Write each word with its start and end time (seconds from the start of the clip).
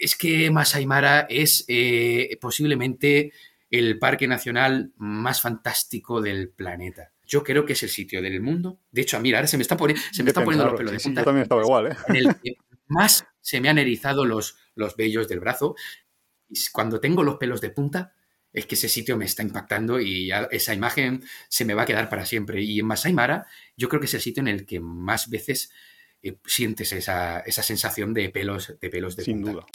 es 0.00 0.16
que 0.16 0.50
Masai 0.50 0.86
Mara 0.86 1.26
es 1.28 1.64
eh, 1.68 2.36
posiblemente 2.40 3.32
el 3.70 3.98
parque 3.98 4.28
nacional 4.28 4.92
más 4.96 5.40
fantástico 5.40 6.20
del 6.20 6.50
planeta. 6.50 7.12
Yo 7.26 7.42
creo 7.42 7.64
que 7.64 7.72
es 7.72 7.82
el 7.82 7.88
sitio 7.88 8.22
del 8.22 8.40
mundo. 8.40 8.80
De 8.90 9.02
hecho, 9.02 9.18
mira, 9.20 9.38
ahora 9.38 9.48
se 9.48 9.56
me, 9.56 9.62
está 9.62 9.76
poniendo, 9.76 10.02
se 10.12 10.22
me 10.22 10.32
poniendo 10.32 10.66
los 10.66 10.74
pelos 10.74 10.92
de 10.92 11.00
punta. 11.00 11.20
yo 11.20 11.24
también 11.24 11.42
estaba 11.42 11.62
igual, 11.62 11.86
¿eh? 11.88 11.96
En 12.08 12.16
el 12.16 12.36
que 12.40 12.56
más 12.86 13.26
se 13.40 13.60
me 13.60 13.68
han 13.68 13.78
erizado 13.78 14.24
los, 14.24 14.56
los 14.74 14.96
vellos 14.96 15.28
del 15.28 15.40
brazo. 15.40 15.74
Y 16.48 16.58
cuando 16.72 17.00
tengo 17.00 17.24
los 17.24 17.36
pelos 17.36 17.60
de 17.60 17.70
punta, 17.70 18.14
es 18.52 18.66
que 18.66 18.76
ese 18.76 18.88
sitio 18.88 19.16
me 19.16 19.24
está 19.24 19.42
impactando 19.42 20.00
y 20.00 20.30
esa 20.50 20.72
imagen 20.72 21.22
se 21.48 21.64
me 21.64 21.74
va 21.74 21.82
a 21.82 21.86
quedar 21.86 22.08
para 22.08 22.24
siempre. 22.24 22.62
Y 22.62 22.80
en 22.80 22.86
Masai 22.86 23.12
Mara, 23.12 23.46
yo 23.76 23.88
creo 23.88 24.00
que 24.00 24.06
es 24.06 24.14
el 24.14 24.20
sitio 24.20 24.40
en 24.40 24.48
el 24.48 24.64
que 24.64 24.80
más 24.80 25.28
veces 25.28 25.70
sientes 26.44 26.92
esa, 26.92 27.40
esa, 27.40 27.62
sensación 27.62 28.14
de 28.14 28.28
pelos 28.30 28.74
de, 28.80 28.90
pelos 28.90 29.16
de 29.16 29.24
Sin 29.24 29.42
duda. 29.42 29.66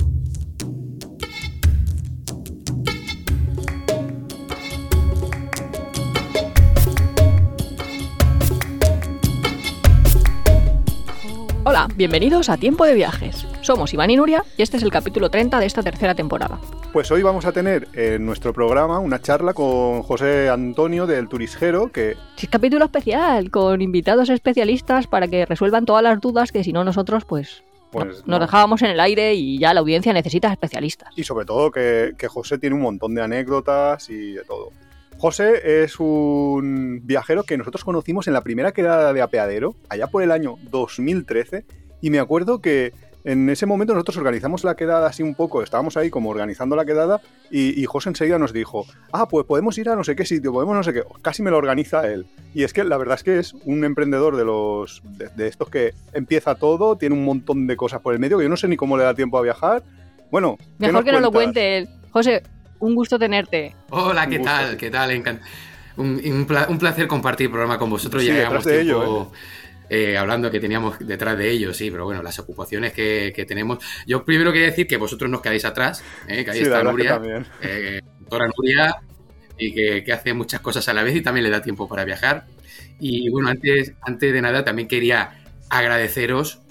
Hola, 11.72 11.88
bienvenidos 11.96 12.50
a 12.50 12.58
Tiempo 12.58 12.84
de 12.84 12.94
Viajes. 12.94 13.48
Somos 13.62 13.94
Iván 13.94 14.10
y 14.10 14.18
Nuria 14.18 14.44
y 14.58 14.62
este 14.62 14.76
es 14.76 14.84
el 14.84 14.92
capítulo 14.92 15.30
30 15.30 15.58
de 15.58 15.66
esta 15.66 15.82
tercera 15.82 16.14
temporada. 16.14 16.60
Pues 16.92 17.10
hoy 17.12 17.24
vamos 17.24 17.46
a 17.46 17.54
tener 17.54 17.88
en 17.94 18.26
nuestro 18.26 18.52
programa 18.52 19.00
una 19.00 19.22
charla 19.22 19.54
con 19.54 20.04
José 20.04 20.50
Antonio 20.50 21.08
del 21.08 21.30
Turisjero, 21.30 21.90
que... 21.90 22.18
Sí, 22.36 22.48
capítulo 22.48 22.84
especial, 22.84 23.50
con 23.52 23.82
invitados 23.82 24.30
especialistas 24.30 25.08
para 25.08 25.30
que 25.30 25.46
resuelvan 25.46 25.86
todas 25.86 26.04
las 26.04 26.20
dudas 26.20 26.52
que 26.52 26.66
si 26.66 26.74
no 26.74 26.84
nosotros 26.84 27.24
pues 27.24 27.64
pues 27.90 28.28
nos 28.28 28.42
dejábamos 28.42 28.82
en 28.82 28.90
el 28.90 29.00
aire 29.00 29.34
y 29.36 29.58
ya 29.58 29.74
la 29.74 29.80
audiencia 29.80 30.12
necesita 30.12 30.52
especialistas. 30.52 31.14
Y 31.16 31.24
sobre 31.24 31.46
todo 31.46 31.72
que, 31.72 32.16
que, 32.18 32.28
José 32.28 32.58
tiene 32.58 32.76
un 32.76 32.82
montón 32.82 33.16
de 33.16 33.22
anécdotas 33.22 34.10
y 34.10 34.34
de 34.34 34.44
todo. 34.44 34.72
José 35.22 35.84
es 35.84 36.00
un 36.00 37.02
viajero 37.04 37.44
que 37.44 37.56
nosotros 37.56 37.84
conocimos 37.84 38.26
en 38.28 38.34
la 38.34 38.42
primera 38.42 38.72
quedada 38.72 39.14
de 39.14 39.22
apeadero, 39.22 39.76
allá 39.88 40.08
por 40.08 40.24
el 40.24 40.32
año 40.32 40.56
2013, 40.72 41.64
y 42.02 42.10
me 42.10 42.18
acuerdo 42.18 42.60
que 42.60 42.92
en 43.24 43.48
ese 43.52 43.68
momento 43.68 43.94
nosotros 43.94 44.18
organizamos 44.18 44.64
la 44.64 44.76
quedada 44.76 45.08
así 45.08 45.22
un 45.22 45.36
poco, 45.36 45.62
estábamos 45.62 45.96
ahí 45.96 46.10
como 46.10 46.32
organizando 46.32 46.76
la 46.76 46.86
quedada 46.86 47.22
y, 47.52 47.86
José 47.86 48.10
enseguida 48.10 48.40
nos 48.40 48.52
dijo, 48.52 48.88
ah, 49.12 49.28
pues 49.28 49.46
podemos 49.46 49.78
ir 49.78 49.90
a 49.90 49.96
no 49.96 50.04
sé 50.04 50.16
qué 50.16 50.26
sitio, 50.26 50.52
podemos 50.52 50.76
no 50.76 50.82
sé 50.82 50.92
qué, 50.92 51.04
casi 51.22 51.44
me 51.44 51.52
lo 51.52 51.58
organiza 51.58 52.12
él. 52.12 52.26
Y 52.56 52.64
es 52.64 52.74
que 52.74 52.84
la 52.84 52.98
verdad 52.98 53.14
es 53.14 53.24
que 53.24 53.38
es 53.38 53.54
un 53.66 53.86
emprendedor 53.86 54.38
de 54.38 54.46
los 54.46 55.04
de, 55.36 55.48
estos 55.48 55.70
que 55.70 55.94
empieza 56.14 56.56
todo, 56.56 56.96
tiene 56.96 57.14
un 57.14 57.26
montón 57.26 57.68
de 57.68 57.78
cosas 57.78 58.02
por 58.02 58.16
el 58.16 58.20
medio, 58.20 58.40
que 58.40 58.46
yo 58.46 58.50
no 58.50 58.58
sé 58.58 58.68
ni 58.68 58.76
cómo 58.76 58.98
le 58.98 59.04
da 59.04 59.14
tiempo 59.14 59.38
a 59.38 59.44
viajar. 59.44 59.84
Bueno, 60.32 60.58
mejor 60.80 61.04
que 61.04 61.12
no 61.12 61.20
lo 61.20 61.32
cuente 61.32 61.78
él. 61.78 61.90
José, 62.10 62.42
un 62.82 62.96
gusto 62.96 63.18
tenerte. 63.18 63.76
Hola, 63.90 64.28
¿qué 64.28 64.40
tal? 64.40 64.76
¿Qué 64.76 64.90
tal? 64.90 65.24
Un, 65.98 66.48
un, 66.70 66.78
placer 66.78 67.08
compartir 67.08 67.46
el 67.46 67.52
programa 67.52 67.78
con 67.78 67.90
vosotros. 67.90 68.22
Sí, 68.22 68.30
ya 68.30 68.36
llevamos 68.36 68.66
de 68.66 68.82
ello, 68.82 69.24
¿eh? 69.24 69.28
Eh, 69.94 70.18
hablando 70.18 70.50
que 70.50 70.62
teníamos 70.62 71.00
detrás 71.00 71.38
de 71.38 71.50
ellos, 71.52 71.76
sí, 71.76 71.92
pero 71.92 72.06
bueno, 72.06 72.24
las 72.24 72.40
ocupaciones 72.40 72.94
que, 72.94 73.46
tenemos. 73.48 73.80
Yo 74.08 74.24
primero 74.24 74.54
quería 74.54 74.68
decir 74.68 74.88
que 74.88 74.96
vosotros 74.96 75.30
nos 75.30 75.42
quedáis 75.42 75.66
atrás, 75.66 76.02
¿eh? 76.30 76.46
que 76.46 76.52
ahí 76.52 76.60
está 76.62 76.82
Nuria, 76.82 77.22
eh, 77.62 78.00
doctora 78.20 78.48
Nuria, 78.56 78.96
y 79.58 79.74
que, 79.74 80.04
que, 80.06 80.14
hace 80.14 80.34
muchas 80.34 80.62
cosas 80.62 80.88
a 80.88 80.94
la 80.94 81.04
vez 81.04 81.16
y 81.18 81.22
también 81.22 81.44
le 81.44 81.50
da 81.50 81.62
tiempo 81.62 81.90
para 81.90 82.06
viajar. 82.06 82.46
Y 83.02 83.30
bueno, 83.30 83.50
antes, 83.50 83.94
antes 84.02 84.32
de 84.32 84.42
nada 84.42 84.64
también 84.64 84.88
quería 84.88 85.42
agradeceros 85.70 86.62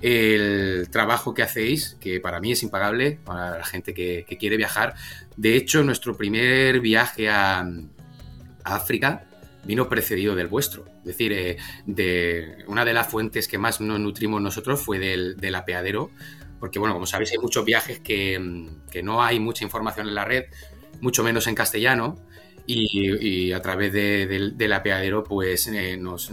el 0.00 0.88
trabajo 0.90 1.34
que 1.34 1.42
hacéis, 1.42 1.96
que 2.00 2.20
para 2.20 2.40
mí 2.40 2.52
es 2.52 2.62
impagable, 2.62 3.18
para 3.24 3.58
la 3.58 3.64
gente 3.64 3.94
que, 3.94 4.24
quiere 4.38 4.56
viajar. 4.56 4.94
De 5.38 5.54
hecho, 5.54 5.84
nuestro 5.84 6.16
primer 6.16 6.80
viaje 6.80 7.28
a, 7.28 7.64
África 8.64 9.24
vino 9.64 9.88
precedido 9.88 10.34
del 10.34 10.48
vuestro. 10.48 10.84
Es 10.98 11.04
decir, 11.04 11.32
eh, 11.32 11.56
de, 11.86 12.64
una 12.66 12.84
de 12.84 12.92
las 12.92 13.06
fuentes 13.06 13.46
que 13.46 13.56
más 13.56 13.80
nos 13.80 14.00
nutrimos 14.00 14.42
nosotros 14.42 14.80
fue 14.80 14.98
del, 14.98 15.54
apeadero, 15.54 16.10
porque 16.58 16.80
bueno, 16.80 16.92
como 16.92 17.06
sabéis, 17.06 17.30
hay 17.30 17.38
muchos 17.38 17.64
viajes 17.64 18.00
que, 18.00 18.36
no 19.02 19.22
hay 19.22 19.38
mucha 19.38 19.62
información 19.64 20.08
en 20.08 20.16
la 20.16 20.24
red, 20.24 20.46
mucho 21.00 21.22
menos 21.22 21.46
en 21.46 21.54
castellano. 21.54 22.16
Y, 22.66 23.52
a 23.52 23.62
través 23.62 23.92
del 23.92 24.72
apeadero, 24.72 25.22
pues 25.22 25.68
eh, 25.68 25.96
nos, 25.96 26.30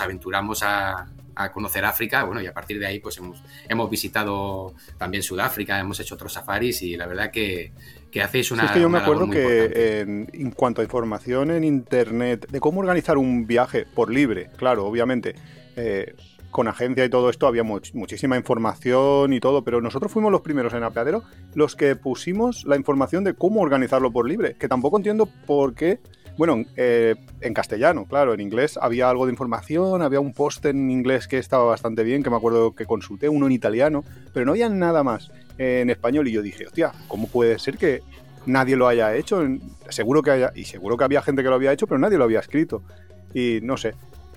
aventuramos 0.00 0.62
a, 0.62 1.08
a 1.34 1.50
conocer 1.50 1.84
África, 1.84 2.24
bueno, 2.24 2.40
y 2.42 2.46
a 2.46 2.52
partir 2.52 2.78
de 2.78 2.86
ahí 2.86 3.00
pues 3.00 3.16
hemos, 3.18 3.42
hemos 3.68 3.90
visitado 3.90 4.74
también 4.98 5.22
Sudáfrica, 5.22 5.78
hemos 5.78 5.98
hecho 5.98 6.14
otros 6.14 6.32
safaris 6.32 6.82
y 6.82 6.96
la 6.96 7.06
verdad 7.06 7.30
que, 7.30 7.72
que 8.14 8.22
hacéis 8.22 8.52
una... 8.52 8.66
es 8.66 8.70
que 8.70 8.80
yo 8.80 8.88
me 8.88 8.98
acuerdo 8.98 9.28
que 9.28 10.00
en, 10.00 10.50
cuanto 10.52 10.80
a 10.80 10.84
información 10.84 11.50
en 11.50 11.64
Internet 11.64 12.46
de 12.48 12.60
cómo 12.60 12.78
organizar 12.78 13.18
un 13.18 13.44
viaje 13.44 13.86
por 13.92 14.08
libre, 14.08 14.50
claro, 14.56 14.86
obviamente, 14.86 15.34
eh, 15.74 16.14
con 16.52 16.68
agencia 16.68 17.04
y 17.04 17.08
todo 17.08 17.28
esto 17.28 17.48
había 17.48 17.64
muchísima 17.64 18.36
información 18.36 19.32
y 19.32 19.40
todo, 19.40 19.64
pero 19.64 19.80
nosotros 19.80 20.12
fuimos 20.12 20.30
los 20.30 20.42
primeros 20.42 20.72
en 20.74 20.84
Apeadero 20.84 21.24
los 21.56 21.74
que 21.74 21.96
pusimos 21.96 22.64
la 22.64 22.76
información 22.76 23.24
de 23.24 23.34
cómo 23.34 23.60
organizarlo 23.60 24.12
por 24.12 24.28
libre, 24.28 24.54
que 24.54 24.68
tampoco 24.68 24.96
entiendo 24.96 25.28
por 25.44 25.74
qué 25.74 25.98
bueno, 26.36 26.64
eh, 26.76 27.14
en 27.40 27.54
castellano, 27.54 28.06
claro, 28.06 28.34
en 28.34 28.40
inglés 28.40 28.76
había 28.80 29.08
algo 29.08 29.26
de 29.26 29.32
información, 29.32 30.02
había 30.02 30.18
un 30.18 30.32
post 30.32 30.64
en 30.66 30.90
inglés 30.90 31.28
que 31.28 31.38
estaba 31.38 31.64
bastante 31.64 32.02
bien, 32.02 32.24
que 32.24 32.30
me 32.30 32.36
acuerdo 32.36 32.74
que 32.74 32.86
consulté, 32.86 33.28
uno 33.28 33.46
en 33.46 33.52
italiano, 33.52 34.04
pero 34.32 34.44
no 34.44 34.52
había 34.52 34.68
nada 34.68 35.04
más 35.04 35.30
en 35.58 35.90
español 35.90 36.28
y 36.28 36.32
yo 36.32 36.42
dije, 36.42 36.66
hostia, 36.66 36.92
¿cómo 37.08 37.28
puede 37.28 37.58
ser 37.58 37.76
que 37.78 38.02
nadie 38.46 38.76
lo 38.76 38.88
haya 38.88 39.14
hecho? 39.14 39.42
Seguro 39.88 40.22
que 40.22 40.30
haya, 40.30 40.52
y 40.54 40.64
seguro 40.64 40.96
que 40.96 41.04
había 41.04 41.22
gente 41.22 41.42
que 41.42 41.48
lo 41.48 41.54
había 41.54 41.72
hecho, 41.72 41.86
pero 41.86 41.98
nadie 41.98 42.18
lo 42.18 42.24
había 42.24 42.40
escrito. 42.40 42.82
Y 43.32 43.60
no 43.62 43.76
sé, 43.76 43.94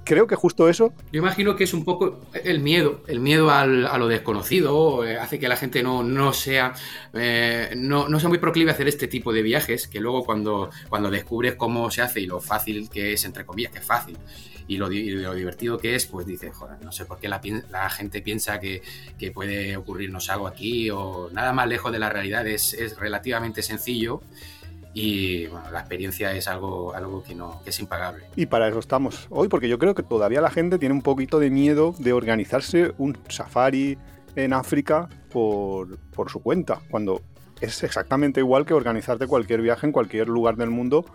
creo 0.07 0.25
que 0.25 0.35
justo 0.35 0.69
eso. 0.69 0.93
Yo 1.11 1.19
imagino 1.19 1.55
que 1.55 1.65
es 1.65 1.73
un 1.73 1.83
poco 1.83 2.21
el 2.33 2.61
miedo, 2.61 3.01
el 3.07 3.19
miedo 3.19 3.51
a 3.51 3.65
lo 3.65 4.07
desconocido, 4.07 5.05
eh, 5.05 5.17
hace 5.17 5.37
que 5.37 5.47
la 5.47 5.57
gente 5.57 5.83
no, 5.83 6.03
no 6.03 6.33
sea 6.33 6.73
eh, 7.13 7.73
no, 7.75 8.07
no, 8.07 8.19
sea 8.19 8.29
muy 8.29 8.37
proclive 8.37 8.71
a 8.71 8.73
hacer 8.73 8.87
este 8.87 9.07
tipo 9.07 9.33
de 9.33 9.41
viajes, 9.41 9.87
que 9.87 9.99
luego 9.99 10.23
cuando, 10.23 10.69
cuando 10.89 11.11
descubres 11.11 11.55
cómo 11.55 11.91
se 11.91 12.01
hace 12.01 12.21
y 12.21 12.25
lo 12.25 12.39
fácil 12.39 12.89
que 12.89 13.13
es, 13.13 13.25
entre 13.25 13.45
comillas, 13.45 13.71
que 13.71 13.79
es 13.79 13.85
fácil, 13.85 14.17
y 14.67 14.77
lo, 14.77 14.89
divertido 14.89 15.77
que 15.77 15.95
es, 15.95 16.05
pues 16.05 16.25
dices, 16.25 16.53
joder, 16.53 16.77
no 16.83 16.91
sé 16.91 17.05
por 17.05 17.19
qué 17.19 17.29
la, 17.29 17.41
la 17.71 17.89
gente 17.89 18.21
piensa 18.21 18.59
que, 18.59 18.81
puede 19.33 19.77
ocurrirnos 19.77 20.29
algo 20.29 20.47
aquí, 20.47 20.89
o 20.89 21.29
nada 21.31 21.53
más 21.53 21.67
lejos 21.67 21.91
de 21.91 21.99
la 21.99 22.09
realidad, 22.09 22.45
es, 22.47 22.75
relativamente 22.97 23.61
sencillo 23.61 24.21
y 24.93 25.45
bueno, 25.47 25.69
la 25.71 25.79
experiencia 25.79 26.33
es 26.33 26.47
algo, 26.47 26.93
que, 27.25 27.35
no, 27.35 27.61
es 27.65 27.79
impagable. 27.79 28.23
Y 28.35 28.47
para 28.47 28.67
eso 28.67 28.79
estamos 28.79 29.27
hoy, 29.29 29.47
porque 29.47 29.69
yo 29.69 29.77
creo 29.77 29.93
que 29.93 30.03
todavía 30.03 30.41
la 30.41 30.49
gente 30.49 30.79
tiene 30.79 30.95
un 30.95 31.01
poquito 31.01 31.39
de 31.39 31.49
miedo 31.49 31.93
de 31.99 32.13
organizarse 32.13 32.93
un 32.97 33.17
safari 33.29 33.97
en 34.35 34.53
África 34.53 35.07
por, 35.31 35.97
por 36.11 36.31
su 36.31 36.41
cuenta, 36.41 36.81
cuando 36.89 37.21
es 37.61 37.83
exactamente 37.83 38.39
igual 38.39 38.65
que 38.65 38.73
organizarte 38.73 39.27
cualquier 39.27 39.61
viaje 39.61 39.85
en 39.85 39.91
cualquier 39.91 40.27
lugar 40.27 40.57
del 40.57 40.69
mundo. 40.69 41.05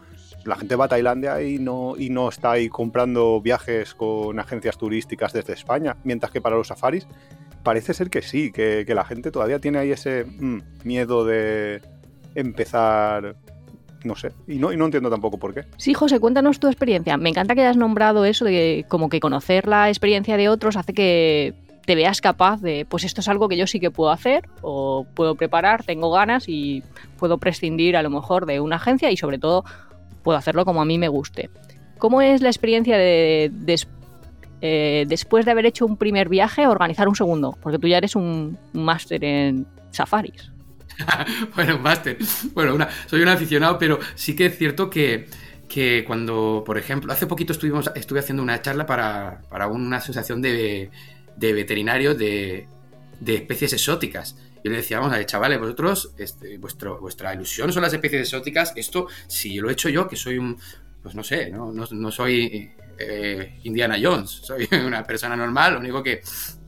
La 0.45 0.57
gente 0.57 0.77
va 0.77 0.87
a 0.87 0.89
Tailandia 0.89 1.41
y 1.43 1.59
no, 1.59 1.95
y 1.97 2.11
no 2.11 2.29
está 2.29 2.53
ahí 2.53 2.69
comprando 2.69 3.41
viajes 3.41 3.95
con 3.95 4.39
agencias 4.39 4.77
turísticas 4.77 5.33
desde 5.33 5.53
España, 5.53 5.97
mientras 6.05 6.33
que 6.33 6.41
para 6.41 6.57
los 6.57 6.69
safaris 6.69 7.07
parece 7.63 7.95
ser 7.95 8.11
que 8.11 8.23
sí, 8.23 8.51
que, 8.51 8.85
que 8.87 8.95
la 8.95 9.05
gente 9.05 9.31
todavía 9.31 9.61
tiene 9.61 9.79
ahí 9.79 9.93
ese 9.93 10.25
mm, 10.25 10.59
miedo 10.85 11.25
de 11.25 11.81
empezar 12.35 13.37
no 14.05 14.17
sé, 14.17 14.33
y 14.49 14.57
no, 14.59 14.73
y 14.73 14.77
no 14.77 14.87
entiendo 14.87 15.11
tampoco 15.11 15.39
por 15.39 15.55
qué. 15.55 15.65
Sí, 15.77 15.95
José, 15.95 16.19
cuéntanos 16.19 16.59
tu 16.59 16.67
experiencia. 16.67 17.17
Me 17.17 17.29
encanta 17.29 17.55
que 17.55 17.61
hayas 17.61 17.77
nombrado 17.77 18.25
eso 18.25 18.45
de 18.45 18.85
como 18.89 19.09
que 19.09 19.21
conocer 19.21 19.69
la 19.69 19.89
experiencia 19.89 20.37
de 20.37 20.49
otros 20.49 20.77
hace 20.77 20.93
que 20.93 21.55
te 21.85 21.95
veas 21.95 22.21
capaz 22.21 22.61
de, 22.61 22.87
pues 22.89 23.05
esto 23.05 23.21
es 23.21 23.29
algo 23.29 23.49
que 23.49 23.57
yo 23.57 23.67
sí 23.67 23.81
que 23.81 23.91
puedo 23.91 24.11
hacer 24.11 24.49
o 24.61 25.07
puedo 25.15 25.35
preparar, 25.35 25.85
tengo 25.85 26.11
ganas 26.11 26.49
y 26.49 26.83
puedo 27.19 27.39
prescindir 27.39 27.97
a 27.97 28.03
lo 28.03 28.11
mejor 28.11 28.47
de 28.47 28.61
una 28.61 28.77
agencia 28.77 29.11
y 29.11 29.17
sobre 29.17 29.39
todo 29.39 29.65
puedo 30.23 30.39
hacerlo 30.39 30.65
como 30.65 30.81
a 30.81 30.85
mí 30.85 30.99
me 30.99 31.09
guste. 31.09 31.51
¿Cómo 31.99 32.21
es 32.21 32.41
la 32.43 32.49
experiencia 32.49 32.99
de, 32.99 33.51
eh, 34.61 35.05
después 35.09 35.45
de 35.45 35.51
haber 35.53 35.67
hecho 35.67 35.87
un 35.87 35.97
primer 35.97 36.29
viaje 36.29 36.67
organizar 36.67 37.09
un 37.09 37.15
segundo? 37.15 37.57
Porque 37.63 37.79
tú 37.79 37.87
ya 37.87 37.99
eres 37.99 38.17
un 38.17 38.59
máster 38.73 39.23
en 39.25 39.67
safaris. 39.91 40.53
bueno, 41.55 41.79
máster. 41.79 42.19
Bueno, 42.55 42.77
soy 43.07 43.23
un 43.23 43.29
aficionado, 43.29 43.79
pero 43.79 43.99
sí 44.15 44.35
que 44.35 44.47
es 44.47 44.59
cierto 44.59 44.91
que, 44.91 45.27
cuando, 46.07 46.63
por 46.67 46.79
ejemplo, 46.79 47.13
hace 47.13 47.27
poquito 47.27 47.53
estuvimos, 47.53 47.91
estuve 47.95 48.21
haciendo 48.21 48.43
una 48.43 48.61
charla 48.61 48.87
para, 48.87 49.41
una 49.71 49.99
asociación 49.99 50.43
de, 50.43 50.91
veterinarios 51.39 52.19
de, 52.19 52.67
especies 53.27 53.73
exóticas. 53.75 54.37
Yo 54.65 54.71
le 54.71 54.79
decía, 54.79 54.99
vamos 54.99 55.13
a 55.13 55.19
ver, 55.19 55.27
chavales, 55.27 55.59
vosotros, 55.59 56.15
este, 56.19 56.59
vuestro, 56.59 57.01
vuestra 57.01 57.35
ilusión 57.35 57.73
son 57.73 57.83
las 57.83 57.93
especies 57.93 58.23
exóticas. 58.23 58.73
Esto, 58.77 59.07
si 59.27 59.57
lo 59.57 59.69
he 59.69 59.73
hecho 59.73 59.89
yo, 59.89 60.09
que 60.09 60.17
soy 60.17 60.39
un, 60.39 60.59
pues 61.03 61.15
no 61.15 61.25
sé, 61.25 61.51
no, 61.51 62.11
soy 62.11 62.73
eh, 62.99 63.59
Indiana 63.65 63.97
Jones, 64.01 64.31
soy 64.43 64.69
una 64.85 65.05
persona 65.05 65.37
normal, 65.37 65.75
lo 65.75 65.81
único 65.81 66.03
que 66.03 66.23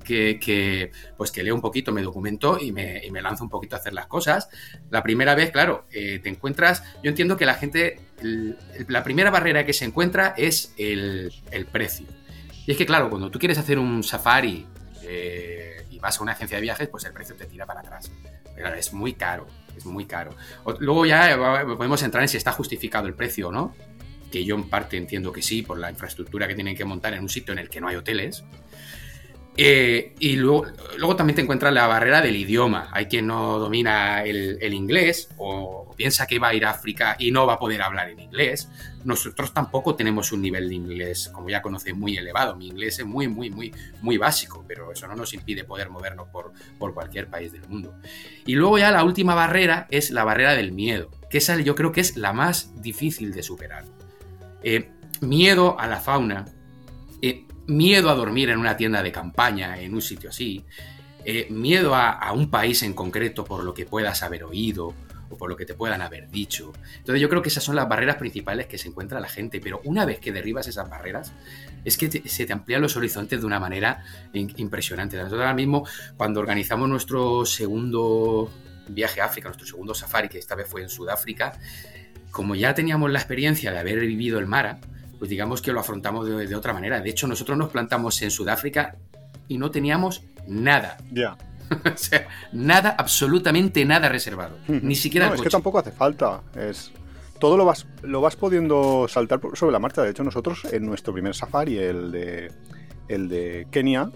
que, 0.05 0.93
pues 1.17 1.33
que 1.33 1.43
leo 1.43 1.55
un 1.55 1.61
poquito, 1.61 1.91
me 1.91 2.03
documento 2.03 2.59
y 2.61 2.71
me, 2.71 3.11
lanzo 3.21 3.43
un 3.43 3.51
poquito 3.51 3.75
a 3.75 3.79
hacer 3.79 3.93
las 3.93 4.07
cosas. 4.07 4.49
La 4.91 5.03
primera 5.03 5.35
vez, 5.35 5.51
claro, 5.51 5.87
eh, 5.91 6.21
te 6.23 6.29
encuentras, 6.29 6.85
yo 7.03 7.09
entiendo 7.09 7.37
que 7.37 7.47
la 7.47 7.55
gente, 7.55 7.99
la 8.89 9.03
primera 9.03 9.31
barrera 9.31 9.65
que 9.65 9.73
se 9.73 9.85
encuentra 9.85 10.35
es 10.37 10.73
el, 10.77 11.33
precio. 11.73 12.07
Y 12.67 12.71
es 12.71 12.77
que, 12.77 12.87
claro, 12.87 13.11
cuando 13.11 13.31
tú 13.31 13.39
quieres 13.39 13.59
hacer 13.59 13.79
un 13.79 14.03
safari 14.03 14.67
eh, 15.03 15.74
y 15.74 15.74
vas 16.05 16.21
a 16.21 16.23
una 16.23 16.33
agencia 16.33 16.59
de 16.59 16.63
viajes, 16.63 16.87
pues 16.89 17.05
el 17.05 17.13
precio 17.13 17.35
te 17.35 17.47
tira 17.47 17.65
para 17.65 17.81
atrás. 17.81 18.13
Es 18.79 18.93
muy 18.93 19.15
caro, 19.15 19.47
es 19.77 19.87
muy 19.87 20.05
caro. 20.05 20.37
luego 20.79 21.07
ya 21.07 21.37
podemos 21.77 22.03
entrar 22.03 22.23
en 22.23 22.29
si 22.29 22.37
está 22.37 22.53
justificado 22.53 23.09
el 23.09 23.15
precio 23.15 23.49
o 23.49 23.53
no 23.53 23.75
que 24.31 24.45
yo 24.45 24.57
en 24.57 24.69
parte 24.69 24.97
entiendo 24.97 25.33
que 25.33 25.43
sí, 25.43 25.63
por 25.63 25.79
la 25.79 25.91
infraestructura 25.91 26.49
que 26.49 26.57
tienen 26.57 26.77
que 26.77 26.85
montar 26.85 27.15
en 27.15 27.23
un 27.23 27.29
sitio 27.29 27.53
en 27.53 27.61
el 27.61 27.69
que 27.69 27.81
no 27.81 27.87
hay 27.87 27.95
hoteles. 27.95 28.43
Eh, 29.57 30.13
y 30.19 30.35
luego, 30.35 30.67
luego, 30.99 31.15
también 31.15 31.37
te 31.37 31.43
encuentras 31.43 31.73
la 31.73 31.87
barrera 31.87 32.21
del 32.21 32.35
idioma. 32.35 32.89
Hay 32.91 33.07
quien 33.07 33.29
no 33.29 33.61
domina 33.61 34.25
el, 34.25 34.75
inglés 34.75 35.29
o 35.37 35.84
piensa 35.95 36.27
que 36.27 36.39
va 36.39 36.49
a 36.49 36.55
ir 36.55 36.65
a 36.65 36.71
África 36.71 37.17
y 37.19 37.31
no 37.31 37.47
va 37.47 37.55
a 37.55 37.59
poder 37.59 37.83
hablar 37.83 38.11
en 38.11 38.21
inglés. 38.21 38.69
Nosotros 39.05 39.53
tampoco 39.53 39.95
tenemos 39.95 40.33
un 40.33 40.43
nivel 40.43 40.69
de 40.69 40.75
inglés, 40.75 41.31
como 41.33 41.49
ya 41.51 41.63
conocen, 41.63 41.99
muy 41.99 42.17
elevado. 42.17 42.57
Mi 42.57 42.69
inglés 42.69 42.99
es 42.99 43.07
muy, 43.07 43.29
muy, 43.29 43.51
muy, 43.51 43.73
muy 44.01 44.17
básico, 44.17 44.65
pero 44.67 44.93
eso 44.93 45.07
no 45.07 45.15
nos 45.15 45.35
impide 45.35 45.65
poder 45.65 45.91
movernos 45.91 46.29
por, 46.29 46.53
por 46.79 46.95
cualquier 46.95 47.29
país 47.29 47.53
del 47.53 47.67
mundo. 47.69 47.95
Y 48.47 48.55
luego 48.55 48.79
ya 48.79 48.91
la 48.91 49.05
última 49.05 49.35
barrera 49.35 49.87
es 49.91 50.11
la 50.11 50.25
barrera 50.25 50.55
del 50.55 50.73
miedo, 50.73 51.11
que 51.31 51.39
esa 51.39 51.59
yo 51.61 51.75
creo 51.75 51.93
que 51.93 52.01
es 52.01 52.17
la 52.17 52.33
más 52.33 52.81
difícil 52.81 53.33
de 53.33 53.43
superar. 53.43 53.85
Eh, 54.63 54.91
miedo 55.21 55.79
a 55.79 55.87
la 55.87 56.01
fauna, 56.01 56.47
eh, 57.23 57.47
miedo 57.67 58.11
a 58.11 58.15
dormir 58.15 58.51
en 58.51 58.59
una 58.59 58.77
tienda 58.77 59.03
de 59.03 59.13
campaña, 59.13 59.81
en 59.81 59.95
un 59.95 60.03
sitio 60.03 60.31
así, 60.31 60.65
eh, 61.27 61.47
miedo 61.51 61.95
a, 61.95 62.33
un 62.33 62.51
país 62.51 62.83
en 62.83 62.93
concreto 62.93 63.45
por 63.45 63.65
lo 63.65 63.73
que 63.73 63.87
puedas 63.87 64.23
haber 64.23 64.45
oído 64.45 64.95
o 65.31 65.37
por 65.37 65.49
lo 65.49 65.57
que 65.57 65.67
te 65.67 65.75
puedan 65.75 66.03
haber 66.03 66.29
dicho. 66.31 66.73
Entonces 66.99 67.21
yo 67.21 67.29
creo 67.29 67.43
que 67.43 67.49
esas 67.49 67.65
son 67.65 67.77
las 67.77 67.89
barreras 67.89 68.17
principales 68.17 68.67
que 68.67 68.79
se 68.79 68.89
encuentra 68.89 69.21
la 69.21 69.29
gente, 69.29 69.61
pero 69.61 69.81
una 69.85 70.05
vez 70.05 70.21
que 70.21 70.33
derribas 70.33 70.67
esas 70.67 70.89
barreras, 70.89 71.33
es 71.85 71.97
que 71.99 72.11
se 72.27 72.47
te 72.47 72.53
amplían 72.53 72.83
los 72.83 72.97
horizontes 72.97 73.41
de 73.41 73.47
una 73.47 73.61
manera 73.61 74.05
impresionante. 74.33 75.17
Nosotros 75.17 75.41
ahora 75.41 75.55
mismo, 75.55 75.87
cuando 76.17 76.41
organizamos 76.41 76.89
nuestro 76.89 77.45
segundo 77.47 78.51
viaje 78.89 79.21
a 79.21 79.27
África, 79.27 79.49
nuestro 79.49 79.67
segundo 79.67 79.95
safari, 79.95 80.29
que 80.29 80.39
esta 80.39 80.55
vez 80.55 80.67
fue 80.69 80.83
en 80.83 80.89
Sudáfrica, 80.89 81.59
como 82.31 82.55
ya 82.55 82.75
teníamos 82.75 83.11
la 83.11 83.19
experiencia 83.19 83.71
de 83.71 83.79
haber 83.79 84.01
vivido 84.01 84.39
el 84.39 84.47
Mara, 84.47 84.79
pues 85.19 85.31
digamos 85.31 85.63
que 85.63 85.73
lo 85.73 85.81
afrontamos 85.81 86.27
de, 86.27 86.57
otra 86.57 86.73
manera. 86.73 87.01
De 87.01 87.11
hecho, 87.11 87.27
nosotros 87.27 87.57
nos 87.57 87.71
plantamos 87.71 88.21
en 88.23 88.31
Sudáfrica 88.31 88.97
y 89.49 89.59
no 89.59 89.71
teníamos 89.71 90.23
nada. 90.47 90.97
Ya. 91.13 91.37
o 91.95 91.97
sea, 91.97 92.29
nada, 92.53 92.95
absolutamente 92.99 93.85
nada 93.85 94.09
reservado. 94.09 94.57
Ni 94.69 94.97
siquiera. 94.97 95.29
No, 95.29 95.35
es 95.35 95.43
que 95.43 95.51
tampoco 95.51 95.79
hace 95.79 95.93
falta. 95.93 96.43
Es 96.57 96.93
todo 97.39 97.57
lo 97.57 97.65
vas, 97.65 97.87
lo 98.03 98.21
vas 98.21 98.37
pudiendo 98.37 99.07
saltar 99.09 99.41
sobre 99.55 99.73
la 99.73 99.79
marcha. 99.79 100.03
De 100.03 100.11
hecho, 100.11 100.25
nosotros 100.25 100.65
en 100.71 100.87
nuestro 100.87 101.13
primer 101.13 101.35
safari, 101.35 101.77
el 101.79 102.11
de, 102.13 102.53
el 103.09 103.29
de 103.29 103.67
Kenia, 103.71 104.11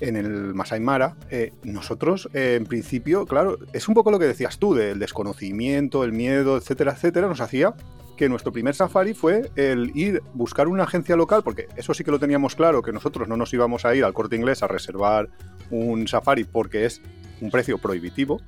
en 0.00 0.16
el 0.16 0.54
Masai 0.54 0.80
Mara, 0.80 1.16
eh, 1.30 1.52
nosotros 1.64 2.28
eh, 2.34 2.56
en 2.56 2.66
principio, 2.66 3.26
claro, 3.26 3.58
es 3.72 3.88
un 3.88 3.94
poco 3.94 4.10
lo 4.10 4.18
que 4.18 4.26
decías 4.26 4.58
tú, 4.58 4.74
del 4.74 4.98
desconocimiento, 4.98 6.04
el 6.04 6.12
miedo, 6.12 6.56
etcétera, 6.56 6.92
etcétera, 6.92 7.26
nos 7.26 7.40
hacía 7.40 7.74
que 8.16 8.28
nuestro 8.28 8.52
primer 8.52 8.74
safari 8.74 9.14
fue 9.14 9.50
el 9.56 9.92
ir 9.94 10.22
buscar 10.34 10.68
una 10.68 10.84
agencia 10.84 11.16
local, 11.16 11.42
porque 11.42 11.68
eso 11.76 11.94
sí 11.94 12.04
que 12.04 12.10
lo 12.10 12.18
teníamos 12.18 12.56
claro, 12.56 12.82
que 12.82 12.92
nosotros 12.92 13.28
no 13.28 13.36
nos 13.36 13.52
íbamos 13.52 13.84
a 13.84 13.94
ir 13.94 14.04
al 14.04 14.14
corte 14.14 14.36
inglés 14.36 14.62
a 14.62 14.68
reservar 14.68 15.28
un 15.70 16.08
safari 16.08 16.44
porque 16.44 16.86
es 16.86 17.02
un 17.40 17.50
precio 17.50 17.78
prohibitivo. 17.78 18.40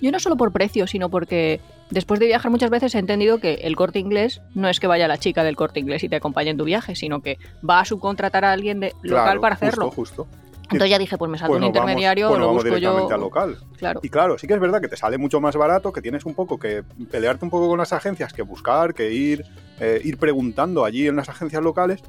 Yo 0.00 0.10
no 0.10 0.18
solo 0.18 0.36
por 0.36 0.52
precio, 0.52 0.86
sino 0.86 1.10
porque 1.10 1.60
después 1.90 2.18
de 2.18 2.26
viajar 2.26 2.50
muchas 2.50 2.70
veces 2.70 2.94
he 2.94 2.98
entendido 2.98 3.38
que 3.38 3.54
el 3.62 3.76
corte 3.76 4.00
inglés 4.00 4.42
no 4.54 4.68
es 4.68 4.80
que 4.80 4.88
vaya 4.88 5.06
la 5.06 5.18
chica 5.18 5.44
del 5.44 5.54
corte 5.54 5.78
inglés 5.78 6.02
y 6.02 6.08
te 6.08 6.16
acompañe 6.16 6.50
en 6.50 6.56
tu 6.56 6.64
viaje, 6.64 6.96
sino 6.96 7.20
que 7.20 7.38
va 7.68 7.80
a 7.80 7.84
subcontratar 7.84 8.44
a 8.44 8.52
alguien 8.52 8.80
de 8.80 8.94
local 9.02 9.40
para 9.40 9.54
hacerlo. 9.54 9.90
Justo. 9.90 10.26
Entonces 10.72 10.90
ya 10.90 10.98
dije, 10.98 11.18
pues 11.18 11.30
me 11.30 11.38
salto 11.38 11.56
un 11.56 11.64
intermediario, 11.64 12.28
pues 12.28 12.40
lo 12.40 12.52
busco 12.52 12.64
directamente 12.64 13.08
yo. 13.08 13.14
Al 13.14 13.20
local. 13.20 13.58
Claro. 13.76 14.00
Y 14.02 14.08
claro, 14.08 14.38
sí 14.38 14.46
que 14.46 14.54
es 14.54 14.60
verdad 14.60 14.80
que 14.80 14.88
te 14.88 14.96
sale 14.96 15.18
mucho 15.18 15.40
más 15.40 15.56
barato, 15.56 15.92
que 15.92 16.02
tienes 16.02 16.24
un 16.24 16.34
poco 16.34 16.58
que 16.58 16.82
pelearte 17.10 17.44
un 17.44 17.50
poco 17.50 17.68
con 17.68 17.78
las 17.78 17.92
agencias, 17.92 18.32
que 18.32 18.42
buscar, 18.42 18.94
que 18.94 19.12
ir, 19.12 19.44
eh, 19.80 20.00
ir 20.04 20.18
preguntando 20.18 20.84
allí 20.84 21.08
en 21.08 21.16
las 21.16 21.28
agencias 21.28 21.62
locales. 21.62 22.02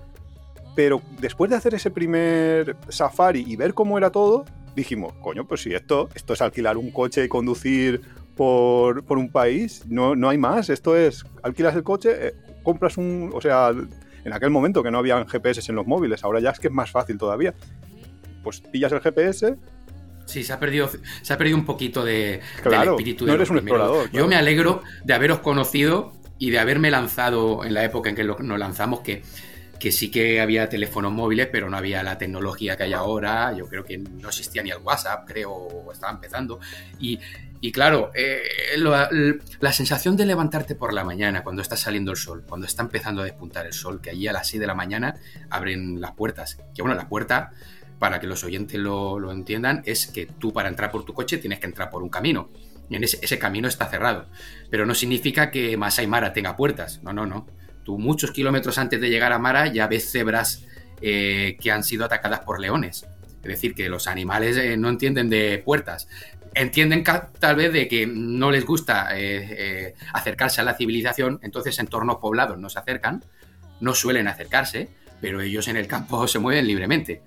Pero 0.75 1.01
después 1.19 1.51
de 1.51 1.57
hacer 1.57 1.75
ese 1.75 1.91
primer 1.91 2.75
safari 2.89 3.43
y 3.47 3.55
ver 3.55 3.73
cómo 3.73 3.97
era 3.97 4.09
todo, 4.09 4.45
dijimos, 4.75 5.13
coño, 5.21 5.45
pues 5.45 5.61
si 5.61 5.73
esto, 5.73 6.09
esto 6.15 6.33
es 6.33 6.41
alquilar 6.41 6.77
un 6.77 6.91
coche 6.91 7.23
y 7.23 7.27
conducir 7.27 8.01
por, 8.35 9.03
por 9.03 9.17
un 9.17 9.29
país, 9.29 9.83
no, 9.87 10.15
no 10.15 10.29
hay 10.29 10.37
más. 10.37 10.69
Esto 10.69 10.95
es, 10.95 11.23
alquilas 11.43 11.75
el 11.75 11.83
coche, 11.83 12.27
eh, 12.27 12.33
compras 12.63 12.97
un, 12.97 13.31
o 13.33 13.41
sea, 13.41 13.71
en 14.25 14.33
aquel 14.33 14.49
momento 14.49 14.81
que 14.81 14.91
no 14.91 14.97
habían 14.97 15.27
GPS 15.27 15.69
en 15.69 15.75
los 15.75 15.85
móviles, 15.85 16.23
ahora 16.23 16.39
ya 16.39 16.49
es 16.51 16.59
que 16.59 16.67
es 16.67 16.73
más 16.73 16.91
fácil 16.91 17.17
todavía 17.17 17.53
pues 18.43 18.61
pillas 18.61 18.91
el 18.91 19.01
GPS. 19.01 19.55
Sí, 20.25 20.43
se 20.43 20.53
ha 20.53 20.59
perdido, 20.59 20.89
se 21.21 21.33
ha 21.33 21.37
perdido 21.37 21.57
un 21.57 21.65
poquito 21.65 22.05
de, 22.05 22.41
claro, 22.61 22.81
del 22.81 22.89
espíritu 22.91 23.25
no 23.25 23.33
eres 23.33 23.49
un 23.49 23.57
explorador. 23.57 24.09
Yo 24.11 24.27
me 24.27 24.35
alegro 24.35 24.81
de 25.03 25.13
haberos 25.13 25.39
conocido 25.39 26.13
y 26.37 26.49
de 26.49 26.59
haberme 26.59 26.91
lanzado 26.91 27.63
en 27.65 27.73
la 27.73 27.83
época 27.83 28.09
en 28.09 28.15
que 28.15 28.23
nos 28.23 28.59
lanzamos, 28.59 29.01
que, 29.01 29.23
que 29.79 29.91
sí 29.91 30.11
que 30.11 30.39
había 30.39 30.69
teléfonos 30.69 31.11
móviles, 31.11 31.49
pero 31.51 31.69
no 31.69 31.77
había 31.77 32.03
la 32.03 32.17
tecnología 32.17 32.77
que 32.77 32.83
hay 32.83 32.93
ahora. 32.93 33.53
Yo 33.53 33.67
creo 33.67 33.83
que 33.83 33.97
no 33.97 34.29
existía 34.29 34.63
ni 34.63 34.71
el 34.71 34.77
WhatsApp, 34.77 35.27
creo, 35.27 35.51
o 35.51 35.91
estaba 35.91 36.13
empezando. 36.13 36.59
Y, 36.99 37.19
y 37.59 37.71
claro, 37.71 38.11
eh, 38.13 38.41
la, 38.77 39.73
sensación 39.73 40.17
de 40.17 40.25
levantarte 40.25 40.75
por 40.75 40.93
la 40.93 41.05
mañana 41.05 41.43
cuando 41.43 41.61
está 41.61 41.77
saliendo 41.77 42.11
el 42.11 42.17
sol, 42.17 42.43
cuando 42.45 42.67
está 42.67 42.81
empezando 42.81 43.21
a 43.21 43.23
despuntar 43.23 43.65
el 43.65 43.71
sol, 43.71 44.01
que 44.01 44.09
allí 44.09 44.27
a 44.27 44.33
las 44.33 44.49
6 44.49 44.59
de 44.59 44.67
la 44.67 44.75
mañana 44.75 45.15
abren 45.49 46.01
las 46.01 46.11
puertas. 46.11 46.57
Que 46.75 46.81
bueno, 46.81 46.95
la 46.95 47.07
puerta 47.07 47.51
para 47.99 48.19
que 48.19 48.27
los 48.27 48.43
oyentes 48.43 48.79
lo, 48.79 49.31
entiendan, 49.31 49.81
es 49.85 50.07
que 50.07 50.25
tú 50.25 50.53
para 50.53 50.69
entrar 50.69 50.91
por 50.91 51.05
tu 51.05 51.13
coche 51.13 51.37
tienes 51.37 51.59
que 51.59 51.67
entrar 51.67 51.89
por 51.89 52.03
un 52.03 52.09
camino. 52.09 52.49
Y 52.89 53.03
ese, 53.03 53.39
camino 53.39 53.67
está 53.67 53.87
cerrado. 53.87 54.27
Pero 54.69 54.85
no 54.85 54.93
significa 54.93 55.51
que 55.51 55.77
Masai 55.77 56.05
Mara 56.05 56.33
tenga 56.33 56.55
puertas. 56.55 57.01
No, 57.01 57.13
no, 57.13 57.25
no. 57.25 57.47
Tú 57.83 57.97
muchos 57.97 58.31
kilómetros 58.31 58.77
antes 58.77 58.99
de 59.01 59.09
llegar 59.09 59.31
a 59.31 59.39
Mara 59.39 59.67
ya 59.67 59.87
ves 59.87 60.11
cebras 60.11 60.65
eh, 61.01 61.57
que 61.59 61.71
han 61.71 61.83
sido 61.83 62.05
atacadas 62.05 62.41
por 62.41 62.59
leones. 62.59 63.05
Es 63.41 63.49
decir, 63.49 63.73
que 63.73 63.89
los 63.89 64.07
animales 64.07 64.57
eh, 64.57 64.77
no 64.77 64.89
entienden 64.89 65.29
de 65.29 65.61
puertas. 65.63 66.07
Entienden 66.53 67.03
tal 67.39 67.55
vez 67.55 67.73
de 67.73 67.87
que 67.87 68.05
no 68.05 68.51
les 68.51 68.65
gusta 68.65 69.09
eh, 69.13 69.95
acercarse 70.13 70.61
a 70.61 70.63
la 70.63 70.75
civilización, 70.75 71.39
entonces 71.41 71.79
en 71.79 71.87
entornos 71.87 72.17
poblados 72.17 72.59
no 72.59 72.69
se 72.69 72.77
acercan, 72.77 73.25
no 73.79 73.95
suelen 73.95 74.27
acercarse, 74.27 74.89
pero 75.19 75.41
ellos 75.41 75.67
en 75.67 75.77
el 75.77 75.87
campo 75.87 76.27
se 76.27 76.39
mueven 76.39 76.67
libremente. 76.67 77.21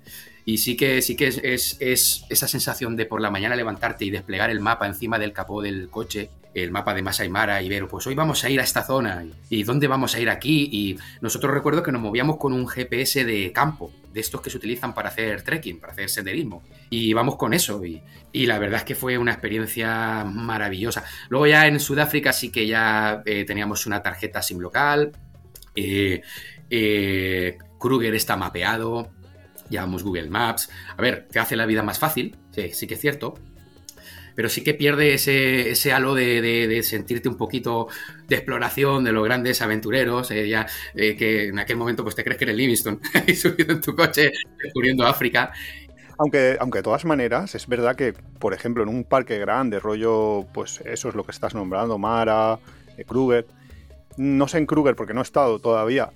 Y 0.47 0.59
sí 0.59 0.77
que, 0.77 1.01
sí 1.01 1.17
que 1.17 1.27
es, 1.27 1.77
esa 1.81 2.47
sensación 2.47 2.95
de 2.95 3.05
por 3.05 3.19
la 3.19 3.29
mañana 3.29 3.53
levantarte 3.53 4.05
y 4.05 4.09
desplegar 4.09 4.49
el 4.49 4.61
mapa 4.61 4.87
encima 4.87 5.19
del 5.19 5.33
capó 5.33 5.61
del 5.61 5.89
coche, 5.89 6.29
el 6.53 6.71
mapa 6.71 6.93
de 6.93 7.01
Masai 7.01 7.27
Mara 7.27 7.61
y 7.61 7.67
ver, 7.67 7.85
pues 7.89 8.07
hoy 8.07 8.15
vamos 8.15 8.45
a 8.45 8.49
ir 8.49 8.61
a 8.61 8.63
esta 8.63 8.81
zona 8.81 9.25
y 9.49 9.63
dónde 9.63 9.89
vamos 9.89 10.15
a 10.15 10.21
ir 10.21 10.29
aquí. 10.29 10.69
Y 10.71 10.97
nosotros 11.19 11.53
recuerdo 11.53 11.83
que 11.83 11.91
nos 11.91 12.01
movíamos 12.01 12.37
con 12.37 12.53
un 12.53 12.65
GPS 12.65 13.25
de 13.25 13.51
campo, 13.51 13.91
de 14.13 14.21
estos 14.21 14.39
que 14.39 14.49
se 14.49 14.55
utilizan 14.55 14.93
para 14.93 15.09
hacer 15.09 15.41
trekking, 15.41 15.81
para 15.81 15.91
hacer 15.91 16.09
senderismo. 16.09 16.63
Y 16.89 17.11
vamos 17.11 17.35
con 17.35 17.53
eso. 17.53 17.83
Y, 17.83 18.01
la 18.31 18.57
verdad 18.57 18.77
es 18.77 18.83
que 18.85 18.95
fue 18.95 19.17
una 19.17 19.33
experiencia 19.33 20.23
maravillosa. 20.23 21.03
Luego 21.27 21.47
ya 21.47 21.67
en 21.67 21.77
Sudáfrica 21.81 22.31
sí 22.31 22.53
que 22.53 22.65
ya 22.65 23.21
eh, 23.25 23.43
teníamos 23.43 23.85
una 23.85 24.01
tarjeta 24.01 24.41
SIM 24.41 24.59
local. 24.59 25.11
Eh, 25.75 26.21
eh, 26.69 27.57
Kruger 27.77 28.15
está 28.15 28.37
mapeado 28.37 29.11
llevamos 29.69 30.03
Google 30.03 30.29
Maps. 30.29 30.69
A 30.95 31.01
ver, 31.01 31.27
te 31.31 31.39
hace 31.39 31.55
la 31.55 31.65
vida 31.65 31.83
más 31.83 31.99
fácil, 31.99 32.35
sí, 32.51 32.69
sí 32.73 32.87
que 32.87 32.95
es 32.95 33.01
cierto, 33.01 33.35
pero 34.37 34.49
sí 34.49 34.63
que 34.63 34.75
pierde 34.75 35.15
ese, 35.15 35.71
ese 35.71 35.93
halo 35.93 36.13
de, 36.13 36.79
sentirte 36.83 37.27
un 37.27 37.37
poquito 37.37 37.87
de 38.27 38.35
exploración 38.35 39.03
de 39.03 39.11
los 39.11 39.25
grandes 39.25 39.63
aventureros, 39.63 40.29
eh, 40.29 40.47
ya, 40.47 40.67
eh, 40.93 41.15
que 41.17 41.47
en 41.47 41.57
aquel 41.57 41.75
momento 41.75 42.03
pues 42.03 42.13
te 42.13 42.23
crees 42.23 42.37
que 42.37 42.43
eres 42.43 42.55
Livingston 42.55 43.01
y 43.25 43.33
subido 43.35 43.73
en 43.73 43.81
tu 43.81 43.95
coche 43.95 44.31
descubriendo 44.63 45.07
África. 45.07 45.51
Aunque, 46.19 46.55
aunque 46.59 46.79
de 46.79 46.83
todas 46.83 47.03
maneras, 47.03 47.55
es 47.55 47.65
verdad 47.65 47.95
que, 47.95 48.13
por 48.37 48.53
ejemplo, 48.53 48.83
en 48.83 48.89
un 48.89 49.05
parque 49.05 49.39
grande, 49.39 49.79
rollo, 49.79 50.45
pues 50.53 50.81
eso 50.85 51.09
es 51.09 51.15
lo 51.15 51.23
que 51.23 51.31
estás 51.31 51.55
nombrando, 51.55 51.97
Mara, 51.97 52.59
eh, 52.95 53.05
Kruger, 53.05 53.47
no 54.17 54.47
sé 54.47 54.59
en 54.59 54.67
Kruger 54.67 54.95
porque 54.95 55.15
no 55.15 55.21
he 55.21 55.23
estado 55.23 55.57
todavía, 55.57 56.11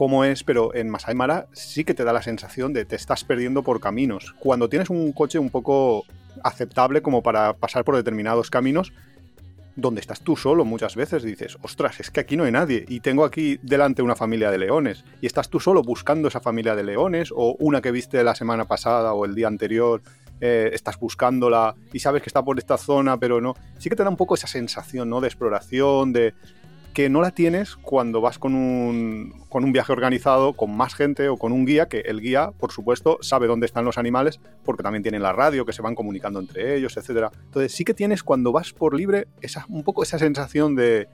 cómo 0.00 0.24
es, 0.24 0.44
pero 0.44 0.74
en 0.74 0.88
Masai 0.88 1.14
Mara 1.14 1.46
sí 1.52 1.84
que 1.84 1.92
te 1.92 2.04
da 2.04 2.14
la 2.14 2.22
sensación 2.22 2.72
de 2.72 2.86
te 2.86 2.96
estás 2.96 3.22
perdiendo 3.22 3.62
por 3.62 3.80
caminos. 3.80 4.34
Cuando 4.38 4.70
tienes 4.70 4.88
un 4.88 5.12
coche 5.12 5.38
un 5.38 5.50
poco 5.50 6.06
aceptable 6.42 7.02
como 7.02 7.22
para 7.22 7.52
pasar 7.52 7.84
por 7.84 7.96
determinados 7.96 8.48
caminos, 8.48 8.94
donde 9.76 10.00
estás 10.00 10.22
tú 10.22 10.38
solo 10.38 10.64
muchas 10.64 10.96
veces, 10.96 11.22
dices, 11.22 11.58
ostras, 11.60 12.00
es 12.00 12.10
que 12.10 12.20
aquí 12.20 12.34
no 12.34 12.44
hay 12.44 12.52
nadie 12.52 12.86
y 12.88 13.00
tengo 13.00 13.26
aquí 13.26 13.58
delante 13.60 14.00
una 14.00 14.16
familia 14.16 14.50
de 14.50 14.56
leones 14.56 15.04
y 15.20 15.26
estás 15.26 15.50
tú 15.50 15.60
solo 15.60 15.82
buscando 15.82 16.28
esa 16.28 16.40
familia 16.40 16.74
de 16.74 16.84
leones 16.84 17.30
o 17.36 17.56
una 17.58 17.82
que 17.82 17.92
viste 17.92 18.24
la 18.24 18.34
semana 18.34 18.64
pasada 18.64 19.12
o 19.12 19.26
el 19.26 19.34
día 19.34 19.48
anterior, 19.48 20.00
eh, 20.40 20.70
estás 20.72 20.98
buscándola 20.98 21.74
y 21.92 21.98
sabes 21.98 22.22
que 22.22 22.30
está 22.30 22.42
por 22.42 22.58
esta 22.58 22.78
zona, 22.78 23.18
pero 23.18 23.42
no. 23.42 23.54
Sí 23.76 23.90
que 23.90 23.96
te 23.96 24.02
da 24.02 24.08
un 24.08 24.16
poco 24.16 24.34
esa 24.34 24.46
sensación, 24.46 25.10
¿no? 25.10 25.20
De 25.20 25.28
exploración, 25.28 26.14
de, 26.14 26.32
que 26.92 27.08
no 27.08 27.20
la 27.20 27.30
tienes 27.30 27.76
cuando 27.76 28.20
vas 28.20 28.38
con 28.38 28.54
un, 28.54 29.44
con 29.48 29.64
un 29.64 29.72
viaje 29.72 29.92
organizado, 29.92 30.54
con 30.54 30.76
más 30.76 30.94
gente 30.94 31.28
o 31.28 31.36
con 31.36 31.52
un 31.52 31.64
guía, 31.64 31.86
que 31.86 32.00
el 32.00 32.20
guía, 32.20 32.50
por 32.58 32.72
supuesto, 32.72 33.18
sabe 33.20 33.46
dónde 33.46 33.66
están 33.66 33.84
los 33.84 33.98
animales, 33.98 34.40
porque 34.64 34.82
también 34.82 35.02
tienen 35.02 35.22
la 35.22 35.32
radio, 35.32 35.64
que 35.64 35.72
se 35.72 35.82
van 35.82 35.94
comunicando 35.94 36.40
entre 36.40 36.76
ellos, 36.76 36.96
etc. 36.96 37.32
Entonces 37.44 37.72
sí 37.72 37.84
que 37.84 37.94
tienes 37.94 38.22
cuando 38.22 38.52
vas 38.52 38.72
por 38.72 38.94
libre 38.94 39.28
esa, 39.40 39.66
un 39.68 39.84
poco 39.84 40.02
esa 40.02 40.18
sensación 40.18 40.74
de 40.74 41.08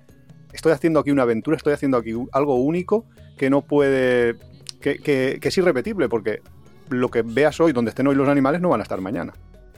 estoy 0.53 0.73
haciendo 0.73 1.01
aquí 1.01 1.11
una 1.11 1.23
aventura, 1.23 1.57
estoy 1.57 1.75
haciendo 1.75 1.99
aquí 1.99 2.15
algo 2.33 2.57
único 2.57 3.05
que 3.37 3.51
no 3.51 3.63
puede, 3.63 4.37
que, 4.81 4.99
que 4.99 5.39
es 5.43 5.59
irrepetible, 5.59 6.09
porque 6.09 6.41
lo 6.89 7.11
que 7.11 7.23
veas 7.23 7.61
hoy, 7.61 7.73
donde 7.73 7.91
estén 7.91 8.07
hoy 8.07 8.15
los 8.15 8.29
animales, 8.29 8.61
no 8.61 8.71
van 8.71 8.81
a 8.81 8.83
estar 8.83 9.01
mañana. 9.01 9.35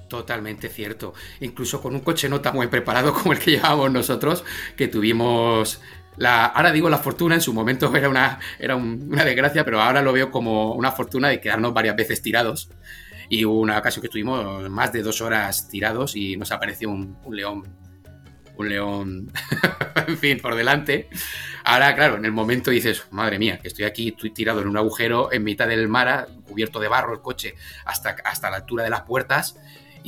Totalmente 0.08 0.70
cierto. 0.70 1.12
Incluso 1.40 1.82
con 1.82 1.94
un 1.94 2.00
coche 2.00 2.28
no 2.28 2.40
tan 2.40 2.54
muy 2.54 2.66
preparado 2.68 3.12
como 3.14 3.32
el 3.32 3.38
que 3.38 3.52
llevábamos 3.52 3.92
nosotros, 3.92 4.44
que 4.76 4.88
tuvimos 4.88 5.80
la, 6.16 6.46
ahora 6.46 6.72
digo 6.72 6.90
la 6.90 6.98
fortuna, 6.98 7.36
en 7.36 7.40
su 7.40 7.52
momento 7.52 7.94
era, 7.96 8.08
una, 8.08 8.40
era 8.58 8.76
una 8.76 9.24
desgracia, 9.24 9.64
pero 9.64 9.80
ahora 9.80 10.02
lo 10.02 10.12
veo 10.12 10.30
como 10.30 10.74
una 10.74 10.92
fortuna 10.92 11.28
de 11.28 11.40
quedarnos 11.40 11.72
varias 11.72 11.96
veces 11.96 12.22
tirados. 12.22 12.70
Y 13.30 13.44
hubo 13.44 13.60
una 13.60 13.78
ocasión 13.78 14.00
que 14.00 14.06
estuvimos 14.06 14.68
más 14.70 14.92
de 14.92 15.02
dos 15.02 15.20
horas 15.20 15.68
tirados 15.68 16.16
y 16.16 16.36
nos 16.38 16.50
apareció 16.50 16.88
un, 16.88 17.18
un 17.24 17.36
león, 17.36 17.62
un 18.56 18.68
león, 18.68 19.30
en 20.06 20.16
fin, 20.16 20.40
por 20.40 20.54
delante. 20.54 21.10
Ahora, 21.62 21.94
claro, 21.94 22.16
en 22.16 22.24
el 22.24 22.32
momento 22.32 22.70
dices, 22.70 23.04
madre 23.10 23.38
mía, 23.38 23.58
que 23.58 23.68
estoy 23.68 23.84
aquí, 23.84 24.08
estoy 24.08 24.30
tirado 24.30 24.62
en 24.62 24.68
un 24.68 24.78
agujero 24.78 25.30
en 25.30 25.44
mitad 25.44 25.68
del 25.68 25.88
mar, 25.88 26.28
cubierto 26.44 26.80
de 26.80 26.88
barro 26.88 27.12
el 27.12 27.20
coche 27.20 27.54
hasta, 27.84 28.16
hasta 28.24 28.48
la 28.50 28.56
altura 28.56 28.84
de 28.84 28.90
las 28.90 29.02
puertas 29.02 29.56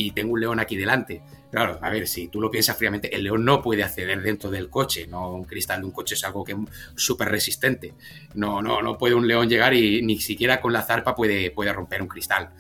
y 0.01 0.13
tengo 0.13 0.33
un 0.33 0.41
león 0.41 0.61
aquí 0.61 0.77
delante. 0.77 1.23
Claro, 1.51 1.79
a 1.83 1.91
ver, 1.91 2.09
si 2.09 2.29
tú 2.29 2.41
lo 2.41 2.51
piensas 2.51 2.77
fríamente, 2.77 3.15
el 3.15 3.25
león 3.25 3.45
no 3.45 3.61
puede 3.61 3.83
acceder 3.83 4.23
dentro 4.23 4.51
del 4.51 4.71
coche, 4.71 5.07
no 5.07 5.33
un 5.33 5.45
cristal 5.45 5.81
de 5.81 5.87
un 5.87 5.93
coche 5.93 6.15
es 6.15 6.25
algo 6.25 6.43
que 6.43 6.53
es 6.53 6.59
súper 6.97 7.29
resistente. 7.29 7.93
No, 8.35 8.63
no, 8.63 8.81
no 8.81 8.97
puede 8.97 9.15
un 9.15 9.29
león 9.29 9.49
llegar 9.49 9.75
y 9.75 10.01
ni 10.03 10.19
siquiera 10.19 10.61
con 10.61 10.73
la 10.73 10.83
zarpa 10.83 11.15
puede, 11.15 11.51
puede 11.51 11.73
romper 11.73 12.01
un 12.01 12.09
cristal. 12.09 12.51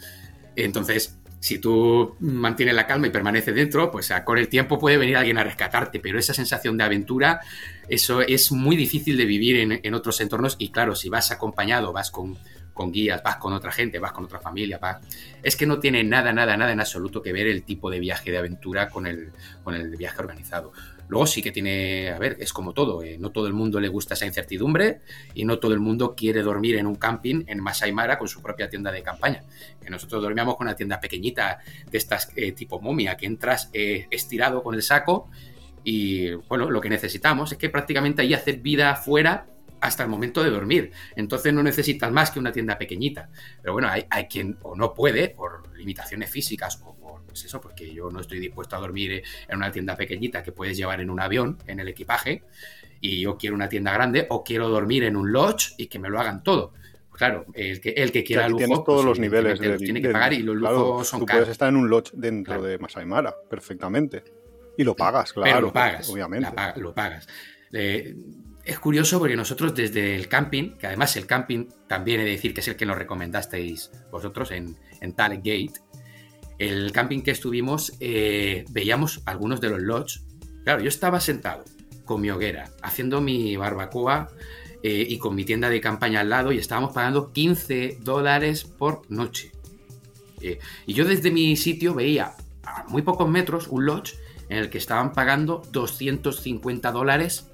Entonces, 0.55 1.17
si 1.39 1.59
tú 1.59 2.17
mantienes 2.21 2.75
la 2.75 2.87
calma 2.87 3.07
y 3.07 3.11
permaneces 3.11 3.55
dentro, 3.55 3.91
pues 3.91 4.13
con 4.27 4.37
el 4.37 4.49
tiempo 4.49 4.79
puede 4.79 4.99
venir 4.99 5.17
alguien 5.17 5.39
a 5.39 5.45
rescatarte, 5.45 5.99
pero 5.99 6.19
esa 6.19 6.35
sensación 6.35 6.77
de 6.77 6.85
aventura, 6.85 7.41
eso 7.89 8.21
es 8.21 8.53
muy 8.53 8.77
difícil 8.77 9.17
de 9.17 9.25
vivir 9.25 9.57
en, 9.57 9.81
en 9.83 9.95
otros 9.95 10.21
entornos 10.21 10.57
y 10.59 10.71
claro, 10.71 10.95
si 10.95 11.09
vas 11.09 11.31
acompañado, 11.31 11.95
vas 11.95 12.11
con 12.11 12.37
con 12.81 12.91
guías, 12.91 13.23
vas 13.23 13.37
con 13.37 13.53
otra 13.53 13.71
gente, 13.71 13.99
vas 13.99 14.13
con 14.13 14.25
otra 14.25 14.41
familia, 14.41 14.79
vas... 14.79 15.01
Es 15.43 15.55
que 15.55 15.67
no 15.67 15.79
tiene 15.81 16.03
nada, 16.03 16.33
nada, 16.33 16.57
nada 16.57 16.73
en 16.73 16.81
absoluto 16.81 17.21
que 17.21 17.31
ver 17.31 17.47
el 17.47 17.63
tipo 17.63 17.91
de 17.91 18.01
viaje 18.01 18.31
de 18.31 18.39
aventura 18.39 18.89
con 18.89 19.07
el, 19.07 19.33
con 19.63 19.75
el 19.75 19.95
viaje 19.99 20.19
organizado. 20.19 20.73
Luego 21.07 21.27
sí 21.27 21.43
que 21.43 21.53
tiene, 21.53 22.09
a 22.09 22.19
ver, 22.19 22.39
es 22.41 22.55
como 22.55 22.73
todo, 22.73 23.03
eh, 23.03 23.19
no 23.21 23.33
todo 23.33 23.49
el 23.49 23.53
mundo 23.53 23.81
le 23.81 23.89
gusta 23.89 24.15
esa 24.15 24.25
incertidumbre 24.25 25.03
y 25.35 25.45
no 25.45 25.59
todo 25.59 25.75
el 25.75 25.81
mundo 25.81 26.15
quiere 26.17 26.41
dormir 26.41 26.77
en 26.77 26.87
un 26.87 26.95
camping 26.95 27.45
en 27.49 27.61
Masai 27.61 27.93
Mara 27.93 28.19
con 28.19 28.29
su 28.29 28.41
propia 28.41 28.71
tienda 28.71 28.91
de 28.91 29.03
campaña. 29.03 29.43
Que 29.83 29.91
nosotros 29.91 30.23
dormíamos 30.23 30.57
con 30.57 30.67
una 30.67 30.75
tienda 30.75 31.01
pequeñita 31.01 31.59
de 31.91 31.99
estas 31.99 32.33
eh, 32.35 32.53
tipo 32.53 32.81
momia, 32.81 33.15
que 33.15 33.27
entras 33.27 33.69
eh, 33.75 34.07
estirado 34.11 34.63
con 34.63 34.75
el 34.75 34.83
saco 34.83 35.29
y 35.85 36.33
bueno, 36.49 36.71
lo 36.71 36.81
que 36.81 36.89
necesitamos 36.89 37.53
es 37.53 37.59
que 37.59 37.69
prácticamente 37.69 38.23
ahí 38.23 38.33
hacer 38.33 38.57
vida 38.57 38.91
afuera 38.91 39.47
hasta 39.81 40.03
el 40.03 40.09
momento 40.09 40.43
de 40.43 40.51
dormir. 40.51 40.93
Entonces 41.17 41.53
no 41.53 41.63
necesitas 41.63 42.11
más 42.13 42.31
que 42.31 42.39
una 42.39 42.53
tienda 42.53 42.79
pequeñita. 42.79 43.31
Pero 43.61 43.73
bueno, 43.73 43.89
hay, 43.89 44.25
quien 44.27 44.57
o 44.63 44.77
no 44.77 44.95
puede 44.95 45.29
por 45.29 45.75
limitaciones 45.77 46.31
físicas 46.31 46.81
o 46.85 46.95
por 46.97 47.23
pues 47.23 47.45
eso, 47.45 47.61
porque 47.61 47.93
yo 47.93 48.11
no 48.11 48.21
estoy 48.21 48.41
dispuesto 48.41 48.77
a 48.77 48.81
dormir 48.81 49.23
en 49.49 49.57
una 49.57 49.71
tienda 49.71 49.97
pequeñita 49.97 50.43
que 50.43 50.51
puedes 50.51 50.77
llevar 50.77 51.01
en 51.01 51.11
un 51.11 51.21
avión, 51.21 51.59
en 51.67 51.79
el 51.79 51.89
equipaje, 51.89 52.43
y 53.01 53.21
yo 53.21 53.39
quiero 53.39 53.55
una 53.55 53.69
tienda 53.69 53.93
grande 53.93 54.27
o 54.31 54.43
quiero 54.43 54.69
dormir 54.69 55.05
en 55.05 55.17
un 55.17 55.33
lodge 55.33 55.75
y 55.77 55.87
que 55.87 55.99
me 55.99 56.09
lo 56.09 56.21
hagan 56.21 56.43
todo. 56.43 56.73
Claro, 57.13 57.45
el 57.55 57.81
que, 57.81 57.91
el 57.91 58.13
que 58.13 58.25
quiera 58.25 58.49
lujo, 58.49 58.59
tienes 58.59 58.79
todos 58.79 59.05
pues, 59.05 59.05
los 59.05 59.19
niveles 59.19 59.61
de, 59.61 59.77
tiene 59.77 60.01
que 60.01 60.09
pagar 60.09 60.33
y 60.33 60.43
los 60.43 60.57
lujos 60.57 61.07
son 61.07 61.21
tú 61.21 61.27
puedes 61.27 61.49
estar 61.49 61.69
en 61.69 61.77
un 61.77 61.91
lodge 61.91 62.11
dentro 62.15 62.63
de 62.63 62.79
Masai 62.79 63.05
Mara, 63.05 63.35
perfectamente. 63.49 64.25
Y 64.77 64.85
lo 64.85 64.97
pagas, 64.97 65.33
claro. 65.33 65.51
Pero 65.51 65.61
lo 65.61 65.73
pagas, 65.73 66.09
obviamente. 66.09 66.49
lo 66.77 66.95
pagas. 66.95 67.29
Eh, 67.73 68.17
es 68.65 68.79
curioso 68.79 69.19
porque 69.19 69.37
nosotros 69.37 69.75
desde 69.75 70.15
el 70.15 70.29
camping, 70.29 70.77
que 70.77 70.87
además 70.87 71.17
el 71.17 71.27
camping 71.27 71.67
también 71.87 72.21
he 72.21 72.25
de 72.25 72.31
decir 72.31 72.55
que 72.55 72.61
es 72.61 72.69
el 72.69 72.77
que 72.77 72.87
nos 72.87 72.99
recomendasteis 72.99 73.91
vosotros 74.11 74.51
en, 74.51 74.77
en 75.01 75.15
Gate, 75.17 75.73
el 76.59 76.93
camping 76.93 77.23
que 77.23 77.31
estuvimos 77.31 77.95
eh, 78.01 78.65
veíamos 78.71 79.23
algunos 79.25 79.61
de 79.61 79.71
los 79.71 79.81
lodges. 79.81 80.23
Claro, 80.63 80.83
yo 80.83 80.89
estaba 80.89 81.19
sentado 81.21 81.65
con 82.05 82.21
mi 82.21 82.31
hoguera, 82.31 82.71
haciendo 82.83 83.23
mi 83.23 83.57
barbacoa 83.57 84.29
eh, 84.83 85.07
y 85.09 85.19
con 85.19 85.35
mi 85.35 85.45
tienda 85.45 85.71
de 85.71 85.81
campaña 85.81 86.21
al 86.21 86.29
lado 86.29 86.53
y 86.53 86.59
estábamos 86.59 86.93
pagando 86.93 87.33
15 87.33 87.99
dólares 88.03 88.65
por 88.65 89.11
noche. 89.11 89.53
Eh, 90.43 90.59
y 90.87 90.93
yo 90.93 91.07
desde 91.07 91.31
mi 91.31 91.57
sitio 91.57 91.95
veía 91.95 92.35
a 92.63 92.85
muy 92.89 93.03
pocos 93.03 93.29
metros 93.29 93.69
un 93.69 93.87
lodge 93.87 94.19
en 94.51 94.59
el 94.59 94.69
que 94.69 94.79
estaban 94.79 95.13
pagando 95.13 95.63
250 95.73 96.93
dólares 96.93 97.50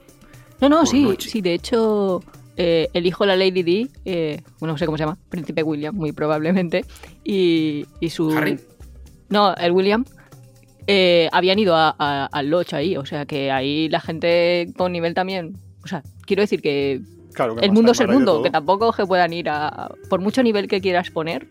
no, 0.61 0.69
no, 0.69 0.87
sí, 0.87 1.07
sí, 1.19 1.41
de 1.41 1.55
hecho, 1.55 2.23
eh, 2.57 2.89
el 2.93 3.07
hijo 3.07 3.25
de 3.25 3.29
la 3.29 3.37
Lady 3.37 3.63
D, 3.63 3.89
eh, 4.05 4.41
bueno, 4.59 4.75
no 4.75 4.79
sé 4.79 4.87
cómo 4.87 4.97
se 4.97 5.05
llama, 5.05 5.19
Príncipe 5.29 5.63
William, 5.63 5.95
muy 5.95 6.13
probablemente, 6.13 6.85
y, 7.25 7.87
y 8.01 8.11
su... 8.11 8.31
¿Harry? 8.31 8.59
No, 9.29 9.55
el 9.55 9.73
William, 9.73 10.05
eh, 10.87 11.29
habían 11.33 11.59
ido 11.59 11.75
al 11.77 12.49
Lodge 12.49 12.75
ahí, 12.75 12.97
o 12.97 13.05
sea 13.05 13.27
que 13.27 13.51
ahí 13.51 13.89
la 13.89 14.01
gente 14.01 14.73
con 14.77 14.93
nivel 14.93 15.15
también, 15.15 15.59
o 15.83 15.89
sea, 15.89 16.03
quiero 16.27 16.43
decir 16.43 16.63
que, 16.63 17.01
el 17.61 17.73
mundo 17.73 17.93
es 17.93 18.01
el 18.01 18.09
mundo, 18.09 18.43
que 18.43 18.51
tampoco 18.51 18.93
se 18.95 19.05
puedan 19.05 19.33
ir 19.33 19.51
a, 19.51 19.91
por 20.09 20.21
mucho 20.21 20.43
nivel 20.43 20.69
que 20.69 20.81
quieras 20.81 21.11
poner, 21.11 21.49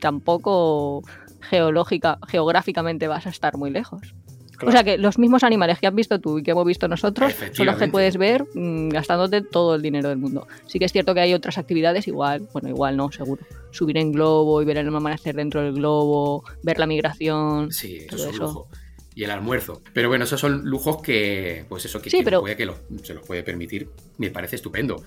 tampoco 0.00 1.02
geológica, 1.40 2.18
geográficamente 2.26 3.08
vas 3.08 3.26
a 3.26 3.30
estar 3.30 3.56
muy 3.58 3.70
lejos. 3.70 4.14
O 4.62 4.70
sea 4.70 4.84
que 4.84 4.98
los 4.98 5.18
mismos 5.18 5.42
animales 5.44 5.78
que 5.78 5.86
has 5.86 5.94
visto 5.94 6.18
tú 6.20 6.38
y 6.38 6.42
que 6.42 6.52
hemos 6.52 6.66
visto 6.66 6.88
nosotros 6.88 7.34
son 7.52 7.66
los 7.66 7.76
que 7.76 7.88
puedes 7.88 8.16
ver 8.16 8.44
mm, 8.54 8.88
gastándote 8.88 9.42
todo 9.42 9.74
el 9.74 9.82
dinero 9.82 10.08
del 10.08 10.18
mundo. 10.18 10.46
Sí 10.66 10.78
que 10.78 10.84
es 10.84 10.92
cierto 10.92 11.14
que 11.14 11.20
hay 11.20 11.34
otras 11.34 11.58
actividades 11.58 12.08
igual, 12.08 12.48
bueno, 12.52 12.68
igual 12.68 12.96
no, 12.96 13.10
seguro. 13.12 13.42
Subir 13.70 13.98
en 13.98 14.12
globo 14.12 14.62
y 14.62 14.64
ver 14.64 14.78
el 14.78 14.88
amanecer 14.88 15.34
dentro 15.36 15.62
del 15.62 15.74
globo, 15.74 16.44
ver 16.62 16.78
la 16.78 16.86
migración. 16.86 17.72
Sí, 17.72 18.06
eso 18.06 18.16
es 18.16 18.34
un 18.34 18.46
lujo. 18.46 18.68
Y 19.14 19.24
el 19.24 19.30
almuerzo. 19.30 19.82
Pero 19.94 20.08
bueno, 20.08 20.24
esos 20.24 20.38
son 20.38 20.64
lujos 20.64 21.00
que, 21.00 21.64
pues 21.68 21.84
eso, 21.86 22.02
que, 22.02 22.10
puede 22.10 22.56
que 22.56 22.70
se 23.02 23.14
los 23.14 23.26
puede 23.26 23.42
permitir. 23.42 23.88
Me 24.18 24.30
parece 24.30 24.56
estupendo. 24.56 25.02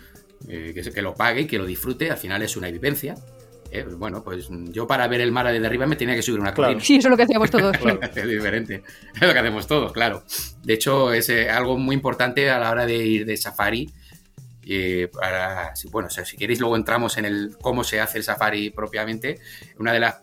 Eh, 0.48 0.72
que, 0.74 0.82
que 0.82 1.02
lo 1.02 1.14
pague 1.14 1.42
y 1.42 1.46
que 1.46 1.60
lo 1.60 1.66
disfrute. 1.66 2.10
Al 2.10 2.18
final 2.18 2.42
es 2.42 2.58
una 2.58 2.72
vivencia 2.72 3.16
eh, 3.72 3.86
bueno, 3.98 4.24
pues 4.24 4.48
yo 4.50 4.88
para 4.88 5.08
ver 5.08 5.22
el 5.22 5.32
mar 5.32 5.48
desde 5.52 5.66
arriba 5.66 5.86
me 5.86 5.96
tenía 5.96 6.16
que 6.16 6.22
subir 6.22 6.40
una 6.40 6.54
colina. 6.54 6.82
Sí, 6.82 6.96
eso 6.96 7.08
es 7.08 7.12
lo 7.12 7.18
que 7.18 7.24
hacíamos 7.24 7.52
todos. 7.52 7.76
es 8.16 8.28
diferente. 8.28 8.84
Es 9.16 9.22
lo 9.22 9.34
que 9.34 9.40
hacemos 9.40 9.68
todos, 9.68 9.92
claro. 9.92 10.24
De 10.64 10.74
hecho, 10.74 11.14
es 11.14 11.30
eh, 11.30 11.50
algo 11.50 11.78
muy 11.78 11.96
importante 11.96 12.50
a 12.50 12.60
la 12.60 12.72
hora 12.72 12.86
de 12.86 12.98
ir 12.98 13.26
de 13.26 13.38
safari 13.38 13.90
para, 15.12 15.74
bueno, 15.92 16.10
si 16.10 16.38
queréis 16.38 16.60
luego 16.60 16.76
entramos 16.76 17.18
en 17.18 17.26
el 17.26 17.58
cómo 17.62 17.84
se 17.84 18.00
hace 18.00 18.18
el 18.18 18.24
safari 18.24 18.70
propiamente. 18.70 19.40
Una 19.78 19.94
de 19.94 20.00
las 20.00 20.22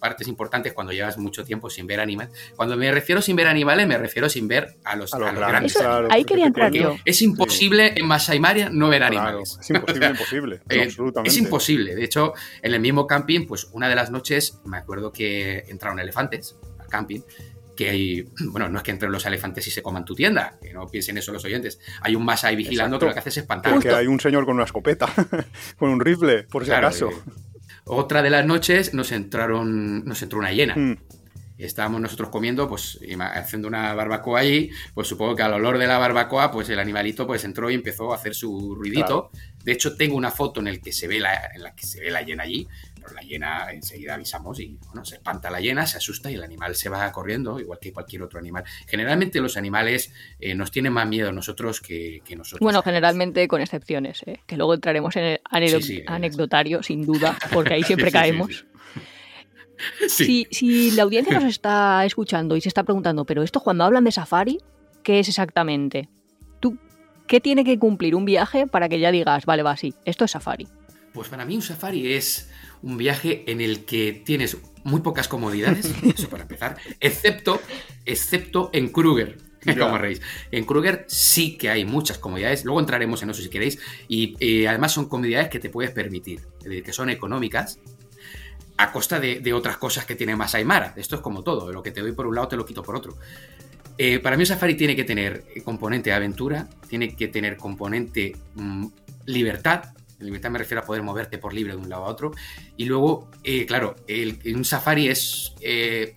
partes 0.00 0.28
importantes 0.28 0.72
cuando 0.72 0.92
llevas 0.92 1.18
mucho 1.18 1.44
tiempo 1.44 1.68
sin 1.68 1.86
ver 1.86 2.00
animales. 2.00 2.32
Cuando 2.56 2.76
me 2.76 2.90
refiero 2.90 3.20
sin 3.20 3.36
ver 3.36 3.48
animales, 3.48 3.86
me 3.86 3.98
refiero 3.98 4.28
sin 4.28 4.48
ver 4.48 4.76
a 4.84 4.96
los, 4.96 5.10
grandes. 5.12 5.76
ahí 6.10 6.24
quería 6.24 6.46
entrar 6.46 6.72
yo. 6.72 6.96
Es 7.04 7.22
imposible 7.22 7.92
en 7.96 8.06
Masai 8.06 8.40
Mara 8.40 8.70
no 8.70 8.88
ver 8.88 9.02
animales. 9.02 9.58
es 9.60 9.70
imposible, 9.70 10.06
imposible. 10.10 10.60
Eh, 10.68 10.88
es 11.24 11.36
imposible. 11.36 11.94
De 11.94 12.04
hecho, 12.04 12.32
en 12.62 12.72
el 12.72 12.80
mismo 12.80 13.06
camping, 13.06 13.46
pues 13.46 13.68
una 13.72 13.88
de 13.88 13.94
las 13.94 14.10
noches, 14.10 14.60
me 14.64 14.78
acuerdo 14.78 15.12
que 15.12 15.64
entraron 15.68 15.98
elefantes 15.98 16.56
al 16.78 16.86
camping 16.86 17.20
que 17.76 17.90
hay, 17.90 18.28
bueno, 18.50 18.68
no 18.68 18.78
es 18.78 18.82
que 18.82 18.90
entren 18.90 19.12
los 19.12 19.24
elefantes 19.26 19.66
y 19.66 19.70
se 19.70 19.82
coman 19.82 20.04
tu 20.04 20.14
tienda, 20.14 20.58
que 20.60 20.72
no 20.72 20.86
piensen 20.86 21.18
eso 21.18 21.32
los 21.32 21.44
oyentes. 21.44 21.78
Hay 22.00 22.16
un 22.16 22.24
más 22.24 22.44
ahí 22.44 22.56
vigilando 22.56 22.98
que 22.98 23.06
lo 23.06 23.12
que 23.12 23.20
hace 23.20 23.28
es 23.28 23.36
espantar. 23.38 23.72
Porque 23.74 23.90
hay 23.90 24.06
un 24.06 24.18
señor 24.18 24.44
con 24.44 24.56
una 24.56 24.64
escopeta, 24.64 25.06
con 25.78 25.90
un 25.90 26.00
rifle, 26.00 26.44
por 26.44 26.64
si 26.64 26.72
acaso. 26.72 27.10
Eh, 27.10 27.14
otra 27.84 28.22
de 28.22 28.30
las 28.30 28.44
noches 28.44 28.94
nos 28.94 29.12
entraron, 29.12 30.04
nos 30.04 30.20
entró 30.22 30.40
una 30.40 30.52
hiena. 30.52 30.74
Mm. 30.74 30.96
Estábamos 31.58 32.02
nosotros 32.02 32.28
comiendo, 32.28 32.68
pues 32.68 32.98
haciendo 33.18 33.66
una 33.66 33.94
barbacoa 33.94 34.40
allí, 34.40 34.70
pues 34.92 35.08
supongo 35.08 35.34
que 35.34 35.42
al 35.42 35.54
olor 35.54 35.78
de 35.78 35.86
la 35.86 35.96
barbacoa, 35.96 36.50
pues 36.50 36.68
el 36.68 36.78
animalito 36.78 37.26
pues 37.26 37.44
entró 37.44 37.70
y 37.70 37.74
empezó 37.74 38.12
a 38.12 38.16
hacer 38.16 38.34
su 38.34 38.74
ruidito. 38.74 39.30
De 39.64 39.72
hecho, 39.72 39.96
tengo 39.96 40.16
una 40.16 40.30
foto 40.30 40.60
en, 40.60 40.68
el 40.68 40.82
que 40.82 40.92
se 40.92 41.08
ve 41.08 41.18
la, 41.18 41.50
en 41.54 41.62
la 41.62 41.74
que 41.74 41.86
se 41.86 42.00
ve 42.00 42.10
la 42.10 42.20
hiena 42.20 42.42
allí, 42.42 42.68
la 43.12 43.22
hiena 43.22 43.70
enseguida 43.72 44.14
avisamos 44.14 44.60
y 44.60 44.78
bueno, 44.86 45.04
se 45.04 45.16
espanta 45.16 45.50
la 45.50 45.60
hiena, 45.60 45.86
se 45.86 45.98
asusta 45.98 46.30
y 46.30 46.34
el 46.34 46.42
animal 46.42 46.74
se 46.74 46.88
va 46.88 47.10
corriendo, 47.12 47.60
igual 47.60 47.78
que 47.80 47.92
cualquier 47.92 48.22
otro 48.22 48.38
animal. 48.38 48.64
Generalmente 48.86 49.40
los 49.40 49.56
animales 49.56 50.12
eh, 50.40 50.54
nos 50.54 50.70
tienen 50.70 50.92
más 50.92 51.06
miedo 51.06 51.32
nosotros 51.32 51.80
que, 51.80 52.22
nosotros. 52.36 52.60
Bueno, 52.60 52.82
generalmente 52.82 53.46
con 53.48 53.60
excepciones, 53.60 54.22
¿eh? 54.26 54.40
que 54.46 54.56
luego 54.56 54.74
entraremos 54.74 55.16
en 55.16 55.24
el 55.24 55.40
anecdotario, 56.06 56.82
sin 56.82 57.04
duda, 57.06 57.36
porque 57.52 57.74
ahí 57.74 57.82
siempre 57.84 58.10
caemos. 58.10 58.66
Si, 60.08 60.46
si, 60.50 60.90
la 60.92 61.02
audiencia 61.02 61.34
nos 61.34 61.44
está 61.44 62.02
escuchando 62.06 62.56
y 62.56 62.62
se 62.62 62.68
está 62.68 62.82
preguntando, 62.82 63.26
pero 63.26 63.42
esto 63.42 63.60
cuando 63.60 63.84
hablan 63.84 64.04
de 64.04 64.10
safari, 64.10 64.58
¿qué 65.02 65.18
es 65.20 65.28
exactamente? 65.28 66.08
¿Tú 66.60 66.78
qué 67.26 67.42
tiene 67.42 67.62
que 67.62 67.78
cumplir 67.78 68.14
un 68.14 68.24
viaje 68.24 68.66
para 68.66 68.88
que 68.88 68.98
ya 68.98 69.12
digas, 69.12 69.44
vale, 69.44 69.62
va, 69.62 69.76
sí, 69.76 69.92
esto 70.06 70.24
es 70.24 70.30
safari? 70.30 70.66
Pues 71.16 71.30
para 71.30 71.46
mí 71.46 71.56
un 71.56 71.62
safari 71.62 72.12
es 72.12 72.50
un 72.82 72.98
viaje 72.98 73.50
en 73.50 73.62
el 73.62 73.86
que 73.86 74.12
tienes 74.12 74.58
muy 74.84 75.00
pocas 75.00 75.28
comodidades, 75.28 75.90
eso 76.14 76.28
para 76.28 76.42
empezar, 76.42 76.76
excepto, 77.00 77.62
excepto 78.04 78.68
en 78.74 78.90
Kruger. 78.90 79.38
Como 79.78 79.96
reís. 79.96 80.20
En 80.52 80.66
Kruger 80.66 81.06
sí 81.08 81.56
que 81.56 81.70
hay 81.70 81.86
muchas 81.86 82.18
comodidades, 82.18 82.66
luego 82.66 82.80
entraremos 82.80 83.22
en 83.22 83.30
eso 83.30 83.40
si 83.40 83.48
queréis, 83.48 83.78
y 84.08 84.36
eh, 84.40 84.68
además 84.68 84.92
son 84.92 85.08
comodidades 85.08 85.48
que 85.48 85.58
te 85.58 85.70
puedes 85.70 85.90
permitir, 85.90 86.40
es 86.58 86.64
decir, 86.64 86.82
que 86.82 86.92
son 86.92 87.08
económicas, 87.08 87.78
a 88.76 88.92
costa 88.92 89.18
de, 89.18 89.52
otras 89.54 89.78
cosas 89.78 90.04
que 90.04 90.16
tiene 90.16 90.36
más 90.36 90.54
Aymara. 90.54 90.92
Esto 90.96 91.16
es 91.16 91.22
como 91.22 91.42
todo, 91.42 91.72
lo 91.72 91.82
que 91.82 91.92
te 91.92 92.02
doy 92.02 92.12
por 92.12 92.26
un 92.26 92.34
lado 92.34 92.48
te 92.48 92.56
lo 92.56 92.66
quito 92.66 92.82
por 92.82 92.94
otro. 92.94 93.16
Eh, 93.96 94.18
para 94.18 94.36
mí 94.36 94.42
un 94.42 94.46
safari 94.46 94.74
tiene 94.74 94.94
que 94.94 95.04
tener 95.04 95.46
componente 95.64 96.10
de 96.10 96.16
aventura, 96.16 96.68
tiene 96.86 97.16
que 97.16 97.28
tener 97.28 97.56
componente 97.56 98.36
mm, 98.54 98.86
libertad, 99.24 99.95
libertad 100.18 100.50
me 100.50 100.58
refiero 100.58 100.82
a 100.82 100.86
poder 100.86 101.02
moverte 101.02 101.38
por 101.38 101.52
libre 101.52 101.72
de 101.74 101.78
un 101.78 101.88
lado 101.88 102.04
a 102.04 102.08
otro, 102.08 102.32
y 102.76 102.86
luego, 102.86 103.30
eh, 103.44 103.66
claro, 103.66 103.96
el, 104.06 104.38
un 104.54 104.64
safari 104.64 105.08
es, 105.08 105.54
eh, 105.60 106.14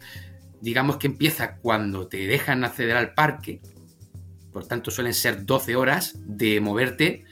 digamos 0.61 0.97
que 0.97 1.07
empieza 1.07 1.57
cuando 1.57 2.07
te 2.07 2.27
dejan 2.27 2.63
acceder 2.63 2.97
al 2.97 3.13
parque, 3.13 3.61
por 4.51 4.65
tanto 4.65 4.91
suelen 4.91 5.13
ser 5.13 5.45
12 5.45 5.75
horas 5.75 6.15
de 6.25 6.59
moverte 6.59 7.25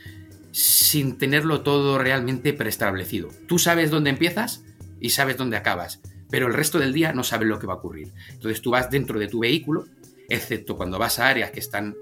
sin 0.52 1.18
tenerlo 1.18 1.62
todo 1.62 1.98
realmente 1.98 2.54
preestablecido. 2.54 3.30
Tú 3.48 3.60
sabes 3.60 3.92
dónde 3.92 4.10
empiezas, 4.10 4.64
y 5.00 5.12
sabes 5.12 5.38
dónde 5.38 5.58
acabas, 5.58 6.02
pero 6.30 6.48
el 6.48 6.54
resto 6.54 6.80
del 6.80 6.94
día 6.94 7.14
no 7.14 7.24
sabes 7.24 7.48
lo 7.48 7.60
que 7.60 7.68
va 7.68 7.74
a 7.74 7.78
ocurrir. 7.78 8.12
Entonces 8.30 8.62
tú 8.62 8.72
vas 8.72 8.90
dentro 8.90 9.20
de 9.20 9.28
tu 9.28 9.40
vehículo, 9.40 9.86
excepto 10.30 10.76
cuando 10.76 11.00
vas 11.00 11.20
a 11.20 11.28
áreas 11.28 11.52
que 11.52 11.60
están... 11.60 11.96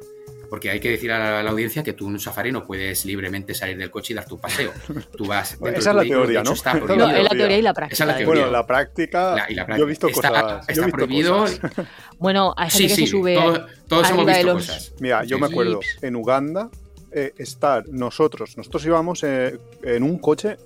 Porque 0.50 0.70
hay 0.70 0.80
que 0.80 0.90
decir 0.90 1.12
a 1.12 1.44
la, 1.44 1.50
audiencia 1.50 1.84
que 1.84 1.94
tú 1.94 2.08
en 2.08 2.14
un 2.14 2.20
safari 2.20 2.52
no 2.52 2.66
puedes 2.66 3.06
libremente 3.06 3.54
salir 3.54 3.78
del 3.78 3.92
coche 3.92 4.14
y 4.14 4.16
dar 4.16 4.25
tu 4.25 4.40
paseo. 4.40 4.72
Tú 5.16 5.25
vas 5.25 5.58
Esa 5.75 5.90
es 5.90 5.96
la 5.96 6.04
teoría, 6.04 6.44
¿no? 6.44 6.54
Está 6.54 6.72
prohibido. 6.80 7.08
No, 7.08 7.16
es 7.16 7.24
la 7.24 7.30
teoría 7.30 7.58
y 7.58 7.62
la 7.62 7.74
práctica. 7.74 8.04
Esa 8.04 8.14
es 8.14 8.20
la 8.22 8.25
Bueno, 8.28 8.52
la 8.52 8.68
práctica, 8.68 9.48
yo 9.50 9.84
he 9.84 9.86
visto 9.86 10.10
cosas. 10.10 10.68
Está, 10.68 10.88
prohibido. 10.88 11.46
Bueno, 12.18 12.54
hay 12.56 12.70
gente 12.70 12.96
que 12.96 13.02
se 13.02 13.08
sube 13.08 13.38
todos, 13.90 14.10
hemos 14.10 14.25
visto 14.25 14.54
cosas. 14.54 14.94
Mira, 15.00 15.25
yo 15.25 15.38
me 15.38 15.48
acuerdo, 15.48 15.82
en 16.02 16.16
Uganda, 16.16 16.70
eh, 17.12 17.34
estar 17.38 17.88
nosotros, 17.90 18.58
nosotros 18.58 18.86
íbamos 18.86 19.22
eh, 19.24 19.60
en 19.84 20.04
un 20.04 20.18
coche 20.18 20.58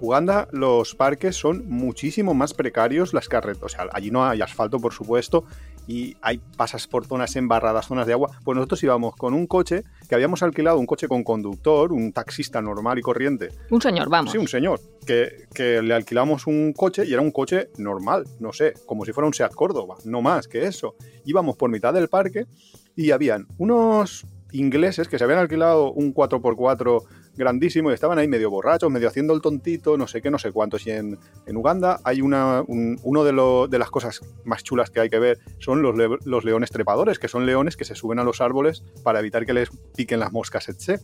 Uganda 0.00 0.48
los 0.52 0.94
parques 0.94 1.36
son 1.36 1.68
muchísimo 1.68 2.34
más 2.34 2.54
precarios, 2.54 3.12
las 3.12 3.28
carreteras, 3.28 3.64
o 3.64 3.68
sea, 3.68 3.88
allí 3.92 4.10
no 4.10 4.24
hay 4.24 4.40
asfalto, 4.40 4.78
por 4.78 4.92
supuesto, 4.92 5.44
y 5.88 6.16
hay 6.20 6.40
pasas 6.56 6.86
por 6.86 7.06
zonas 7.06 7.34
embarradas, 7.34 7.86
zonas 7.86 8.06
de 8.06 8.12
agua. 8.12 8.30
Pues 8.44 8.54
nosotros 8.54 8.80
íbamos 8.84 9.16
con 9.16 9.34
un 9.34 9.46
coche 9.46 9.82
que 10.08 10.14
habíamos 10.14 10.42
alquilado, 10.42 10.78
un 10.78 10.86
coche 10.86 11.08
con 11.08 11.24
conductor, 11.24 11.92
un 11.92 12.12
taxista 12.12 12.60
normal 12.60 12.98
y 12.98 13.02
corriente. 13.02 13.48
Un 13.70 13.80
señor, 13.80 14.08
vamos. 14.08 14.30
Sí, 14.30 14.38
un 14.38 14.46
señor, 14.46 14.80
que, 15.06 15.48
que 15.52 15.82
le 15.82 15.94
alquilamos 15.94 16.46
un 16.46 16.74
coche 16.74 17.04
y 17.06 17.12
era 17.14 17.22
un 17.22 17.32
coche 17.32 17.70
normal, 17.78 18.24
no 18.38 18.52
sé, 18.52 18.74
como 18.86 19.04
si 19.04 19.12
fuera 19.12 19.26
un 19.26 19.34
Seat 19.34 19.54
Córdoba, 19.54 19.96
no 20.04 20.20
más 20.20 20.46
que 20.46 20.66
eso. 20.66 20.94
Íbamos 21.24 21.56
por 21.56 21.70
mitad 21.70 21.94
del 21.94 22.08
parque 22.08 22.46
y 22.94 23.10
habían 23.10 23.46
unos 23.56 24.26
ingleses 24.52 25.08
que 25.08 25.18
se 25.18 25.24
habían 25.24 25.40
alquilado 25.40 25.92
un 25.92 26.14
4x4 26.14 27.02
grandísimo 27.38 27.90
y 27.90 27.94
estaban 27.94 28.18
ahí 28.18 28.28
medio 28.28 28.50
borrachos, 28.50 28.90
medio 28.90 29.08
haciendo 29.08 29.32
el 29.32 29.40
tontito, 29.40 29.96
no 29.96 30.06
sé 30.06 30.20
qué, 30.20 30.30
no 30.30 30.38
sé 30.38 30.52
cuántos. 30.52 30.86
Y 30.86 30.90
en, 30.90 31.18
Uganda 31.46 32.00
hay 32.04 32.20
una, 32.20 32.62
uno 32.66 33.24
de, 33.24 33.68
de, 33.70 33.78
las 33.78 33.90
cosas 33.90 34.20
más 34.44 34.62
chulas 34.62 34.90
que 34.90 35.00
hay 35.00 35.08
que 35.08 35.18
ver, 35.18 35.38
son 35.58 35.80
los, 35.80 35.94
los, 36.24 36.44
leones 36.44 36.70
trepadores, 36.70 37.18
que 37.18 37.28
son 37.28 37.46
leones 37.46 37.76
que 37.76 37.84
se 37.84 37.94
suben 37.94 38.18
a 38.18 38.24
los 38.24 38.40
árboles 38.40 38.82
para 39.02 39.20
evitar 39.20 39.46
que 39.46 39.54
les 39.54 39.70
piquen 39.96 40.20
las 40.20 40.32
moscas, 40.32 40.68
etc. 40.68 41.00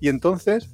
Y 0.00 0.08
entonces, 0.08 0.70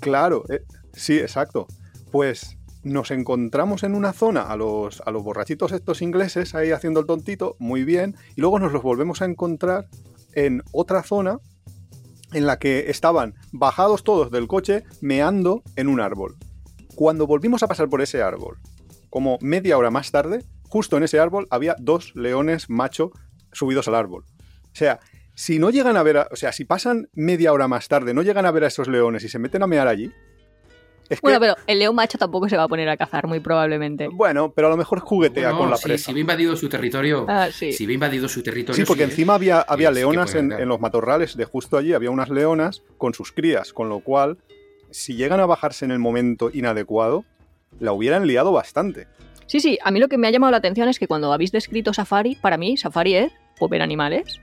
claro, 0.00 0.44
eh, 0.48 0.62
sí, 0.94 1.18
exacto. 1.18 1.66
Pues 2.10 2.56
nos 2.82 3.10
encontramos 3.10 3.82
en 3.82 3.94
una 3.94 4.12
zona 4.12 4.42
a 4.42 4.56
los, 4.56 5.02
a 5.04 5.10
los 5.10 5.22
borrachitos 5.22 5.72
estos 5.72 6.00
ingleses 6.00 6.54
ahí 6.54 6.70
haciendo 6.70 7.00
el 7.00 7.06
tontito, 7.06 7.56
muy 7.58 7.84
bien, 7.84 8.16
y 8.36 8.40
luego 8.40 8.58
nos 8.58 8.72
los 8.72 8.82
volvemos 8.82 9.20
a 9.20 9.26
encontrar 9.26 9.88
en 10.32 10.62
otra 10.72 11.02
zona 11.02 11.38
en 12.32 12.46
la 12.46 12.58
que 12.58 12.90
estaban 12.90 13.34
bajados 13.52 14.04
todos 14.04 14.30
del 14.30 14.46
coche 14.46 14.84
meando 15.00 15.62
en 15.76 15.88
un 15.88 16.00
árbol. 16.00 16.36
Cuando 16.94 17.26
volvimos 17.26 17.62
a 17.62 17.68
pasar 17.68 17.88
por 17.88 18.02
ese 18.02 18.22
árbol, 18.22 18.58
como 19.10 19.38
media 19.40 19.78
hora 19.78 19.90
más 19.90 20.10
tarde, 20.10 20.44
justo 20.68 20.96
en 20.96 21.02
ese 21.02 21.20
árbol 21.20 21.46
había 21.50 21.76
dos 21.78 22.14
leones 22.14 22.68
macho 22.68 23.12
subidos 23.52 23.88
al 23.88 23.94
árbol. 23.94 24.24
O 24.64 24.74
sea, 24.74 25.00
si 25.34 25.58
no 25.58 25.70
llegan 25.70 25.96
a 25.96 26.02
ver, 26.02 26.26
o 26.30 26.36
sea, 26.36 26.52
si 26.52 26.64
pasan 26.64 27.08
media 27.12 27.52
hora 27.52 27.68
más 27.68 27.88
tarde, 27.88 28.12
no 28.12 28.22
llegan 28.22 28.44
a 28.44 28.50
ver 28.50 28.64
a 28.64 28.68
esos 28.68 28.88
leones 28.88 29.22
y 29.24 29.28
se 29.28 29.38
meten 29.38 29.62
a 29.62 29.66
mear 29.66 29.86
allí, 29.86 30.12
bueno, 31.22 31.40
pero 31.40 31.54
el 31.66 31.78
león 31.78 31.94
macho 31.94 32.18
tampoco 32.18 32.48
se 32.48 32.56
va 32.56 32.64
a 32.64 32.68
poner 32.68 32.88
a 32.88 32.96
cazar, 32.96 33.26
muy 33.26 33.40
probablemente. 33.40 34.08
Bueno, 34.08 34.52
pero 34.54 34.68
a 34.68 34.70
lo 34.70 34.76
mejor 34.76 35.00
juguetea 35.00 35.52
con 35.52 35.70
la 35.70 35.76
presa. 35.76 36.06
Si 36.06 36.12
ve 36.12 36.20
invadido 36.20 36.56
su 36.56 36.68
territorio. 36.68 37.26
Ah, 37.28 37.48
si 37.50 37.86
ve 37.86 37.94
invadido 37.94 38.28
su 38.28 38.42
territorio. 38.42 38.76
Sí, 38.76 38.86
porque 38.86 39.04
encima 39.04 39.34
había, 39.34 39.60
había 39.60 39.90
leonas 39.90 40.34
en, 40.34 40.68
los 40.68 40.80
matorrales 40.80 41.36
de 41.36 41.44
justo 41.44 41.76
allí, 41.76 41.92
había 41.92 42.10
unas 42.10 42.28
leonas 42.28 42.82
con 42.98 43.14
sus 43.14 43.32
crías, 43.32 43.72
con 43.72 43.88
lo 43.88 44.00
cual, 44.00 44.38
si 44.90 45.14
llegan 45.14 45.40
a 45.40 45.46
bajarse 45.46 45.84
en 45.84 45.90
el 45.90 45.98
momento 45.98 46.50
inadecuado, 46.52 47.24
la 47.80 47.92
hubieran 47.92 48.26
liado 48.26 48.52
bastante. 48.52 49.06
Sí, 49.46 49.60
sí, 49.60 49.78
a 49.82 49.90
mí 49.90 49.98
lo 49.98 50.08
que 50.08 50.18
me 50.18 50.28
ha 50.28 50.30
llamado 50.30 50.50
la 50.50 50.58
atención 50.58 50.88
es 50.88 50.98
que 50.98 51.08
cuando 51.08 51.32
habéis 51.32 51.52
descrito 51.52 51.94
safari, 51.94 52.34
para 52.34 52.58
mí 52.58 52.76
safari 52.76 53.14
es 53.14 53.32
ver 53.66 53.82
animales. 53.82 54.40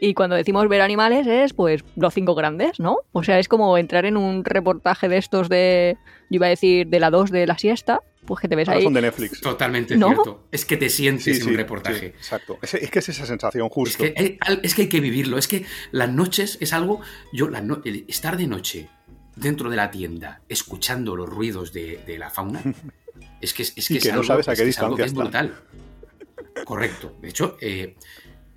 Y 0.00 0.14
cuando 0.14 0.36
decimos 0.36 0.68
ver 0.68 0.80
animales 0.80 1.26
es, 1.26 1.52
pues, 1.52 1.84
los 1.96 2.14
cinco 2.14 2.34
grandes, 2.34 2.78
¿no? 2.78 2.98
O 3.12 3.24
sea, 3.24 3.38
es 3.38 3.48
como 3.48 3.76
entrar 3.78 4.04
en 4.04 4.16
un 4.16 4.44
reportaje 4.44 5.08
de 5.08 5.18
estos 5.18 5.48
de, 5.48 5.96
yo 6.30 6.36
iba 6.36 6.46
a 6.46 6.50
decir, 6.50 6.86
de 6.86 7.00
la 7.00 7.10
2 7.10 7.30
de 7.30 7.46
la 7.46 7.58
siesta, 7.58 8.02
pues 8.28 8.40
que 8.40 8.48
te 8.48 8.56
ves 8.56 8.68
ahí. 8.68 8.82
son 8.82 8.92
de 8.92 9.00
Netflix. 9.00 9.40
Totalmente 9.40 9.96
cierto. 9.96 10.44
Es 10.52 10.66
que 10.66 10.76
te 10.76 10.90
sientes 10.90 11.40
en 11.40 11.48
un 11.48 11.54
reportaje. 11.54 12.08
exacto. 12.08 12.58
Es, 12.60 12.90
que 12.90 12.98
es 12.98 13.08
esa 13.08 13.24
sensación 13.24 13.68
justo. 13.70 14.04
Es 14.04 14.12
que, 14.12 14.38
hay, 14.40 14.60
es 14.62 14.74
que, 14.74 14.82
hay, 14.82 14.88
que 14.88 15.00
vivirlo. 15.00 15.38
Es 15.38 15.48
que 15.48 15.64
las 15.92 16.10
noches 16.10 16.58
es 16.60 16.74
algo. 16.74 17.00
Yo, 17.32 17.48
la 17.48 17.64
estar 18.06 18.36
de 18.36 18.46
noche 18.46 18.88
dentro 19.34 19.70
de 19.70 19.76
la 19.76 19.90
tienda, 19.90 20.42
escuchando 20.48 21.16
los 21.16 21.28
ruidos 21.28 21.72
de, 21.72 22.16
la 22.18 22.28
fauna, 22.28 22.60
es 23.40 23.54
que 23.54 23.62
es, 23.62 23.72
que, 23.72 23.96
es 23.96 24.06
no 24.06 24.12
algo, 24.12 24.24
sabes 24.24 24.48
a 24.48 24.54
qué 24.54 24.60
es, 24.60 24.66
distancia 24.66 25.06
es 25.06 25.14
brutal. 25.14 25.54
Correcto. 26.64 27.16
De 27.22 27.30
hecho, 27.30 27.56
eh, 27.62 27.96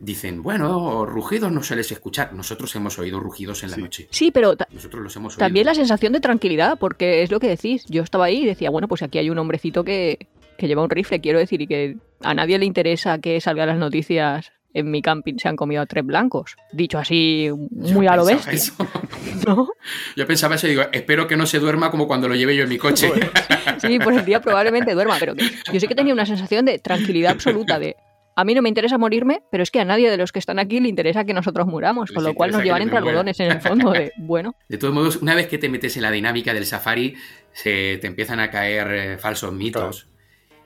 dicen, 0.02 0.42
bueno, 0.42 1.06
rugidos 1.06 1.52
no 1.52 1.64
sueles 1.64 1.92
escuchar. 1.92 2.34
Nosotros 2.34 2.76
hemos 2.76 2.98
oído 3.00 3.20
rugidos 3.20 3.64
en 3.64 3.72
la 3.72 3.78
noche. 3.78 4.08
Sí, 4.10 4.32
pero 4.32 4.56
Nosotros 4.72 5.04
los 5.04 5.16
hemos 5.16 5.38
también 5.38 5.68
la 5.68 5.76
sensación 5.76 6.12
de 6.12 6.20
tranquilidad, 6.20 6.78
porque 6.80 7.22
es 7.22 7.32
lo 7.32 7.40
que 7.40 7.48
decís. 7.48 7.86
Yo 7.88 8.02
estaba 8.02 8.26
ahí 8.26 8.44
y 8.44 8.46
decía, 8.46 8.70
bueno, 8.70 8.88
pues 8.88 9.04
aquí 9.04 9.20
hay 9.20 9.30
un 9.30 9.38
hombrecito 9.38 9.84
que, 9.84 10.28
que 10.58 10.68
lleva 10.68 10.84
un 10.84 10.90
rifle, 10.90 11.22
quiero 11.22 11.40
decir, 11.40 11.62
y 11.62 11.68
que 11.68 11.98
a 12.22 12.34
nadie 12.34 12.58
le 12.58 12.66
interesa 12.66 13.20
que 13.20 13.40
salgan 13.40 13.68
las 13.68 13.78
noticias. 13.78 14.52
En 14.74 14.90
mi 14.90 15.02
camping 15.02 15.36
se 15.38 15.50
han 15.50 15.58
comido 15.58 15.82
a 15.82 15.86
tres 15.86 16.06
blancos. 16.06 16.56
Dicho 16.72 16.98
así, 16.98 17.50
muy 17.72 18.08
a 18.08 18.16
lo 18.16 18.24
bestia. 18.24 18.74
¿No? 19.46 19.68
Yo 20.16 20.26
pensaba 20.26 20.56
eso 20.56 20.66
y 20.68 20.70
digo, 20.70 20.84
espero 20.94 21.28
que 21.28 21.36
no 21.36 21.46
se 21.46 21.60
duerma 21.60 21.92
como 21.92 22.08
cuando 22.08 22.30
lo 22.30 22.36
llevé 22.36 22.56
yo 22.56 22.64
en 22.64 22.70
mi 22.70 22.78
coche. 22.78 23.12
sí, 23.80 24.00
pues 24.00 24.18
el 24.18 24.24
día 24.24 24.40
probablemente 24.40 24.94
duerma, 24.94 25.18
pero 25.20 25.34
yo 25.36 25.80
sé 25.80 25.88
que 25.90 25.96
tenía 25.96 26.14
una 26.14 26.26
sensación 26.26 26.64
de 26.64 26.80
tranquilidad 26.80 27.34
absoluta, 27.34 27.80
de 27.80 27.98
a 28.36 28.44
mí 28.44 28.54
no 28.56 28.62
me 28.62 28.70
interesa 28.70 28.98
morirme, 28.98 29.44
pero 29.52 29.64
es 29.64 29.72
que 29.72 29.80
a 29.80 29.86
nadie 29.86 30.10
de 30.10 30.18
los 30.18 30.32
que 30.32 30.40
están 30.40 30.60
aquí 30.60 30.80
le 30.80 30.90
interesa 30.90 31.26
que 31.26 31.34
nosotros 31.34 31.68
muramos, 31.68 32.12
con 32.12 32.24
lo 32.24 32.34
cual 32.34 32.52
nos 32.52 32.64
llevan 32.64 32.82
entre 32.82 32.98
algodones 32.98 33.40
en 33.40 33.52
el 33.52 33.62
fondo 33.62 33.92
de, 33.92 34.14
bueno. 34.18 34.56
De 34.70 34.78
todos 34.78 34.94
modos, 34.94 35.18
una 35.18 35.36
vez 35.36 35.48
que 35.48 35.58
te 35.58 35.70
metes 35.70 35.96
en 35.98 36.04
la 36.04 36.12
dinámica 36.12 36.54
del 36.54 36.66
safari, 36.66 37.16
se 37.52 37.98
te 38.00 38.08
empiezan 38.08 38.40
a 38.40 38.50
caer 38.50 38.88
eh, 38.94 39.18
falsos 39.18 39.52
mitos. 39.54 40.08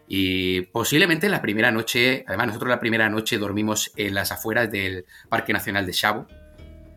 Y 0.07 0.61
posiblemente 0.61 1.29
la 1.29 1.41
primera 1.41 1.71
noche, 1.71 2.23
además 2.27 2.47
nosotros 2.47 2.69
la 2.69 2.79
primera 2.79 3.09
noche 3.09 3.39
dormimos 3.39 3.91
en 3.95 4.13
las 4.13 4.31
afueras 4.31 4.69
del 4.69 5.05
Parque 5.29 5.51
Nacional 5.51 5.85
de 5.85 5.93
Shabo. 5.93 6.27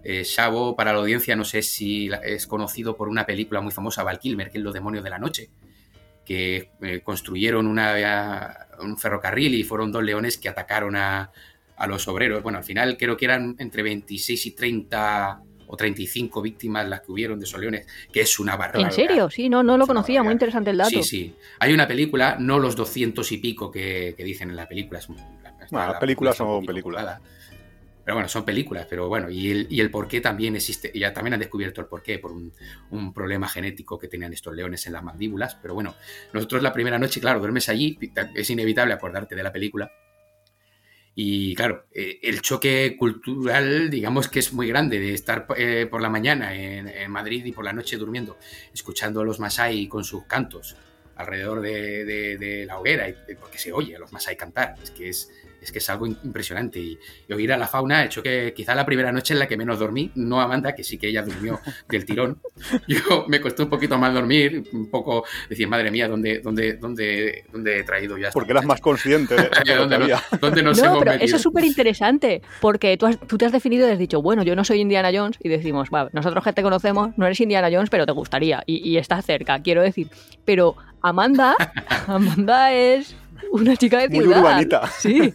Eh, 0.05 0.25
Shabo, 0.25 0.77
para 0.77 0.93
la 0.93 0.99
audiencia, 0.99 1.35
no 1.35 1.45
sé 1.45 1.63
si 1.63 2.11
es 2.23 2.47
conocido 2.47 2.97
por 2.97 3.09
una 3.09 3.25
película 3.25 3.61
muy 3.63 3.73
famosa, 3.73 4.03
Val 4.03 4.19
Kilmer, 4.19 4.51
que 4.51 4.59
es 4.59 4.65
Los 4.65 4.75
Demonios 4.75 5.03
de 5.05 5.11
la 5.11 5.19
Noche, 5.19 5.51
que 6.29 6.73
eh, 6.83 7.01
construyeron 7.03 7.67
una, 7.67 8.67
un 8.83 8.99
ferrocarril 8.99 9.55
y 9.55 9.65
fueron 9.65 9.91
dos 9.91 10.03
leones 10.03 10.37
que 10.37 10.51
atacaron 10.51 10.95
a, 10.95 11.33
los 11.89 12.07
obreros. 12.07 12.43
Bueno, 12.43 12.59
al 12.59 12.65
final 12.65 12.99
creo 12.99 13.17
que 13.17 13.25
eran 13.25 13.57
entre 13.59 13.83
26 13.83 14.45
y 14.45 14.51
30 14.51 15.41
o 15.69 15.75
35 15.75 16.43
víctimas 16.43 16.87
las 16.87 17.01
que 17.01 17.13
hubieron 17.13 17.39
de 17.39 17.47
esos 17.47 17.59
leones, 17.59 17.87
que 18.13 18.21
es 18.21 18.39
una 18.39 18.57
barbaridad. 18.57 18.91
¿En 18.91 18.95
serio? 18.95 19.31
Sí, 19.31 19.49
no, 19.49 19.63
no 19.63 19.79
lo 19.79 19.87
conocía, 19.87 20.23
muy 20.23 20.35
interesante 20.35 20.69
el 20.69 20.77
dato. 20.77 20.91
Sí, 20.91 21.03
sí. 21.03 21.35
Hay 21.61 21.73
una 21.73 21.89
película, 21.89 22.37
no 22.39 22.59
los 22.59 22.77
200 22.77 23.33
y 23.33 23.39
pico 23.39 23.71
que, 23.71 24.15
dicen 24.19 24.51
en 24.51 24.57
la 24.57 24.69
película. 24.69 25.01
las 25.71 25.99
películas 25.99 26.37
son 26.37 26.67
películas. 26.67 27.23
Pero 28.09 28.17
bueno, 28.17 28.29
son 28.31 28.47
películas, 28.47 28.87
pero 28.89 29.07
bueno, 29.07 29.29
y 29.29 29.51
el, 29.51 29.67
y 29.69 29.81
el 29.81 29.91
por 29.91 30.09
qué 30.09 30.23
también 30.23 30.57
existe, 30.57 30.91
ya 30.95 31.13
también 31.13 31.35
han 31.35 31.41
descubierto 31.41 31.83
el 31.83 31.89
porqué 31.89 32.19
por 32.19 32.33
un, 32.33 33.13
problema 33.13 33.47
genético 33.47 33.99
que 33.99 34.09
tenían 34.09 34.33
estos 34.33 34.55
leones 34.55 34.87
en 34.87 34.95
las 34.95 35.03
mandíbulas, 35.03 35.57
pero 35.57 35.75
bueno, 35.75 35.95
nosotros 36.33 36.63
la 36.63 36.73
primera 36.73 36.99
noche, 36.99 37.21
claro, 37.21 37.39
duermes 37.39 37.69
allí, 37.69 37.99
es 38.35 38.49
inevitable 38.49 38.95
acordarte 38.95 39.37
de 39.37 39.43
la 39.43 39.53
película, 39.53 39.93
y 41.15 41.55
claro, 41.55 41.85
eh, 41.93 42.19
el 42.23 42.41
choque 42.41 42.97
cultural, 42.99 43.91
digamos 43.91 44.29
que 44.29 44.39
es 44.39 44.55
muy 44.55 44.69
grande, 44.69 44.99
de 44.99 45.13
estar 45.13 45.47
eh, 45.59 45.87
por 45.91 46.01
la 46.01 46.09
mañana 46.09 46.55
en, 46.55 47.11
Madrid 47.11 47.45
y 47.45 47.53
por 47.53 47.67
la 47.67 47.75
noche 47.75 47.99
durmiendo, 47.99 48.39
escuchando 48.73 49.21
a 49.21 49.25
los 49.27 49.39
Masai 49.39 49.87
con 49.87 50.03
sus 50.03 50.25
cantos 50.25 50.79
alrededor 51.15 51.61
de, 51.61 52.07
de 52.39 52.65
la 52.65 52.79
hoguera, 52.79 53.07
porque 53.39 53.59
se 53.59 53.71
oye 53.71 53.97
a 53.97 53.99
los 53.99 54.15
Masai 54.15 54.35
cantar, 54.35 54.77
es 54.83 54.93
que 54.93 55.11
es, 55.11 55.31
es 55.61 55.73
que 55.73 55.79
es 55.79 55.91
algo 55.91 56.07
impresionante. 56.07 56.79
Y, 56.79 56.99
oír 57.33 57.53
a 57.53 57.57
la 57.57 57.67
fauna 57.67 58.01
ha 58.01 58.05
hecho 58.05 58.23
que 58.23 58.53
quizá 58.55 58.75
la 58.75 58.87
primera 58.87 59.13
noche 59.13 59.35
en 59.35 59.41
la 59.41 59.49
que 59.49 59.57
menos 59.57 59.79
dormí, 59.79 60.11
no 60.15 60.41
Amanda, 60.41 60.75
que 60.75 60.85
sí 60.85 60.99
que 60.99 61.09
ella 61.09 61.23
durmió 61.23 61.61
del 61.89 62.05
tirón. 62.05 62.41
Yo 62.89 63.27
me 63.29 63.41
costó 63.41 63.65
un 63.65 63.71
poquito 63.71 63.99
más 63.99 64.13
dormir, 64.13 64.65
un 64.73 64.91
poco 64.91 65.25
decir, 65.49 65.69
madre 65.69 65.91
mía, 65.91 66.09
¿dónde, 66.09 66.41
dónde, 66.41 66.75
dónde, 66.75 67.45
dónde 67.53 67.79
he 67.79 67.85
traído 67.85 68.19
ya? 68.19 68.31
Porque 68.31 68.53
eras 68.53 68.65
más 68.65 68.81
consciente 68.81 69.35
de 69.35 69.49
¿Dónde, 69.77 70.17
¿Dónde 70.41 70.63
nos 70.63 70.83
no, 70.83 70.99
pero 70.99 71.13
eso 71.13 71.37
es 71.37 71.43
súper 71.43 71.65
interesante, 71.65 72.43
porque 72.61 72.97
tú, 72.97 73.09
tú, 73.27 73.39
te 73.39 73.47
has 73.47 73.53
definido 73.53 73.89
y 73.89 73.93
has 73.93 73.99
dicho, 73.99 74.23
bueno, 74.23 74.43
yo 74.43 74.57
no 74.57 74.65
soy 74.65 74.81
Indiana 74.81 75.11
Jones, 75.13 75.39
y 75.43 75.49
decimos, 75.49 75.89
va, 75.95 76.09
nosotros 76.13 76.43
que 76.45 76.53
te 76.53 76.63
conocemos, 76.63 77.17
no 77.17 77.27
eres 77.27 77.41
Indiana 77.41 77.69
Jones, 77.71 77.91
pero 77.91 78.07
te 78.07 78.13
gustaría, 78.13 78.63
y, 78.67 78.89
y 78.89 78.97
estás 78.97 79.25
cerca, 79.25 79.61
quiero 79.61 79.83
decir. 79.83 80.09
Pero 80.45 80.77
Amanda, 81.03 81.55
Amanda 82.07 82.73
es 82.73 83.15
una 83.53 83.77
chica 83.77 84.01
de 84.01 84.09
ciudad. 84.09 84.27
Muy 84.27 84.35
urbanita. 84.35 84.87
Sí. 84.99 85.33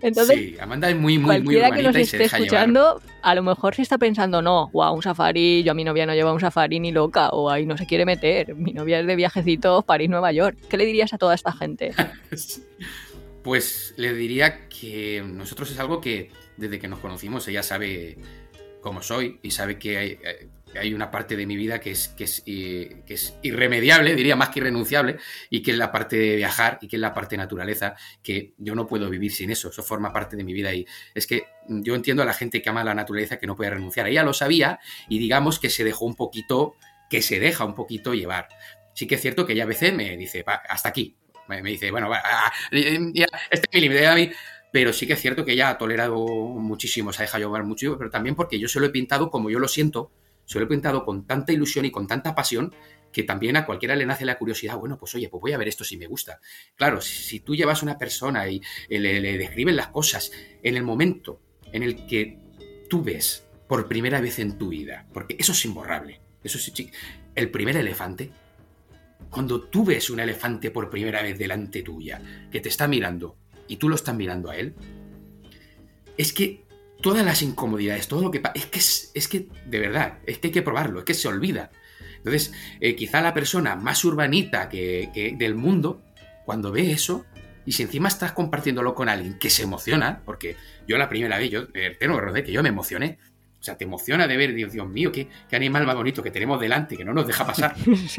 Entonces, 0.00 0.38
sí, 0.38 0.56
Amanda 0.60 0.88
es 0.88 0.96
muy, 0.96 1.18
muy, 1.18 1.42
muy 1.42 1.56
urbanita 1.56 1.76
que 1.76 1.82
nos 1.82 1.96
esté 1.96 2.24
escuchando, 2.24 3.02
a 3.22 3.34
lo 3.34 3.42
mejor 3.42 3.74
se 3.74 3.82
está 3.82 3.98
pensando, 3.98 4.40
no, 4.40 4.70
wow, 4.72 4.94
un 4.94 5.02
safari, 5.02 5.62
yo 5.62 5.72
a 5.72 5.74
mi 5.74 5.84
novia 5.84 6.06
no 6.06 6.14
lleva 6.14 6.32
un 6.32 6.40
safari 6.40 6.80
ni 6.80 6.90
loca, 6.90 7.28
o 7.30 7.50
ahí 7.50 7.66
no 7.66 7.76
se 7.76 7.86
quiere 7.86 8.06
meter, 8.06 8.54
mi 8.54 8.72
novia 8.72 9.00
es 9.00 9.06
de 9.06 9.16
viajecitos 9.16 9.84
París-Nueva 9.84 10.32
York. 10.32 10.56
¿Qué 10.68 10.76
le 10.76 10.86
dirías 10.86 11.12
a 11.12 11.18
toda 11.18 11.34
esta 11.34 11.52
gente? 11.52 11.92
pues 13.42 13.94
le 13.96 14.14
diría 14.14 14.68
que 14.68 15.22
nosotros 15.26 15.70
es 15.70 15.78
algo 15.78 16.00
que 16.00 16.30
desde 16.56 16.78
que 16.78 16.88
nos 16.88 16.98
conocimos 16.98 17.46
ella 17.48 17.62
sabe 17.62 18.18
cómo 18.80 19.02
soy 19.02 19.38
y 19.42 19.50
sabe 19.50 19.78
que 19.78 20.48
hay, 20.74 20.90
eh, 20.90 20.94
una 20.94 21.10
parte 21.10 21.36
de 21.36 21.46
mi 21.46 21.56
vida 21.56 21.80
que 21.80 21.92
es, 21.92 22.08
que 22.08 22.24
es, 22.24 22.42
que 22.42 23.02
es 23.08 23.34
irremediable, 23.42 24.14
diría 24.14 24.36
más 24.36 24.50
que 24.50 24.60
irrenunciable, 24.60 25.18
y 25.50 25.62
que 25.62 25.72
es 25.72 25.76
la 25.76 25.92
parte 25.92 26.16
de 26.16 26.36
viajar 26.36 26.78
y 26.80 26.88
que 26.88 26.96
es 26.96 27.00
la 27.00 27.14
parte 27.14 27.36
de 27.36 27.38
naturaleza, 27.38 27.94
que 28.22 28.54
yo 28.58 28.74
no 28.74 28.86
puedo 28.86 29.08
vivir 29.10 29.32
sin 29.32 29.50
eso, 29.50 29.68
eso 29.68 29.82
forma 29.82 30.12
parte 30.12 30.36
de 30.36 30.44
mi 30.44 30.52
vida 30.52 30.72
y 30.74 30.86
es 31.14 31.26
que 31.26 31.46
yo 31.68 31.94
entiendo 31.94 32.22
a 32.22 32.26
la 32.26 32.32
gente 32.32 32.62
que 32.62 32.68
ama 32.68 32.84
la 32.84 32.94
naturaleza 32.94 33.38
que 33.38 33.46
no 33.46 33.56
puede 33.56 33.70
renunciar. 33.70 34.06
Ella 34.06 34.22
lo 34.22 34.32
sabía 34.32 34.78
y 35.08 35.18
digamos 35.18 35.58
que 35.58 35.70
se 35.70 35.84
dejó 35.84 36.06
un 36.06 36.16
poquito, 36.16 36.74
que 37.10 37.22
se 37.22 37.40
deja 37.40 37.64
un 37.64 37.74
poquito 37.74 38.14
llevar. 38.14 38.48
Sí 38.94 39.06
que 39.06 39.16
es 39.16 39.20
cierto 39.20 39.46
que 39.46 39.52
ella 39.52 39.64
a 39.64 39.66
veces 39.66 39.92
me 39.94 40.16
dice, 40.16 40.44
hasta 40.46 40.88
aquí, 40.88 41.16
me, 41.48 41.62
dice, 41.62 41.90
bueno, 41.90 42.08
va, 42.08 42.22
ah, 42.24 42.52
este 42.70 43.68
es 43.70 43.74
mi 43.74 43.80
límite, 43.80 44.06
a 44.06 44.14
mí 44.14 44.30
pero 44.70 44.92
sí 44.92 45.06
que 45.06 45.14
es 45.14 45.20
cierto 45.20 45.44
que 45.44 45.52
ella 45.52 45.70
ha 45.70 45.78
tolerado 45.78 46.16
muchísimo, 46.16 47.12
se 47.12 47.22
ha 47.22 47.24
dejado 47.24 47.44
llevar 47.44 47.64
mucho, 47.64 47.96
pero 47.96 48.10
también 48.10 48.34
porque 48.34 48.58
yo 48.58 48.68
se 48.68 48.80
lo 48.80 48.86
he 48.86 48.90
pintado 48.90 49.30
como 49.30 49.50
yo 49.50 49.58
lo 49.58 49.68
siento, 49.68 50.12
se 50.48 50.58
lo 50.58 50.64
he 50.64 50.68
pintado 50.68 51.04
con 51.04 51.26
tanta 51.26 51.52
ilusión 51.52 51.84
y 51.84 51.90
con 51.90 52.06
tanta 52.06 52.34
pasión 52.34 52.74
que 53.12 53.22
también 53.22 53.56
a 53.56 53.66
cualquiera 53.66 53.94
le 53.94 54.06
nace 54.06 54.24
la 54.24 54.38
curiosidad, 54.38 54.78
bueno, 54.78 54.98
pues 54.98 55.14
oye, 55.14 55.28
pues 55.28 55.40
voy 55.40 55.52
a 55.52 55.58
ver 55.58 55.68
esto 55.68 55.84
si 55.84 55.98
me 55.98 56.06
gusta. 56.06 56.40
Claro, 56.74 57.02
si, 57.02 57.40
tú 57.40 57.54
llevas 57.54 57.82
a 57.82 57.86
una 57.86 57.98
persona 57.98 58.48
y 58.48 58.62
eh, 58.88 58.98
le, 58.98 59.20
le 59.20 59.72
las 59.72 59.88
cosas 59.88 60.32
en 60.62 60.76
el 60.76 60.82
momento 60.82 61.40
en 61.70 61.82
el 61.82 62.06
que 62.06 62.38
tú 62.88 63.02
ves 63.02 63.44
por 63.66 63.88
primera 63.88 64.22
vez 64.22 64.38
en 64.38 64.56
tu 64.56 64.70
vida, 64.70 65.06
porque 65.12 65.36
eso 65.38 65.52
es 65.52 65.64
imborrable, 65.66 66.22
eso 66.42 66.58
sí, 66.58 66.90
el 67.34 67.50
primer 67.50 67.76
elefante, 67.76 68.30
cuando 69.28 69.60
tú 69.60 69.84
ves 69.84 70.08
un 70.08 70.20
elefante 70.20 70.70
por 70.70 70.88
primera 70.88 71.22
vez 71.22 71.38
delante 71.38 71.82
tuya, 71.82 72.22
que 72.50 72.60
te 72.60 72.70
está 72.70 72.88
mirando 72.88 73.36
y 73.66 73.76
tú 73.76 73.90
lo 73.90 73.96
estás 73.96 74.14
mirando 74.14 74.48
a 74.48 74.56
él, 74.56 74.74
es 76.16 76.32
que 76.32 76.67
todas 77.00 77.24
las 77.24 77.42
incomodidades, 77.42 78.08
todo 78.08 78.22
lo 78.22 78.30
que 78.30 78.40
pasa, 78.40 78.54
es 78.56 78.66
que, 78.66 78.78
es, 78.78 79.28
que, 79.28 79.48
de 79.66 79.78
verdad, 79.78 80.18
es 80.26 80.38
que 80.38 80.48
hay 80.48 80.52
que 80.52 80.62
probarlo, 80.62 81.00
es 81.00 81.04
que 81.04 81.14
se 81.14 81.28
olvida. 81.28 81.70
Entonces, 82.18 82.52
eh, 82.80 82.96
quizá 82.96 83.20
la 83.20 83.34
persona 83.34 83.76
más 83.76 84.04
urbanita 84.04 84.68
que, 84.68 85.34
del 85.38 85.54
mundo, 85.54 86.02
cuando 86.44 86.72
ve 86.72 86.90
eso, 86.90 87.24
y 87.64 87.72
si 87.72 87.82
encima 87.82 88.08
estás 88.08 88.32
compartiéndolo 88.32 88.94
con 88.94 89.08
alguien 89.08 89.38
que 89.38 89.50
se 89.50 89.62
emociona, 89.62 90.22
porque 90.24 90.56
yo 90.86 90.98
la 90.98 91.08
primera 91.08 91.38
vez, 91.38 91.50
yo 91.50 91.68
eh, 91.74 91.96
tengo 91.98 92.20
que 92.32 92.44
que 92.44 92.52
yo 92.52 92.62
me 92.62 92.70
emocioné. 92.70 93.18
O 93.60 93.62
sea, 93.62 93.76
te 93.76 93.84
emociona 93.84 94.26
de 94.26 94.36
ver, 94.36 94.54
Dios, 94.54 94.72
Dios 94.72 94.88
mío, 94.88 95.10
qué, 95.10 95.28
qué, 95.48 95.56
animal 95.56 95.84
más 95.84 95.96
bonito 95.96 96.22
que 96.22 96.30
tenemos 96.30 96.60
delante, 96.60 96.96
que 96.96 97.04
no 97.04 97.12
nos 97.12 97.26
deja 97.26 97.44
pasar. 97.44 97.74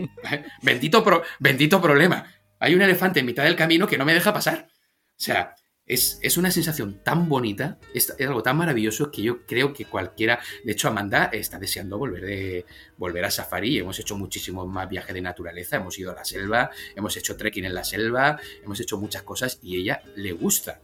bendito, 0.62 1.04
bendito 1.40 1.82
problema. 1.82 2.26
Hay 2.60 2.76
un 2.76 2.82
elefante 2.82 3.22
en 3.22 3.26
mitad 3.26 3.46
del 3.46 3.56
camino 3.56 3.88
que 3.88 3.98
no 3.98 4.06
me 4.06 4.14
deja 4.14 4.34
pasar. 4.34 4.68
O 4.70 5.22
sea, 5.22 5.56
es, 5.90 6.38
una 6.38 6.52
sensación 6.52 7.00
tan 7.04 7.28
bonita, 7.28 7.80
es, 7.94 8.16
algo 8.20 8.44
tan 8.44 8.58
maravilloso 8.58 9.12
que 9.12 9.24
yo 9.24 9.46
creo 9.46 9.74
que 9.74 9.86
cualquiera, 9.86 10.40
de 10.64 10.72
hecho 10.72 10.88
Amanda 10.88 11.26
está 11.34 11.58
deseando 11.58 11.98
volver, 11.98 12.24
de, 12.24 12.66
volver 12.98 13.26
a 13.26 13.32
Safari, 13.32 13.80
hemos 13.80 14.00
hecho 14.00 14.16
muchísimos 14.16 14.68
más 14.68 14.88
viajes 14.88 15.14
de 15.16 15.22
naturaleza, 15.22 15.78
hemos 15.78 15.98
ido 15.98 16.12
a 16.12 16.16
la 16.16 16.24
selva, 16.24 16.70
hemos 16.96 17.18
hecho 17.18 17.36
trekking 17.36 17.66
en 17.66 17.74
la 17.74 17.84
selva, 17.84 18.40
hemos 18.64 18.80
hecho 18.80 19.00
muchas 19.00 19.24
cosas 19.24 19.60
y 19.64 19.78
ella 19.78 20.04
le 20.16 20.32
gusta, 20.32 20.82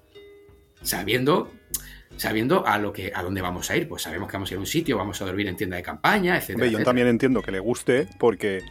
sabiendo 0.82 1.52
sabiendo 2.18 2.65
a 2.65 2.78
lo 2.78 2.94
que 2.94 3.12
a 3.13 3.22
dónde 3.22 3.41
vamos 3.41 3.70
a 3.70 3.76
ir, 3.76 3.89
pues 3.89 4.04
sabemos 4.04 4.30
que 4.30 4.38
vamos 4.38 4.50
a 4.50 4.54
ir 4.54 4.58
a 4.58 4.60
un 4.62 4.65
sitio, 4.65 4.98
vamos 4.98 5.22
a 5.22 5.26
dormir 5.26 5.48
en 5.48 5.58
tienda 5.58 5.76
de 5.76 5.84
campaña, 5.84 6.38
etcétera. 6.38 6.68
yo 6.68 6.84
también 6.84 7.08
entiendo 7.08 7.41
que 7.41 7.52
le 7.52 7.60
guste 7.60 8.08
porque 8.20 8.63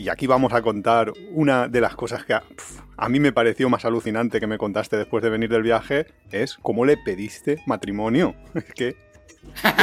y 0.00 0.08
aquí 0.08 0.26
vamos 0.26 0.54
a 0.54 0.62
contar 0.62 1.12
una 1.30 1.68
de 1.68 1.78
las 1.82 1.94
cosas 1.94 2.24
que 2.24 2.32
a, 2.32 3.08
mí 3.10 3.20
me 3.20 3.32
pareció 3.32 3.68
más 3.68 3.84
alucinante 3.84 4.40
que 4.40 4.46
me 4.46 4.56
contaste 4.56 4.96
después 4.96 5.22
de 5.22 5.28
venir 5.28 5.50
del 5.50 5.62
viaje, 5.62 6.06
es 6.30 6.56
cómo 6.62 6.86
le 6.86 6.96
pediste 6.96 7.62
matrimonio. 7.66 8.34
Es 8.54 8.72
que 8.72 8.96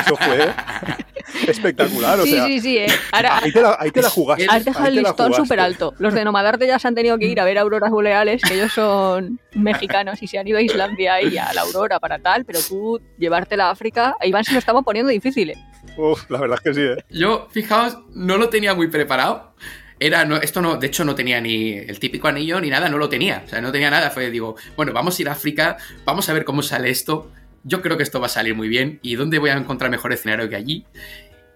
eso 0.06 0.16
fue 0.16 0.54
espectacular. 1.48 2.20
O 2.20 2.24
sí, 2.24 2.40
sí, 2.48 2.62
sí. 2.62 2.78
Eh. 2.78 2.88
ahí, 3.12 3.52
te 3.52 3.62
la, 3.62 4.10
jugaste. 4.10 4.48
Has 4.50 4.66
dejado 4.66 4.88
el 4.88 4.96
listón 4.96 5.34
súper 5.36 5.60
alto. 5.60 5.94
Los 6.00 6.16
de 6.16 6.26
Nomadarte 6.26 6.66
ya 6.66 6.80
se 6.80 6.88
han 6.88 6.96
tenido 6.96 7.18
que 7.20 7.28
ir 7.28 7.40
a 7.40 7.44
ver 7.44 7.60
auroras 7.60 7.92
boreales, 7.92 8.42
que 8.42 8.56
ellos 8.56 8.72
son 8.72 9.40
mexicanos 9.54 10.22
y 10.24 10.28
se 10.28 10.40
han 10.40 10.48
ido 10.48 10.58
a 10.58 10.62
Islandia 10.62 11.22
y 11.22 11.38
a 11.38 11.54
la 11.54 11.62
aurora 11.62 12.00
para 12.00 12.18
tal, 12.18 12.44
pero 12.44 12.60
tú 12.68 13.00
llevártela 13.20 13.68
a 13.68 13.72
África, 13.72 14.16
a 14.20 14.26
Iván 14.26 14.44
se 14.44 14.54
lo 14.54 14.60
estaba 14.60 14.82
poniendo 14.82 15.12
difícil. 15.12 15.52
Eh. 15.52 15.58
Uf, 15.96 16.30
la 16.30 16.40
verdad 16.40 16.60
es 16.60 16.64
que 16.64 16.74
sí. 16.74 16.82
¿eh? 16.82 17.04
Yo, 17.10 17.48
fijaos, 17.52 17.98
no 18.16 18.38
lo 18.38 18.50
tenía 18.50 18.74
muy 18.74 18.88
preparado. 18.88 19.54
Era, 20.00 20.26
no, 20.26 20.38
esto 20.38 20.62
no, 20.62 20.78
de 20.78 20.88
hecho 20.88 21.04
no 21.04 21.16
tenía 21.16 21.42
ni 21.42 21.74
el 21.74 22.00
típico 22.00 22.28
anillo 22.28 22.62
ni 22.62 22.70
nada, 22.70 22.90
no 22.90 22.98
lo 22.98 23.10
tenía. 23.10 23.44
O 23.46 23.50
sea, 23.50 23.62
no 23.62 23.72
tenía 23.72 23.90
nada. 23.90 24.10
Fue, 24.12 24.30
digo, 24.30 24.56
bueno, 24.76 24.94
vamos 24.94 25.18
a 25.18 25.22
ir 25.22 25.30
a 25.30 25.34
África, 25.34 25.78
vamos 26.06 26.30
a 26.30 26.34
ver 26.34 26.46
cómo 26.46 26.62
sale 26.62 26.90
esto. 26.90 27.32
Yo 27.64 27.82
creo 27.82 27.98
que 27.98 28.04
esto 28.04 28.20
va 28.20 28.28
a 28.28 28.30
salir 28.30 28.56
muy 28.56 28.68
bien. 28.68 29.00
¿Y 29.02 29.16
dónde 29.16 29.40
voy 29.40 29.50
a 29.50 29.58
encontrar 29.58 29.90
mejor 29.90 30.14
escenario 30.14 30.48
que 30.50 30.56
allí? 30.56 30.86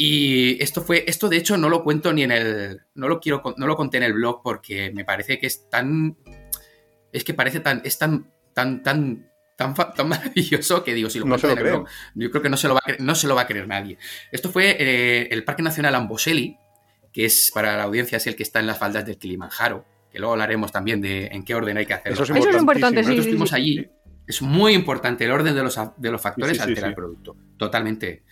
Y 0.03 0.61
esto 0.63 0.81
fue, 0.81 1.03
esto 1.07 1.29
de 1.29 1.37
hecho 1.37 1.57
no 1.57 1.69
lo 1.69 1.83
cuento 1.83 2.11
ni 2.11 2.23
en 2.23 2.31
el, 2.31 2.81
no 2.95 3.07
lo 3.07 3.19
quiero, 3.19 3.43
no 3.57 3.67
lo 3.67 3.75
conté 3.75 3.97
en 3.97 4.03
el 4.03 4.13
blog 4.13 4.41
porque 4.41 4.91
me 4.91 5.05
parece 5.05 5.37
que 5.37 5.45
es 5.45 5.69
tan, 5.69 6.17
es 7.11 7.23
que 7.23 7.35
parece 7.35 7.59
tan, 7.59 7.83
es 7.85 7.99
tan, 7.99 8.31
tan, 8.53 8.81
tan, 8.81 9.29
tan, 9.55 9.75
tan 9.75 10.07
maravilloso 10.09 10.83
que 10.83 10.95
digo, 10.95 11.07
si 11.07 11.19
lo 11.19 11.25
no 11.25 11.37
cuento 11.37 11.51
en 11.51 11.57
el 11.59 11.63
blog, 11.63 11.87
yo 12.15 12.31
creo 12.31 12.41
que 12.41 12.49
no 12.49 12.57
se 12.57 12.67
lo 12.67 12.73
va 12.73 12.81
a, 12.83 12.95
no 12.97 13.13
se 13.13 13.27
lo 13.27 13.35
va 13.35 13.41
a 13.41 13.47
creer 13.47 13.67
nadie. 13.67 13.99
Esto 14.31 14.49
fue 14.49 14.75
eh, 14.79 15.27
el 15.29 15.43
Parque 15.43 15.61
Nacional 15.61 15.93
Amboseli, 15.93 16.57
que 17.11 17.25
es 17.25 17.51
para 17.53 17.77
la 17.77 17.83
audiencia 17.83 18.17
es 18.17 18.27
el 18.27 18.35
que 18.35 18.43
está 18.43 18.59
en 18.59 18.67
las 18.67 18.77
faldas 18.77 19.05
del 19.05 19.17
Kilimanjaro, 19.17 19.85
que 20.11 20.19
luego 20.19 20.33
hablaremos 20.33 20.71
también 20.71 21.01
de 21.01 21.27
en 21.27 21.43
qué 21.43 21.55
orden 21.55 21.77
hay 21.77 21.85
que 21.85 21.93
hacerlo. 21.93 22.23
Eso 22.23 22.33
es, 22.33 22.55
importante, 22.55 23.01
sí, 23.01 23.09
Nosotros 23.09 23.25
estuvimos 23.25 23.53
allí. 23.53 23.89
Es 24.27 24.41
muy 24.41 24.73
importante 24.73 25.25
el 25.25 25.31
orden 25.31 25.55
de 25.55 25.63
los, 25.63 25.79
de 25.97 26.11
los 26.11 26.21
factores 26.21 26.59
altera 26.59 26.87
el 26.87 26.93
producto. 26.93 27.35
Totalmente. 27.57 28.23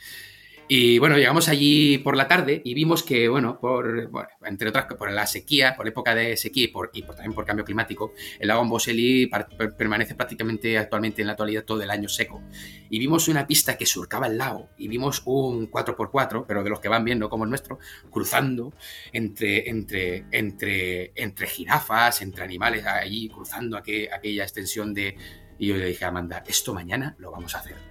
Y 0.72 1.00
bueno, 1.00 1.18
llegamos 1.18 1.50
allí 1.50 1.98
por 1.98 2.16
la 2.16 2.28
tarde 2.28 2.62
y 2.64 2.76
vimos 2.76 3.02
que, 3.02 3.28
bueno, 3.28 3.60
por, 3.60 4.12
entre 4.46 4.70
otras, 4.70 4.86
por 4.86 5.12
la 5.12 5.26
sequía, 5.26 5.76
por 5.76 5.88
época 5.88 6.14
de 6.14 6.38
sequía 6.38 6.66
y, 6.66 6.68
por, 6.68 6.92
y 6.94 7.02
también 7.02 7.34
por 7.34 7.44
cambio 7.44 7.66
climático, 7.66 8.14
el 8.38 8.50
lago 8.50 8.62
Amboseli 8.62 9.32
permanece 9.76 10.14
prácticamente 10.14 10.78
actualmente 10.78 11.24
en 11.24 11.26
la 11.26 11.32
actualidad 11.32 11.66
todo 11.66 11.82
el 11.82 11.90
año 11.90 12.08
seco. 12.08 12.44
Y 12.88 13.00
vimos 13.00 13.28
una 13.30 13.48
pista 13.48 13.80
que 13.80 13.88
surcaba 13.88 14.28
el 14.28 14.38
lago 14.38 14.70
y 14.78 14.88
vimos 14.88 15.24
un 15.26 15.72
4x4, 15.72 16.46
pero 16.48 16.64
de 16.64 16.70
los 16.70 16.80
que 16.80 16.88
van 16.88 17.04
bien, 17.04 17.18
no 17.18 17.30
como 17.30 17.46
el 17.46 17.50
nuestro, 17.50 17.80
cruzando 18.12 18.72
entre, 19.12 19.68
entre, 19.72 20.26
entre, 20.30 21.14
entre 21.16 21.48
jirafas, 21.48 22.22
entre 22.22 22.44
animales 22.44 22.86
allí, 22.86 23.28
cruzando 23.28 23.76
aquella 23.76 24.44
extensión 24.44 24.94
de... 24.94 25.18
Y 25.58 25.66
yo 25.66 25.78
le 25.78 25.88
dije 25.88 26.06
a 26.06 26.10
Amanda, 26.10 26.44
esto 26.46 26.76
mañana 26.76 27.16
lo 27.18 27.32
vamos 27.32 27.56
a 27.56 27.58
hacer 27.58 27.89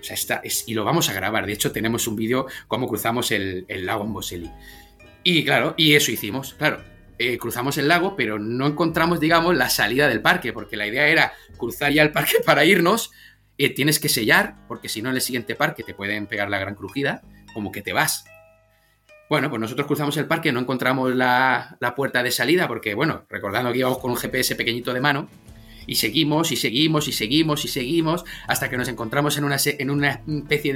O 0.00 0.04
sea, 0.04 0.14
está, 0.14 0.42
y 0.44 0.74
lo 0.74 0.84
vamos 0.84 1.08
a 1.08 1.12
grabar. 1.12 1.46
De 1.46 1.52
hecho, 1.52 1.72
tenemos 1.72 2.06
un 2.06 2.16
vídeo 2.16 2.46
cómo 2.68 2.86
cruzamos 2.86 3.30
el, 3.30 3.66
lago 3.68 4.04
en 4.04 4.12
Boseli. 4.12 4.50
Y 5.22 5.44
claro, 5.44 5.74
y 5.76 5.94
eso 5.94 6.10
hicimos. 6.12 6.54
Claro, 6.54 6.82
eh, 7.18 7.38
cruzamos 7.38 7.78
el 7.78 7.88
lago, 7.88 8.16
pero 8.16 8.38
no 8.38 8.66
encontramos, 8.66 9.20
digamos, 9.20 9.56
la 9.56 9.68
salida 9.70 10.08
del 10.08 10.22
parque, 10.22 10.52
porque 10.52 10.76
la 10.76 10.86
idea 10.86 11.08
era 11.08 11.32
cruzar 11.56 11.92
ya 11.92 12.02
el 12.02 12.12
parque 12.12 12.36
para 12.44 12.64
irnos. 12.64 13.10
y 13.56 13.68
tienes 13.70 13.98
que 13.98 14.08
sellar, 14.08 14.56
porque 14.68 14.88
si 14.88 15.02
no, 15.02 15.10
en 15.10 15.16
el 15.16 15.22
siguiente 15.22 15.54
parque 15.54 15.82
te 15.82 15.94
pueden 15.94 16.26
pegar 16.26 16.50
la 16.50 16.58
gran 16.58 16.74
crujida, 16.74 17.22
como 17.54 17.72
que 17.72 17.82
te 17.82 17.92
vas. 17.92 18.24
Bueno, 19.28 19.50
pues 19.50 19.60
nosotros 19.60 19.88
cruzamos 19.88 20.16
el 20.18 20.26
parque, 20.26 20.52
no 20.52 20.60
encontramos 20.60 21.12
la, 21.14 21.76
puerta 21.96 22.22
de 22.22 22.30
salida, 22.30 22.68
porque, 22.68 22.94
bueno, 22.94 23.24
recordando 23.28 23.72
que 23.72 23.78
íbamos 23.78 23.98
con 23.98 24.12
un 24.12 24.16
GPS 24.16 24.54
pequeñito 24.54 24.94
de 24.94 25.00
mano, 25.00 25.28
y 25.86 25.96
seguimos 25.96 26.52
y 26.52 26.56
seguimos 26.56 27.08
y 27.08 27.12
seguimos 27.12 27.64
y 27.64 27.68
seguimos 27.68 28.24
hasta 28.46 28.68
que 28.68 28.76
nos 28.76 28.88
encontramos 28.88 29.38
en 29.38 29.44
una, 29.44 29.56
en 29.64 29.90
una 29.90 30.20
especie 30.26 30.72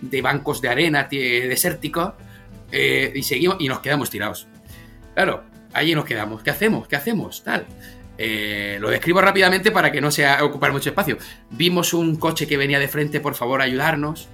de, 0.00 0.22
bancos 0.22 0.60
de 0.60 0.68
arena 0.68 1.08
desértico 1.10 2.14
eh, 2.72 3.12
y 3.14 3.22
seguimos 3.22 3.56
y 3.60 3.68
nos 3.68 3.80
quedamos 3.80 4.10
tirados. 4.10 4.46
Claro, 5.14 5.44
allí 5.72 5.94
nos 5.94 6.04
quedamos. 6.04 6.42
¿Qué 6.42 6.50
hacemos? 6.50 6.88
¿Qué 6.88 6.96
hacemos? 6.96 7.42
Tal. 7.42 7.66
Eh, 8.20 8.78
lo 8.80 8.90
describo 8.90 9.20
rápidamente 9.20 9.70
para 9.70 9.92
que 9.92 10.00
no 10.00 10.10
sea 10.10 10.44
ocupar 10.44 10.72
mucho 10.72 10.90
espacio. 10.90 11.18
Vimos 11.50 11.94
un 11.94 12.16
coche 12.16 12.46
que 12.46 12.56
venía 12.56 12.80
de 12.80 12.88
frente, 12.88 13.20
por 13.20 13.34
favor, 13.34 13.62
ayudarnos. 13.62 14.28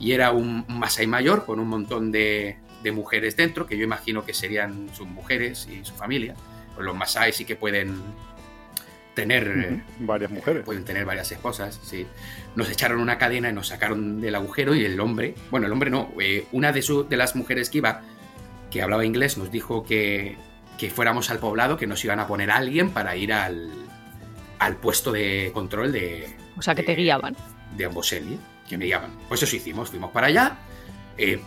Y 0.00 0.12
era 0.12 0.32
un 0.32 0.64
Masai 0.68 1.06
mayor 1.06 1.44
con 1.44 1.60
un 1.60 1.68
montón 1.68 2.10
de, 2.12 2.58
mujeres 2.94 3.36
dentro, 3.36 3.66
que 3.66 3.76
yo 3.76 3.82
imagino 3.82 4.24
que 4.24 4.32
serían 4.32 4.88
sus 4.94 5.08
mujeres 5.08 5.66
y 5.68 5.84
su 5.84 5.92
familia. 5.94 6.34
Pues 6.74 6.86
los 6.86 6.94
Masai 6.94 7.32
sí 7.32 7.44
que 7.44 7.56
pueden 7.56 8.00
tener 9.16 9.48
eh, 9.48 9.82
varias 9.98 10.30
mujeres. 10.30 10.62
Pueden 10.64 10.84
tener 10.84 11.04
varias 11.04 11.32
esposas, 11.32 11.80
sí. 11.82 12.06
Nos 12.54 12.70
echaron 12.70 13.00
una 13.00 13.18
cadena 13.18 13.50
y 13.50 13.52
nos 13.52 13.66
sacaron 13.66 14.20
del 14.20 14.36
agujero 14.36 14.76
y 14.76 14.84
el 14.84 15.00
hombre, 15.00 15.34
bueno, 15.50 15.66
el 15.66 15.72
hombre 15.72 15.90
no, 15.90 16.12
eh, 16.20 16.46
una 16.52 16.70
de, 16.70 16.84
de 17.08 17.16
las 17.16 17.34
mujeres 17.34 17.70
que 17.70 17.78
iba, 17.78 18.02
que 18.70 18.80
hablaba 18.82 19.04
inglés, 19.04 19.36
nos 19.36 19.50
dijo 19.50 19.82
que 19.82 20.36
que 20.76 20.90
fuéramos 20.90 21.30
al 21.30 21.38
poblado, 21.38 21.76
que 21.76 21.86
nos 21.86 22.04
iban 22.04 22.20
a 22.20 22.26
poner 22.26 22.50
a 22.50 22.56
alguien 22.56 22.90
para 22.90 23.16
ir 23.16 23.32
al, 23.32 23.70
al 24.58 24.76
puesto 24.76 25.12
de 25.12 25.50
control 25.54 25.92
de... 25.92 26.36
O 26.56 26.62
sea, 26.62 26.74
que 26.74 26.82
te 26.82 26.94
guiaban. 26.94 27.34
De 27.76 27.86
Amboseli, 27.86 28.38
que 28.68 28.76
me 28.76 28.84
guiaban. 28.84 29.10
Pues 29.28 29.42
eso 29.42 29.56
hicimos, 29.56 29.90
fuimos 29.90 30.10
para 30.10 30.26
allá, 30.26 30.58
eh, 31.18 31.40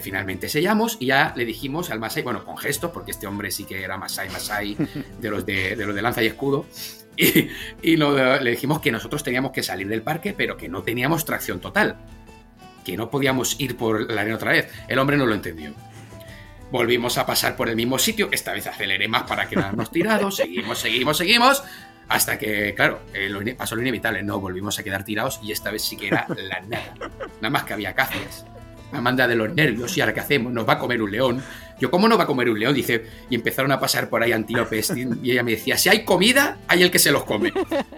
finalmente 0.00 0.48
sellamos 0.48 0.96
y 1.00 1.06
ya 1.06 1.32
le 1.36 1.44
dijimos 1.44 1.90
al 1.90 2.00
Masai, 2.00 2.22
bueno, 2.22 2.44
con 2.44 2.56
gestos, 2.56 2.90
porque 2.90 3.12
este 3.12 3.26
hombre 3.26 3.50
sí 3.50 3.64
que 3.64 3.82
era 3.82 3.96
Masai, 3.96 4.28
Masai, 4.30 4.76
de 5.20 5.30
los 5.30 5.46
de, 5.46 5.76
los 5.76 5.94
de 5.94 6.02
lanza 6.02 6.22
y 6.22 6.26
escudo, 6.26 6.66
y, 7.16 7.48
y 7.82 7.96
le 7.96 8.50
dijimos 8.50 8.80
que 8.80 8.92
nosotros 8.92 9.22
teníamos 9.22 9.52
que 9.52 9.62
salir 9.62 9.88
del 9.88 10.02
parque, 10.02 10.34
pero 10.36 10.56
que 10.56 10.68
no 10.68 10.82
teníamos 10.82 11.24
tracción 11.24 11.60
total, 11.60 11.96
que 12.84 12.96
no 12.96 13.10
podíamos 13.10 13.58
ir 13.60 13.76
por 13.76 14.10
la 14.10 14.20
arena 14.20 14.36
otra 14.36 14.52
vez. 14.52 14.70
El 14.88 14.98
hombre 14.98 15.16
no 15.16 15.26
lo 15.26 15.34
entendió. 15.34 15.72
Volvimos 16.70 17.16
a 17.16 17.26
pasar 17.26 17.56
por 17.56 17.68
el 17.68 17.76
mismo 17.76 17.98
sitio, 17.98 18.28
esta 18.32 18.52
vez 18.52 18.66
aceleré 18.66 19.08
más 19.08 19.22
para 19.22 19.48
quedarnos 19.48 19.90
tirados, 19.90 20.36
seguimos, 20.36 20.78
seguimos, 20.78 21.16
seguimos, 21.16 21.64
hasta 22.08 22.38
que, 22.38 22.74
claro, 22.74 23.02
eh, 23.14 23.54
pasó 23.56 23.76
lo 23.76 23.82
inevitable, 23.82 24.22
no, 24.22 24.40
volvimos 24.40 24.78
a 24.78 24.82
quedar 24.82 25.04
tirados 25.04 25.40
y 25.42 25.52
esta 25.52 25.70
vez 25.70 25.82
sí 25.82 25.96
que 25.96 26.08
era 26.08 26.26
la 26.28 26.60
nada, 26.60 26.94
nada 27.40 27.50
más 27.50 27.64
que 27.64 27.72
había 27.72 27.94
cacias. 27.94 28.44
Me 28.96 29.02
manda 29.02 29.28
de 29.28 29.36
los 29.36 29.54
nervios, 29.54 29.96
¿y 29.96 30.00
ahora 30.00 30.14
qué 30.14 30.20
hacemos? 30.20 30.52
¿Nos 30.52 30.68
va 30.68 30.74
a 30.74 30.78
comer 30.78 31.02
un 31.02 31.10
león? 31.10 31.42
Yo, 31.78 31.90
¿cómo 31.90 32.08
no 32.08 32.16
va 32.16 32.24
a 32.24 32.26
comer 32.26 32.48
un 32.48 32.58
león? 32.58 32.74
Dice, 32.74 33.04
y 33.28 33.34
empezaron 33.34 33.70
a 33.70 33.78
pasar 33.78 34.08
por 34.08 34.22
ahí 34.22 34.32
antílopes. 34.32 34.92
Y 35.22 35.30
ella 35.30 35.42
me 35.42 35.52
decía, 35.52 35.76
si 35.76 35.88
hay 35.88 36.04
comida, 36.04 36.58
hay 36.68 36.82
el 36.82 36.90
que 36.90 36.98
se 36.98 37.12
los 37.12 37.24
come. 37.24 37.52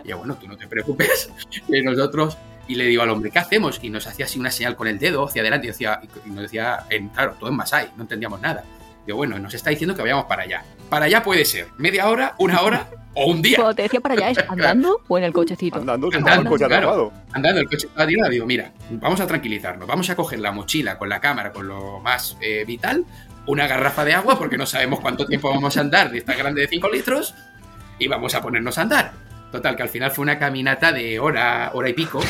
Y 0.05 0.09
yo, 0.09 0.19
bueno, 0.19 0.37
tú 0.37 0.49
no 0.49 0.57
te 0.57 0.67
preocupes. 0.67 1.31
Y 1.69 1.83
nosotros 1.83 2.37
y 2.69 2.75
le 2.75 2.85
digo 2.85 3.03
al 3.03 3.11
hombre, 3.11 3.31
¿qué 3.31 3.39
hacemos? 3.39 3.81
Y 3.83 3.91
nos 3.91 4.07
hacía 4.07 4.27
así 4.27 4.39
una 4.39 4.51
señal 4.51 4.77
con 4.77 4.87
el 4.87 4.99
dedo 4.99 5.27
hacia 5.27 5.41
adelante 5.41 5.67
y, 5.67 5.71
decía, 5.71 6.01
y 6.27 6.31
nos 6.31 6.43
decía, 6.43 6.85
en, 6.91 7.09
claro, 7.09 7.35
todo 7.41 7.49
en 7.49 7.57
Masai, 7.57 7.91
no 7.97 8.03
entendíamos 8.03 8.41
nada. 8.41 8.63
Digo, 9.07 9.17
bueno, 9.17 9.39
nos 9.39 9.55
está 9.55 9.71
diciendo 9.71 9.97
que 9.97 10.03
vayamos 10.03 10.27
para 10.27 10.43
allá. 10.43 10.63
Para 10.89 11.07
allá 11.07 11.23
puede 11.23 11.45
ser 11.45 11.69
media 11.77 12.09
hora, 12.09 12.35
una 12.39 12.63
hora 12.63 12.89
o 13.15 13.31
un 13.31 13.43
día. 13.43 13.57
Cuando 13.57 13.75
te 13.75 13.83
decía 13.83 14.01
para 14.01 14.15
allá, 14.15 14.31
¿es 14.31 14.39
andando 14.49 15.03
o 15.07 15.19
en 15.19 15.25
el 15.25 15.33
cochecito? 15.33 15.79
Andando, 15.79 16.09
andando, 16.13 16.43
el 16.43 16.49
coche 16.49 16.67
claro, 16.67 17.13
andando, 17.33 17.61
el 17.61 17.69
coche 17.69 17.87
estaba 17.87 18.07
tirado. 18.07 18.31
Digo, 18.31 18.47
mira, 18.47 18.73
vamos 18.91 19.21
a 19.21 19.27
tranquilizarnos, 19.27 19.87
vamos 19.87 20.09
a 20.11 20.17
coger 20.17 20.41
la 20.41 20.53
mochila 20.53 20.99
con 20.99 21.09
la 21.09 21.21
cámara, 21.21 21.53
con 21.53 21.69
lo 21.69 22.01
más 22.01 22.37
eh, 22.41 22.65
vital, 22.67 23.05
una 23.47 23.67
garrafa 23.67 24.05
de 24.05 24.15
agua, 24.15 24.39
porque 24.39 24.57
no 24.57 24.67
sabemos 24.67 25.01
cuánto 25.01 25.27
tiempo 25.27 25.51
vamos 25.51 25.77
a 25.77 25.81
andar 25.81 26.11
de 26.11 26.19
esta 26.19 26.35
grande 26.35 26.63
de 26.63 26.69
5 26.69 26.89
litros, 26.91 27.35
y 27.99 28.09
vamos 28.09 28.35
a 28.35 28.43
ponernos 28.43 28.79
a 28.79 28.83
andar. 28.83 29.13
Total, 29.51 29.77
que 29.77 29.83
al 29.83 29.89
final 29.89 30.11
fue 30.11 30.23
una 30.23 30.39
caminata 30.39 30.93
de 30.93 31.19
hora, 31.19 31.71
hora 31.75 31.89
y 31.89 31.95
pico, 31.95 32.21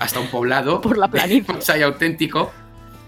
hasta 0.00 0.20
un 0.20 0.28
poblado. 0.28 0.80
Por 0.80 0.96
la 0.96 1.08
planicie. 1.10 1.82
auténtico. 1.82 2.52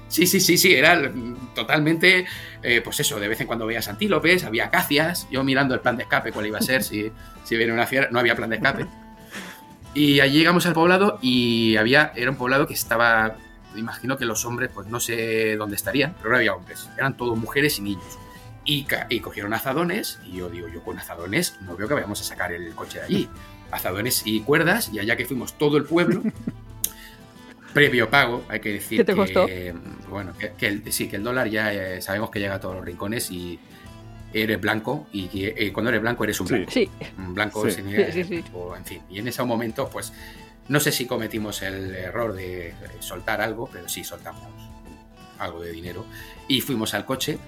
Sí, 0.09 0.27
sí, 0.27 0.40
sí, 0.40 0.59
sí, 0.59 0.75
era 0.75 1.11
totalmente, 1.55 2.27
eh, 2.62 2.81
pues 2.83 3.01
eso, 3.01 3.19
de 3.19 3.29
vez 3.29 3.40
en 3.40 3.47
cuando 3.47 3.67
veías 3.67 3.88
antílopes, 3.88 4.45
había 4.45 4.67
acacias, 4.67 5.27
yo 5.31 5.43
mirando 5.43 5.75
el 5.75 5.81
plan 5.81 5.97
de 5.97 6.05
escape, 6.05 6.31
cuál 6.31 6.47
iba 6.47 6.59
a 6.59 6.62
ser, 6.62 6.83
si, 6.83 7.11
si 7.45 7.57
viene 7.57 7.73
una 7.73 7.87
fiera, 7.87 8.09
no 8.11 8.19
había 8.19 8.37
plan 8.37 8.51
de 8.51 8.57
escape. 8.57 8.87
Y 9.95 10.21
allí 10.21 10.38
llegamos 10.38 10.67
al 10.67 10.75
poblado 10.75 11.19
y 11.23 11.77
había, 11.77 12.12
era 12.17 12.31
un 12.31 12.37
poblado 12.37 12.67
que 12.67 12.75
estaba, 12.75 13.37
imagino 13.77 14.17
que 14.17 14.25
los 14.25 14.45
hombres, 14.45 14.71
pues 14.75 14.88
no 14.88 15.01
sé 15.01 15.57
dónde 15.57 15.77
estarían, 15.77 16.14
pero 16.19 16.31
no 16.31 16.37
había 16.37 16.55
hombres, 16.55 16.88
eran 16.97 17.17
todos 17.17 17.38
mujeres 17.38 17.79
y 17.79 17.83
niños. 17.83 18.19
Y, 18.67 18.87
y, 19.11 19.21
cogieron 19.21 19.53
azadones 19.53 20.19
y 20.25 20.38
yo 20.38 20.49
digo, 20.49 20.69
yo 20.69 20.83
con 20.83 20.99
azadones 20.99 21.59
no 21.61 21.77
veo 21.77 21.87
que 21.87 21.95
vayamos 21.95 22.21
a 22.23 22.25
sacar 22.25 22.51
el 22.53 22.75
coche 22.75 22.99
de 22.99 23.05
allí. 23.05 23.29
Azadones 23.71 24.23
y 24.25 24.40
cuerdas 24.40 24.90
y 24.90 25.01
allá 25.01 25.17
que 25.17 25.27
fuimos 25.27 25.59
todo 25.59 25.77
el 25.77 25.85
pueblo 25.85 26.23
previo 27.75 28.09
pago, 28.09 28.45
hay 28.49 28.61
que 28.61 28.73
decir 28.73 28.99
¿Qué 29.01 29.05
te 29.05 29.15
costó? 29.15 29.47
que, 29.47 29.75
bueno, 30.09 30.33
que, 30.39 30.67
el, 30.67 30.91
sí, 30.93 31.09
que 31.09 31.17
el 31.17 31.25
dólar 31.25 31.49
ya 31.49 31.75
eh, 31.75 32.01
sabemos 32.01 32.31
que 32.31 32.39
llega 32.39 32.55
a 32.55 32.61
todos 32.61 32.77
los 32.77 32.85
rincones 32.85 33.31
y 33.31 33.59
eres 34.33 34.61
blanco 34.61 35.07
y 35.13 35.29
eh, 35.35 35.73
cuando 35.73 35.91
eres 35.91 36.01
blanco 36.01 36.25
eres 36.25 36.41
un 36.41 36.47
blanco. 36.47 36.71
Sí. 36.71 36.89
Un 37.19 37.35
blanco 37.35 37.69
sin 37.69 37.87
o, 38.55 38.77
en 38.77 38.85
fin. 38.85 39.03
Y 39.11 39.19
en 39.19 39.29
ese 39.29 39.43
momento, 39.43 39.91
pues, 39.91 40.13
no 40.69 40.81
sé 40.81 40.93
si 40.93 41.07
cometimos 41.07 41.63
el 41.63 41.95
error 41.95 42.33
de 42.33 42.73
soltar 43.01 43.41
algo, 43.41 43.69
pero 43.71 43.89
sí 43.89 44.05
soltamos 44.05 44.43
algo 45.39 45.61
de 45.61 45.73
dinero 45.73 46.07
y 46.47 46.61
fuimos 46.61 46.95
al 46.95 47.05
coche 47.05 47.39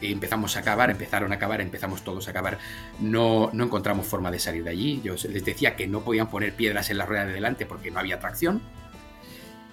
y 0.00 0.12
empezamos 0.12 0.56
a 0.56 0.62
cavar, 0.62 0.90
empezaron 0.90 1.32
a 1.32 1.38
cavar, 1.38 1.60
empezamos 1.60 2.02
todos 2.02 2.26
a 2.28 2.32
cavar. 2.32 2.58
No, 3.00 3.50
no 3.52 3.64
encontramos 3.64 4.06
forma 4.06 4.30
de 4.30 4.38
salir 4.38 4.64
de 4.64 4.70
allí. 4.70 5.00
Yo 5.02 5.14
les 5.14 5.44
decía 5.44 5.76
que 5.76 5.86
no 5.86 6.02
podían 6.02 6.30
poner 6.30 6.54
piedras 6.54 6.90
en 6.90 6.98
la 6.98 7.06
rueda 7.06 7.26
de 7.26 7.32
delante 7.32 7.66
porque 7.66 7.90
no 7.90 7.98
había 7.98 8.20
tracción 8.20 8.62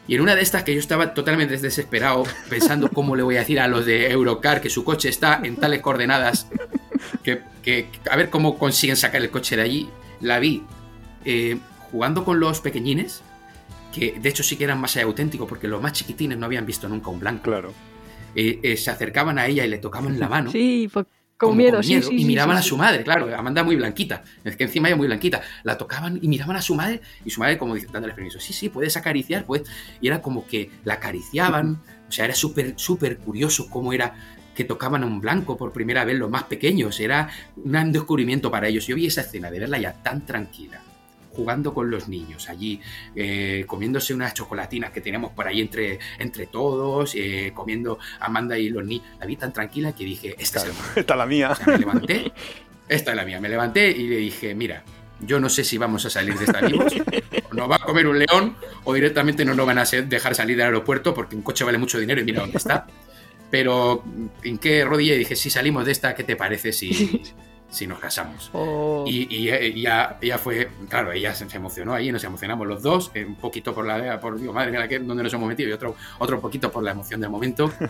y 0.09 0.15
en 0.15 0.21
una 0.21 0.35
de 0.35 0.41
estas 0.41 0.63
que 0.63 0.73
yo 0.73 0.79
estaba 0.79 1.13
totalmente 1.13 1.55
desesperado, 1.55 2.23
pensando 2.49 2.89
cómo 2.93 3.15
le 3.15 3.21
voy 3.21 3.35
a 3.35 3.41
decir 3.41 3.59
a 3.59 3.67
los 3.67 3.85
de 3.85 4.09
Eurocar 4.09 4.59
que 4.59 4.71
su 4.71 4.83
coche 4.83 5.07
está 5.07 5.39
en 5.43 5.55
tales 5.55 5.81
coordenadas, 5.81 6.47
que, 7.23 7.89
a 8.09 8.15
ver 8.15 8.31
cómo 8.31 8.57
consiguen 8.57 8.95
sacar 8.95 9.21
el 9.21 9.29
coche 9.29 9.55
de 9.55 9.61
allí, 9.61 9.89
la 10.19 10.39
vi 10.39 10.63
eh, 11.25 11.59
jugando 11.91 12.25
con 12.25 12.39
los 12.39 12.59
pequeñines, 12.59 13.21
que 13.93 14.17
de 14.19 14.29
hecho 14.29 14.41
sí 14.41 14.55
que 14.55 14.63
eran 14.63 14.81
más 14.81 14.97
auténticos, 14.97 15.47
porque 15.47 15.67
los 15.67 15.79
más 15.79 15.93
chiquitines 15.93 16.39
no 16.39 16.47
habían 16.47 16.65
visto 16.65 16.89
nunca 16.89 17.11
un 17.11 17.19
blanco. 17.19 17.43
Claro. 17.43 17.71
Eh, 18.33 18.59
eh, 18.63 18.77
se 18.77 18.89
acercaban 18.89 19.37
a 19.37 19.45
ella 19.45 19.63
y 19.63 19.67
le 19.67 19.77
tocaban 19.77 20.19
la 20.19 20.27
mano. 20.27 20.51
Sí, 20.51 20.89
con 21.39 21.55
miedo, 21.55 21.81
sí, 21.81 22.01
Y 22.11 22.25
miraban 22.25 22.57
a 22.57 22.61
su 22.61 22.75
madre, 22.75 23.01
claro, 23.01 23.33
Amanda 23.33 23.63
muy 23.63 23.77
blanquita, 23.77 24.23
es 24.43 24.57
que 24.57 24.65
encima 24.65 24.89
ella 24.89 24.97
muy 24.97 25.07
blanquita. 25.07 25.41
La 25.63 25.77
tocaban 25.77 26.19
y 26.21 26.27
miraban 26.27 26.57
a 26.57 26.61
su 26.61 26.75
madre 26.75 26.99
y 27.23 27.29
su 27.29 27.39
madre 27.39 27.57
como 27.57 27.77
dándole 27.77 28.13
permiso, 28.13 28.41
sí, 28.41 28.51
sí, 28.51 28.67
puedes 28.67 28.97
acariciar, 28.97 29.45
pues. 29.45 29.63
Y 30.01 30.07
era 30.07 30.21
como 30.21 30.45
que 30.45 30.69
la 30.83 30.95
acariciaban, 30.95 31.81
o 32.09 32.11
sea, 32.11 32.25
era 32.25 32.35
súper, 32.35 32.73
súper 32.75 33.19
curioso 33.19 33.69
cómo 33.69 33.93
era 33.93 34.15
que 34.53 34.65
tocaban 34.65 35.03
a 35.03 35.05
un 35.05 35.21
blanco 35.21 35.55
por 35.55 35.71
primera 35.71 36.03
vez 36.03 36.19
los 36.19 36.29
más 36.29 36.43
pequeños, 36.43 36.99
era 36.99 37.29
un 37.55 37.91
descubrimiento 37.93 38.51
para 38.51 38.67
ellos. 38.67 38.85
Yo 38.85 38.97
vi 38.97 39.05
esa 39.05 39.21
escena 39.21 39.49
de 39.49 39.61
verla 39.61 39.77
ya 39.77 39.93
tan 39.93 40.25
tranquila, 40.25 40.81
jugando 41.39 41.73
con 41.73 41.89
los 41.89 42.09
niños 42.09 42.49
allí, 42.49 42.81
eh, 43.15 43.63
comiéndose 43.65 44.13
unas 44.13 44.33
chocolatinas 44.33 44.91
que 44.91 44.99
teníamos 44.99 45.31
por 45.31 45.47
ahí 45.47 45.61
entre, 45.61 45.97
entre 46.17 46.47
todos, 46.47 47.15
eh, 47.15 47.53
comiendo 47.55 47.97
Amanda 48.19 48.57
y 48.57 48.67
los 48.69 48.85
niños. 48.85 49.07
La 49.21 49.25
vi 49.25 49.37
tan 49.37 49.53
tranquila 49.53 49.93
que 49.93 50.03
dije, 50.03 50.35
esta, 50.37 50.59
es, 50.59 50.73
esta 50.97 51.15
la 51.15 51.25
mía. 51.25 51.57
me 51.65 51.77
levanté, 51.77 52.33
esta 52.89 53.11
es 53.11 53.15
la 53.15 53.23
mía. 53.23 53.39
Me 53.39 53.47
levanté 53.47 53.89
y 53.89 54.07
le 54.07 54.17
dije, 54.17 54.53
mira, 54.53 54.83
yo 55.21 55.39
no 55.39 55.47
sé 55.47 55.63
si 55.63 55.77
vamos 55.77 56.05
a 56.05 56.09
salir 56.09 56.37
de 56.37 56.43
esta 56.43 56.59
vivos, 56.59 56.93
nos 57.53 57.71
va 57.71 57.77
a 57.77 57.79
comer 57.79 58.07
un 58.07 58.19
león 58.19 58.57
o 58.83 58.93
directamente 58.93 59.45
no 59.45 59.55
nos 59.55 59.65
van 59.65 59.77
a 59.77 59.85
dejar 59.85 60.35
salir 60.35 60.57
del 60.57 60.65
aeropuerto 60.65 61.13
porque 61.13 61.37
un 61.37 61.41
coche 61.41 61.63
vale 61.63 61.77
mucho 61.77 61.99
dinero 61.99 62.19
y 62.19 62.25
mira 62.25 62.41
dónde 62.41 62.57
está. 62.57 62.85
Pero 63.49 64.03
en 64.43 64.57
qué 64.57 64.83
rodilla 64.83 65.15
dije, 65.15 65.37
si 65.37 65.49
salimos 65.49 65.85
de 65.85 65.93
esta, 65.93 66.13
¿qué 66.15 66.25
te 66.25 66.35
parece 66.35 66.73
si, 66.73 67.23
si 67.69 67.87
nos 67.87 67.99
casamos. 67.99 68.49
Oh. 68.53 69.05
Y, 69.07 69.49
ella, 69.49 70.17
ella, 70.21 70.37
fue, 70.37 70.69
claro, 70.87 71.11
ella 71.11 71.33
se, 71.33 71.45
emocionó 71.55 71.93
ahí, 71.93 72.11
nos 72.11 72.23
emocionamos 72.23 72.67
los 72.67 72.81
dos, 72.81 73.11
eh, 73.13 73.25
un 73.25 73.35
poquito 73.35 73.73
por 73.73 73.85
la, 73.85 74.19
por 74.19 74.39
Dios, 74.39 74.53
madre 74.53 74.71
mía, 74.71 74.99
donde 75.01 75.23
nos 75.23 75.33
hemos 75.33 75.47
metido, 75.47 75.69
y 75.69 75.73
otro, 75.73 75.95
otro 76.17 76.39
poquito 76.39 76.71
por 76.71 76.83
la 76.83 76.91
emoción 76.91 77.21
del 77.21 77.29
momento. 77.29 77.71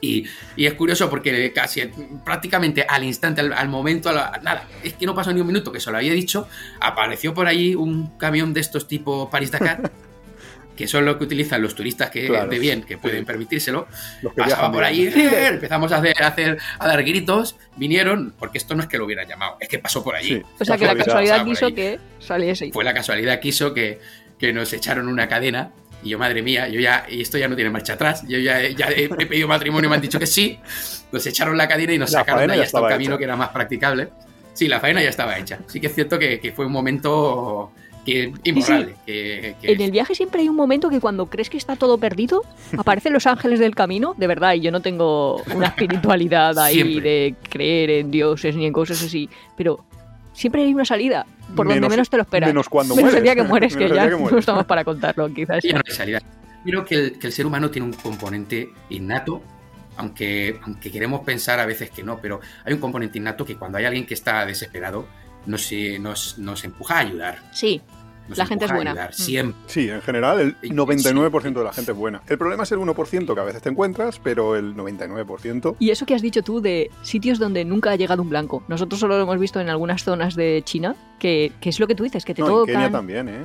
Y, 0.00 0.26
y, 0.54 0.66
es 0.66 0.74
curioso 0.74 1.08
porque 1.08 1.50
casi 1.54 1.80
prácticamente 2.24 2.84
al 2.86 3.04
instante, 3.04 3.40
al, 3.40 3.68
momento, 3.70 4.12
nada, 4.12 4.68
es 4.82 4.92
que 4.94 5.06
no 5.06 5.14
pasó 5.14 5.32
ni 5.32 5.40
un 5.40 5.46
minuto 5.46 5.72
que 5.72 5.80
se 5.80 5.90
lo 5.90 5.96
había 5.96 6.12
dicho, 6.12 6.46
apareció 6.80 7.32
por 7.32 7.46
ahí 7.46 7.74
un 7.74 8.18
camión 8.18 8.52
de 8.52 8.60
estos 8.60 8.86
tipo 8.86 9.30
Paris-Dakar 9.30 9.92
que 10.76 10.88
son 10.88 11.04
lo 11.04 11.18
que 11.18 11.24
utilizan 11.24 11.62
los 11.62 11.74
turistas 11.74 12.10
que 12.10 12.30
de 12.30 12.58
bien, 12.58 12.82
que 12.82 12.98
pueden 12.98 13.24
permitírselo, 13.24 13.86
pasaba 14.36 14.72
por 14.72 14.84
ahí, 14.84 15.12
empezamos 15.14 15.92
a 15.92 15.98
hacer, 15.98 16.22
a 16.22 16.28
hacer, 16.28 16.58
a 16.78 16.88
dar 16.88 17.02
gritos, 17.02 17.56
vinieron, 17.76 18.34
porque 18.38 18.58
esto 18.58 18.74
no 18.74 18.82
es 18.82 18.88
que 18.88 18.98
lo 18.98 19.04
hubieran 19.04 19.28
llamado, 19.28 19.56
es 19.60 19.68
que 19.68 19.78
pasó 19.78 20.02
por 20.02 20.16
allí. 20.16 20.42
o 20.58 20.64
sea 20.64 20.76
que 20.76 20.86
la 20.86 20.96
casualidad 20.96 21.44
quiso 21.44 21.74
que 21.74 21.98
saliese. 22.18 22.70
Fue 22.72 22.84
la 22.84 22.94
casualidad 22.94 23.40
quiso 23.40 23.72
que, 23.72 24.00
que 24.38 24.52
nos 24.52 24.72
echaron 24.72 25.08
una 25.08 25.28
cadena 25.28 25.72
y 26.04 26.10
yo, 26.10 26.18
madre 26.18 26.42
mía, 26.42 26.68
yo 26.68 26.80
ya, 26.80 27.06
y 27.08 27.22
esto 27.22 27.38
ya 27.38 27.48
no 27.48 27.56
tiene 27.56 27.70
marcha 27.70 27.94
atrás. 27.94 28.24
Yo 28.28 28.38
ya, 28.38 28.68
ya 28.68 28.88
he, 28.90 29.08
pedido 29.08 29.48
matrimonio 29.48 29.86
y 29.86 29.88
me 29.88 29.96
han 29.96 30.02
dicho 30.02 30.18
que 30.18 30.26
sí. 30.26 30.60
Nos 31.10 31.26
echaron 31.26 31.56
la 31.56 31.66
cadena 31.66 31.94
y 31.94 31.98
nos 31.98 32.10
sacaron 32.10 32.46
de 32.46 32.54
ahí 32.54 32.60
hasta 32.60 32.80
un 32.80 32.88
camino 32.88 33.16
que 33.16 33.24
era 33.24 33.36
más 33.36 33.48
practicable. 33.48 34.10
Sí, 34.52 34.68
la 34.68 34.80
faena 34.80 35.02
ya 35.02 35.08
estaba 35.08 35.38
hecha. 35.38 35.60
Sí 35.66 35.80
que 35.80 35.86
es 35.86 35.94
cierto 35.94 36.18
que, 36.18 36.38
que 36.38 36.52
fue 36.52 36.66
un 36.66 36.72
momento 36.72 37.72
que 38.04 38.32
imborrable. 38.44 38.94
En 39.06 39.80
el 39.80 39.90
viaje 39.90 40.14
siempre 40.14 40.42
hay 40.42 40.48
un 40.48 40.56
momento 40.56 40.90
que 40.90 41.00
cuando 41.00 41.26
crees 41.26 41.50
que 41.50 41.56
está 41.56 41.76
todo 41.76 41.98
perdido, 41.98 42.42
aparecen 42.76 43.12
los 43.12 43.26
ángeles 43.26 43.58
del 43.58 43.74
camino, 43.74 44.14
de 44.16 44.26
verdad, 44.26 44.54
y 44.54 44.60
yo 44.60 44.70
no 44.70 44.80
tengo 44.80 45.42
una 45.54 45.66
espiritualidad 45.68 46.58
ahí 46.58 47.00
de 47.00 47.34
creer 47.48 47.90
en 47.90 48.10
dioses 48.10 48.56
ni 48.56 48.66
en 48.66 48.72
cosas 48.72 49.02
así, 49.02 49.28
pero 49.56 49.84
siempre 50.32 50.62
hay 50.62 50.74
una 50.74 50.84
salida, 50.84 51.26
por 51.54 51.68
donde 51.68 51.88
menos 51.88 52.10
te 52.10 52.16
lo 52.16 52.22
esperas. 52.22 52.48
Menos 52.48 52.68
cuando 52.68 52.94
menos 52.94 53.14
el 53.14 53.22
día 53.22 53.34
que 53.34 53.42
mueres, 53.42 53.76
que 53.76 53.88
ya 53.88 54.08
no 54.08 54.38
estamos 54.38 54.64
para 54.66 54.84
contarlo, 54.84 55.32
quizás. 55.32 55.62
Ya 55.62 55.74
no 55.74 55.82
hay 55.86 55.94
salida. 55.94 56.20
Creo 56.64 56.84
que 56.84 56.94
el, 56.94 57.18
que 57.18 57.26
el 57.26 57.32
ser 57.32 57.46
humano 57.46 57.70
tiene 57.70 57.86
un 57.86 57.92
componente 57.92 58.70
innato 58.88 59.42
aunque, 59.96 60.58
aunque 60.62 60.90
queremos 60.90 61.20
pensar 61.22 61.60
a 61.60 61.66
veces 61.66 61.90
que 61.90 62.02
no, 62.02 62.18
pero 62.20 62.40
hay 62.64 62.72
un 62.72 62.80
componente 62.80 63.18
innato 63.18 63.44
que 63.44 63.56
cuando 63.56 63.78
hay 63.78 63.84
alguien 63.84 64.06
que 64.06 64.14
está 64.14 64.44
desesperado, 64.44 65.06
nos, 65.46 65.70
nos, 66.00 66.38
nos 66.38 66.64
empuja 66.64 66.96
a 66.96 66.98
ayudar. 67.00 67.38
Sí, 67.52 67.80
la 68.28 68.46
gente 68.46 68.64
es 68.64 68.72
buena. 68.72 68.94
Mm. 68.94 69.12
siempre. 69.12 69.60
Sí, 69.66 69.88
en 69.88 70.00
general 70.00 70.40
el 70.40 70.56
99% 70.70 71.52
de 71.52 71.64
la 71.64 71.72
gente 71.72 71.92
es 71.92 71.96
buena. 71.96 72.22
El 72.26 72.38
problema 72.38 72.62
es 72.62 72.72
el 72.72 72.78
1% 72.78 73.34
que 73.34 73.40
a 73.40 73.44
veces 73.44 73.62
te 73.62 73.68
encuentras, 73.68 74.18
pero 74.18 74.56
el 74.56 74.74
99%... 74.74 75.76
Y 75.78 75.90
eso 75.90 76.06
que 76.06 76.14
has 76.14 76.22
dicho 76.22 76.42
tú 76.42 76.60
de 76.60 76.90
sitios 77.02 77.38
donde 77.38 77.64
nunca 77.64 77.90
ha 77.90 77.96
llegado 77.96 78.22
un 78.22 78.30
blanco. 78.30 78.62
Nosotros 78.68 79.00
solo 79.00 79.16
lo 79.16 79.22
hemos 79.22 79.38
visto 79.38 79.60
en 79.60 79.68
algunas 79.68 80.04
zonas 80.04 80.34
de 80.36 80.62
China, 80.64 80.96
que, 81.18 81.52
es 81.60 81.80
lo 81.80 81.86
que 81.86 81.94
tú 81.94 82.04
dices, 82.04 82.24
que 82.24 82.34
te 82.34 82.42
no, 82.42 82.48
tocan... 82.48 82.68
En 82.68 82.74
Kenia 82.74 82.90
también, 82.90 83.28
¿eh? 83.28 83.44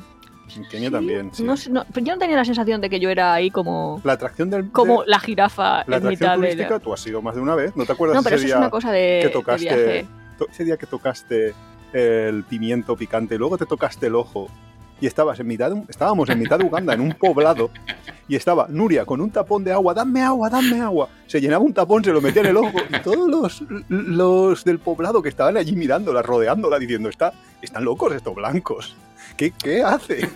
En 0.55 0.65
Kenia 0.65 0.91
también, 0.91 1.29
sí. 1.33 1.43
No, 1.43 1.55
yo 1.55 2.13
no 2.13 2.17
tenía 2.17 2.35
la 2.35 2.45
sensación 2.45 2.81
de 2.81 2.89
que 2.89 2.99
yo 2.99 3.09
era 3.09 3.33
ahí 3.33 3.51
como... 3.51 4.01
La 4.03 4.13
atracción 4.13 4.49
del... 4.49 4.71
Como 4.71 5.03
la 5.03 5.19
jirafa 5.19 5.83
la 5.87 5.97
en 5.97 6.07
mitad 6.07 6.35
turística, 6.35 6.75
de... 6.75 6.79
tú 6.79 6.93
has 6.93 7.05
ido 7.05 7.21
más 7.21 7.35
de 7.35 7.41
una 7.41 7.55
vez, 7.55 7.75
¿no 7.75 7.85
te 7.85 7.91
acuerdas 7.91 8.15
no, 8.15 8.23
pero 8.23 8.37
ese 8.37 8.45
eso 8.45 8.47
día 8.47 8.55
es 8.55 8.61
una 8.61 8.69
cosa 8.69 8.91
de, 8.91 9.19
que 9.23 9.29
tocaste, 9.29 9.63
viaje. 9.65 10.07
Ese 10.49 10.63
día 10.63 10.77
que 10.77 10.85
tocaste 10.85 11.53
el 11.93 12.43
pimiento 12.43 12.95
picante, 12.95 13.37
luego 13.37 13.57
te 13.57 13.65
tocaste 13.65 14.07
el 14.07 14.15
ojo 14.15 14.49
y 15.01 15.07
estabas 15.07 15.39
en 15.39 15.47
mitad 15.47 15.71
estábamos 15.87 16.29
en 16.29 16.39
mitad 16.39 16.59
de 16.59 16.65
Uganda, 16.65 16.93
en 16.93 17.01
un 17.01 17.13
poblado, 17.13 17.69
y 18.27 18.35
estaba 18.35 18.67
Nuria 18.69 19.05
con 19.05 19.21
un 19.21 19.31
tapón 19.31 19.63
de 19.63 19.71
agua, 19.71 19.93
dame 19.93 20.21
agua, 20.21 20.49
dame 20.49 20.81
agua. 20.81 21.09
Se 21.27 21.39
llenaba 21.39 21.63
un 21.63 21.73
tapón, 21.73 22.03
se 22.03 22.11
lo 22.11 22.21
metía 22.21 22.41
en 22.41 22.49
el 22.49 22.57
ojo, 22.57 22.77
y 22.89 23.01
todos 23.01 23.29
los, 23.29 23.63
los 23.87 24.63
del 24.63 24.79
poblado 24.79 25.21
que 25.21 25.29
estaban 25.29 25.57
allí 25.57 25.75
mirándola, 25.75 26.21
rodeándola, 26.21 26.79
diciendo, 26.79 27.09
Está, 27.09 27.33
están 27.61 27.85
locos 27.85 28.13
estos 28.13 28.35
blancos. 28.35 28.95
¿Qué, 29.37 29.51
¿Qué 29.51 29.81
hace? 29.83 30.27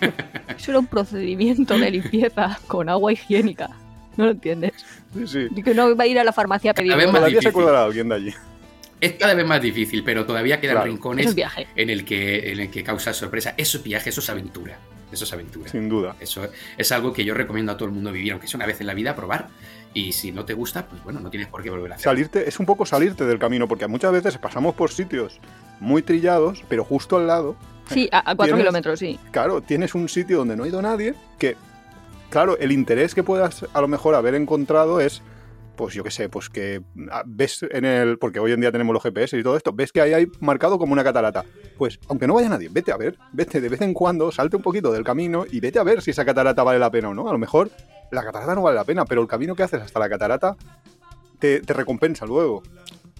Eso 0.56 0.70
era 0.70 0.78
un 0.78 0.86
procedimiento 0.86 1.78
de 1.78 1.90
limpieza 1.90 2.58
con 2.66 2.88
agua 2.88 3.12
higiénica. 3.12 3.68
¿No 4.16 4.26
lo 4.26 4.30
entiendes? 4.30 4.72
Sí, 5.12 5.26
sí. 5.26 5.46
Y 5.54 5.62
que 5.62 5.74
no 5.74 5.94
va 5.96 6.04
a 6.04 6.06
ir 6.06 6.18
a 6.18 6.24
la 6.24 6.32
farmacia 6.32 6.70
a 6.70 6.74
pedir. 6.74 6.92
A 6.92 6.96
ver, 6.96 7.10
todavía 7.10 7.42
se 7.42 7.48
acordará 7.48 7.84
alguien 7.84 8.08
de 8.08 8.14
allí. 8.14 8.34
Es 9.04 9.12
cada 9.14 9.34
vez 9.34 9.46
más 9.46 9.60
difícil, 9.60 10.02
pero 10.02 10.24
todavía 10.24 10.58
quedan 10.60 10.82
rincones 10.82 11.34
en 11.76 11.90
el 11.90 12.06
que 12.06 12.52
en 12.52 12.60
el 12.60 12.70
que 12.70 12.82
causa 12.82 13.12
sorpresa. 13.12 13.52
Eso 13.58 13.76
es 13.76 13.84
viaje, 13.84 14.08
eso 14.08 14.20
es 14.20 14.30
aventura. 14.30 14.78
Eso 15.12 15.24
es 15.24 15.32
aventura. 15.34 15.70
Sin 15.70 15.90
duda. 15.90 16.16
Eso 16.18 16.48
es 16.78 16.90
algo 16.90 17.12
que 17.12 17.22
yo 17.22 17.34
recomiendo 17.34 17.70
a 17.70 17.76
todo 17.76 17.86
el 17.86 17.94
mundo 17.94 18.10
vivir, 18.10 18.32
aunque 18.32 18.48
sea 18.48 18.56
una 18.56 18.66
vez 18.66 18.80
en 18.80 18.86
la 18.86 18.94
vida, 18.94 19.14
probar. 19.14 19.48
Y 19.92 20.12
si 20.12 20.32
no 20.32 20.46
te 20.46 20.54
gusta, 20.54 20.86
pues 20.86 21.04
bueno, 21.04 21.20
no 21.20 21.28
tienes 21.28 21.48
por 21.48 21.62
qué 21.62 21.68
volver 21.68 21.92
a 21.92 21.94
hacerlo. 21.96 22.12
Salirte, 22.12 22.48
es 22.48 22.58
un 22.58 22.64
poco 22.64 22.86
salirte 22.86 23.26
del 23.26 23.38
camino, 23.38 23.68
porque 23.68 23.86
muchas 23.86 24.10
veces 24.10 24.38
pasamos 24.38 24.74
por 24.74 24.90
sitios 24.90 25.38
muy 25.80 26.00
trillados, 26.00 26.64
pero 26.68 26.82
justo 26.82 27.18
al 27.18 27.26
lado. 27.26 27.56
Sí, 27.90 28.08
a, 28.10 28.34
cuatro 28.34 28.56
kilómetros, 28.56 28.98
sí. 28.98 29.20
Claro, 29.30 29.60
tienes 29.60 29.94
un 29.94 30.08
sitio 30.08 30.38
donde 30.38 30.56
no 30.56 30.64
ha 30.64 30.68
ido 30.68 30.80
nadie, 30.80 31.14
que, 31.38 31.56
claro, 32.30 32.56
el 32.58 32.72
interés 32.72 33.14
que 33.14 33.22
puedas 33.22 33.66
a 33.74 33.80
lo 33.82 33.86
mejor 33.86 34.14
haber 34.14 34.34
encontrado 34.34 34.98
es 35.00 35.20
pues 35.76 35.94
yo 35.94 36.02
qué 36.02 36.10
sé, 36.10 36.28
pues 36.28 36.48
que 36.48 36.82
ah, 37.10 37.22
ves 37.26 37.64
en 37.70 37.84
el, 37.84 38.18
porque 38.18 38.38
hoy 38.38 38.52
en 38.52 38.60
día 38.60 38.72
tenemos 38.72 38.92
los 38.92 39.02
GPS 39.02 39.38
y 39.38 39.42
todo 39.42 39.56
esto, 39.56 39.72
ves 39.72 39.92
que 39.92 40.00
ahí 40.00 40.12
hay 40.12 40.26
marcado 40.40 40.78
como 40.78 40.92
una 40.92 41.04
catarata. 41.04 41.44
Pues 41.76 41.98
aunque 42.08 42.26
no 42.26 42.34
vaya 42.34 42.48
nadie, 42.48 42.68
vete 42.70 42.92
a 42.92 42.96
ver, 42.96 43.18
vete 43.32 43.60
de 43.60 43.68
vez 43.68 43.80
en 43.80 43.94
cuando, 43.94 44.30
salte 44.32 44.56
un 44.56 44.62
poquito 44.62 44.92
del 44.92 45.04
camino 45.04 45.44
y 45.50 45.60
vete 45.60 45.78
a 45.78 45.82
ver 45.82 46.02
si 46.02 46.10
esa 46.10 46.24
catarata 46.24 46.62
vale 46.62 46.78
la 46.78 46.90
pena 46.90 47.10
o 47.10 47.14
no. 47.14 47.28
A 47.28 47.32
lo 47.32 47.38
mejor 47.38 47.70
la 48.10 48.22
catarata 48.22 48.54
no 48.54 48.62
vale 48.62 48.76
la 48.76 48.84
pena, 48.84 49.04
pero 49.04 49.22
el 49.22 49.28
camino 49.28 49.54
que 49.54 49.62
haces 49.62 49.82
hasta 49.82 49.98
la 49.98 50.08
catarata 50.08 50.56
te, 51.38 51.60
te 51.60 51.72
recompensa 51.72 52.26
luego. 52.26 52.62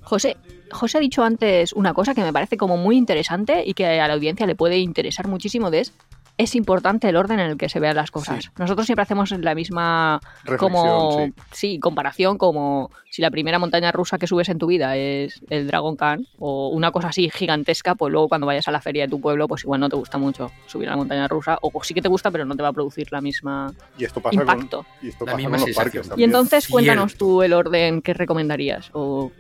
José, 0.02 0.36
José 0.70 0.98
ha 0.98 1.00
dicho 1.00 1.24
antes 1.24 1.72
una 1.72 1.94
cosa 1.94 2.14
que 2.14 2.22
me 2.22 2.32
parece 2.32 2.56
como 2.56 2.76
muy 2.76 2.96
interesante 2.96 3.64
y 3.66 3.74
que 3.74 3.86
a 3.86 4.06
la 4.06 4.14
audiencia 4.14 4.46
le 4.46 4.54
puede 4.54 4.78
interesar 4.78 5.28
muchísimo 5.28 5.68
es 5.68 5.92
es 6.36 6.54
importante 6.56 7.08
el 7.08 7.16
orden 7.16 7.38
en 7.38 7.50
el 7.50 7.56
que 7.56 7.68
se 7.68 7.78
vean 7.78 7.94
las 7.94 8.10
cosas. 8.10 8.50
Nosotros 8.58 8.86
siempre 8.86 9.02
hacemos 9.02 9.30
la 9.30 9.54
misma 9.54 10.20
como 10.58 11.30
sí. 11.52 11.78
comparación 11.78 12.38
como 12.38 12.90
si 13.08 13.22
la 13.22 13.30
primera 13.30 13.60
montaña 13.60 13.92
rusa 13.92 14.18
que 14.18 14.26
subes 14.26 14.48
en 14.48 14.58
tu 14.58 14.66
vida 14.66 14.96
es 14.96 15.40
el 15.48 15.68
Dragon 15.68 15.94
Khan 15.94 16.26
o 16.38 16.68
una 16.68 16.90
cosa 16.90 17.08
así 17.08 17.30
gigantesca, 17.30 17.94
pues 17.94 18.10
luego 18.10 18.28
cuando 18.28 18.46
vayas 18.46 18.66
a 18.66 18.72
la 18.72 18.80
feria 18.80 19.04
de 19.04 19.10
tu 19.10 19.20
pueblo, 19.20 19.46
pues 19.46 19.62
igual 19.62 19.80
no 19.80 19.88
te 19.88 19.96
gusta 19.96 20.18
mucho 20.18 20.50
subir 20.66 20.88
a 20.88 20.92
la 20.92 20.96
montaña 20.96 21.28
rusa 21.28 21.58
o 21.62 21.84
sí 21.84 21.94
que 21.94 22.02
te 22.02 22.08
gusta, 22.08 22.32
pero 22.32 22.44
no 22.44 22.56
te 22.56 22.62
va 22.62 22.70
a 22.70 22.72
producir 22.72 23.12
la 23.12 23.20
misma 23.20 23.72
y 23.96 24.04
esto 24.04 24.20
pasa 24.20 24.34
impacto. 24.34 24.84
y 25.02 25.08
esto 25.08 25.24
pasa 25.24 25.48
con 25.48 25.52
los 25.52 25.70
parques 25.70 26.10
Y 26.16 26.24
entonces 26.24 26.66
cuéntanos 26.66 27.14
tú 27.14 27.42
el 27.42 27.52
orden 27.52 28.02
que 28.02 28.12
recomendarías 28.14 28.90
o 28.92 29.30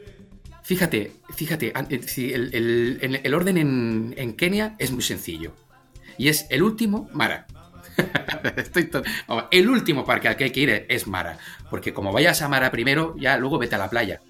Fíjate, 0.62 1.12
fíjate, 1.34 1.74
el, 1.76 3.20
el, 3.22 3.34
orden 3.34 3.58
en, 3.58 4.14
en 4.16 4.34
Kenia 4.34 4.76
es 4.78 4.92
muy 4.92 5.02
sencillo 5.02 5.52
y 6.18 6.28
es 6.28 6.46
el 6.50 6.62
último, 6.62 7.08
Mara. 7.12 7.46
el 9.50 9.68
último 9.68 10.04
parque 10.04 10.28
al 10.28 10.36
que 10.36 10.44
hay 10.44 10.50
que 10.50 10.60
ir 10.60 10.86
es 10.88 11.06
Mara. 11.06 11.38
Porque 11.70 11.92
como 11.92 12.12
vayas 12.12 12.42
a 12.42 12.48
Mara 12.48 12.70
primero, 12.70 13.14
ya 13.18 13.36
luego 13.36 13.58
vete 13.58 13.74
a 13.74 13.78
la 13.78 13.88
playa. 13.88 14.20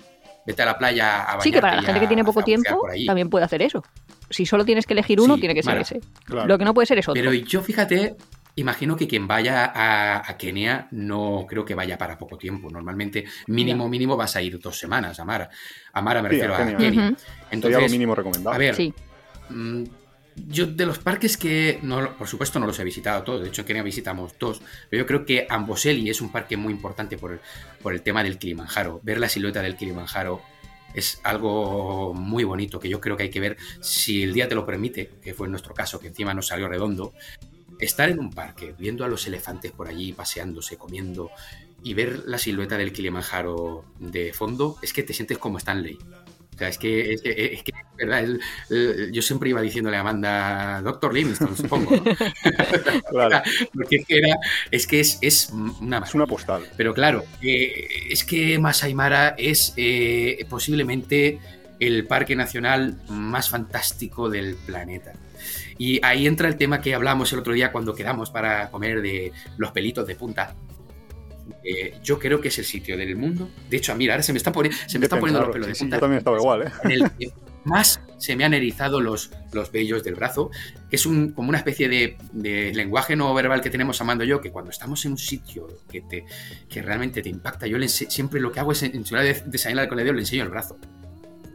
Vete 0.47 0.63
a 0.63 0.67
la 0.67 0.79
playa 0.79 1.23
a 1.23 1.25
bañarte 1.25 1.45
Sí, 1.45 1.53
que 1.53 1.61
para 1.61 1.77
la 1.77 1.83
gente 1.83 2.01
que 2.01 2.07
tiene 2.07 2.25
poco 2.25 2.43
tiempo 2.43 2.87
también 3.07 3.31
puede 3.31 3.45
hacer 3.45 3.63
eso. 3.63 3.83
Si 4.29 4.45
solo 4.47 4.65
tienes 4.65 4.87
que 4.87 4.93
elegir 4.93 5.21
uno, 5.21 5.39
tiene 5.39 5.55
que 5.55 5.63
ser 5.63 5.79
ese. 5.79 6.01
Lo 6.27 6.59
que 6.59 6.65
no 6.65 6.75
puede 6.75 6.87
ser 6.87 6.99
es 6.99 7.09
otro. 7.09 7.21
Pero 7.21 7.33
yo 7.33 7.63
fíjate, 7.63 8.17
imagino 8.57 8.97
que 8.97 9.09
quien 9.09 9.27
vaya 9.27 9.73
a, 9.75 10.37
Kenia 10.37 10.89
no 10.91 11.47
creo 11.49 11.65
que 11.65 11.75
vaya 11.75 11.97
para 11.97 12.19
poco 12.19 12.37
tiempo. 12.37 12.71
Normalmente, 12.71 13.25
mínimo, 13.47 13.89
mínimo 13.89 14.17
vas 14.17 14.37
a 14.37 14.43
ir 14.43 14.59
dos 14.61 14.79
semanas 14.79 15.19
a 15.19 15.25
Mara. 15.25 15.49
A 15.93 16.03
Mara 16.03 16.23
me 16.23 16.29
refiero 16.29 16.55
a 16.55 16.59
Kenia. 16.59 17.15
Entonces, 17.51 17.83
lo 17.83 17.89
mínimo 17.89 18.15
recomendado. 18.15 18.55
A 18.55 18.59
ver, 18.59 18.77
mm, 19.49 19.85
yo 20.37 20.67
de 20.67 20.87
los 20.87 20.99
parques 20.99 21.37
que, 21.37 21.79
no, 21.83 22.17
por 22.17 22.29
supuesto 22.29 22.59
no 22.59 22.67
los 22.67 22.79
he 22.79 22.85
visitado 22.85 23.23
todos, 23.23 23.43
de 23.43 23.49
hecho 23.49 23.63
en 23.63 23.67
Kenia 23.67 23.83
visitamos 23.83 24.35
dos, 24.39 24.61
pero 24.91 25.03
yo 25.03 25.07
creo 25.07 25.25
que 25.25 25.47
Amboseli 25.49 26.11
es 26.11 26.21
un 26.21 26.33
parque 26.33 26.57
muy 26.57 26.73
importante 26.73 27.17
por 27.17 27.33
el, 27.33 27.41
por 27.83 27.95
el 27.95 28.03
tema 28.03 28.23
del 28.23 28.39
Kilimanjaro. 28.39 29.01
Ver 29.03 29.19
la 29.19 29.29
silueta 29.29 29.63
del 29.63 29.77
Kilimanjaro 29.77 30.43
es 30.95 31.21
algo 31.25 32.15
muy 32.15 32.45
bonito 32.45 32.79
que 32.79 32.89
yo 32.89 33.01
creo 33.01 33.17
que 33.17 33.25
hay 33.25 33.31
que 33.31 33.41
ver 33.41 33.57
si 33.81 34.23
el 34.23 34.33
día 34.33 34.49
te 34.49 34.55
lo 34.55 34.65
permite, 34.65 35.11
que 35.23 35.35
fue 35.35 35.49
nuestro 35.49 35.75
caso, 35.75 36.01
que 36.01 36.09
encima 36.09 36.35
nos 36.35 36.47
salió 36.49 36.69
redondo. 36.69 37.13
Estar 37.79 38.09
en 38.09 38.21
un 38.21 38.31
parque, 38.31 38.75
viendo 38.79 39.05
a 39.05 39.09
los 39.09 39.27
elefantes 39.27 39.73
por 39.73 39.89
allí 39.89 40.13
paseándose, 40.13 40.77
comiendo 40.77 41.31
y 41.83 41.95
ver 41.95 42.23
la 42.27 42.39
silueta 42.39 42.79
del 42.79 42.93
Kilimanjaro 42.93 43.85
de 43.99 44.33
fondo, 44.33 44.79
es 44.83 44.93
que 44.93 45.03
te 45.03 45.13
sientes 45.13 45.39
como 45.39 45.59
Stanley. 45.59 45.99
O 46.55 46.59
sea, 46.59 46.71
que, 46.71 47.13
es 47.13 47.21
que, 47.21 47.53
es 47.53 47.63
que 47.65 47.73
¿verdad? 47.97 48.27
yo 49.13 49.23
siempre 49.23 49.51
iba 49.51 49.61
diciéndole 49.61 49.97
a 49.97 50.01
Amanda, 50.01 50.83
Doctor 50.83 51.15
Livingston, 51.15 51.57
supongo. 51.57 51.91
claro. 53.11 53.43
Porque 53.75 53.97
es 53.97 54.07
que, 54.07 54.19
era, 54.19 54.37
es, 54.71 54.87
que 54.87 55.01
es, 55.01 55.19
es, 55.21 55.51
una, 55.51 55.99
es 55.99 56.15
una 56.15 56.27
postal. 56.27 56.65
Pero 56.77 56.95
claro, 56.95 57.25
eh, 57.43 57.89
es 58.11 58.25
que 58.25 58.59
Masai 58.59 58.95
Mara 58.95 59.35
es 59.39 59.75
eh, 59.77 60.45
posiblemente 60.49 61.39
el 61.81 62.07
parque 62.07 62.37
nacional 62.37 62.99
más 63.09 63.49
fantástico 63.49 64.31
del 64.31 64.55
planeta. 64.55 65.13
Y 65.77 66.05
ahí 66.05 66.27
entra 66.27 66.49
el 66.49 66.57
tema 66.57 66.81
que 66.81 66.95
hablamos 66.95 67.33
el 67.33 67.41
otro 67.41 67.53
día 67.53 67.73
cuando 67.73 67.95
quedamos 67.95 68.31
para 68.31 68.71
comer 68.71 69.03
de 69.03 69.33
los 69.57 69.73
pelitos 69.73 70.07
de 70.07 70.15
punta. 70.15 70.55
Eh, 71.63 71.99
yo 72.03 72.19
creo 72.19 72.41
que 72.41 72.49
es 72.49 72.59
el 72.59 72.65
sitio 72.65 72.97
del 72.97 73.17
mundo. 73.17 73.51
De 73.69 73.77
hecho, 73.77 73.95
mira, 73.95 74.15
ahora 74.15 74.23
se 74.23 74.33
me, 74.33 74.39
está 74.39 74.53
poniendo, 74.53 74.79
se 74.87 74.99
me 74.99 75.07
están 75.07 75.21
poniendo 75.21 75.43
los 75.43 75.51
pelos 75.51 75.69
de 75.69 75.75
punta. 75.75 75.97
yo 75.97 76.01
también 76.01 76.19
estaba 76.19 76.37
igual, 76.39 76.63
¿eh? 76.63 76.71
En 76.85 76.91
el 76.93 77.11
más 77.65 78.01
se 78.19 78.37
me 78.37 78.45
han 78.45 78.55
erizado 78.55 79.01
los, 79.01 79.31
los 79.53 79.71
vellos 79.71 80.03
del 80.05 80.15
brazo, 80.15 80.51
que 80.89 80.97
es 80.97 81.07
un, 81.07 81.33
como 81.33 81.49
una 81.49 81.59
especie 81.59 81.89
de, 81.89 82.73
lenguaje 82.75 83.17
no 83.17 83.33
verbal 83.35 83.61
que 83.61 83.71
tenemos 83.71 84.01
amando 84.01 84.25
yo, 84.25 84.41
que 84.41 84.51
cuando 84.51 84.71
estamos 84.71 85.05
en 85.05 85.13
un 85.13 85.19
sitio 85.19 85.67
que, 85.91 86.01
te, 86.01 86.25
que 86.69 86.83
realmente 86.83 87.23
te 87.23 87.29
impacta, 87.29 87.67
yo 87.67 87.79
siempre 87.89 88.41
lo 88.41 88.53
que 88.53 88.61
hago 88.61 88.73
es, 88.73 88.83
en 88.83 89.05
su 89.05 89.15
de 89.17 89.43
desayunar 89.47 89.89
con 89.89 89.99
el 89.99 90.05
dedo, 90.05 90.15
le 90.15 90.21
enseño 90.21 90.43
el 90.43 90.51
brazo. 90.51 90.79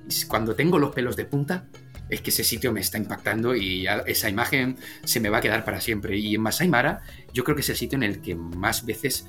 Y 0.09 0.25
cuando 0.25 0.55
tengo 0.55 0.79
los 0.79 0.93
pelos 0.93 1.15
de 1.15 1.25
punta, 1.25 1.67
es 2.09 2.21
que 2.21 2.31
ese 2.31 2.43
sitio 2.43 2.71
me 2.71 2.79
está 2.79 2.97
impactando 2.97 3.55
y 3.55 3.87
esa 4.07 4.29
imagen 4.29 4.77
se 5.03 5.19
me 5.19 5.29
va 5.29 5.37
a 5.37 5.41
quedar 5.41 5.63
para 5.63 5.79
siempre. 5.79 6.17
Y 6.17 6.35
en 6.35 6.41
Masai 6.41 6.67
Mara 6.67 7.01
yo 7.33 7.43
creo 7.43 7.55
que 7.55 7.61
es 7.61 7.69
el 7.69 7.75
sitio 7.75 7.97
en 7.97 8.03
el 8.03 8.21
que 8.21 8.35
más 8.35 8.85
veces 8.85 9.27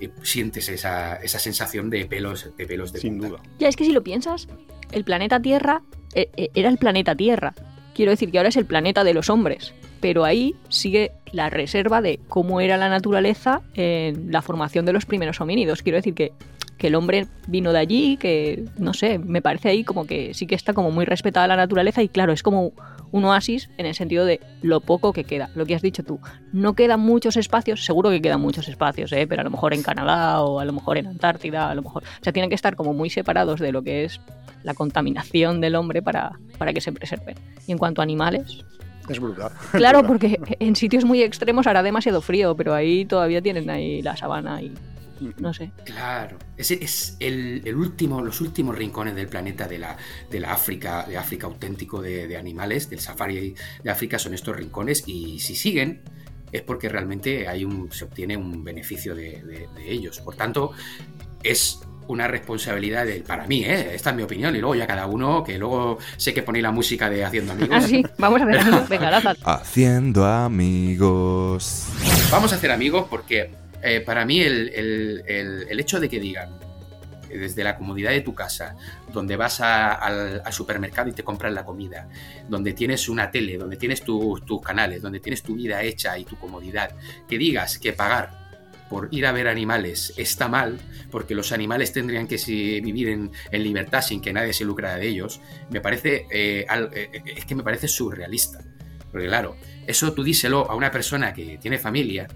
eh, 0.00 0.10
sientes 0.22 0.68
esa, 0.68 1.20
sensación 1.26 1.90
de 1.90 2.06
pelos 2.06 2.56
de 2.56 2.66
pelos 2.66 2.92
de 2.92 3.00
Sin 3.00 3.18
duda. 3.18 3.42
Ya 3.58 3.68
es 3.68 3.76
que 3.76 3.84
si 3.84 3.92
lo 3.92 4.02
piensas, 4.02 4.46
el 4.92 5.04
planeta 5.04 5.42
Tierra 5.42 5.82
era 6.14 6.68
el 6.68 6.78
planeta 6.78 7.14
Tierra. 7.14 7.54
Quiero 7.94 8.10
decir 8.10 8.30
que 8.30 8.38
ahora 8.38 8.48
es 8.48 8.56
el 8.56 8.66
planeta 8.66 9.04
de 9.04 9.14
los 9.14 9.30
hombres. 9.30 9.74
Pero 10.00 10.24
ahí 10.24 10.54
sigue 10.70 11.12
la 11.30 11.50
reserva 11.50 12.00
de 12.00 12.18
cómo 12.28 12.60
era 12.62 12.78
la 12.78 12.88
naturaleza 12.88 13.60
en 13.74 14.32
la 14.32 14.40
formación 14.40 14.86
de 14.86 14.94
los 14.94 15.04
primeros 15.04 15.40
homínidos. 15.40 15.82
Quiero 15.82 15.98
decir 15.98 16.14
que 16.14 16.32
que 16.80 16.86
el 16.86 16.94
hombre 16.94 17.26
vino 17.46 17.72
de 17.72 17.78
allí, 17.78 18.16
que 18.16 18.64
no 18.78 18.94
sé, 18.94 19.18
me 19.18 19.42
parece 19.42 19.68
ahí 19.68 19.84
como 19.84 20.06
que 20.06 20.32
sí 20.32 20.46
que 20.46 20.54
está 20.54 20.72
como 20.72 20.90
muy 20.90 21.04
respetada 21.04 21.46
la 21.46 21.54
naturaleza 21.54 22.02
y 22.02 22.08
claro, 22.08 22.32
es 22.32 22.42
como 22.42 22.72
un 23.12 23.24
oasis 23.26 23.68
en 23.76 23.84
el 23.84 23.94
sentido 23.94 24.24
de 24.24 24.40
lo 24.62 24.80
poco 24.80 25.12
que 25.12 25.24
queda, 25.24 25.50
lo 25.54 25.66
que 25.66 25.74
has 25.74 25.82
dicho 25.82 26.02
tú. 26.02 26.20
No 26.54 26.74
quedan 26.74 27.00
muchos 27.00 27.36
espacios, 27.36 27.84
seguro 27.84 28.08
que 28.08 28.22
quedan 28.22 28.40
muchos 28.40 28.66
espacios, 28.66 29.12
¿eh? 29.12 29.26
pero 29.26 29.42
a 29.42 29.44
lo 29.44 29.50
mejor 29.50 29.74
en 29.74 29.82
Canadá 29.82 30.40
o 30.40 30.58
a 30.58 30.64
lo 30.64 30.72
mejor 30.72 30.96
en 30.96 31.06
Antártida, 31.06 31.68
a 31.68 31.74
lo 31.74 31.82
mejor, 31.82 32.02
o 32.02 32.24
sea, 32.24 32.32
tienen 32.32 32.48
que 32.48 32.54
estar 32.54 32.76
como 32.76 32.94
muy 32.94 33.10
separados 33.10 33.60
de 33.60 33.72
lo 33.72 33.82
que 33.82 34.04
es 34.04 34.18
la 34.62 34.74
contaminación 34.74 35.60
del 35.60 35.74
hombre 35.74 36.02
para, 36.02 36.38
para 36.58 36.72
que 36.72 36.80
se 36.80 36.92
preserven. 36.92 37.36
Y 37.66 37.72
en 37.72 37.78
cuanto 37.78 38.02
a 38.02 38.04
animales, 38.04 38.64
es 39.08 39.18
brutal. 39.18 39.52
Claro, 39.72 40.06
porque 40.06 40.38
en 40.60 40.76
sitios 40.76 41.04
muy 41.04 41.22
extremos 41.22 41.66
hará 41.66 41.82
demasiado 41.82 42.20
frío, 42.20 42.54
pero 42.56 42.74
ahí 42.74 43.04
todavía 43.04 43.42
tienen 43.42 43.68
ahí 43.70 44.02
la 44.02 44.16
sabana 44.16 44.62
y 44.62 44.72
no 45.38 45.52
sé. 45.52 45.70
Claro, 45.84 46.38
ese 46.56 46.82
es 46.82 47.16
el, 47.20 47.74
último, 47.74 48.22
los 48.22 48.40
últimos 48.40 48.76
rincones 48.76 49.14
del 49.14 49.28
planeta 49.28 49.68
de 49.68 49.78
la, 49.78 49.96
de 50.30 50.40
la 50.40 50.52
África, 50.52 51.04
de 51.06 51.16
África 51.16 51.46
auténtico 51.46 52.00
de, 52.00 52.36
animales, 52.36 52.88
del 52.88 53.00
safari 53.00 53.54
de 53.82 53.90
África 53.90 54.18
son 54.18 54.34
estos 54.34 54.56
rincones 54.56 55.04
y 55.06 55.38
si 55.40 55.54
siguen 55.54 56.00
es 56.52 56.62
porque 56.62 56.88
realmente 56.88 57.46
hay 57.46 57.64
un, 57.64 57.92
se 57.92 58.04
obtiene 58.04 58.36
un 58.36 58.64
beneficio 58.64 59.14
de, 59.14 59.68
ellos. 59.86 60.20
Por 60.20 60.34
tanto, 60.36 60.72
es 61.42 61.80
una 62.10 62.26
responsabilidad 62.26 63.06
para 63.26 63.46
mí, 63.46 63.64
¿eh? 63.64 63.94
esta 63.94 64.10
es 64.10 64.16
mi 64.16 64.22
opinión, 64.22 64.54
y 64.56 64.58
luego 64.58 64.74
ya 64.74 64.86
cada 64.86 65.06
uno, 65.06 65.44
que 65.44 65.58
luego 65.58 65.98
sé 66.16 66.34
que 66.34 66.42
ponéis 66.42 66.62
la 66.64 66.72
música 66.72 67.08
de 67.08 67.24
Haciendo 67.24 67.52
Amigos. 67.52 67.76
Ah, 67.76 67.80
sí, 67.80 68.04
vamos 68.18 68.40
a 68.40 68.44
hacer 68.44 68.58
amigos, 68.58 68.88
venga, 68.88 69.36
Haciendo 69.44 70.26
amigos. 70.26 71.86
Vamos 72.30 72.52
a 72.52 72.56
hacer 72.56 72.70
amigos 72.70 73.06
porque 73.08 73.50
eh, 73.82 74.00
para 74.00 74.24
mí 74.24 74.40
el, 74.40 75.66
hecho 75.70 76.00
de 76.00 76.08
que 76.08 76.20
digan 76.20 76.50
eh, 77.30 77.38
desde 77.38 77.62
la 77.62 77.76
comodidad 77.76 78.10
de 78.10 78.20
tu 78.20 78.34
casa, 78.34 78.76
donde 79.12 79.36
vas 79.36 79.60
al, 79.60 80.42
supermercado 80.50 81.08
y 81.08 81.12
te 81.12 81.22
compras 81.22 81.52
la 81.52 81.64
comida, 81.64 82.08
donde 82.48 82.72
tienes 82.72 83.08
una 83.08 83.30
tele, 83.30 83.56
donde 83.56 83.76
tienes 83.76 84.02
tus 84.02 84.60
canales, 84.64 85.00
donde 85.00 85.20
tienes 85.20 85.42
tu 85.42 85.54
vida 85.54 85.82
hecha 85.82 86.18
y 86.18 86.24
tu 86.24 86.36
comodidad, 86.36 86.90
que 87.28 87.38
digas 87.38 87.78
que 87.78 87.92
pagar 87.92 88.49
por 88.90 89.08
ir 89.12 89.24
a 89.24 89.32
ver 89.32 89.46
animales 89.46 90.12
está 90.16 90.48
mal, 90.48 90.80
porque 91.12 91.36
los 91.36 91.52
animales 91.52 91.92
tendrían 91.92 92.26
que 92.26 92.36
vivir 92.82 93.08
en, 93.08 93.30
libertad 93.52 94.02
sin 94.02 94.20
que 94.20 94.32
nadie 94.32 94.52
se 94.52 94.64
lucrara 94.64 94.96
de 94.96 95.06
ellos, 95.06 95.40
me 95.70 95.80
parece, 95.80 96.26
eh, 96.28 96.66
es 97.24 97.44
que 97.44 97.54
me 97.54 97.62
parece 97.62 97.86
surrealista. 97.86 98.58
Porque 99.12 99.28
claro, 99.28 99.56
eso 99.86 100.12
tú 100.12 100.24
díselo 100.24 100.68
a 100.68 100.74
una 100.74 100.90
persona 100.90 101.32
que 101.32 101.56
tiene 101.58 101.78
familia, 101.78 102.26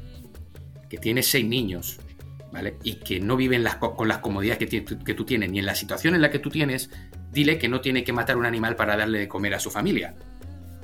que 0.89 0.99
tiene 0.99 1.25
seis 1.25 1.45
niños, 1.45 1.99
¿vale? 2.53 2.77
Y 2.85 2.95
que 2.95 3.19
no 3.19 3.37
viven 3.37 3.65
con 3.81 4.07
las 4.07 4.19
comodidades 4.19 4.69
que, 4.69 4.81
tú 4.81 5.25
tienes, 5.25 5.51
ni 5.51 5.59
en 5.59 5.67
la 5.67 5.75
situación 5.75 6.15
en 6.15 6.23
la 6.23 6.31
que 6.31 6.39
tú 6.39 6.51
tienes, 6.51 6.89
dile 7.33 7.59
que 7.59 7.69
no 7.69 7.81
tiene 7.81 8.05
que 8.05 8.13
matar 8.13 8.37
un 8.37 8.47
animal 8.47 8.77
para 8.77 8.97
darle 8.97 9.19
de 9.19 9.29
comer 9.29 9.55
a 9.55 9.59
su 9.59 9.73
familia. 9.73 10.15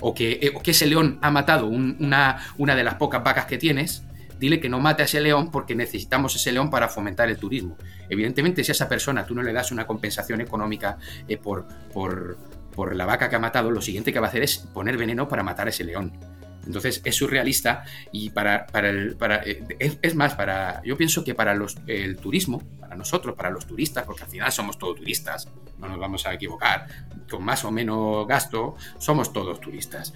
O 0.00 0.14
que, 0.14 0.32
eh, 0.42 0.52
ese 0.64 0.86
león 0.86 1.20
ha 1.22 1.30
matado 1.30 1.66
una 1.66 2.40
de 2.58 2.82
las 2.82 2.94
pocas 2.96 3.22
vacas 3.22 3.46
que 3.46 3.56
tienes, 3.56 4.02
dile 4.40 4.58
que 4.58 4.70
no 4.70 4.80
mate 4.80 5.02
a 5.02 5.04
ese 5.04 5.20
león 5.20 5.50
porque 5.50 5.74
necesitamos 5.74 6.34
ese 6.34 6.50
león 6.50 6.70
para 6.70 6.88
fomentar 6.88 7.28
el 7.28 7.36
turismo. 7.36 7.76
Evidentemente, 8.08 8.64
si 8.64 8.70
a 8.70 8.72
esa 8.72 8.88
persona 8.88 9.26
tú 9.26 9.34
no 9.34 9.42
le 9.42 9.52
das 9.52 9.70
una 9.70 9.86
compensación 9.86 10.40
económica 10.40 10.96
eh, 11.28 11.36
por, 11.36 11.66
por, 11.92 12.38
por 12.74 12.96
la 12.96 13.04
vaca 13.04 13.28
que 13.28 13.36
ha 13.36 13.38
matado, 13.38 13.70
lo 13.70 13.82
siguiente 13.82 14.12
que 14.12 14.18
va 14.18 14.26
a 14.26 14.30
hacer 14.30 14.42
es 14.42 14.56
poner 14.58 14.96
veneno 14.96 15.28
para 15.28 15.42
matar 15.42 15.66
a 15.66 15.70
ese 15.70 15.84
león. 15.84 16.18
Entonces 16.64 17.02
es 17.04 17.14
surrealista 17.14 17.84
y 18.12 18.30
para, 18.30 18.66
para 18.66 18.88
el, 18.88 19.16
para, 19.16 19.42
eh, 19.44 19.62
es, 19.78 20.14
más, 20.14 20.34
para, 20.34 20.82
yo 20.84 20.96
pienso 20.96 21.22
que 21.22 21.34
para 21.34 21.54
los, 21.54 21.76
el 21.86 22.16
turismo, 22.16 22.62
para 22.80 22.96
nosotros, 22.96 23.36
para 23.36 23.50
los 23.50 23.66
turistas, 23.66 24.04
porque 24.04 24.22
al 24.22 24.30
final 24.30 24.50
somos 24.52 24.78
todos 24.78 24.96
turistas, 24.96 25.48
no 25.78 25.86
nos 25.86 25.98
vamos 25.98 26.26
a 26.26 26.32
equivocar, 26.32 26.86
con 27.30 27.44
más 27.44 27.64
o 27.64 27.70
menos 27.70 28.26
gasto, 28.26 28.76
somos 28.98 29.34
todos 29.34 29.60
turistas. 29.60 30.14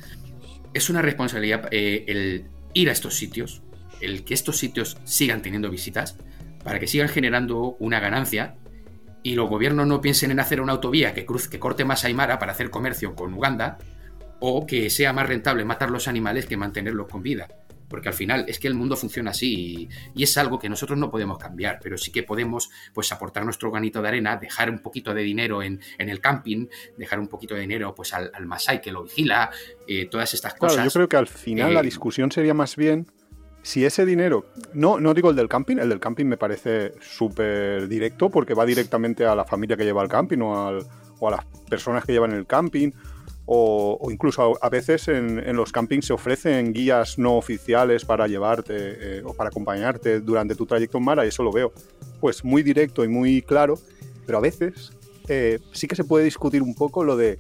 Es 0.73 0.89
una 0.89 1.03
responsabilidad 1.03 1.69
eh, 1.71 2.05
el 2.09 2.47
ir 2.75 2.89
a 2.89 2.93
estos 2.93 3.15
sitios, 3.15 3.63
el 4.05 4.25
que 4.25 4.35
estos 4.35 4.59
sitios 4.59 4.99
sigan 5.05 5.43
teniendo 5.43 5.71
visitas, 5.71 6.17
para 6.63 6.81
que 6.81 6.87
sigan 6.87 7.09
generando 7.09 7.77
una 7.79 8.01
ganancia 8.01 8.57
y 9.25 9.35
los 9.35 9.49
gobiernos 9.49 9.87
no 9.87 10.01
piensen 10.01 10.31
en 10.31 10.39
hacer 10.39 10.61
una 10.61 10.73
autovía 10.73 11.15
que, 11.15 11.25
corte 11.25 11.85
más 11.85 12.05
Aymara 12.05 12.39
para 12.39 12.53
hacer 12.53 12.71
comercio 12.71 13.17
con 13.17 13.33
Uganda, 13.33 13.79
o 14.39 14.67
que 14.67 14.91
sea 14.91 15.13
más 15.13 15.27
rentable 15.27 15.65
matar 15.65 15.91
los 15.91 16.07
animales 16.09 16.47
que 16.47 16.59
mantenerlos 16.59 17.09
con 17.09 17.23
vida. 17.23 17.49
Porque 17.89 18.09
al 18.09 18.15
final 18.15 18.45
es 18.49 18.59
que 18.59 18.69
el 18.69 18.75
mundo 18.75 18.97
funciona 18.97 19.31
así 19.31 19.89
y, 20.15 20.23
es 20.23 20.37
algo 20.37 20.59
que 20.59 20.69
nosotros 20.69 20.99
no 20.99 21.11
podemos 21.11 21.39
cambiar, 21.39 21.79
pero 21.83 21.97
sí 21.97 22.13
que 22.13 22.23
podemos 22.23 22.71
pues 22.93 23.13
aportar 23.13 23.45
nuestro 23.45 23.71
granito 23.71 24.03
de 24.03 24.09
arena, 24.09 24.37
dejar 24.37 24.69
un 24.69 24.81
poquito 24.81 25.15
de 25.15 25.23
dinero 25.23 25.63
en, 25.63 25.81
el 25.99 26.21
camping, 26.21 26.67
dejar 26.99 27.19
un 27.19 27.29
poquito 27.29 27.55
de 27.55 27.63
dinero 27.63 27.95
pues 27.95 28.13
al, 28.13 28.31
al 28.35 28.45
Masai 28.45 28.83
que 28.83 28.93
lo 28.93 29.05
vigila, 29.05 29.51
eh, 29.87 30.07
todas 30.07 30.35
estas 30.35 30.55
cosas. 30.55 30.85
yo 30.85 30.91
creo 30.91 31.09
que 31.09 31.17
al 31.17 31.29
final 31.29 31.73
la 31.73 31.81
eh, 31.81 31.85
discusión 31.85 32.31
sería 32.31 32.53
más 32.53 32.77
bien 32.77 33.07
si 33.65 33.85
ese 33.85 34.07
dinero, 34.07 34.45
no, 34.75 35.01
no 35.01 35.15
digo 35.15 35.31
el 35.31 35.37
del 35.37 35.49
camping, 35.49 35.79
el 35.79 35.89
del 35.89 35.99
camping 35.99 36.27
me 36.27 36.37
parece 36.37 36.93
súper 37.01 37.89
directo 37.89 38.31
porque 38.31 38.55
va 38.55 38.65
directamente 38.65 39.25
a 39.25 39.35
la 39.35 39.45
familia 39.45 39.77
que 39.77 39.85
lleva 39.85 40.03
el 40.03 40.09
camping 40.09 40.39
o, 40.39 40.79
o 41.19 41.29
a 41.29 41.31
las 41.31 41.45
personas 41.69 42.05
que 42.05 42.13
llevan 42.13 42.33
el 42.33 42.47
camping 42.47 42.93
o, 43.47 44.09
incluso 44.11 44.59
a, 44.63 44.69
veces 44.71 45.09
en, 45.09 45.57
los 45.57 45.71
campings 45.73 46.07
se 46.07 46.13
ofrecen 46.13 46.73
guías 46.73 47.19
no 47.19 47.37
oficiales 47.37 48.05
para 48.05 48.27
llevarte 48.27 48.75
eh, 48.77 49.23
o 49.25 49.35
para 49.35 49.49
acompañarte 49.49 50.21
durante 50.21 50.55
tu 50.55 50.65
trayecto 50.65 50.99
en 50.99 51.05
Mara 51.05 51.25
y 51.25 51.29
eso 51.29 51.43
lo 51.43 51.53
veo 51.53 51.73
pues 52.21 52.45
muy 52.45 52.63
directo 52.63 53.05
y 53.05 53.09
muy 53.09 53.43
claro, 53.43 53.79
pero 54.25 54.39
a 54.39 54.41
veces 54.41 54.93
eh, 55.29 55.59
sí 55.73 55.87
que 55.89 55.97
se 55.97 56.05
puede 56.05 56.25
discutir 56.25 56.63
un 56.63 56.75
poco 56.75 57.05
lo 57.05 57.17
de 57.17 57.39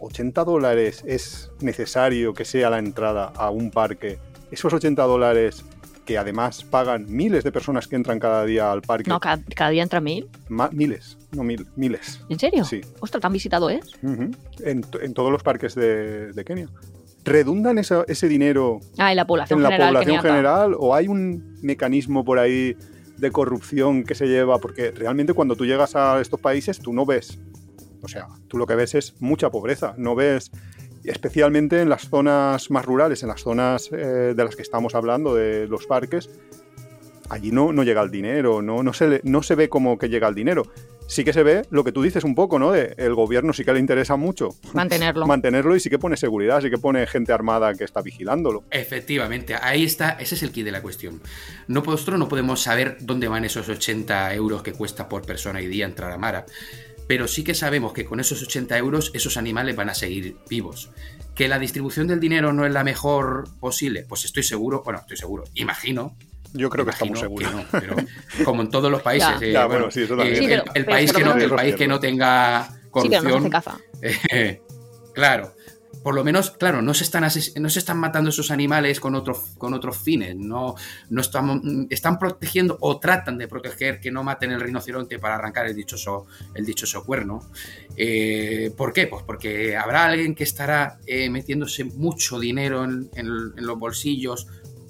80 0.00 0.44
dólares 0.44 1.04
es 1.06 1.50
necesario 1.60 2.34
que 2.34 2.44
sea 2.44 2.68
la 2.70 2.78
entrada 2.78 3.26
a 3.36 3.50
un 3.50 3.70
parque. 3.70 4.18
Esos 4.54 4.72
80 4.72 5.02
dólares 5.02 5.64
que 6.04 6.16
además 6.16 6.62
pagan 6.62 7.06
miles 7.08 7.42
de 7.42 7.50
personas 7.50 7.88
que 7.88 7.96
entran 7.96 8.20
cada 8.20 8.44
día 8.44 8.70
al 8.70 8.82
parque. 8.82 9.10
No, 9.10 9.18
cada, 9.18 9.70
día 9.70 9.82
entra 9.82 10.00
mil. 10.00 10.28
miles, 10.70 11.18
no 11.32 11.42
mil, 11.42 11.66
miles. 11.74 12.20
¿En 12.28 12.38
serio? 12.38 12.64
Sí. 12.64 12.80
Ostras, 13.00 13.20
¿tan 13.20 13.32
visitado 13.32 13.68
es? 13.68 13.98
en, 14.60 14.82
todos 15.12 15.32
los 15.32 15.42
parques 15.42 15.74
de, 15.74 16.40
Kenia. 16.46 16.68
¿Redundan 17.24 17.78
ese 17.78 18.28
dinero 18.28 18.78
ah, 18.96 19.10
en 19.10 19.16
la 19.16 19.26
población, 19.26 19.58
en 19.58 19.64
general, 19.64 19.92
la 19.92 20.00
población 20.00 20.22
general 20.22 20.76
o 20.78 20.94
hay 20.94 21.08
un 21.08 21.58
mecanismo 21.62 22.24
por 22.24 22.38
ahí 22.38 22.76
de 23.16 23.32
corrupción 23.32 24.04
que 24.04 24.14
se 24.14 24.28
lleva? 24.28 24.60
Porque 24.60 24.92
realmente 24.92 25.32
cuando 25.32 25.56
tú 25.56 25.66
llegas 25.66 25.96
a 25.96 26.20
estos 26.20 26.38
países 26.38 26.78
tú 26.78 26.92
no 26.92 27.04
ves, 27.04 27.40
o 28.02 28.08
sea, 28.08 28.28
tú 28.46 28.56
lo 28.56 28.66
que 28.66 28.76
ves 28.76 28.94
es 28.94 29.20
mucha 29.20 29.50
pobreza, 29.50 29.94
no 29.96 30.14
ves 30.14 30.52
especialmente 31.04 31.80
en 31.80 31.88
las 31.88 32.08
zonas 32.08 32.70
más 32.70 32.84
rurales, 32.84 33.22
en 33.22 33.28
las 33.28 33.42
zonas 33.42 33.90
eh, 33.92 34.34
de 34.36 34.44
las 34.44 34.56
que 34.56 34.62
estamos 34.62 34.94
hablando, 34.94 35.34
de 35.34 35.66
los 35.68 35.86
parques, 35.86 36.30
allí 37.30 37.50
no, 37.50 37.72
no 37.72 37.82
llega 37.82 38.02
el 38.02 38.10
dinero, 38.10 38.62
no, 38.62 38.82
no, 38.82 38.92
se 38.92 39.20
no 39.24 39.42
se 39.42 39.54
ve 39.54 39.68
como 39.68 39.98
que 39.98 40.08
llega 40.08 40.28
el 40.28 40.34
dinero. 40.34 40.64
Sí 41.06 41.22
que 41.22 41.34
se 41.34 41.42
ve 41.42 41.66
lo 41.68 41.84
que 41.84 41.92
tú 41.92 42.02
dices 42.02 42.24
un 42.24 42.34
poco, 42.34 42.58
¿no? 42.58 42.72
De 42.72 42.94
el 42.96 43.14
gobierno 43.14 43.52
sí 43.52 43.62
que 43.62 43.74
le 43.74 43.78
interesa 43.78 44.16
mucho 44.16 44.56
mantenerlo. 44.72 45.26
mantenerlo 45.26 45.76
y 45.76 45.80
sí 45.80 45.90
que 45.90 45.98
pone 45.98 46.16
seguridad, 46.16 46.62
sí 46.62 46.70
que 46.70 46.78
pone 46.78 47.06
gente 47.06 47.30
armada 47.30 47.74
que 47.74 47.84
está 47.84 48.00
vigilándolo. 48.00 48.64
Efectivamente, 48.70 49.54
ahí 49.54 49.84
está, 49.84 50.12
ese 50.12 50.34
es 50.34 50.42
el 50.42 50.50
kit 50.50 50.64
de 50.64 50.72
la 50.72 50.80
cuestión. 50.80 51.20
Nosotros 51.68 52.18
no 52.18 52.26
podemos 52.26 52.62
saber 52.62 52.96
dónde 53.00 53.28
van 53.28 53.44
esos 53.44 53.68
80 53.68 54.34
euros 54.34 54.62
que 54.62 54.72
cuesta 54.72 55.06
por 55.06 55.26
persona 55.26 55.60
y 55.60 55.66
día 55.66 55.84
entrar 55.84 56.10
a 56.10 56.16
Mara 56.16 56.46
pero 57.06 57.28
sí 57.28 57.44
que 57.44 57.54
sabemos 57.54 57.92
que 57.92 58.04
con 58.04 58.20
esos 58.20 58.42
80 58.42 58.76
euros 58.78 59.10
esos 59.14 59.36
animales 59.36 59.76
van 59.76 59.90
a 59.90 59.94
seguir 59.94 60.36
vivos. 60.48 60.90
¿Que 61.34 61.48
la 61.48 61.58
distribución 61.58 62.06
del 62.06 62.20
dinero 62.20 62.52
no 62.52 62.64
es 62.64 62.72
la 62.72 62.84
mejor 62.84 63.48
posible? 63.58 64.04
Pues 64.08 64.24
estoy 64.24 64.42
seguro, 64.42 64.82
bueno, 64.84 65.00
estoy 65.00 65.16
seguro, 65.16 65.44
imagino. 65.54 66.16
Yo 66.52 66.70
creo 66.70 66.84
que 66.84 66.92
estamos 66.92 67.18
seguros. 67.18 67.50
pero 67.72 67.96
como 68.44 68.62
en 68.62 68.70
todos 68.70 68.90
los 68.90 69.02
países, 69.02 69.42
el, 69.42 70.84
país 70.84 71.12
que 71.12 71.24
no, 71.24 71.34
el 71.34 71.50
país 71.50 71.74
que 71.74 71.88
no 71.88 71.98
tenga 71.98 72.68
corrupción, 72.90 73.42
sí, 73.42 73.50
caza. 73.50 73.78
claro, 75.14 75.54
por 76.04 76.14
lo 76.14 76.22
menos, 76.22 76.50
claro, 76.50 76.82
no 76.82 76.92
se 76.92 77.02
están, 77.02 77.22
no 77.22 77.70
se 77.70 77.78
están 77.78 77.96
matando 77.96 78.28
esos 78.28 78.50
animales 78.50 79.00
con, 79.00 79.14
otros 79.14 79.54
con 79.56 79.72
otros 79.72 79.96
fines, 79.96 80.36
no, 80.36 80.74
no 81.08 81.20
están, 81.22 81.86
están 81.88 82.18
protegiendo 82.18 82.76
o 82.82 83.00
tratan 83.00 83.38
de 83.38 83.48
proteger 83.48 84.00
que 84.00 84.10
no 84.10 84.22
maten 84.22 84.52
el 84.52 84.60
rinoceronte 84.60 85.18
para 85.18 85.36
arrancar 85.36 85.66
el 85.66 85.74
dichoso, 85.74 86.26
el 86.54 86.66
dichoso 86.66 87.04
cuerno. 87.04 87.40
Eh, 87.96 88.70
¿Por 88.76 88.92
qué? 88.92 89.06
Pues 89.06 89.22
porque 89.22 89.78
habrá 89.78 90.04
alguien 90.04 90.34
que 90.34 90.44
estará 90.44 90.98
eh, 91.06 91.30
metiéndose 91.30 91.84
mucho 91.84 92.38
dinero 92.38 92.84
en, 92.84 93.08
los 93.56 93.78
bolsillos, 93.78 94.46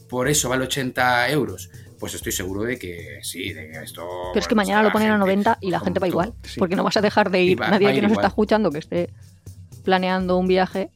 por 0.09 0.29
eso 0.29 0.49
vale 0.49 0.65
80 0.65 1.31
euros 1.31 1.71
pues 1.97 2.13
estoy 2.13 2.33
seguro 2.33 2.65
de 2.65 2.77
que 2.77 3.21
sí, 3.23 3.53
de 3.55 3.71
que 3.71 3.79
esto... 3.79 4.07
Pero 4.33 4.41
es 4.43 4.49
que 4.49 4.55
mañana 4.55 4.83
lo 4.83 4.93
ponen 4.93 5.13
a 5.13 5.17
90 5.17 5.59
y 5.63 5.71
la 5.71 5.81
gente 5.81 6.01
va 6.01 6.09
igual, 6.09 6.35
porque 6.59 6.77
no 6.77 6.85
vas 6.85 6.97
a 6.99 7.01
dejar 7.01 7.31
de 7.31 7.43
ir. 7.43 7.59
Nadie 7.59 7.95
que 7.95 8.03
nos 8.03 8.13
está 8.13 8.27
escuchando 8.27 8.71
que 8.71 8.79
esté 8.79 9.11
planeando 9.85 10.37
un 10.37 10.47
viaje 10.47 10.91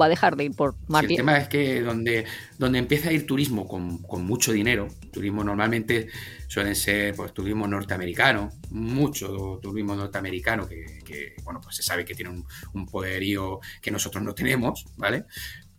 va 0.00 0.06
a 0.06 0.08
dejar 0.08 0.36
de 0.36 0.44
ir 0.44 0.54
por 0.54 0.74
más 0.88 1.04
El 1.04 1.16
tema 1.16 1.36
es 1.36 1.48
que 1.48 1.80
donde, 1.82 2.24
donde 2.58 2.78
empieza 2.78 3.10
a 3.10 3.12
ir 3.12 3.26
turismo 3.26 3.66
con, 3.66 4.00
mucho 4.24 4.52
dinero, 4.52 4.88
turismo 5.12 5.44
normalmente 5.44 6.08
suelen 6.46 6.74
ser 6.74 7.14
pues, 7.14 7.32
turismo 7.32 7.66
norteamericano, 7.66 8.50
mucho 8.70 9.58
turismo 9.62 9.94
norteamericano 9.94 10.68
que, 10.68 11.34
bueno, 11.44 11.60
pues 11.60 11.76
se 11.76 11.82
sabe 11.82 12.04
que 12.04 12.14
tiene 12.14 12.44
un, 12.72 12.86
poderío 12.86 13.60
que 13.82 13.90
nosotros 13.90 14.22
no 14.22 14.34
tenemos, 14.34 14.86
¿vale? 14.96 15.24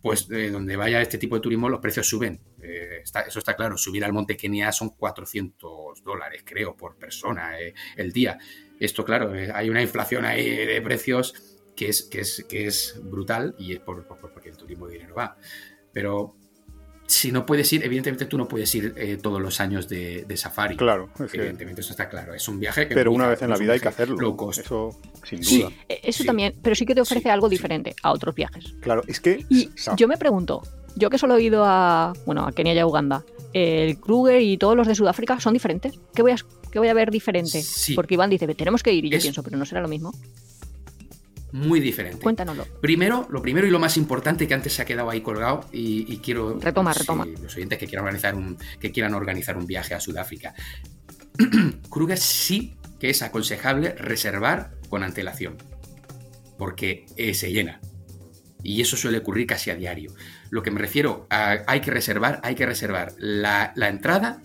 Pues 0.00 0.28
eh, 0.30 0.50
donde 0.50 0.76
vaya 0.76 1.02
este 1.02 1.18
tipo 1.18 1.34
de 1.34 1.42
turismo 1.42 1.68
los 1.68 1.80
precios 1.80 2.08
suben. 2.08 2.40
Eh, 2.62 3.02
eso 3.04 3.38
está 3.38 3.54
claro. 3.54 3.76
Subir 3.76 4.04
al 4.04 4.12
Monte 4.12 4.36
Kenia 4.36 4.72
son 4.72 4.90
400 4.90 6.02
dólares, 6.02 6.42
creo, 6.44 6.74
por 6.76 6.96
persona 6.96 7.60
eh, 7.60 7.74
el 7.96 8.12
día. 8.12 8.38
Esto, 8.78 9.04
claro, 9.04 9.32
hay 9.52 9.68
una 9.68 9.82
inflación 9.82 10.24
ahí 10.24 10.48
de 10.48 10.80
precios 10.80 11.34
que 11.74 11.88
es, 11.88 12.02
que 12.02 12.20
es, 12.20 12.44
que 12.48 12.66
es 12.66 13.00
brutal 13.02 13.54
y 13.58 13.72
es 13.72 13.80
por, 13.80 14.06
porque 14.06 14.48
el 14.48 14.56
turismo 14.56 14.86
de 14.86 14.94
dinero 14.94 15.14
va. 15.14 15.36
Pero 15.92 16.36
si 17.10 17.32
no 17.32 17.44
puedes 17.44 17.72
ir, 17.72 17.84
evidentemente 17.84 18.24
tú 18.26 18.38
no 18.38 18.46
puedes 18.46 18.72
ir 18.74 18.94
eh, 18.96 19.18
todos 19.20 19.40
los 19.40 19.60
años 19.60 19.88
de, 19.88 20.24
safari. 20.36 20.76
Claro, 20.76 21.10
evidentemente 21.18 21.80
eso 21.80 21.90
está 21.90 22.08
claro. 22.08 22.34
Es 22.34 22.48
un 22.48 22.60
viaje 22.60 22.86
que. 22.86 22.94
Pero 22.94 23.12
una 23.12 23.26
vez 23.26 23.42
en 23.42 23.50
la 23.50 23.56
vida 23.56 23.72
hay 23.72 23.80
que 23.80 23.88
hacerlo. 23.88 24.36
Eso, 24.50 24.96
sin 25.24 25.40
duda. 25.40 25.72
Eh, 25.88 26.00
eso 26.04 26.24
también, 26.24 26.54
pero 26.62 26.76
sí 26.76 26.86
que 26.86 26.94
te 26.94 27.00
ofrece 27.00 27.28
algo 27.28 27.48
diferente 27.48 27.96
a 28.02 28.12
otros 28.12 28.34
viajes. 28.34 28.74
Claro, 28.80 29.02
es 29.08 29.18
que. 29.20 29.44
Y 29.48 29.70
yo 29.96 30.06
me 30.06 30.16
pregunto, 30.16 30.62
yo 30.94 31.10
que 31.10 31.18
solo 31.18 31.36
he 31.36 31.42
ido 31.42 31.64
a, 31.64 32.12
bueno, 32.26 32.46
a 32.46 32.52
Kenia 32.52 32.74
y 32.74 32.78
a 32.78 32.86
Uganda, 32.86 33.24
el 33.52 33.98
Kruger 33.98 34.40
y 34.40 34.56
todos 34.56 34.76
los 34.76 34.86
de 34.86 34.94
Sudáfrica 34.94 35.40
son 35.40 35.52
diferentes. 35.52 35.98
¿Qué 36.14 36.22
voy 36.22 36.30
a, 36.30 36.36
qué 36.70 36.78
voy 36.78 36.88
a 36.88 36.94
ver 36.94 37.10
diferente? 37.10 37.60
Porque 37.96 38.14
Iván 38.14 38.30
dice, 38.30 38.46
tenemos 38.54 38.84
que 38.84 38.92
ir, 38.92 39.04
y 39.04 39.10
yo 39.10 39.18
pienso, 39.18 39.42
pero 39.42 39.56
no 39.56 39.64
será 39.64 39.80
lo 39.80 39.88
mismo 39.88 40.12
muy 41.52 41.80
diferente. 41.80 42.22
Cuéntanoslo. 42.22 42.66
Primero, 42.80 43.26
lo 43.30 43.42
primero 43.42 43.66
y 43.66 43.70
lo 43.70 43.78
más 43.78 43.96
importante 43.96 44.46
que 44.46 44.54
antes 44.54 44.72
se 44.72 44.82
ha 44.82 44.84
quedado 44.84 45.10
ahí 45.10 45.20
colgado 45.20 45.66
y, 45.72 46.16
quiero... 46.18 46.58
Retoma, 46.58 46.92
retoma. 46.92 47.26
Los 47.26 47.56
oyentes 47.56 47.78
que 47.78 47.86
quieran 47.86 48.04
organizar 48.04 48.34
un, 48.34 48.56
que 48.78 48.92
quieran 48.92 49.14
organizar 49.14 49.56
un 49.56 49.66
viaje 49.66 49.94
a 49.94 50.00
Sudáfrica. 50.00 50.54
Kruger 51.90 52.18
sí 52.18 52.76
que 52.98 53.10
es 53.10 53.22
aconsejable 53.22 53.94
reservar 53.94 54.72
con 54.88 55.02
antelación, 55.02 55.56
porque 56.58 57.06
eh, 57.16 57.34
se 57.34 57.50
llena. 57.50 57.80
Y 58.62 58.82
eso 58.82 58.96
suele 58.96 59.18
ocurrir 59.18 59.46
casi 59.46 59.70
a 59.70 59.74
diario. 59.74 60.12
Lo 60.50 60.62
que 60.62 60.70
me 60.70 60.80
refiero 60.80 61.26
a 61.30 61.62
hay 61.66 61.80
que 61.80 61.90
reservar, 61.90 62.40
hay 62.44 62.54
que 62.54 62.66
reservar 62.66 63.14
la, 63.18 63.72
la 63.74 63.88
entrada 63.88 64.42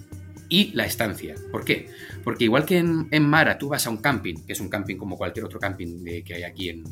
y 0.48 0.72
la 0.74 0.86
estancia. 0.86 1.36
¿Por 1.52 1.66
qué? 1.66 1.90
Porque 2.26 2.46
igual 2.46 2.66
que 2.66 2.80
en, 2.80 3.30
Mara 3.30 3.58
tú 3.60 3.70
vas 3.70 3.86
a 3.86 3.92
un 3.92 3.98
camping, 3.98 4.46
que 4.48 4.54
es 4.54 4.60
un 4.60 4.68
camping 4.68 4.98
como 4.98 5.16
cualquier 5.16 5.46
otro 5.46 5.60
camping 5.60 6.04
que 6.26 6.34
hay 6.34 6.44
aquí 6.44 6.70
en, 6.70 6.84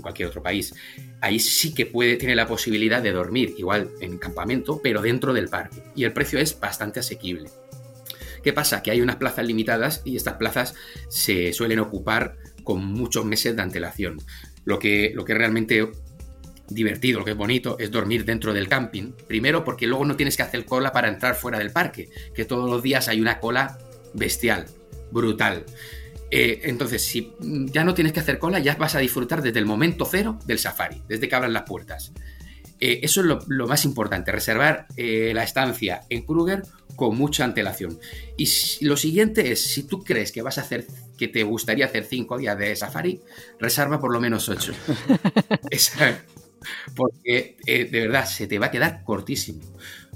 cualquier 0.00 0.28
otro 0.28 0.42
país, 0.42 0.72
ahí 1.20 1.40
sí 1.40 1.74
que 1.74 1.86
puede, 1.86 2.16
tiene 2.16 2.36
la 2.36 2.46
posibilidad 2.46 3.02
de 3.02 3.10
dormir, 3.10 3.54
igual 3.58 3.90
en 4.00 4.16
campamento, 4.16 4.80
pero 4.80 5.02
dentro 5.02 5.32
del 5.32 5.48
parque. 5.48 5.82
Y 5.96 6.04
el 6.04 6.12
precio 6.12 6.38
es 6.38 6.58
bastante 6.60 7.00
asequible. 7.00 7.50
¿Qué 8.44 8.52
pasa? 8.52 8.80
Que 8.80 8.92
hay 8.92 9.00
unas 9.00 9.16
plazas 9.16 9.44
limitadas 9.44 10.02
y 10.04 10.16
estas 10.16 10.34
plazas 10.34 10.74
se 11.08 11.52
suelen 11.52 11.80
ocupar 11.80 12.36
con 12.62 12.84
muchos 12.84 13.24
meses 13.24 13.56
de 13.56 13.62
antelación. 13.62 14.18
Lo 14.64 14.78
que, 14.78 15.10
lo 15.16 15.24
que 15.24 15.34
realmente 15.34 15.90
divertido, 16.68 17.18
lo 17.18 17.24
que 17.24 17.32
es 17.32 17.36
bonito, 17.36 17.76
es 17.80 17.90
dormir 17.90 18.24
dentro 18.24 18.52
del 18.52 18.68
camping. 18.68 19.14
Primero 19.26 19.64
porque 19.64 19.88
luego 19.88 20.04
no 20.04 20.14
tienes 20.14 20.36
que 20.36 20.44
hacer 20.44 20.64
cola 20.64 20.92
para 20.92 21.08
entrar 21.08 21.34
fuera 21.34 21.58
del 21.58 21.72
parque, 21.72 22.08
que 22.34 22.44
todos 22.44 22.70
los 22.70 22.82
días 22.82 23.08
hay 23.08 23.20
una 23.20 23.40
cola 23.40 23.78
bestial, 24.14 24.66
brutal. 25.10 25.64
Eh, 26.30 26.60
entonces, 26.64 27.02
si 27.02 27.32
ya 27.40 27.84
no 27.84 27.94
tienes 27.94 28.12
que 28.12 28.20
hacer 28.20 28.38
cola, 28.38 28.58
ya 28.58 28.74
vas 28.76 28.94
a 28.94 28.98
disfrutar 28.98 29.42
desde 29.42 29.58
el 29.58 29.66
momento 29.66 30.04
cero 30.04 30.38
del 30.46 30.58
safari, 30.58 31.02
desde 31.08 31.28
que 31.28 31.34
abran 31.34 31.52
las 31.52 31.62
puertas. 31.62 32.12
Eh, 32.80 33.00
eso 33.02 33.20
es 33.20 33.26
lo, 33.46 33.66
más 33.66 33.84
importante, 33.84 34.30
reservar 34.30 34.86
eh, 34.96 35.32
la 35.34 35.42
estancia 35.42 36.02
en 36.10 36.22
Kruger 36.22 36.62
con 36.96 37.16
mucha 37.16 37.44
antelación. 37.44 37.98
Y 38.36 38.48
lo 38.82 38.96
siguiente 38.96 39.52
es, 39.52 39.62
si 39.62 39.84
tú 39.84 40.04
crees 40.04 40.32
que 40.32 40.42
vas 40.42 40.58
a 40.58 40.62
hacer, 40.62 40.86
que 41.16 41.28
te 41.28 41.42
gustaría 41.42 41.86
hacer 41.86 42.04
cinco 42.04 42.38
días 42.38 42.58
de 42.58 42.74
safari, 42.76 43.20
reserva 43.58 44.00
por 44.00 44.12
lo 44.12 44.20
menos 44.20 44.48
ocho. 44.48 44.72
porque 46.94 47.56
de 47.66 48.00
verdad 48.00 48.26
se 48.26 48.46
te 48.46 48.58
va 48.58 48.66
a 48.66 48.70
quedar 48.70 49.02
cortísimo. 49.04 49.60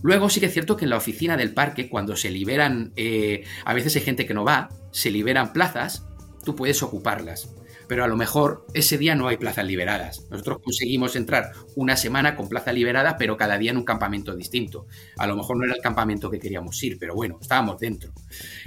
Luego 0.02 0.28
sí 0.28 0.40
que 0.40 0.46
es 0.46 0.52
cierto 0.52 0.76
que 0.76 0.84
en 0.84 0.90
la 0.90 0.96
oficina 0.96 1.36
del 1.36 1.54
parque, 1.54 1.88
cuando 1.88 2.16
se 2.16 2.30
liberan, 2.30 2.92
eh, 2.96 3.44
a 3.64 3.72
veces 3.72 3.94
hay 3.96 4.02
gente 4.02 4.26
que 4.26 4.34
no 4.34 4.44
va, 4.44 4.68
se 4.90 5.10
liberan 5.10 5.52
plazas, 5.52 6.04
tú 6.44 6.56
puedes 6.56 6.82
ocuparlas. 6.82 7.48
Pero 7.86 8.04
a 8.04 8.08
lo 8.08 8.16
mejor 8.16 8.66
ese 8.74 8.96
día 8.96 9.14
no 9.14 9.28
hay 9.28 9.36
plazas 9.36 9.66
liberadas. 9.66 10.24
Nosotros 10.30 10.58
conseguimos 10.64 11.14
entrar 11.14 11.52
una 11.76 11.96
semana 11.96 12.36
con 12.36 12.48
plaza 12.48 12.72
liberada, 12.72 13.16
pero 13.16 13.36
cada 13.36 13.58
día 13.58 13.70
en 13.70 13.76
un 13.76 13.84
campamento 13.84 14.34
distinto. 14.34 14.86
A 15.18 15.26
lo 15.26 15.36
mejor 15.36 15.58
no 15.58 15.64
era 15.64 15.74
el 15.74 15.82
campamento 15.82 16.30
que 16.30 16.40
queríamos 16.40 16.82
ir, 16.82 16.98
pero 16.98 17.14
bueno, 17.14 17.38
estábamos 17.40 17.78
dentro. 17.78 18.12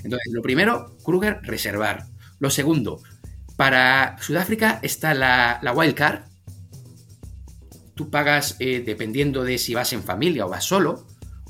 Entonces, 0.03 0.31
lo 0.31 0.41
primero, 0.41 0.95
Kruger, 1.03 1.39
reservar. 1.41 2.05
Lo 2.39 2.49
segundo, 2.49 3.01
para 3.57 4.17
Sudáfrica 4.21 4.79
está 4.83 5.13
la, 5.13 5.59
la 5.61 5.73
Wildcard. 5.73 6.34
Tú 7.95 8.09
pagas, 8.09 8.57
eh, 8.59 8.83
dependiendo 8.85 9.43
de 9.43 9.57
si 9.57 9.73
vas 9.73 9.93
en 9.93 10.03
familia 10.03 10.45
o 10.45 10.49
vas 10.49 10.65
solo, 10.65 11.05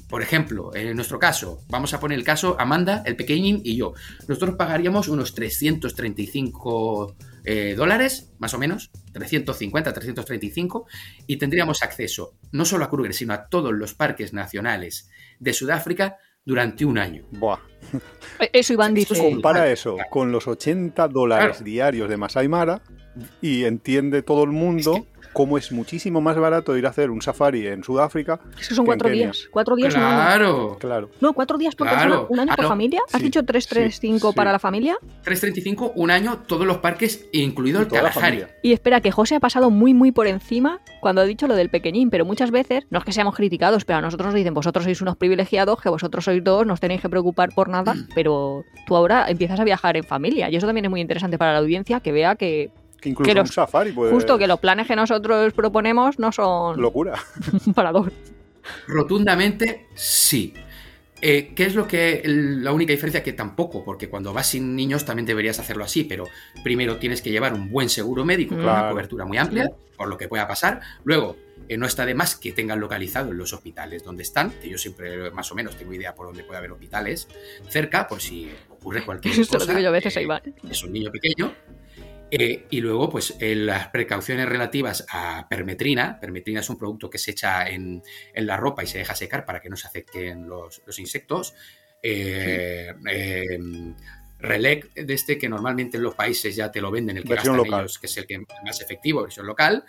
por 0.09 0.21
ejemplo, 0.21 0.73
en 0.75 0.95
nuestro 0.95 1.17
caso, 1.17 1.63
vamos 1.67 1.93
a 1.93 1.99
poner 1.99 2.17
el 2.17 2.23
caso 2.23 2.55
Amanda, 2.59 3.01
el 3.05 3.15
pequeñín 3.15 3.61
y 3.63 3.75
yo. 3.75 3.93
Nosotros 4.27 4.55
pagaríamos 4.55 5.07
unos 5.07 5.33
335 5.33 7.15
eh, 7.43 7.73
dólares, 7.75 8.31
más 8.37 8.53
o 8.53 8.59
menos, 8.59 8.91
350, 9.13 9.93
335, 9.93 10.85
y 11.25 11.37
tendríamos 11.37 11.81
acceso 11.81 12.35
no 12.51 12.65
solo 12.65 12.85
a 12.85 12.89
Kruger, 12.89 13.13
sino 13.13 13.33
a 13.33 13.47
todos 13.47 13.73
los 13.73 13.95
parques 13.95 14.31
nacionales 14.31 15.09
de 15.39 15.53
Sudáfrica 15.53 16.17
durante 16.45 16.85
un 16.85 16.97
año. 16.99 17.25
Buah. 17.31 17.59
Eh, 18.39 18.49
eso 18.53 18.73
Iván 18.73 18.93
dice. 18.93 19.17
Compara 19.17 19.71
eso 19.71 19.97
con 20.09 20.31
los 20.31 20.47
80 20.47 21.07
dólares 21.07 21.63
diarios 21.63 22.09
de 22.09 22.17
Masai 22.17 22.47
Mara 22.47 22.81
y 23.41 23.63
entiende 23.63 24.23
todo 24.23 24.43
el 24.43 24.51
mundo 24.51 25.07
como 25.35 25.57
es 25.57 25.69
muchísimo 25.73 26.21
más 26.21 26.37
barato 26.37 26.77
ir 26.77 26.85
a 26.85 26.89
hacer 26.91 27.11
un 27.11 27.21
safari 27.21 27.67
en 27.67 27.83
Sudáfrica. 27.83 28.39
Es 28.57 28.69
que 28.69 28.73
son 28.73 28.85
cuatro 28.85 29.09
días. 29.09 29.49
Cuatro 29.51 29.75
días 29.75 29.93
claro. 29.93 30.77
Claro. 30.79 31.09
No, 31.19 31.33
cuatro 31.33 31.57
días 31.57 31.75
por 31.75 31.89
persona, 31.89 32.21
un 32.29 32.39
año 32.39 32.55
por 32.55 32.65
familia. 32.69 33.01
¿Has 33.11 33.21
dicho 33.21 33.43
335 33.43 34.31
para 34.31 34.53
la 34.53 34.59
familia? 34.59 34.97
335, 35.23 35.91
un 35.97 36.09
año, 36.09 36.39
todos 36.47 36.65
los 36.65 36.77
parques, 36.77 37.27
incluido 37.33 37.81
el 37.81 37.89
Kalahari. 37.89 38.45
Y 38.61 38.71
espera, 38.71 39.01
que 39.01 39.11
José 39.11 39.35
ha 39.35 39.41
pasado 39.41 39.69
muy, 39.69 39.93
muy 39.93 40.13
por 40.13 40.25
encima 40.25 40.79
cuando 41.01 41.19
ha 41.19 41.25
dicho 41.25 41.47
lo 41.47 41.55
del 41.55 41.69
pequeñín, 41.69 42.09
pero 42.09 42.23
muchas 42.23 42.49
veces, 42.49 42.85
no 42.89 42.99
es 42.99 43.03
que 43.03 43.11
seamos 43.11 43.35
criticados, 43.35 43.83
pero 43.83 43.99
a 43.99 44.01
nosotros 44.01 44.27
nos 44.27 44.35
dicen, 44.35 44.53
vosotros 44.53 44.85
sois 44.85 45.01
unos 45.01 45.17
privilegiados, 45.17 45.81
que 45.81 45.89
vosotros 45.89 46.23
sois 46.23 46.41
dos, 46.41 46.65
no 46.65 46.75
os 46.75 46.79
tenéis 46.79 47.01
que 47.01 47.09
preocupar 47.09 47.49
por 47.53 47.67
nada, 47.67 47.93
pero 48.15 48.63
tú 48.87 48.95
ahora 48.95 49.25
empiezas 49.27 49.59
a 49.59 49.65
viajar 49.65 49.97
en 49.97 50.05
familia. 50.05 50.49
Y 50.49 50.55
eso 50.55 50.65
también 50.65 50.85
es 50.85 50.91
muy 50.91 51.01
interesante 51.01 51.37
para 51.37 51.51
la 51.51 51.59
audiencia, 51.59 51.99
que 51.99 52.13
vea 52.13 52.37
que 52.37 52.71
incluso 53.09 53.39
un 53.39 53.47
safari 53.47 53.91
puede... 53.91 54.11
Justo 54.11 54.37
que 54.37 54.47
los 54.47 54.59
planes 54.59 54.87
que 54.87 54.95
nosotros 54.95 55.53
proponemos 55.53 56.19
no 56.19 56.31
son... 56.31 56.79
Locura. 56.81 57.19
para 57.75 57.91
dos. 57.91 58.11
Rotundamente 58.87 59.87
sí. 59.95 60.53
Eh, 61.21 61.53
¿Qué 61.55 61.65
es 61.65 61.75
lo 61.75 61.87
que 61.87 62.21
la 62.25 62.71
única 62.71 62.91
diferencia? 62.91 63.23
Que 63.23 63.33
tampoco, 63.33 63.83
porque 63.83 64.09
cuando 64.09 64.33
vas 64.33 64.47
sin 64.47 64.75
niños 64.75 65.05
también 65.05 65.25
deberías 65.25 65.59
hacerlo 65.59 65.83
así, 65.83 66.03
pero 66.03 66.27
primero 66.63 66.97
tienes 66.97 67.21
que 67.21 67.31
llevar 67.31 67.53
un 67.53 67.69
buen 67.71 67.89
seguro 67.89 68.25
médico 68.25 68.55
con 68.55 68.65
una 68.65 68.89
cobertura 68.89 69.25
muy 69.25 69.37
amplia, 69.37 69.71
por 69.97 70.07
lo 70.07 70.17
que 70.17 70.27
pueda 70.27 70.47
pasar. 70.47 70.81
Luego, 71.03 71.37
eh, 71.67 71.77
no 71.77 71.85
está 71.85 72.05
de 72.05 72.13
más 72.13 72.35
que 72.35 72.51
tengan 72.51 72.79
localizado 72.79 73.31
en 73.31 73.37
los 73.37 73.53
hospitales 73.53 74.03
donde 74.03 74.23
están, 74.23 74.51
que 74.51 74.69
yo 74.69 74.77
siempre 74.77 75.31
más 75.31 75.51
o 75.51 75.55
menos 75.55 75.75
tengo 75.77 75.93
idea 75.93 76.13
por 76.13 76.27
dónde 76.27 76.43
puede 76.43 76.59
haber 76.59 76.71
hospitales 76.71 77.27
cerca, 77.69 78.07
por 78.07 78.21
si 78.21 78.51
ocurre 78.69 79.01
cualquier 79.05 79.35
cosa. 79.47 79.59
Lo 79.59 79.65
digo 79.65 79.79
yo 79.79 79.89
a 79.89 79.91
veces, 79.91 80.15
ahí 80.17 80.27
Es 80.69 80.83
un 80.83 80.91
niño 80.91 81.11
pequeño 81.11 81.53
eh, 82.31 82.65
y 82.69 82.81
luego, 82.81 83.09
pues 83.09 83.35
eh, 83.39 83.55
las 83.55 83.89
precauciones 83.89 84.47
relativas 84.47 85.05
a 85.09 85.47
permetrina. 85.49 86.19
Permetrina 86.19 86.59
es 86.59 86.69
un 86.69 86.77
producto 86.77 87.09
que 87.09 87.17
se 87.17 87.31
echa 87.31 87.67
en, 87.67 88.01
la 88.35 88.57
ropa 88.57 88.83
y 88.83 88.87
se 88.87 88.97
deja 88.97 89.15
secar 89.15 89.45
para 89.45 89.61
que 89.61 89.69
no 89.69 89.75
se 89.75 89.87
afecten 89.87 90.47
los, 90.47 90.81
insectos. 90.97 91.53
Eh, 92.01 92.93
Relec 94.37 94.93
de 94.93 95.13
este 95.13 95.37
que 95.37 95.47
normalmente 95.47 95.97
en 95.97 96.03
los 96.03 96.13
países 96.13 96.55
ya 96.55 96.71
te 96.71 96.81
lo 96.81 96.91
venden, 96.91 97.17
el 97.17 97.23
que 97.23 97.35
gastan 97.35 97.65
ellos, 97.65 97.97
que 97.97 98.07
es 98.07 98.17
el 98.17 98.27
que 98.27 98.43
más 98.63 98.81
efectivo, 98.81 99.21
versión 99.23 99.45
local. 99.45 99.85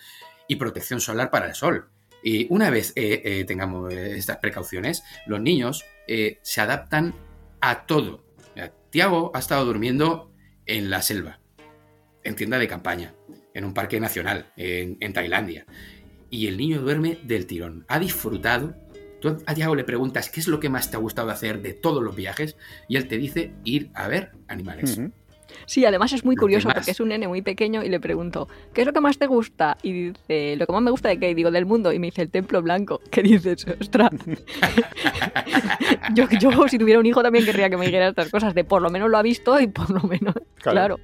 y 0.48 0.56
protección 0.56 1.00
solar 1.00 1.30
para 1.30 1.48
el 1.48 1.54
sol. 1.54 1.90
Y 2.22 2.46
una 2.50 2.70
vez 2.70 2.92
eh, 2.94 3.44
tengamos 3.46 3.92
estas 3.92 4.38
precauciones, 4.38 5.02
los 5.26 5.40
niños 5.40 5.84
se 6.06 6.60
adaptan 6.60 7.14
a 7.60 7.86
todo. 7.86 8.24
Tiago 8.90 9.32
ha 9.34 9.40
estado 9.40 9.64
durmiendo 9.64 10.32
en 10.64 10.88
la 10.88 11.02
selva, 11.02 11.40
en 12.26 12.36
tienda 12.36 12.58
de 12.58 12.68
campaña, 12.68 13.14
en 13.54 13.64
un 13.64 13.74
parque 13.74 14.00
nacional, 14.00 14.52
en, 14.56 14.96
en 15.00 15.12
Tailandia. 15.12 15.66
Y 16.28 16.48
el 16.48 16.56
niño 16.56 16.82
duerme 16.82 17.18
del 17.22 17.46
tirón. 17.46 17.84
Ha 17.88 17.98
disfrutado 17.98 18.74
Tú 19.20 19.36
a 19.46 19.54
Tiago 19.54 19.74
le 19.74 19.84
preguntas 19.84 20.28
qué 20.28 20.40
es 20.40 20.48
lo 20.48 20.60
que 20.60 20.68
más 20.68 20.90
te 20.90 20.96
ha 20.96 21.00
gustado 21.00 21.30
hacer 21.30 21.62
de 21.62 21.72
todos 21.72 22.02
los 22.02 22.14
viajes 22.14 22.56
y 22.88 22.96
él 22.96 23.08
te 23.08 23.16
dice 23.16 23.52
ir 23.64 23.90
a 23.94 24.08
ver 24.08 24.32
animales. 24.46 25.00
Sí, 25.64 25.84
además 25.84 26.12
es 26.12 26.24
muy 26.24 26.36
curioso 26.36 26.68
porque 26.68 26.90
es 26.90 27.00
un 27.00 27.08
nene 27.08 27.26
muy 27.26 27.40
pequeño 27.40 27.82
y 27.82 27.88
le 27.88 27.98
pregunto, 27.98 28.46
¿qué 28.74 28.82
es 28.82 28.86
lo 28.86 28.92
que 28.92 29.00
más 29.00 29.18
te 29.18 29.26
gusta? 29.26 29.78
Y 29.82 30.10
dice, 30.10 30.56
lo 30.56 30.66
que 30.66 30.72
más 30.72 30.82
me 30.82 30.90
gusta 30.90 31.08
de 31.08 31.18
qué? 31.18 31.34
digo, 31.34 31.50
del 31.50 31.66
mundo. 31.66 31.92
Y 31.92 31.98
me 31.98 32.08
dice, 32.08 32.22
el 32.22 32.30
templo 32.30 32.60
blanco. 32.62 33.00
¿Qué 33.10 33.22
dices? 33.22 33.66
Ostras. 33.80 34.10
yo, 36.14 36.28
yo, 36.38 36.68
si 36.68 36.78
tuviera 36.78 37.00
un 37.00 37.06
hijo, 37.06 37.22
también 37.22 37.44
querría 37.44 37.70
que 37.70 37.76
me 37.76 37.86
dijera 37.86 38.08
estas 38.08 38.30
cosas, 38.30 38.54
de 38.54 38.64
por 38.64 38.82
lo 38.82 38.90
menos 38.90 39.08
lo 39.08 39.16
ha 39.16 39.22
visto 39.22 39.58
y 39.58 39.68
por 39.68 39.90
lo 39.90 40.02
menos, 40.02 40.34
claro 40.56 40.98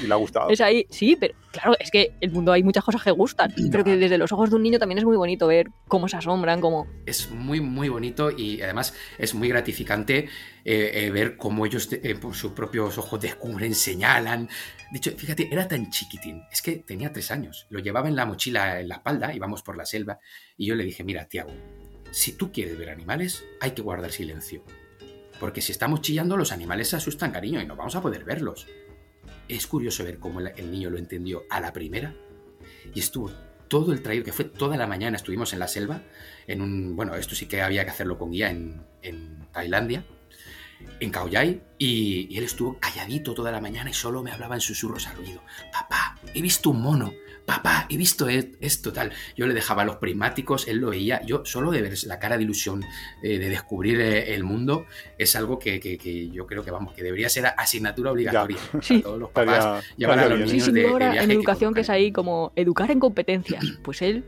y 0.00 0.06
le 0.06 0.12
ha 0.12 0.16
gustado. 0.16 0.50
Es 0.50 0.60
ahí, 0.60 0.86
sí, 0.90 1.16
pero 1.16 1.34
claro, 1.50 1.74
es 1.78 1.90
que 1.90 2.12
el 2.20 2.30
mundo 2.30 2.52
hay 2.52 2.62
muchas 2.62 2.84
cosas 2.84 3.02
que 3.02 3.10
gustan, 3.10 3.52
pero 3.70 3.84
que 3.84 3.96
desde 3.96 4.18
los 4.18 4.32
ojos 4.32 4.50
de 4.50 4.56
un 4.56 4.62
niño 4.62 4.78
también 4.78 4.98
es 4.98 5.04
muy 5.04 5.16
bonito 5.16 5.46
ver 5.46 5.68
cómo 5.88 6.08
se 6.08 6.16
asombran, 6.16 6.60
cómo... 6.60 6.86
Es 7.06 7.30
muy, 7.30 7.60
muy 7.60 7.88
bonito 7.88 8.30
y 8.30 8.62
además 8.62 8.94
es 9.18 9.34
muy 9.34 9.48
gratificante 9.48 10.28
eh, 10.64 10.90
eh, 10.94 11.10
ver 11.10 11.36
cómo 11.36 11.66
ellos 11.66 11.88
eh, 11.90 12.14
por 12.14 12.34
sus 12.34 12.52
propios 12.52 12.96
ojos 12.98 13.20
descubren, 13.20 13.74
señalan. 13.74 14.48
De 14.90 14.98
hecho, 14.98 15.10
fíjate, 15.16 15.48
era 15.52 15.66
tan 15.66 15.90
chiquitín, 15.90 16.42
es 16.52 16.62
que 16.62 16.76
tenía 16.76 17.12
tres 17.12 17.30
años, 17.30 17.66
lo 17.70 17.80
llevaba 17.80 18.08
en 18.08 18.16
la 18.16 18.26
mochila 18.26 18.80
en 18.80 18.88
la 18.88 18.96
espalda, 18.96 19.34
íbamos 19.34 19.62
por 19.62 19.76
la 19.76 19.86
selva, 19.86 20.18
y 20.56 20.66
yo 20.66 20.74
le 20.74 20.84
dije, 20.84 21.02
mira, 21.02 21.26
Tiago, 21.26 21.52
si 22.12 22.32
tú 22.32 22.52
quieres 22.52 22.78
ver 22.78 22.90
animales, 22.90 23.44
hay 23.60 23.72
que 23.72 23.82
guardar 23.82 24.12
silencio. 24.12 24.62
Porque 25.40 25.60
si 25.60 25.72
estamos 25.72 26.02
chillando, 26.02 26.36
los 26.36 26.52
animales 26.52 26.88
se 26.88 26.96
asustan, 26.96 27.32
cariño, 27.32 27.60
y 27.60 27.66
no 27.66 27.74
vamos 27.74 27.96
a 27.96 28.02
poder 28.02 28.22
verlos. 28.22 28.68
Es 29.48 29.66
curioso 29.66 30.04
ver 30.04 30.18
cómo 30.18 30.40
el 30.40 30.70
niño 30.70 30.90
lo 30.90 30.98
entendió 30.98 31.44
a 31.50 31.60
la 31.60 31.72
primera 31.72 32.14
y 32.94 33.00
estuvo 33.00 33.30
todo 33.68 33.92
el 33.92 34.02
trayecto, 34.02 34.26
que 34.26 34.32
fue 34.32 34.44
toda 34.44 34.76
la 34.76 34.86
mañana, 34.86 35.16
estuvimos 35.16 35.52
en 35.54 35.58
la 35.58 35.66
selva, 35.66 36.02
en 36.46 36.60
un, 36.60 36.94
bueno, 36.94 37.14
esto 37.14 37.34
sí 37.34 37.46
que 37.46 37.62
había 37.62 37.84
que 37.84 37.90
hacerlo 37.90 38.18
con 38.18 38.30
guía 38.30 38.50
en, 38.50 38.82
en 39.00 39.46
Tailandia, 39.50 40.04
en 41.00 41.10
Khao 41.10 41.28
Yai, 41.28 41.62
y, 41.78 42.36
él 42.36 42.44
estuvo 42.44 42.78
calladito 42.78 43.34
toda 43.34 43.50
la 43.50 43.60
mañana 43.60 43.88
y 43.88 43.94
solo 43.94 44.22
me 44.22 44.30
hablaba 44.30 44.54
en 44.54 44.60
susurros 44.60 45.06
al 45.06 45.18
oído. 45.18 45.42
Papá, 45.72 46.18
he 46.34 46.42
visto 46.42 46.70
un 46.70 46.82
mono, 46.82 47.14
papá, 47.44 47.86
he 47.88 47.96
visto 47.96 48.28
e-, 48.28 48.52
esto, 48.60 48.92
tal. 48.92 49.12
Yo 49.36 49.46
le 49.46 49.54
dejaba 49.54 49.84
los 49.84 49.96
prismáticos, 49.96 50.68
él 50.68 50.78
lo 50.78 50.90
veía. 50.90 51.22
Yo 51.22 51.44
solo 51.44 51.70
de 51.70 51.82
ver 51.82 51.94
la 52.06 52.18
cara 52.18 52.36
de 52.36 52.44
ilusión, 52.44 52.84
eh, 53.22 53.38
de 53.38 53.48
descubrir 53.48 54.00
eh, 54.00 54.34
el 54.34 54.44
mundo, 54.44 54.86
es 55.18 55.36
algo 55.36 55.58
que, 55.58 55.80
yo 56.32 56.46
creo 56.46 56.64
que 56.64 56.70
vamos, 56.70 56.94
que 56.94 57.02
debería 57.02 57.28
ser 57.28 57.46
asignatura 57.56 58.12
obligatoria 58.12 58.58
sí. 58.80 59.02
todos 59.02 59.18
los 59.18 59.30
papás. 59.30 59.84
llevar 59.96 60.18
a 60.18 60.28
los 60.28 60.38
niños 60.40 60.64
sí, 60.64 60.70
en 60.70 61.30
educación 61.30 61.74
que, 61.74 61.82
es 61.82 61.90
ahí 61.90 62.12
como 62.12 62.52
educar 62.56 62.90
en 62.90 63.00
competencias. 63.00 63.64
Pues 63.82 64.00
él, 64.00 64.24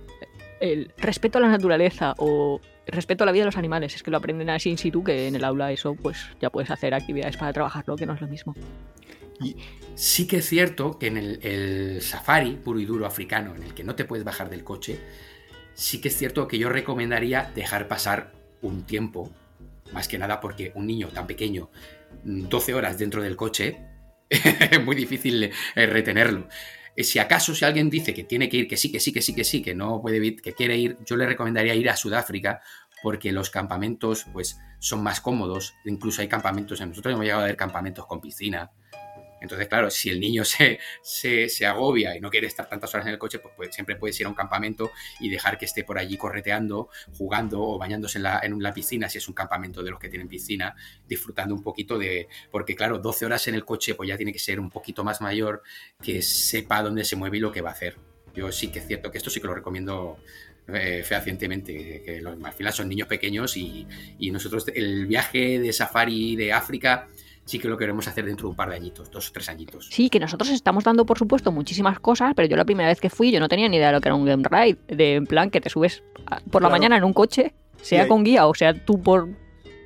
el 0.60 0.90
respeto 0.98 1.38
a 1.38 1.40
la 1.40 1.48
naturaleza 1.48 2.14
o 2.18 2.60
respeto 2.86 3.24
a 3.24 3.26
la 3.26 3.32
vida 3.32 3.42
de 3.42 3.46
los 3.46 3.56
animales, 3.56 3.94
es 3.94 4.02
que 4.02 4.10
lo 4.10 4.16
aprenden 4.16 4.50
así 4.50 4.70
in 4.70 4.78
situ, 4.78 5.04
que 5.04 5.28
en 5.28 5.36
el 5.36 5.44
aula 5.44 5.70
eso 5.72 5.94
pues 5.94 6.28
ya 6.40 6.50
puedes 6.50 6.70
hacer 6.70 6.94
actividades 6.94 7.36
para 7.36 7.52
trabajarlo, 7.52 7.96
que 7.96 8.06
no 8.06 8.14
es 8.14 8.20
lo 8.20 8.26
mismo. 8.26 8.54
Y 9.40 9.56
sí 9.94 10.26
que 10.26 10.38
es 10.38 10.48
cierto 10.48 10.98
que 10.98 11.06
en 11.08 11.16
el, 11.16 12.02
safari 12.02 12.56
puro 12.56 12.80
y 12.80 12.84
duro 12.84 13.06
africano, 13.06 13.54
en 13.54 13.62
el 13.62 13.74
que 13.74 13.84
no 13.84 13.94
te 13.94 14.04
puedes 14.04 14.24
bajar 14.24 14.50
del 14.50 14.64
coche, 14.64 15.00
sí 15.74 16.00
que 16.00 16.08
es 16.08 16.16
cierto 16.16 16.48
que 16.48 16.58
yo 16.58 16.68
recomendaría 16.68 17.50
dejar 17.54 17.88
pasar 17.88 18.32
un 18.62 18.84
tiempo, 18.84 19.30
más 19.92 20.08
que 20.08 20.18
nada 20.18 20.40
porque 20.40 20.72
un 20.74 20.86
niño 20.86 21.08
tan 21.08 21.26
pequeño, 21.26 21.70
12 22.24 22.74
horas 22.74 22.98
dentro 22.98 23.22
del 23.22 23.36
coche, 23.36 23.78
es 24.28 24.80
muy 24.84 24.96
difícil 24.96 25.44
eh, 25.44 25.86
retenerlo. 25.86 26.48
Eh, 26.96 27.04
si 27.04 27.18
acaso 27.18 27.54
si 27.54 27.64
alguien 27.64 27.90
dice 27.90 28.14
que 28.14 28.24
tiene 28.24 28.48
que 28.48 28.56
ir, 28.58 28.68
que 28.68 28.76
sí, 28.76 28.90
que 28.90 29.00
sí, 29.00 29.12
que 29.12 29.22
sí, 29.22 29.34
que 29.34 29.44
sí, 29.44 29.62
que 29.62 29.74
no 29.74 30.00
puede 30.00 30.36
que 30.36 30.54
quiere 30.54 30.76
ir, 30.76 30.96
yo 31.04 31.16
le 31.16 31.26
recomendaría 31.26 31.74
ir 31.74 31.90
a 31.90 31.96
Sudáfrica 31.96 32.62
porque 33.02 33.32
los 33.32 33.50
campamentos 33.50 34.24
pues 34.32 34.58
son 34.78 35.02
más 35.02 35.20
cómodos, 35.20 35.74
incluso 35.84 36.22
hay 36.22 36.28
campamentos, 36.28 36.80
nosotros 36.80 37.12
hemos 37.12 37.24
llegado 37.24 37.42
a 37.42 37.46
ver 37.46 37.56
campamentos 37.56 38.06
con 38.06 38.20
piscina, 38.20 38.70
entonces, 39.44 39.68
claro, 39.68 39.90
si 39.90 40.10
el 40.10 40.18
niño 40.18 40.42
se, 40.44 40.78
se, 41.02 41.66
agobia 41.66 42.16
y 42.16 42.20
no 42.20 42.30
quiere 42.30 42.46
estar 42.46 42.68
tantas 42.68 42.92
horas 42.94 43.06
en 43.06 43.12
el 43.12 43.18
coche, 43.18 43.38
pues, 43.38 43.74
siempre 43.74 43.96
puedes 43.96 44.18
ir 44.20 44.26
a 44.26 44.28
un 44.28 44.34
campamento 44.34 44.90
y 45.20 45.28
dejar 45.28 45.56
que 45.58 45.66
esté 45.66 45.84
por 45.84 45.98
allí 45.98 46.16
correteando, 46.16 46.88
jugando 47.16 47.62
o 47.62 47.78
bañándose 47.78 48.18
en 48.18 48.24
la, 48.24 48.40
en 48.42 48.58
piscina, 48.74 49.08
si 49.08 49.18
es 49.18 49.28
un 49.28 49.34
campamento 49.34 49.82
de 49.82 49.90
los 49.90 50.00
que 50.00 50.08
tienen 50.08 50.28
piscina, 50.28 50.74
disfrutando 51.06 51.54
un 51.54 51.62
poquito 51.62 51.98
de... 51.98 52.28
Porque, 52.50 52.74
claro, 52.74 52.98
12 52.98 53.26
horas 53.26 53.46
en 53.48 53.54
el 53.54 53.64
coche, 53.64 53.94
pues 53.94 54.08
ya 54.08 54.16
tiene 54.16 54.32
que 54.32 54.38
ser 54.38 54.58
un 54.58 54.70
poquito 54.70 55.04
más 55.04 55.20
mayor, 55.20 55.62
que 56.02 56.22
sepa 56.22 56.82
dónde 56.82 57.04
se 57.04 57.16
mueve 57.16 57.36
y 57.36 57.40
lo 57.40 57.52
que 57.52 57.60
va 57.60 57.70
a 57.70 57.72
hacer. 57.74 57.96
Yo 58.34 58.50
sí 58.50 58.68
que 58.68 58.80
es 58.80 58.86
cierto 58.86 59.10
que 59.10 59.18
esto 59.18 59.30
sí 59.30 59.40
que 59.40 59.46
lo 59.46 59.54
recomiendo 59.54 60.18
eh, 60.66 61.02
fehacientemente, 61.04 62.02
que 62.04 62.20
los 62.20 62.38
marfilas 62.38 62.74
son 62.74 62.88
niños 62.88 63.06
pequeños 63.06 63.56
y, 63.56 63.86
y, 64.18 64.30
nosotros 64.30 64.66
el 64.74 65.06
viaje 65.06 65.58
de 65.58 65.72
safari 65.72 66.34
de 66.34 66.52
África 66.52 67.08
sí 67.44 67.58
que 67.58 67.68
lo 67.68 67.76
queremos 67.76 68.08
hacer 68.08 68.24
dentro 68.24 68.48
de 68.48 68.50
un 68.50 68.56
par 68.56 68.70
de 68.70 68.76
añitos, 68.76 69.10
dos 69.10 69.28
o 69.28 69.32
tres 69.32 69.48
añitos. 69.48 69.88
Sí, 69.90 70.08
que 70.10 70.20
nosotros 70.20 70.50
estamos 70.50 70.84
dando, 70.84 71.04
por 71.06 71.18
supuesto, 71.18 71.52
muchísimas 71.52 72.00
cosas, 72.00 72.32
pero 72.34 72.48
yo 72.48 72.56
la 72.56 72.64
primera 72.64 72.88
vez 72.88 73.00
que 73.00 73.10
fui, 73.10 73.30
yo 73.30 73.40
no 73.40 73.48
tenía 73.48 73.68
ni 73.68 73.76
idea 73.76 73.88
de 73.88 73.94
lo 73.94 74.00
que 74.00 74.08
era 74.08 74.14
un 74.14 74.24
game 74.24 74.44
ride, 74.48 74.78
de 74.88 75.14
en 75.14 75.26
plan 75.26 75.50
que 75.50 75.60
te 75.60 75.70
subes 75.70 76.02
por 76.50 76.62
la 76.62 76.68
mañana 76.68 76.96
en 76.96 77.04
un 77.04 77.12
coche, 77.12 77.54
sea 77.80 78.08
con 78.08 78.24
guía 78.24 78.46
o 78.46 78.54
sea 78.54 78.72
tú 78.72 79.00
por, 79.00 79.28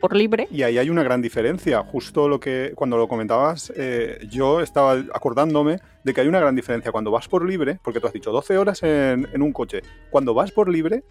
por 0.00 0.14
libre. 0.14 0.48
Y 0.50 0.62
ahí 0.62 0.78
hay 0.78 0.90
una 0.90 1.02
gran 1.02 1.20
diferencia. 1.20 1.82
Justo 1.82 2.28
lo 2.28 2.38
que 2.38 2.72
cuando 2.74 2.96
lo 2.96 3.08
comentabas, 3.08 3.72
eh, 3.76 4.18
yo 4.30 4.60
estaba 4.60 4.92
acordándome 5.12 5.80
de 6.04 6.14
que 6.14 6.20
hay 6.20 6.28
una 6.28 6.40
gran 6.40 6.54
diferencia 6.54 6.92
cuando 6.92 7.10
vas 7.10 7.28
por 7.28 7.46
libre, 7.46 7.78
porque 7.82 8.00
tú 8.00 8.06
has 8.06 8.12
dicho 8.12 8.30
12 8.30 8.58
horas 8.58 8.82
en, 8.82 9.42
un 9.42 9.52
coche. 9.52 9.82
Cuando 10.10 10.34
vas 10.34 10.52
por 10.52 10.68
libre, 10.68 11.02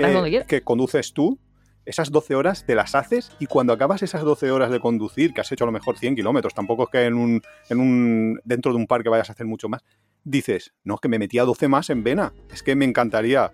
eh, 0.00 0.44
que 0.46 0.62
conduces 0.62 1.12
tú, 1.12 1.38
esas 1.84 2.10
12 2.10 2.34
horas 2.34 2.64
te 2.64 2.74
las 2.74 2.94
haces 2.94 3.32
y 3.38 3.46
cuando 3.46 3.72
acabas 3.72 4.02
esas 4.02 4.22
12 4.22 4.50
horas 4.50 4.70
de 4.70 4.80
conducir, 4.80 5.34
que 5.34 5.40
has 5.40 5.50
hecho 5.52 5.64
a 5.64 5.66
lo 5.66 5.72
mejor 5.72 5.98
100 5.98 6.16
kilómetros, 6.16 6.54
tampoco 6.54 6.84
es 6.84 6.88
que 6.90 7.04
en 7.06 7.14
un, 7.14 7.42
en 7.68 7.80
un, 7.80 8.40
dentro 8.44 8.72
de 8.72 8.78
un 8.78 8.86
parque 8.86 9.08
vayas 9.08 9.30
a 9.30 9.32
hacer 9.32 9.46
mucho 9.46 9.68
más, 9.68 9.84
dices, 10.24 10.72
no, 10.84 10.98
que 10.98 11.08
me 11.08 11.18
metía 11.18 11.44
12 11.44 11.68
más 11.68 11.90
en 11.90 12.02
vena, 12.02 12.32
es 12.52 12.62
que 12.62 12.76
me 12.76 12.84
encantaría 12.84 13.52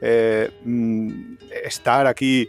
eh, 0.00 0.50
mm, 0.64 1.34
estar 1.64 2.06
aquí 2.06 2.48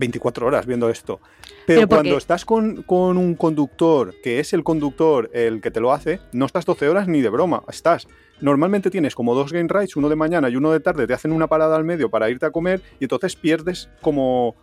24 0.00 0.46
horas 0.46 0.66
viendo 0.66 0.90
esto. 0.90 1.20
Pero, 1.66 1.86
cuando 1.86 2.16
estás 2.16 2.44
con, 2.44 2.82
con, 2.82 3.16
un 3.16 3.36
conductor, 3.36 4.14
que 4.22 4.40
es 4.40 4.52
el 4.52 4.64
conductor 4.64 5.30
el 5.32 5.60
que 5.60 5.70
te 5.70 5.78
lo 5.78 5.92
hace, 5.92 6.18
no 6.32 6.46
estás 6.46 6.64
12 6.64 6.88
horas 6.88 7.06
ni 7.06 7.20
de 7.20 7.28
broma, 7.28 7.62
estás 7.68 8.08
normalmente 8.40 8.90
tienes 8.90 9.14
como 9.14 9.34
dos 9.34 9.52
game 9.52 9.68
rides, 9.68 9.96
uno 9.96 10.08
de 10.08 10.16
mañana 10.16 10.48
y 10.48 10.56
uno 10.56 10.72
de 10.72 10.80
tarde, 10.80 11.06
te 11.06 11.12
hacen 11.12 11.30
una 11.30 11.46
parada 11.46 11.76
al 11.76 11.84
medio 11.84 12.10
para 12.10 12.30
irte 12.30 12.46
a 12.46 12.50
comer 12.50 12.80
y 12.98 13.04
entonces 13.04 13.36
pierdes 13.36 13.90
como 14.00 14.56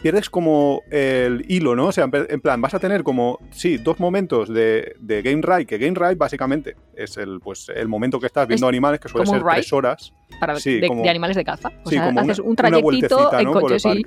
pierdes 0.00 0.30
como 0.30 0.82
el 0.90 1.44
hilo, 1.48 1.74
¿no? 1.74 1.86
O 1.86 1.92
sea, 1.92 2.08
en 2.12 2.40
plan, 2.40 2.60
vas 2.60 2.74
a 2.74 2.78
tener 2.78 3.02
como, 3.02 3.38
sí, 3.50 3.78
dos 3.78 3.98
momentos 4.00 4.48
de, 4.48 4.94
Game 5.00 5.42
Ride, 5.42 5.66
que 5.66 5.78
Game 5.78 5.94
Ride 5.98 6.14
básicamente 6.14 6.76
es 6.94 7.16
el, 7.16 7.40
pues, 7.40 7.68
el 7.74 7.88
momento 7.88 8.20
que 8.20 8.26
estás 8.26 8.46
viendo 8.46 8.68
animales, 8.68 9.00
que 9.00 9.08
suele 9.08 9.26
ser 9.26 9.42
tres 9.42 9.72
horas. 9.72 10.12
Para, 10.40 10.54
de, 10.54 11.08
animales 11.08 11.36
de 11.36 11.44
caza. 11.44 11.72
O 11.84 11.90
sea, 11.90 12.08
haces 12.08 12.38
un 12.38 12.54
trayectito 12.54 13.32
en 13.38 13.52
coche, 13.52 13.78
sí. 13.78 14.02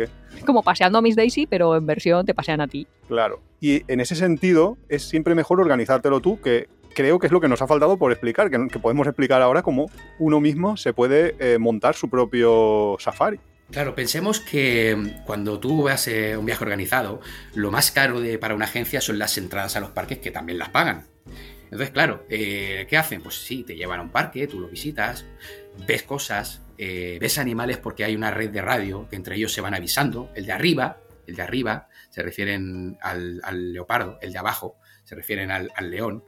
Como 0.45 0.63
paseando 0.63 0.99
a 0.99 1.01
Miss 1.01 1.15
Daisy, 1.15 1.45
pero 1.45 1.75
en 1.75 1.85
versión 1.85 2.25
te 2.25 2.33
pasean 2.33 2.61
a 2.61 2.67
ti. 2.67 2.87
Claro. 3.07 3.41
Y 3.59 3.83
en 3.91 3.99
ese 3.99 4.15
sentido, 4.15 4.77
es 4.87 5.03
siempre 5.03 5.35
mejor 5.35 5.59
organizártelo 5.59 6.21
tú 6.21 6.39
que 6.41 6.67
creo 6.93 7.19
que 7.19 7.27
es 7.27 7.33
lo 7.33 7.41
que 7.41 7.47
nos 7.47 7.61
ha 7.61 7.67
faltado 7.67 7.97
por 7.97 8.11
explicar, 8.11 8.49
que, 8.49 8.79
podemos 8.79 9.07
explicar 9.07 9.41
ahora 9.41 9.61
cómo 9.61 9.89
uno 10.19 10.39
mismo 10.39 10.77
se 10.77 10.93
puede 10.93 11.35
eh, 11.39 11.57
montar 11.57 11.95
su 11.95 12.09
propio 12.09 12.97
safari. 12.99 13.39
Claro, 13.71 13.95
pensemos 13.95 14.41
que 14.41 14.95
mm, 14.95 15.25
cuando 15.25 15.59
tú 15.59 15.83
vas 15.83 16.07
a 16.07 16.37
un 16.37 16.45
viaje 16.45 16.63
organizado, 16.63 17.21
lo 17.53 17.71
más 17.71 17.91
caro 17.91 18.19
de, 18.19 18.37
para 18.37 18.53
una 18.53 18.65
agencia 18.65 18.99
son 18.99 19.17
las 19.17 19.37
entradas 19.37 19.75
a 19.75 19.79
los 19.79 19.91
parques 19.91 20.19
que 20.19 20.29
también 20.29 20.59
las 20.59 20.69
pagan. 20.69 21.07
Entonces, 21.65 21.91
claro, 21.91 22.25
eh, 22.29 22.85
¿qué 22.89 22.97
hacen? 22.97 23.21
Pues 23.21 23.35
sí, 23.35 23.63
te 23.63 23.77
llevan 23.77 24.01
a 24.01 24.03
un 24.03 24.09
parque, 24.09 24.45
tú 24.45 24.59
lo 24.59 24.67
visitas, 24.67 25.25
ves 25.87 26.03
cosas, 26.03 26.61
eh, 26.77 27.17
ves 27.21 27.37
animales 27.37 27.77
porque 27.77 28.03
hay 28.03 28.13
una 28.13 28.29
red 28.29 28.49
de 28.49 28.61
radio 28.61 29.07
que 29.09 29.15
entre 29.15 29.37
ellos 29.37 29.53
se 29.53 29.61
van 29.61 29.73
avisando. 29.73 30.29
El 30.35 30.45
de 30.45 30.51
arriba, 30.51 30.97
el 31.25 31.37
de 31.37 31.41
arriba, 31.41 31.87
se 32.09 32.23
refieren 32.23 32.97
al, 33.01 33.39
leopardo, 33.71 34.19
el 34.21 34.33
de 34.33 34.39
abajo, 34.39 34.75
se 35.05 35.15
refieren 35.15 35.49
al 35.49 35.71
león. 35.89 36.25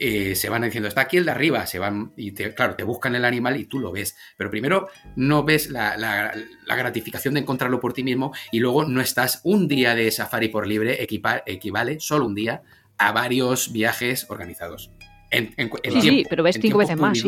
Eh, 0.00 0.36
se 0.36 0.48
van 0.48 0.62
diciendo, 0.62 0.88
está 0.88 1.02
aquí 1.02 1.16
el 1.16 1.24
de 1.24 1.32
arriba, 1.32 1.66
se 1.66 1.80
van, 1.80 2.12
y 2.16 2.32
claro, 2.32 2.76
te 2.76 2.84
buscan 2.84 3.16
el 3.16 3.24
animal 3.24 3.56
y 3.56 3.64
tú 3.64 3.80
lo 3.80 3.90
ves. 3.90 4.16
Pero 4.36 4.48
primero 4.48 4.88
no 5.16 5.42
ves 5.42 5.70
la, 5.70 6.32
gratificación 6.68 7.34
de 7.34 7.40
encontrarlo 7.40 7.80
por 7.80 7.92
ti 7.92 8.04
mismo 8.04 8.32
y 8.52 8.60
luego 8.60 8.84
no 8.84 9.00
estás 9.00 9.40
un 9.42 9.66
día 9.66 9.96
de 9.96 10.10
safari 10.12 10.48
por 10.48 10.68
libre, 10.68 11.02
equivale, 11.02 11.98
solo 11.98 12.26
un 12.26 12.36
día, 12.36 12.62
a 12.96 13.10
varios 13.10 13.72
viajes 13.72 14.26
organizados. 14.30 14.92
Sí, 15.30 16.00
sí, 16.00 16.26
pero 16.28 16.42
ves 16.42 16.58
cinco 16.60 16.78
veces 16.78 16.96
más. 16.96 17.22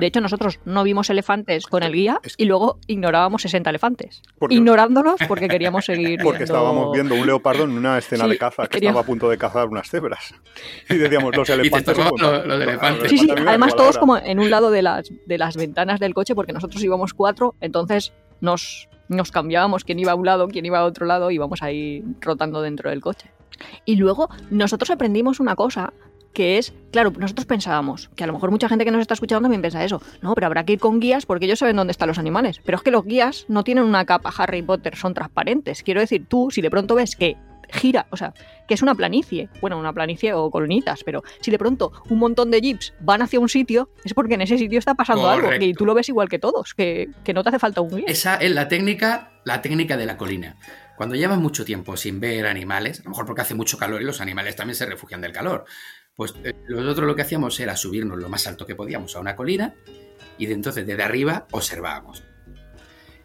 De, 0.00 0.06
hecho, 0.06 0.20
nosotros 0.20 0.60
no 0.64 0.84
vimos 0.84 1.10
elefantes 1.10 1.66
con 1.66 1.82
el 1.82 1.92
guía 1.92 2.20
y 2.36 2.44
luego 2.44 2.78
ignorábamos 2.86 3.42
60 3.42 3.70
elefantes. 3.70 4.22
Ignorándolos 4.48 5.16
porque 5.26 5.48
queríamos 5.48 5.84
seguir. 5.84 6.20
Porque 6.22 6.44
estábamos 6.44 6.92
viendo 6.92 7.14
un 7.14 7.26
leopardo 7.26 7.64
en 7.64 7.70
una 7.70 7.98
escena 7.98 8.26
de 8.26 8.38
caza 8.38 8.66
que 8.66 8.78
estaba 8.78 9.00
a 9.00 9.04
punto 9.04 9.28
de 9.28 9.38
cazar 9.38 9.68
unas 9.68 9.88
cebras. 9.88 10.34
Y 10.88 10.94
decíamos, 10.94 11.36
los 11.36 11.48
elefantes. 11.50 11.96
los, 11.96 12.44
elefantes. 12.44 13.10
Sí, 13.10 13.18
sí, 13.18 13.30
además 13.30 13.74
todos 13.74 13.98
como 13.98 14.16
en 14.16 14.38
un 14.38 14.50
lado 14.50 14.70
de 14.70 14.82
las, 14.82 15.10
de 15.26 15.38
las 15.38 15.56
ventanas 15.56 16.00
del 16.00 16.14
coche 16.14 16.34
porque 16.34 16.52
nosotros 16.52 16.82
íbamos 16.82 17.14
cuatro, 17.14 17.54
entonces 17.60 18.12
nos, 18.40 18.88
nos 19.08 19.30
cambiábamos 19.32 19.84
quién 19.84 19.98
iba 19.98 20.12
a 20.12 20.14
un 20.14 20.26
lado, 20.26 20.48
quién 20.48 20.64
iba 20.66 20.78
a 20.78 20.84
otro 20.84 21.06
lado 21.06 21.30
y 21.30 21.34
íbamos 21.34 21.62
ahí 21.62 22.04
rotando 22.20 22.62
dentro 22.62 22.90
del 22.90 23.00
coche. 23.00 23.30
Y 23.84 23.96
luego 23.96 24.30
nosotros 24.50 24.90
aprendimos 24.90 25.40
una 25.40 25.54
cosa 25.54 25.92
que 26.32 26.58
es, 26.58 26.72
claro, 26.92 27.12
nosotros 27.18 27.46
pensábamos, 27.46 28.08
que 28.14 28.24
a 28.24 28.26
lo 28.26 28.32
mejor 28.32 28.50
mucha 28.50 28.68
gente 28.68 28.84
que 28.84 28.90
nos 28.90 29.00
está 29.00 29.14
escuchando 29.14 29.42
también 29.42 29.60
piensa 29.60 29.84
eso, 29.84 30.00
no, 30.22 30.34
pero 30.34 30.46
habrá 30.46 30.64
que 30.64 30.74
ir 30.74 30.78
con 30.78 31.00
guías 31.00 31.26
porque 31.26 31.46
ellos 31.46 31.58
saben 31.58 31.76
dónde 31.76 31.90
están 31.90 32.08
los 32.08 32.18
animales, 32.18 32.60
pero 32.64 32.76
es 32.76 32.82
que 32.82 32.90
los 32.90 33.04
guías 33.04 33.46
no 33.48 33.64
tienen 33.64 33.84
una 33.84 34.04
capa 34.04 34.32
Harry 34.36 34.62
Potter, 34.62 34.96
son 34.96 35.14
transparentes. 35.14 35.82
Quiero 35.82 36.00
decir, 36.00 36.26
tú, 36.28 36.50
si 36.50 36.60
de 36.60 36.70
pronto 36.70 36.94
ves 36.94 37.16
que 37.16 37.36
gira, 37.72 38.06
o 38.10 38.16
sea, 38.16 38.34
que 38.66 38.74
es 38.74 38.82
una 38.82 38.94
planicie, 38.94 39.48
bueno, 39.60 39.78
una 39.78 39.92
planicie 39.92 40.32
o 40.32 40.50
colonitas, 40.50 41.02
pero 41.04 41.22
si 41.40 41.50
de 41.50 41.58
pronto 41.58 41.92
un 42.08 42.18
montón 42.18 42.50
de 42.50 42.60
jeeps 42.60 42.94
van 43.00 43.22
hacia 43.22 43.40
un 43.40 43.48
sitio, 43.48 43.90
es 44.04 44.14
porque 44.14 44.34
en 44.34 44.42
ese 44.42 44.58
sitio 44.58 44.78
está 44.78 44.94
pasando 44.94 45.28
algo 45.28 45.52
y 45.54 45.72
tú 45.74 45.86
lo 45.86 45.94
ves 45.94 46.08
igual 46.08 46.28
que 46.28 46.38
todos, 46.38 46.74
que, 46.74 47.10
que 47.24 47.32
no 47.32 47.42
te 47.42 47.50
hace 47.50 47.58
falta 47.58 47.80
un 47.80 47.96
guía. 47.96 48.04
Esa 48.06 48.36
es 48.36 48.50
la 48.52 48.68
técnica, 48.68 49.32
la 49.44 49.62
técnica 49.62 49.96
de 49.96 50.06
la 50.06 50.16
colina. 50.16 50.56
Cuando 50.96 51.14
llevas 51.14 51.38
mucho 51.38 51.64
tiempo 51.64 51.96
sin 51.96 52.20
ver 52.20 52.46
animales, 52.46 53.00
a 53.00 53.04
lo 53.04 53.10
mejor 53.10 53.24
porque 53.24 53.40
hace 53.40 53.54
mucho 53.54 53.78
calor 53.78 54.02
y 54.02 54.04
los 54.04 54.20
animales 54.20 54.54
también 54.54 54.74
se 54.74 54.84
refugian 54.84 55.22
del 55.22 55.32
calor, 55.32 55.64
pues 56.20 56.34
eh, 56.44 56.52
nosotros 56.68 57.06
lo 57.06 57.16
que 57.16 57.22
hacíamos 57.22 57.58
era 57.60 57.74
subirnos 57.76 58.18
lo 58.18 58.28
más 58.28 58.46
alto 58.46 58.66
que 58.66 58.74
podíamos 58.74 59.16
a 59.16 59.20
una 59.20 59.34
colina 59.34 59.74
y 60.36 60.44
de 60.44 60.52
entonces 60.52 60.86
desde 60.86 61.02
arriba 61.02 61.46
observábamos. 61.50 62.22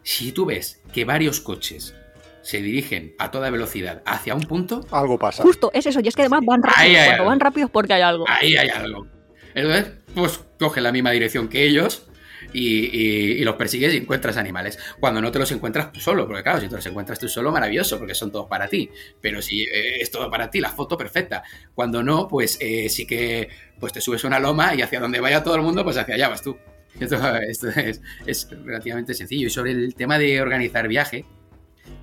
Si 0.01 0.31
tú 0.31 0.45
ves 0.45 0.81
que 0.93 1.03
varios 1.03 1.41
coches 1.41 1.93
se 2.41 2.61
dirigen 2.61 3.13
a 3.19 3.31
toda 3.31 3.49
velocidad 3.49 4.01
hacia 4.05 4.33
un 4.33 4.43
punto, 4.43 4.87
algo 4.91 5.19
pasa. 5.19 5.43
Justo, 5.43 5.71
es 5.73 5.85
eso, 5.85 5.99
y 6.01 6.07
es 6.07 6.15
que 6.15 6.21
además 6.21 6.39
van 6.45 6.63
rápido. 6.63 6.95
Cuando 7.05 7.25
van 7.25 7.39
rápidos 7.41 7.69
porque 7.69 7.91
hay 7.95 8.01
algo. 8.01 8.23
Ahí 8.29 8.55
hay 8.55 8.69
algo. 8.69 9.05
Entonces, 9.53 9.91
pues 10.13 10.39
coge 10.57 10.79
la 10.79 10.93
misma 10.93 11.11
dirección 11.11 11.49
que 11.49 11.65
ellos 11.65 12.07
y, 12.53 13.43
los 13.43 13.55
persigues 13.55 13.93
y 13.93 13.97
encuentras 13.97 14.37
animales. 14.37 14.77
Cuando 14.99 15.21
no 15.21 15.31
te 15.31 15.39
los 15.39 15.51
encuentras 15.51 15.91
tú 15.91 15.99
solo, 15.99 16.25
porque 16.27 16.43
claro, 16.43 16.59
si 16.59 16.67
te 16.67 16.75
los 16.75 16.85
encuentras 16.85 17.19
tú 17.19 17.27
solo, 17.27 17.51
maravilloso, 17.51 17.97
porque 17.97 18.15
son 18.15 18.31
todos 18.31 18.47
para 18.47 18.67
ti. 18.67 18.89
Pero 19.21 19.41
si 19.41 19.63
eh, 19.63 20.01
es 20.01 20.11
todo 20.11 20.29
para 20.29 20.49
ti, 20.49 20.59
la 20.59 20.69
foto 20.69 20.97
perfecta. 20.97 21.43
Cuando 21.73 22.03
no, 22.03 22.27
pues 22.27 22.57
eh, 22.61 22.89
sí 22.89 23.05
que 23.05 23.49
pues 23.79 23.93
te 23.93 24.01
subes 24.01 24.23
una 24.23 24.39
loma 24.39 24.73
y 24.75 24.81
hacia 24.81 24.99
donde 24.99 25.19
vaya 25.19 25.43
todo 25.43 25.55
el 25.55 25.61
mundo, 25.61 25.83
pues 25.83 25.97
hacia 25.97 26.15
allá 26.15 26.29
vas 26.29 26.41
tú. 26.41 26.57
Esto, 26.99 27.17
esto 27.49 27.69
es, 27.69 28.01
es, 28.25 28.49
relativamente 28.63 29.13
sencillo. 29.13 29.47
Y 29.47 29.49
sobre 29.49 29.71
el 29.71 29.95
tema 29.95 30.17
de 30.17 30.41
organizar 30.41 30.87
viaje, 30.87 31.25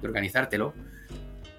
de 0.00 0.06
organizártelo, 0.06 0.74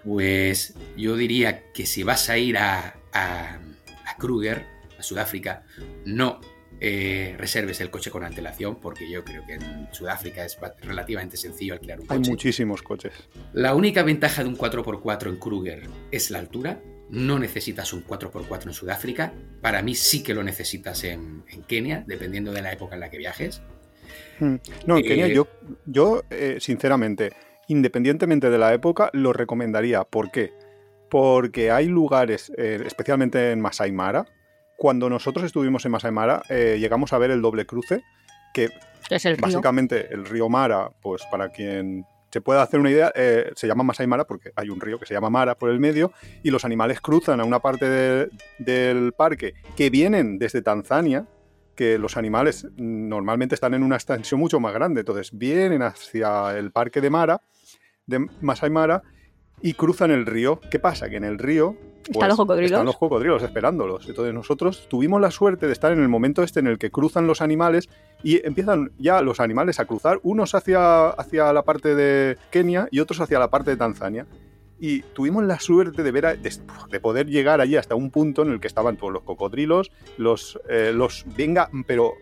pues 0.03 0.75
yo 0.97 1.15
diría 1.15 1.71
que 1.71 1.85
si 1.85 2.03
vas 2.03 2.29
a 2.29 2.37
ir 2.37 2.57
a, 2.57 2.95
a, 3.13 3.59
a 4.05 4.17
Kruger, 4.17 4.65
a 4.99 5.03
Sudáfrica, 5.03 5.63
no 6.05 6.39
eh, 6.85 7.33
reserves 7.37 7.79
el 7.79 7.89
coche 7.89 8.11
con 8.11 8.25
antelación, 8.25 8.75
porque 8.75 9.09
yo 9.09 9.23
creo 9.23 9.45
que 9.45 9.53
en 9.53 9.87
Sudáfrica 9.93 10.43
es 10.43 10.59
relativamente 10.81 11.37
sencillo 11.37 11.75
alquilar 11.75 12.01
un 12.01 12.07
coche. 12.07 12.21
Hay 12.21 12.29
muchísimos 12.29 12.81
coches. 12.81 13.13
La 13.53 13.73
única 13.73 14.03
ventaja 14.03 14.43
de 14.43 14.49
un 14.49 14.57
4x4 14.57 15.29
en 15.29 15.37
Kruger 15.37 15.83
es 16.11 16.29
la 16.29 16.39
altura. 16.39 16.81
No 17.09 17.39
necesitas 17.39 17.93
un 17.93 18.05
4x4 18.05 18.65
en 18.67 18.73
Sudáfrica. 18.73 19.33
Para 19.61 19.81
mí 19.81 19.95
sí 19.95 20.23
que 20.23 20.33
lo 20.33 20.43
necesitas 20.43 21.05
en, 21.05 21.45
Kenia, 21.67 22.03
dependiendo 22.05 22.51
de 22.51 22.61
la 22.61 22.73
época 22.73 22.95
en 22.95 22.99
la 22.99 23.09
que 23.09 23.17
viajes. 23.17 23.61
Hmm. 24.41 24.55
No, 24.85 24.97
en 24.97 25.05
Kenia 25.05 25.27
eh, 25.27 25.35
yo, 25.35 25.47
yo 25.85 26.23
eh, 26.31 26.57
sinceramente, 26.59 27.31
independientemente 27.69 28.49
de 28.49 28.57
la 28.57 28.73
época, 28.73 29.09
lo 29.13 29.31
recomendaría. 29.31 30.03
¿Por 30.03 30.31
qué? 30.31 30.51
Porque 31.09 31.71
hay 31.71 31.85
lugares, 31.85 32.51
especialmente 32.57 33.51
en 33.51 33.61
Masai 33.61 33.93
Mara, 33.93 34.25
cuando 34.83 35.09
nosotros 35.09 35.45
estuvimos 35.45 35.85
en 35.85 35.93
Masai 35.93 36.11
Mara, 36.11 36.43
eh, 36.49 36.75
llegamos 36.77 37.13
a 37.13 37.17
ver 37.17 37.31
el 37.31 37.41
doble 37.41 37.65
cruce, 37.65 38.03
que 38.53 38.69
es 39.09 39.23
el 39.23 39.37
básicamente 39.37 40.13
el 40.13 40.25
río 40.25 40.49
Mara, 40.49 40.89
pues 41.01 41.23
para 41.31 41.47
quien 41.47 42.05
se 42.29 42.41
pueda 42.41 42.63
hacer 42.63 42.81
una 42.81 42.91
idea, 42.91 43.09
eh, 43.15 43.49
se 43.55 43.65
llama 43.65 43.85
Masai 43.85 44.07
Mara 44.07 44.25
porque 44.25 44.51
hay 44.57 44.69
un 44.69 44.81
río 44.81 44.99
que 44.99 45.05
se 45.05 45.13
llama 45.13 45.29
Mara 45.29 45.55
por 45.55 45.69
el 45.69 45.79
medio 45.79 46.11
y 46.43 46.51
los 46.51 46.65
animales 46.65 46.99
cruzan 46.99 47.39
a 47.39 47.45
una 47.45 47.59
parte 47.59 48.27
del 48.59 49.13
parque 49.13 49.53
que 49.77 49.89
vienen 49.89 50.37
desde 50.37 50.61
Tanzania, 50.61 51.27
que 51.75 51.97
los 51.97 52.17
animales 52.17 52.67
normalmente 52.75 53.55
están 53.55 53.75
en 53.75 53.83
una 53.83 53.95
extensión 53.95 54.37
mucho 54.37 54.59
más 54.59 54.73
grande, 54.73 54.99
entonces 54.99 55.29
vienen 55.31 55.81
hacia 55.81 56.57
el 56.57 56.73
parque 56.73 56.99
de 56.99 57.09
Mara, 57.09 57.41
de 58.05 58.27
Masai 58.41 58.69
Mara, 58.69 59.01
y 59.63 59.73
cruzan 59.73 60.11
el 60.11 60.27
río. 60.27 60.59
¿Qué 60.69 60.77
pasa? 60.77 61.09
Que 61.09 61.15
en 61.15 61.23
el 61.23 61.39
río 61.39 61.75
¿Están 62.09 62.29
los 62.29 62.37
cocodrilos? 62.37 62.71
Están 62.71 62.85
los 62.85 62.97
cocodrilos 62.97 63.43
esperándolos. 63.43 64.07
Entonces 64.07 64.33
nosotros 64.33 64.87
tuvimos 64.89 65.21
la 65.21 65.31
suerte 65.31 65.67
de 65.67 65.73
estar 65.73 65.91
en 65.91 66.01
el 66.01 66.09
momento 66.09 66.43
este 66.43 66.59
en 66.59 66.67
el 66.67 66.77
que 66.77 66.91
cruzan 66.91 67.27
los 67.27 67.41
animales 67.41 67.89
y 68.21 68.45
empiezan 68.45 68.91
ya 68.97 69.21
los 69.21 69.39
animales 69.39 69.79
a 69.79 69.85
cruzar, 69.85 70.19
unos 70.23 70.53
hacia, 70.55 71.09
hacia 71.09 71.53
la 71.53 71.63
parte 71.63 71.95
de 71.95 72.37
Kenia 72.51 72.87
y 72.91 72.99
otros 72.99 73.21
hacia 73.21 73.39
la 73.39 73.49
parte 73.49 73.71
de 73.71 73.77
Tanzania. 73.77 74.27
Y 74.79 75.01
tuvimos 75.01 75.45
la 75.45 75.59
suerte 75.59 76.03
de 76.03 76.11
ver 76.11 76.39
de, 76.39 76.99
poder 76.99 77.27
llegar 77.27 77.61
allí 77.61 77.77
hasta 77.77 77.95
un 77.95 78.11
punto 78.11 78.41
en 78.41 78.51
el 78.51 78.59
que 78.59 78.67
estaban 78.67 78.97
todos 78.97 79.13
los 79.13 79.23
cocodrilos, 79.23 79.91
los, 80.17 80.59
eh, 80.67 80.91
los 80.93 81.25
venga, 81.37 81.69
pero 81.87 82.13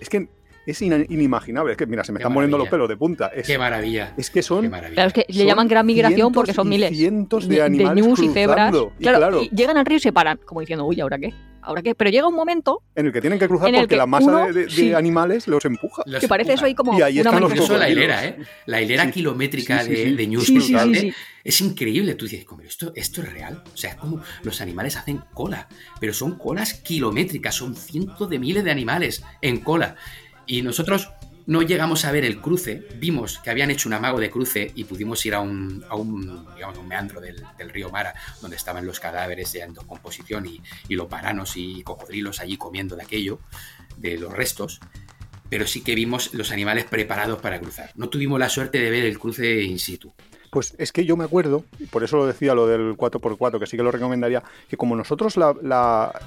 es 0.00 0.08
que 0.08 0.28
es 0.66 0.82
inimaginable. 0.82 1.72
Es 1.72 1.78
que, 1.78 1.86
mira, 1.86 2.04
se 2.04 2.12
me 2.12 2.18
están 2.18 2.34
poniendo 2.34 2.58
los 2.58 2.68
pelos 2.68 2.88
de 2.88 2.96
punta. 2.96 3.28
Es, 3.28 3.46
Qué 3.46 3.58
maravilla. 3.58 4.12
Es 4.16 4.30
que 4.30 4.42
son. 4.42 4.68
Claro, 4.68 5.08
es 5.08 5.12
que 5.12 5.26
le 5.28 5.44
llaman 5.44 5.68
gran 5.68 5.86
migración 5.86 6.32
porque 6.32 6.52
son 6.52 6.68
miles. 6.68 6.90
Cientos 6.96 7.48
de 7.48 7.62
animales. 7.62 8.04
De 8.04 8.24
y 8.24 8.28
cebras. 8.28 8.74
claro, 8.98 9.42
y 9.42 9.48
llegan 9.50 9.76
al 9.76 9.86
río 9.86 9.98
y 9.98 10.00
se 10.00 10.12
paran, 10.12 10.38
como 10.44 10.60
diciendo, 10.60 10.84
uy, 10.84 11.00
¿ahora 11.00 11.18
qué? 11.18 11.32
¿Ahora 11.66 11.82
qué? 11.82 11.96
Pero 11.96 12.10
llega 12.10 12.28
un 12.28 12.34
momento. 12.34 12.82
En 12.94 13.06
el 13.06 13.12
que 13.12 13.20
tienen 13.20 13.40
que 13.40 13.48
cruzar 13.48 13.72
porque 13.72 13.96
la 13.96 14.06
masa 14.06 14.46
de, 14.52 14.94
animales 14.94 15.48
los 15.48 15.64
empuja. 15.64 16.04
que 16.20 16.28
parece 16.28 16.52
eso 16.52 16.64
ahí 16.64 16.74
como. 16.74 16.96
Y 16.96 17.02
ahí 17.02 17.18
están 17.18 17.40
los 17.40 17.52
Eso 17.52 17.76
la 17.76 17.90
hilera, 17.90 18.24
¿eh? 18.24 18.36
La 18.66 18.80
hilera 18.80 19.10
kilométrica 19.10 19.84
de, 19.84 20.14
de 20.14 20.26
News 20.26 20.50
es 21.46 21.60
increíble. 21.60 22.14
Tú 22.16 22.26
dices, 22.26 22.44
¿esto, 22.64 22.92
esto 22.96 23.22
es 23.22 23.32
real? 23.32 23.62
O 23.72 23.76
sea, 23.76 23.90
es 23.90 23.96
como 23.96 24.20
los 24.42 24.60
animales 24.60 24.96
hacen 24.96 25.22
cola, 25.32 25.68
pero 26.00 26.12
son 26.12 26.38
colas 26.38 26.74
kilométricas, 26.74 27.54
son 27.54 27.76
cientos 27.76 28.28
de 28.28 28.38
miles 28.40 28.64
de 28.64 28.72
animales 28.72 29.22
en 29.42 29.58
cola. 29.58 29.94
Y 30.46 30.62
nosotros 30.62 31.10
no 31.46 31.62
llegamos 31.62 32.04
a 32.04 32.12
ver 32.12 32.24
el 32.24 32.40
cruce, 32.40 32.86
vimos 32.96 33.38
que 33.38 33.50
habían 33.50 33.70
hecho 33.70 33.88
un 33.88 33.94
amago 33.94 34.18
de 34.18 34.30
cruce 34.30 34.72
y 34.74 34.84
pudimos 34.84 35.24
ir 35.26 35.34
a 35.34 35.40
un, 35.40 35.84
a 35.88 35.94
un, 35.94 36.46
meandro 36.88 37.20
del, 37.20 37.70
río 37.70 37.90
Mara, 37.90 38.14
donde 38.40 38.56
estaban 38.56 38.84
los 38.84 39.00
cadáveres 39.00 39.52
de 39.52 39.66
descomposición 39.66 40.46
y, 40.46 40.60
y 40.88 40.96
los 40.96 41.06
paranos 41.06 41.56
y 41.56 41.82
cocodrilos 41.82 42.40
allí 42.40 42.56
comiendo 42.56 42.96
de 42.96 43.04
aquello, 43.04 43.38
de 43.96 44.18
los 44.18 44.32
restos, 44.32 44.80
pero 45.48 45.66
sí 45.66 45.82
que 45.82 45.94
vimos 45.94 46.34
los 46.34 46.50
animales 46.50 46.84
preparados 46.84 47.40
para 47.40 47.60
cruzar. 47.60 47.92
No 47.94 48.08
tuvimos 48.08 48.40
la 48.40 48.48
suerte 48.48 48.78
de 48.78 48.90
ver 48.90 49.04
el 49.04 49.18
cruce 49.18 49.62
in 49.62 49.78
situ. 49.78 50.12
Pues 50.50 50.74
es 50.78 50.92
que 50.92 51.04
yo 51.04 51.16
me 51.16 51.24
acuerdo, 51.24 51.64
por 51.90 52.02
eso 52.02 52.16
lo 52.16 52.26
decía 52.26 52.54
lo 52.54 52.66
del 52.66 52.96
4x4, 52.96 53.58
que 53.58 53.66
sí 53.66 53.76
que 53.76 53.82
lo 53.82 53.90
recomendaría, 53.90 54.42
que 54.68 54.76
como 54.76 54.96
nosotros 54.96 55.36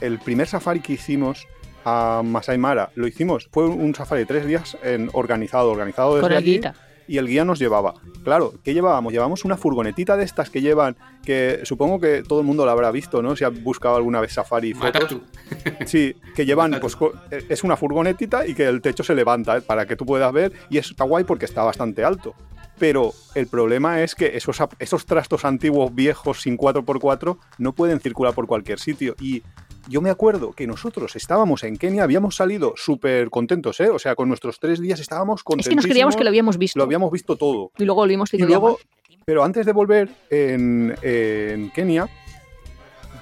el 0.01 0.19
primer 0.19 0.47
safari 0.47 0.81
que 0.81 0.93
hicimos 0.93 1.47
a 1.85 2.21
Masai 2.23 2.57
Mara. 2.57 2.91
Lo 2.95 3.07
hicimos, 3.07 3.47
fue 3.51 3.65
un 3.65 3.93
safari 3.95 4.21
de 4.21 4.25
tres 4.25 4.45
días 4.45 4.77
en, 4.83 5.09
organizado, 5.13 5.71
organizado 5.71 6.15
desde 6.15 6.35
allí. 6.35 6.61
Y 7.07 7.17
el 7.17 7.27
guía 7.27 7.43
nos 7.43 7.57
llevaba. 7.57 7.95
Claro, 8.23 8.53
¿qué 8.63 8.75
llevábamos? 8.75 9.11
Llevamos 9.11 9.43
una 9.43 9.57
furgonetita 9.57 10.15
de 10.15 10.23
estas 10.23 10.51
que 10.51 10.61
llevan, 10.61 10.95
que 11.25 11.61
supongo 11.63 11.99
que 11.99 12.21
todo 12.21 12.41
el 12.41 12.45
mundo 12.45 12.65
lo 12.65 12.71
habrá 12.71 12.91
visto, 12.91 13.23
¿no? 13.23 13.35
Si 13.35 13.43
ha 13.43 13.49
buscado 13.49 13.95
alguna 13.95 14.21
vez 14.21 14.33
safari 14.33 14.73
fotos. 14.73 15.17
Sí, 15.87 16.15
que 16.35 16.45
llevan, 16.45 16.77
pues 16.79 16.95
es 17.31 17.63
una 17.63 17.75
furgonetita 17.75 18.45
y 18.45 18.53
que 18.53 18.67
el 18.67 18.81
techo 18.81 19.03
se 19.03 19.15
levanta 19.15 19.57
¿eh? 19.57 19.61
para 19.61 19.87
que 19.87 19.95
tú 19.95 20.05
puedas 20.05 20.31
ver. 20.31 20.53
Y 20.69 20.77
está 20.77 21.03
guay 21.03 21.23
porque 21.23 21.45
está 21.45 21.63
bastante 21.63 22.03
alto 22.03 22.35
pero 22.79 23.13
el 23.35 23.47
problema 23.47 24.01
es 24.01 24.15
que 24.15 24.37
esos, 24.37 24.57
esos 24.79 25.05
trastos 25.05 25.45
antiguos 25.45 25.93
viejos 25.93 26.41
sin 26.41 26.57
4x4 26.57 27.37
no 27.59 27.73
pueden 27.73 27.99
circular 27.99 28.33
por 28.33 28.47
cualquier 28.47 28.79
sitio. 28.79 29.15
Y 29.19 29.43
yo 29.87 30.01
me 30.01 30.09
acuerdo 30.09 30.53
que 30.53 30.67
nosotros 30.67 31.15
estábamos 31.15 31.63
en 31.63 31.77
Kenia, 31.77 32.03
habíamos 32.03 32.35
salido 32.35 32.73
súper 32.75 33.29
contentos, 33.29 33.79
¿eh? 33.79 33.89
O 33.89 33.99
sea, 33.99 34.15
con 34.15 34.27
nuestros 34.27 34.59
tres 34.59 34.79
días 34.79 34.99
estábamos 34.99 35.43
contentos. 35.43 35.67
Es 35.67 35.69
que 35.69 35.75
nos 35.75 35.85
creíamos 35.85 36.15
que 36.15 36.23
lo 36.23 36.29
habíamos 36.29 36.57
visto. 36.57 36.77
Lo 36.77 36.83
habíamos 36.83 37.11
visto 37.11 37.35
todo. 37.35 37.71
Y 37.77 37.85
luego 37.85 38.01
volvimos 38.01 38.33
y 38.33 38.37
luego, 38.39 38.79
Pero 39.25 39.43
antes 39.43 39.65
de 39.65 39.71
volver 39.71 40.09
en, 40.29 41.71
Kenia, 41.73 42.09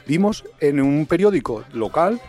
vimos 0.05 0.45
en 0.59 0.81
un 0.81 1.05
periódico 1.05 1.63
local 1.73 2.19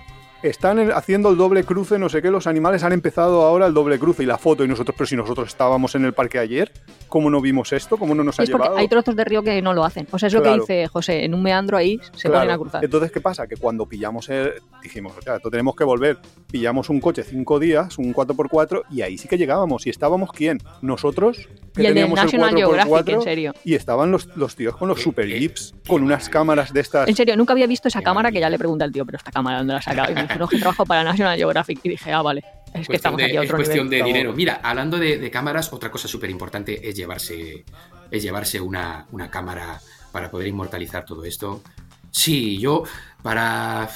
están 0.43 0.93
haciendo 0.93 1.30
el 1.30 1.36
doble 1.36 1.64
cruce, 1.64 1.99
no 1.99 2.09
sé 2.09 2.22
qué, 2.22 2.30
los 2.30 2.47
animales 2.47 2.82
han 2.84 2.93
empezado 2.93 3.43
ahora 3.43 3.66
el 3.66 3.74
doble 3.74 3.99
cruce 3.99 4.22
y 4.22 4.26
la 4.26 4.39
foto 4.39 4.64
y 4.64 4.68
nosotros, 4.68 4.95
pero 4.97 5.07
si 5.07 5.16
nosotros 5.16 5.49
estábamos 5.49 5.95
en 5.95 6.05
el 6.05 6.12
parque 6.12 6.39
ayer, 6.39 6.72
¿cómo 7.09 7.30
no 7.30 7.41
vimos 7.41 7.72
esto? 7.72 7.97
¿Cómo 7.97 8.14
no 8.14 8.22
nos 8.22 8.39
ha 8.39 8.45
llevado? 8.45 8.76
Hay 8.76 8.89
trozos 8.89 9.16
de 9.16 9.24
río 9.24 9.43
que 9.43 9.61
no 9.62 9.74
lo 9.74 9.84
hacen. 9.84 10.07
O 10.11 10.18
sea, 10.18 10.28
es 10.28 10.34
lo 10.34 10.43
que 10.43 10.55
dice 10.55 10.86
José, 10.86 11.24
en 11.24 11.34
un 11.34 11.43
meandro 11.43 11.76
ahí 11.76 12.01
se 12.14 12.28
ponen 12.28 12.51
a 12.51 12.59
cruzar. 12.59 12.84
Entonces, 12.84 13.11
¿qué 13.11 13.20
pasa? 13.20 13.47
Que 13.47 13.57
cuando 13.57 13.86
pillamos 13.86 14.28
el, 14.28 14.55
dijimos, 14.82 15.14
o 15.18 15.22
sea, 15.22 15.36
esto 15.36 15.51
tenemos 15.51 15.74
que 15.74 15.84
volver, 15.84 16.18
pillamos 16.51 16.89
un 16.89 17.01
coche 17.01 17.24
cinco 17.24 17.59
días, 17.59 17.99
un 17.99 18.14
4x4, 18.14 18.84
y 18.91 19.03
ahí 19.03 19.18
sí 19.18 19.28
que 19.28 19.39
llegábamos. 19.39 19.86
¿Y 19.86 19.91
estábamos 19.91 20.32
quién? 20.32 20.59
Nosotros, 20.82 21.49
que 21.79 21.85
y 21.85 21.87
el 21.87 21.95
teníamos 21.95 22.18
National 22.18 22.59
el 22.59 22.64
4x4, 22.64 23.12
en 23.14 23.22
serio. 23.22 23.55
Y 23.64 23.74
estaban 23.74 24.11
los, 24.11 24.26
los 24.37 24.55
tíos 24.55 24.76
con 24.76 24.89
los 24.89 25.01
super 25.01 25.26
jeeps, 25.26 25.74
con 25.87 26.03
unas 26.03 26.29
cámaras 26.29 26.72
de 26.72 26.81
estas. 26.81 27.09
En 27.09 27.16
serio, 27.16 27.37
nunca 27.37 27.53
había 27.53 27.66
visto 27.66 27.89
esa 27.89 28.03
cámara 28.03 28.31
que 28.31 28.41
ya 28.41 28.51
le 28.51 28.59
pregunta 28.59 28.85
al 28.85 28.93
tío, 28.93 29.07
pero 29.07 29.16
esta 29.16 29.31
cámara, 29.31 29.59
¿dónde 29.59 29.72
la 29.72 29.79
has 29.79 29.85
sacado? 29.85 30.12
Y 30.12 30.14
me 30.14 30.22
dijo, 30.22 30.39
no, 30.39 30.49
que 30.49 30.59
trabajo 30.59 30.85
para 30.85 31.05
National 31.05 31.37
Geographic. 31.37 31.81
Y 31.83 31.89
dije, 31.91 32.12
ah, 32.12 32.22
vale. 32.22 32.45
Es 32.74 32.87
que 32.87 32.97
estamos 32.97 33.22
aquí 33.22 33.37
a 33.37 33.41
otro 33.41 33.57
Es 33.57 33.64
cuestión 33.64 33.89
de 33.89 34.03
dinero. 34.03 34.33
Mira, 34.35 34.61
hablando 34.62 34.99
de, 34.99 35.31
cámaras, 35.31 35.72
otra 35.72 35.91
cosa 35.91 36.09
súper 36.09 36.31
importante 36.31 36.89
es 36.89 36.95
llevarse, 36.95 37.64
es 38.11 38.22
llevarse 38.22 38.61
una, 38.61 39.07
una 39.12 39.31
cámara 39.31 39.81
para 40.12 40.31
poder 40.31 40.49
inmortalizar 40.49 41.05
todo 41.05 41.24
esto. 41.24 41.62
Sí, 42.11 42.59
yo 42.59 42.85
para... 43.22 43.89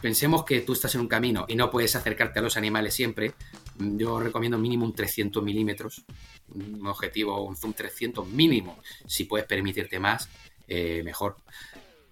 Pensemos 0.00 0.44
que 0.44 0.60
tú 0.60 0.72
estás 0.72 0.94
en 0.94 1.02
un 1.02 1.08
camino 1.08 1.44
y 1.48 1.56
no 1.56 1.70
puedes 1.70 1.94
acercarte 1.96 2.38
a 2.38 2.42
los 2.42 2.56
animales 2.56 2.94
siempre. 2.94 3.34
Yo 3.78 4.20
recomiendo 4.20 4.58
mínimo 4.58 4.84
un 4.84 4.94
300 4.94 5.42
milímetros. 5.42 6.04
Un 6.54 6.86
objetivo, 6.86 7.42
un 7.44 7.56
zoom 7.56 7.72
300 7.72 8.26
mínimo. 8.26 8.78
Si 9.06 9.24
puedes 9.24 9.46
permitirte 9.46 9.98
más, 9.98 10.28
eh, 10.68 11.02
mejor. 11.02 11.36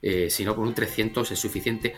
Eh, 0.01 0.31
si 0.31 0.45
no, 0.45 0.57
con 0.57 0.67
un 0.67 0.75
300 0.75 1.31
es 1.31 1.39
suficiente. 1.39 1.95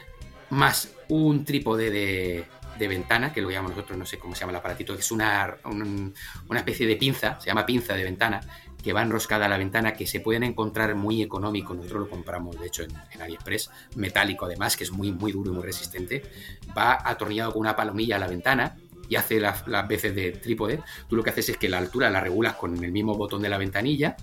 Más 0.50 0.94
un 1.08 1.44
trípode 1.44 1.90
de, 1.90 2.44
de 2.78 2.88
ventana, 2.88 3.32
que 3.32 3.40
lo 3.40 3.50
llamamos 3.50 3.76
nosotros, 3.76 3.98
no 3.98 4.06
sé 4.06 4.18
cómo 4.18 4.34
se 4.34 4.40
llama 4.40 4.52
el 4.52 4.56
aparatito, 4.56 4.94
es 4.94 5.10
una, 5.10 5.56
una 5.64 6.58
especie 6.58 6.86
de 6.86 6.96
pinza, 6.96 7.40
se 7.40 7.46
llama 7.46 7.64
pinza 7.64 7.94
de 7.94 8.04
ventana, 8.04 8.40
que 8.82 8.92
va 8.92 9.02
enroscada 9.02 9.46
a 9.46 9.48
la 9.48 9.56
ventana, 9.56 9.94
que 9.94 10.06
se 10.06 10.20
pueden 10.20 10.42
encontrar 10.42 10.94
muy 10.94 11.22
económico. 11.22 11.72
Nosotros 11.72 12.02
lo 12.02 12.10
compramos, 12.10 12.60
de 12.60 12.66
hecho, 12.66 12.82
en, 12.82 13.22
AliExpress, 13.22 13.70
metálico 13.96 14.44
además, 14.44 14.76
que 14.76 14.84
es 14.84 14.92
muy, 14.92 15.10
muy 15.10 15.32
duro 15.32 15.50
y 15.50 15.54
muy 15.54 15.64
resistente. 15.64 16.22
Va 16.76 16.98
atornillado 17.02 17.52
con 17.52 17.60
una 17.60 17.74
palomilla 17.74 18.16
a 18.16 18.18
la 18.18 18.28
ventana 18.28 18.76
y 19.08 19.16
hace 19.16 19.40
las, 19.40 19.64
veces 19.88 20.14
de 20.14 20.32
trípode. 20.32 20.80
Tú 21.08 21.16
lo 21.16 21.22
que 21.22 21.30
haces 21.30 21.48
es 21.50 21.56
que 21.56 21.68
la 21.68 21.78
altura 21.78 22.10
la 22.10 22.20
regulas 22.20 22.54
con 22.56 22.82
el 22.82 22.92
mismo 22.92 23.14
botón 23.14 23.42
de 23.42 23.48
la 23.48 23.58
ventanilla. 23.58 24.16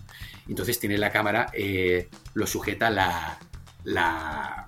Entonces 0.48 0.80
tienes 0.80 1.00
la 1.00 1.12
cámara, 1.12 1.50
eh, 1.54 2.10
lo 2.34 2.48
sujeta 2.48 2.90
la, 2.90 3.40
la 3.84 4.68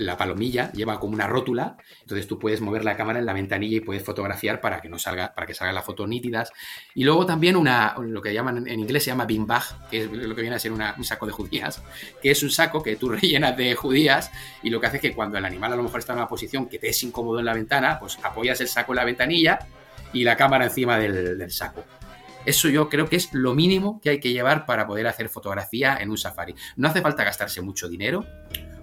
la 0.00 0.16
palomilla 0.16 0.72
lleva 0.72 0.98
como 0.98 1.12
una 1.12 1.26
rótula, 1.26 1.76
entonces 2.00 2.26
tú 2.26 2.38
puedes 2.38 2.60
mover 2.60 2.84
la 2.84 2.96
cámara 2.96 3.18
en 3.18 3.26
la 3.26 3.34
ventanilla 3.34 3.76
y 3.76 3.80
puedes 3.80 4.02
fotografiar 4.02 4.60
para 4.60 4.80
que 4.80 4.88
no 4.88 4.98
salga, 4.98 5.34
para 5.34 5.46
que 5.46 5.54
salga 5.54 5.72
las 5.72 5.84
fotos 5.84 6.08
nítidas. 6.08 6.52
Y 6.94 7.04
luego 7.04 7.26
también 7.26 7.56
una, 7.56 7.94
lo 8.00 8.22
que 8.22 8.32
llaman 8.32 8.66
en 8.66 8.80
inglés 8.80 9.04
se 9.04 9.10
llama 9.10 9.26
bean 9.26 9.46
bag, 9.46 9.62
que 9.90 10.04
es 10.04 10.10
lo 10.10 10.34
que 10.34 10.40
viene 10.40 10.56
a 10.56 10.58
ser 10.58 10.72
un 10.72 11.04
saco 11.04 11.26
de 11.26 11.32
judías, 11.32 11.82
que 12.22 12.30
es 12.30 12.42
un 12.42 12.50
saco 12.50 12.82
que 12.82 12.96
tú 12.96 13.08
rellenas 13.10 13.56
de 13.56 13.74
judías 13.74 14.30
y 14.62 14.70
lo 14.70 14.80
que 14.80 14.86
hace 14.86 14.96
es 14.96 15.02
que 15.02 15.14
cuando 15.14 15.36
el 15.36 15.44
animal 15.44 15.74
a 15.74 15.76
lo 15.76 15.82
mejor 15.82 16.00
está 16.00 16.14
en 16.14 16.20
una 16.20 16.28
posición 16.28 16.66
que 16.66 16.78
te 16.78 16.88
es 16.88 17.02
incómodo 17.02 17.38
en 17.38 17.44
la 17.44 17.54
ventana, 17.54 17.98
pues 17.98 18.18
apoyas 18.22 18.60
el 18.60 18.68
saco 18.68 18.92
en 18.92 18.96
la 18.96 19.04
ventanilla 19.04 19.58
y 20.12 20.24
la 20.24 20.36
cámara 20.36 20.64
encima 20.64 20.98
del 20.98 21.50
saco. 21.50 21.84
Eso 22.46 22.70
yo 22.70 22.88
creo 22.88 23.08
que 23.08 23.16
es 23.16 23.34
lo 23.34 23.54
mínimo 23.54 24.00
que 24.00 24.10
hay 24.10 24.20
que 24.20 24.32
llevar 24.32 24.64
para 24.64 24.86
poder 24.86 25.06
hacer 25.06 25.28
fotografía 25.28 25.98
en 26.00 26.10
un 26.10 26.16
safari. 26.16 26.54
No 26.76 26.88
hace 26.88 27.02
falta 27.02 27.22
gastarse 27.22 27.60
mucho 27.60 27.88
dinero, 27.88 28.24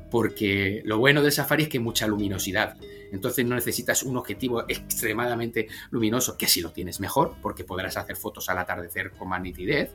porque 0.09 0.81
lo 0.85 0.97
bueno 0.97 1.21
del 1.21 1.31
Safari 1.31 1.63
es 1.63 1.69
que 1.69 1.77
hay 1.77 1.83
mucha 1.83 2.07
luminosidad. 2.07 2.77
Entonces 3.11 3.45
no 3.45 3.55
necesitas 3.55 4.03
un 4.03 4.17
objetivo 4.17 4.63
extremadamente 4.67 5.67
luminoso, 5.91 6.37
que 6.37 6.47
si 6.47 6.61
lo 6.61 6.71
tienes 6.71 6.99
mejor, 6.99 7.35
porque 7.41 7.63
podrás 7.63 7.97
hacer 7.97 8.15
fotos 8.15 8.49
al 8.49 8.57
atardecer 8.57 9.11
con 9.11 9.29
más 9.29 9.41
nitidez, 9.41 9.91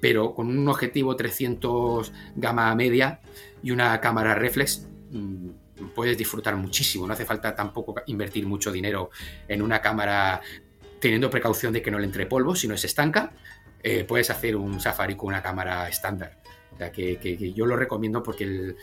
pero 0.00 0.34
con 0.34 0.48
un 0.48 0.68
objetivo 0.68 1.16
300 1.16 2.12
gama 2.36 2.74
media 2.74 3.20
y 3.62 3.70
una 3.70 4.00
cámara 4.00 4.34
reflex 4.34 4.86
mm, 5.10 5.48
puedes 5.94 6.16
disfrutar 6.16 6.56
muchísimo. 6.56 7.06
No 7.06 7.12
hace 7.12 7.24
falta 7.24 7.54
tampoco 7.54 7.94
invertir 8.06 8.46
mucho 8.46 8.72
dinero 8.72 9.10
en 9.48 9.62
una 9.62 9.80
cámara 9.80 10.40
teniendo 11.00 11.30
precaución 11.30 11.72
de 11.72 11.82
que 11.82 11.90
no 11.90 11.98
le 11.98 12.06
entre 12.06 12.26
polvo, 12.26 12.54
si 12.54 12.68
no 12.68 12.76
se 12.76 12.86
estanca. 12.86 13.32
Eh, 13.82 14.04
puedes 14.04 14.30
hacer 14.30 14.56
un 14.56 14.80
Safari 14.80 15.14
con 15.14 15.28
una 15.28 15.42
cámara 15.42 15.88
estándar. 15.88 16.38
O 16.72 16.78
sea, 16.78 16.92
que, 16.92 17.52
yo 17.54 17.64
lo 17.64 17.76
recomiendo 17.76 18.22
porque 18.22 18.44
el, 18.44 18.76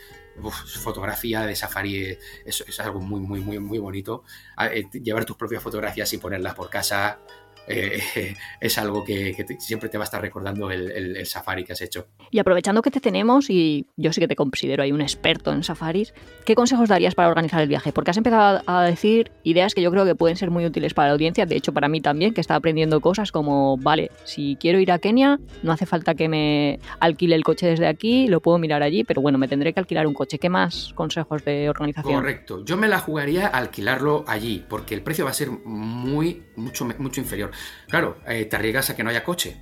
fotografía 0.82 1.42
de 1.46 1.56
Safari 1.56 2.18
es, 2.44 2.80
algo 2.80 3.00
muy, 3.00 3.20
muy, 3.20 3.40
muy, 3.40 3.58
muy 3.58 3.78
bonito. 3.78 4.24
Ah, 4.56 4.68
eh, 4.68 4.88
llevar 4.92 5.24
tus 5.24 5.36
propias 5.36 5.62
fotografías 5.62 6.12
y 6.12 6.18
ponerlas 6.18 6.54
por 6.54 6.70
casa 6.70 7.20
eh, 7.66 8.34
es 8.60 8.78
algo 8.78 9.04
que, 9.04 9.34
siempre 9.58 9.88
te 9.88 9.98
va 9.98 10.04
a 10.04 10.06
estar 10.06 10.20
recordando 10.20 10.70
el, 10.70 11.24
safari 11.26 11.64
que 11.64 11.72
has 11.72 11.80
hecho. 11.80 12.06
Y 12.30 12.38
aprovechando 12.38 12.82
que 12.82 12.90
te 12.90 13.00
tenemos, 13.00 13.50
y 13.50 13.86
yo 13.96 14.12
sí 14.12 14.20
que 14.20 14.28
te 14.28 14.36
considero 14.36 14.82
ahí 14.82 14.92
un 14.92 15.00
experto 15.00 15.52
en 15.52 15.62
safaris, 15.62 16.14
¿qué 16.44 16.54
consejos 16.54 16.88
darías 16.88 17.14
para 17.14 17.28
organizar 17.28 17.60
el 17.60 17.68
viaje? 17.68 17.92
Porque 17.92 18.10
has 18.10 18.16
empezado 18.16 18.62
a 18.66 18.82
decir 18.84 19.30
ideas 19.42 19.74
que 19.74 19.82
yo 19.82 19.90
creo 19.90 20.04
que 20.04 20.14
pueden 20.14 20.36
ser 20.36 20.50
muy 20.50 20.66
útiles 20.66 20.94
para 20.94 21.08
la 21.08 21.14
audiencia, 21.14 21.46
de 21.46 21.56
hecho 21.56 21.72
para 21.72 21.88
mí 21.88 22.00
también, 22.00 22.34
que 22.34 22.40
está 22.40 22.54
aprendiendo 22.54 23.00
cosas 23.00 23.32
como, 23.32 23.76
vale, 23.78 24.10
si 24.24 24.56
quiero 24.60 24.78
ir 24.78 24.92
a 24.92 24.98
Kenia, 24.98 25.38
no 25.62 25.72
hace 25.72 25.86
falta 25.86 26.14
que 26.14 26.28
me 26.28 26.78
alquile 27.00 27.34
el 27.34 27.44
coche 27.44 27.66
desde 27.66 27.86
aquí, 27.86 28.28
lo 28.28 28.40
puedo 28.40 28.58
mirar 28.58 28.82
allí, 28.82 29.04
pero 29.04 29.22
bueno, 29.22 29.38
me 29.38 29.48
tendré 29.48 29.72
que 29.72 29.80
alquilar 29.80 30.06
un 30.06 30.14
coche. 30.14 30.38
¿Qué 30.38 30.48
más 30.48 30.92
consejos 30.94 31.44
de 31.44 31.68
organización? 31.68 32.14
Correcto, 32.14 32.64
yo 32.64 32.76
me 32.76 32.88
la 32.88 32.98
jugaría 32.98 33.46
a 33.46 33.58
alquilarlo 33.58 34.24
allí, 34.26 34.64
porque 34.68 34.94
el 34.94 35.02
precio 35.02 35.24
va 35.24 35.30
a 35.30 35.34
ser 35.34 35.50
muy, 35.50 36.42
mucho, 36.56 36.84
mucho 36.98 37.20
inferior. 37.20 37.50
Claro, 37.88 38.18
eh, 38.26 38.44
te 38.46 38.56
arriesgas 38.56 38.90
a 38.90 38.96
que 38.96 39.04
no 39.04 39.10
haya 39.10 39.24
coche. 39.24 39.56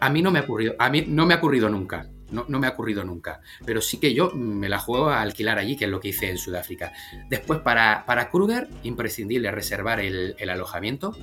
A 0.00 0.10
mí 0.10 0.22
no 0.22 0.30
me 0.30 0.40
ha 0.40 0.42
ocurrido, 0.42 0.74
a 0.78 0.90
mí 0.90 1.04
no 1.06 1.26
me 1.26 1.34
ha 1.34 1.38
ocurrido 1.38 1.68
nunca. 1.68 2.08
No, 2.30 2.58
me 2.58 2.66
ha 2.66 2.70
ocurrido 2.70 3.04
nunca. 3.04 3.40
Pero 3.64 3.80
sí 3.80 4.00
que 4.00 4.12
yo 4.12 4.30
me 4.30 4.68
la 4.68 4.80
juego 4.80 5.08
a 5.08 5.20
alquilar 5.20 5.58
allí, 5.58 5.76
que 5.76 5.84
es 5.84 5.90
lo 5.90 6.00
que 6.00 6.08
hice 6.08 6.30
en 6.30 6.38
Sudáfrica. 6.38 6.92
Después, 7.28 7.60
para, 7.60 8.04
para 8.06 8.28
Kruger, 8.28 8.68
imprescindible 8.82 9.52
reservar 9.52 10.00
el 10.00 10.50
alojamiento 10.50 11.14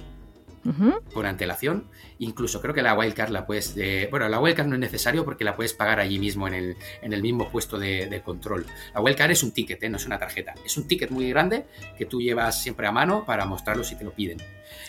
con 1.13 1.25
antelación. 1.25 1.85
Incluso 2.19 2.61
creo 2.61 2.73
que 2.73 2.81
la 2.81 2.93
wildcard 2.93 3.31
la 3.31 3.45
puedes. 3.45 3.75
bueno, 4.09 4.29
la 4.29 4.39
wildcard 4.39 4.67
no 4.67 4.75
es 4.75 4.79
necesario 4.79 5.25
porque 5.25 5.43
la 5.43 5.55
puedes 5.55 5.73
pagar 5.73 5.99
allí 5.99 6.19
mismo 6.19 6.47
en 6.47 6.53
el, 6.53 6.77
en 7.01 7.13
el 7.13 7.21
mismo 7.21 7.49
puesto 7.49 7.79
de, 7.79 8.21
control. 8.23 8.65
La 8.93 9.01
wildcard 9.01 9.31
es 9.31 9.43
un 9.43 9.51
ticket, 9.51 9.81
¿eh? 9.83 9.89
no 9.89 9.97
es 9.97 10.05
una 10.05 10.19
tarjeta. 10.19 10.53
Es 10.65 10.77
un 10.77 10.87
ticket 10.87 11.09
muy 11.09 11.29
grande 11.29 11.65
que 11.97 12.05
tú 12.05 12.21
llevas 12.21 12.61
siempre 12.61 12.87
a 12.87 12.91
mano 12.91 13.25
para 13.25 13.45
mostrarlo 13.45 13.83
si 13.83 13.95
te 13.95 14.03
lo 14.03 14.11
piden. 14.11 14.37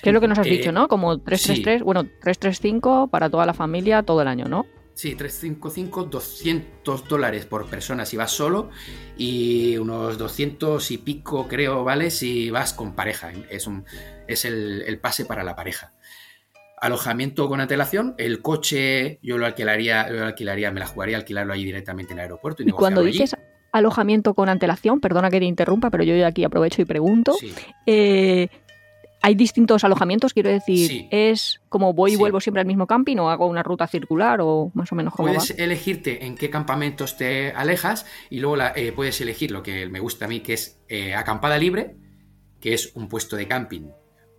Que 0.03 0.11
es 0.11 0.13
lo 0.13 0.21
que 0.21 0.29
nos 0.29 0.39
has 0.39 0.47
eh, 0.47 0.51
dicho, 0.51 0.73
¿no? 0.73 0.89
Como 0.89 1.19
333, 1.19 1.83
bueno, 1.83 2.05
335 2.05 3.09
para 3.09 3.31
toda 3.31 3.47
la 3.47 3.55
familia 3.55 4.03
todo 4.03 4.23
el 4.23 4.29
año, 4.29 4.47
¿no? 4.47 4.67
Sí, 4.95 5.15
355, 5.15 6.05
200 6.05 7.09
dólares 7.09 7.47
por 7.47 7.67
persona 7.67 8.05
si 8.05 8.19
vas 8.19 8.31
solo 8.31 8.69
y 9.17 9.79
unos 9.79 10.19
200 10.19 10.91
y 10.91 10.99
pico 10.99 11.49
creo, 11.49 11.83
¿vale? 11.83 12.11
Si 12.11 12.51
vas 12.51 12.75
con 12.75 12.95
pareja. 12.95 13.33
Es, 13.49 13.67
un, 13.67 13.85
es 14.29 14.45
el, 14.45 14.99
pase 15.01 15.25
para 15.25 15.45
la 15.45 15.57
pareja. 15.57 15.93
Alojamiento 16.81 17.49
con 17.49 17.61
antelación, 17.61 18.15
el 18.19 18.43
coche 18.43 19.21
yo 19.23 19.39
lo 19.39 19.47
alquilaría, 19.47 20.09
lo 20.09 20.27
alquilaría, 20.27 20.73
me 20.73 20.81
la 20.81 20.87
jugaría 20.87 21.17
alquilarlo 21.17 21.53
ahí 21.53 21.65
directamente 21.65 22.13
en 22.13 22.19
el 22.19 22.25
aeropuerto. 22.25 22.63
Y, 22.63 22.71
cuando 22.71 23.03
dices 23.03 23.37
alojamiento 23.73 24.35
con 24.35 24.49
antelación, 24.49 25.01
perdona 25.01 25.31
que 25.31 25.39
te 25.39 25.47
interrumpa, 25.47 25.91
pero 25.91 26.05
yo 26.05 26.27
aquí 26.27 26.45
aprovecho 26.45 26.83
y 26.83 26.85
pregunto. 26.85 27.37
Eh, 27.87 28.49
hay 29.23 29.37
distintos 29.37 29.85
alojamientos, 29.85 30.35
quiero 30.35 30.51
decir, 30.51 31.07
es 31.11 31.61
como 31.69 31.93
voy 31.93 32.15
y 32.15 32.17
vuelvo 32.17 32.41
siempre 32.41 32.61
al 32.61 32.67
mismo 32.67 32.89
camping 32.89 33.19
o 33.19 33.31
hago 33.31 33.47
una 33.47 33.63
ruta 33.63 33.87
circular 33.87 34.41
o 34.43 34.73
más 34.75 34.91
o 34.91 34.97
menos 34.97 35.15
como 35.15 35.29
Puedes 35.29 35.51
elegirte 35.59 36.27
en 36.27 36.35
qué 36.35 36.51
campamentos 36.51 37.17
te 37.17 37.53
alejas 37.53 38.05
y 38.31 38.41
luego 38.41 38.61
eh, 38.75 38.93
puedes 38.93 39.21
elegir 39.21 39.53
lo 39.53 39.63
que 39.63 39.89
me 39.89 40.01
gusta 40.01 40.25
a 40.25 40.29
mí, 40.29 40.41
que 40.41 40.55
es 40.55 40.81
eh, 40.89 41.15
acampada 41.15 41.57
libre, 41.57 41.97
que 42.61 42.75
es 42.75 42.91
un 42.97 43.09
puesto 43.09 43.37
de 43.37 43.47
camping 43.47 43.91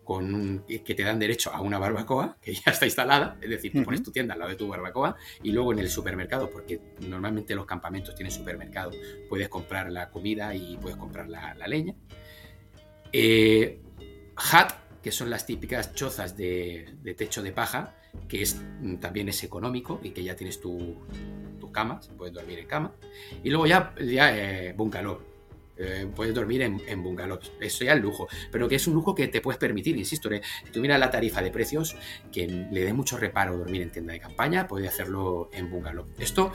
con 0.03 0.65
que 0.67 0.95
te 0.95 1.03
dan 1.03 1.19
derecho 1.19 1.51
a 1.53 1.61
una 1.61 1.79
barbacoa 1.79 2.37
que 2.41 2.53
ya 2.53 2.71
está 2.71 2.85
instalada, 2.85 3.37
es 3.41 3.49
decir, 3.49 3.71
tú 3.71 3.83
pones 3.83 4.03
tu 4.03 4.11
tienda 4.11 4.33
al 4.33 4.39
lado 4.39 4.51
de 4.51 4.57
tu 4.57 4.67
barbacoa 4.67 5.15
y 5.41 5.51
luego 5.51 5.71
en 5.73 5.79
el 5.79 5.89
supermercado, 5.89 6.49
porque 6.49 6.79
normalmente 7.01 7.55
los 7.55 7.65
campamentos 7.65 8.15
tienen 8.15 8.31
supermercado, 8.31 8.91
puedes 9.29 9.49
comprar 9.49 9.91
la 9.91 10.09
comida 10.09 10.53
y 10.55 10.77
puedes 10.77 10.97
comprar 10.97 11.29
la, 11.29 11.53
la 11.55 11.67
leña. 11.67 11.95
Eh, 13.11 13.79
Hat, 14.35 14.71
que 15.03 15.11
son 15.11 15.29
las 15.29 15.45
típicas 15.45 15.93
chozas 15.93 16.35
de, 16.35 16.95
techo 17.15 17.43
de 17.43 17.51
paja, 17.51 17.95
que 18.27 18.41
es, 18.41 18.59
mm, 18.81 18.95
también 18.95 19.29
es 19.29 19.43
económico 19.43 19.99
y 20.01 20.11
que 20.11 20.23
ya 20.23 20.35
tienes 20.35 20.59
tu, 20.59 20.97
tu 21.59 21.71
cama, 21.71 21.99
puedes 22.17 22.33
dormir 22.33 22.59
en 22.59 22.67
cama. 22.67 22.95
Y 23.43 23.49
luego 23.49 23.67
ya, 23.67 23.93
ya 23.99 24.35
eh, 24.35 24.73
bungalow. 24.73 25.32
Eh, 25.77 26.07
puedes 26.15 26.33
dormir 26.33 26.61
en, 26.61 26.81
en, 26.87 27.01
bungalows. 27.01 27.51
Eso 27.59 27.83
ya 27.83 27.93
es 27.93 28.01
lujo. 28.01 28.27
Pero 28.51 28.67
que 28.67 28.75
es 28.75 28.87
un 28.87 28.93
lujo 28.93 29.15
que 29.15 29.27
te 29.27 29.41
puedes 29.41 29.57
permitir, 29.57 29.97
insisto. 29.97 30.31
¿eh? 30.31 30.41
Si 30.65 30.71
tú 30.71 30.83
la 30.83 31.09
tarifa 31.09 31.41
de 31.41 31.49
precios, 31.49 31.95
que 32.31 32.47
le 32.47 32.83
dé 32.83 32.93
mucho 32.93 33.17
reparo 33.17 33.57
dormir 33.57 33.81
en 33.81 33.91
tienda 33.91 34.13
de 34.13 34.19
campaña, 34.19 34.67
puede 34.67 34.87
hacerlo 34.87 35.49
en 35.53 35.69
bungalow. 35.69 36.05
Esto 36.19 36.51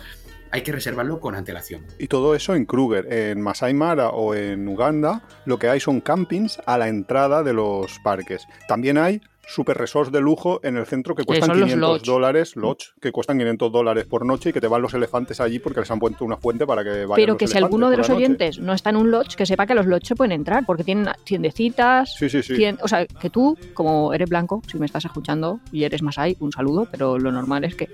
hay 0.51 0.63
que 0.63 0.73
reservarlo 0.73 1.21
con 1.21 1.35
antelación. 1.35 1.85
Y 1.99 2.09
todo 2.09 2.35
eso 2.35 2.55
en 2.55 2.67
Kruger, 2.67 3.13
en 3.13 3.41
Masai 3.41 3.75
Mara 3.75 4.11
o 4.11 4.35
en 4.35 4.67
Uganda, 4.69 5.23
lo 5.45 5.59
que 5.59 5.69
hay 5.69 5.81
son 5.81 6.01
campings 6.01 6.61
a 6.67 6.79
la 6.79 6.89
entrada 6.89 7.43
de 7.43 7.53
los 7.53 7.99
parques. 8.01 8.47
También 8.67 8.99
hay 8.99 9.21
super 9.49 9.79
resorts 9.79 10.13
de 10.13 10.21
lujo 10.21 10.61
en 10.63 10.77
el 10.77 10.85
centro 10.85 11.15
que 11.15 11.25
cuestan 11.25 11.53
500 11.53 12.03
dólares, 12.03 12.55
lodge, 12.55 12.93
que 13.01 13.11
cuestan 13.11 13.39
500 13.39 13.73
dólares 13.73 14.05
por 14.05 14.27
noche 14.27 14.51
y 14.51 14.53
que 14.53 14.61
te 14.61 14.69
van 14.69 14.83
los 14.83 14.93
elefantes 14.93 15.41
allí 15.41 15.59
porque 15.59 15.81
les 15.81 15.91
han 15.91 15.99
puesto 15.99 16.25
una 16.25 16.37
fuente 16.37 16.67
para 16.67 16.85
que 16.85 17.07
vayan 17.07 17.17
Pero 17.17 17.37
que 17.39 17.47
si 17.47 17.57
alguno 17.57 17.89
de 17.89 17.97
los 17.97 18.11
oyentes 18.11 18.59
no 18.59 18.75
está 18.75 18.91
en 18.91 18.97
un 18.97 19.11
lodge, 19.11 19.37
que 19.37 19.47
sepa 19.47 19.67
que 19.67 19.75
los 19.75 19.87
lodge 19.87 20.07
se 20.07 20.15
pueden 20.15 20.33
entrar 20.33 20.67
porque 20.67 20.85
tienen 20.85 21.09
tiendecitas. 21.25 22.15
Sí, 22.15 22.29
sí, 22.29 22.43
sí. 22.43 22.63
o 22.83 22.89
sea, 22.89 23.07
que 23.07 23.31
tú, 23.31 23.57
como 23.73 24.13
eres 24.13 24.29
blanco, 24.29 24.63
si 24.71 24.79
me 24.79 24.85
estás 24.85 25.07
escuchando 25.07 25.61
y 25.73 25.85
eres 25.85 26.03
Masai, 26.03 26.37
un 26.41 26.53
saludo, 26.53 26.87
pero 26.91 27.19
lo 27.19 27.33
normal 27.33 27.65
es 27.65 27.75
que 27.75 27.89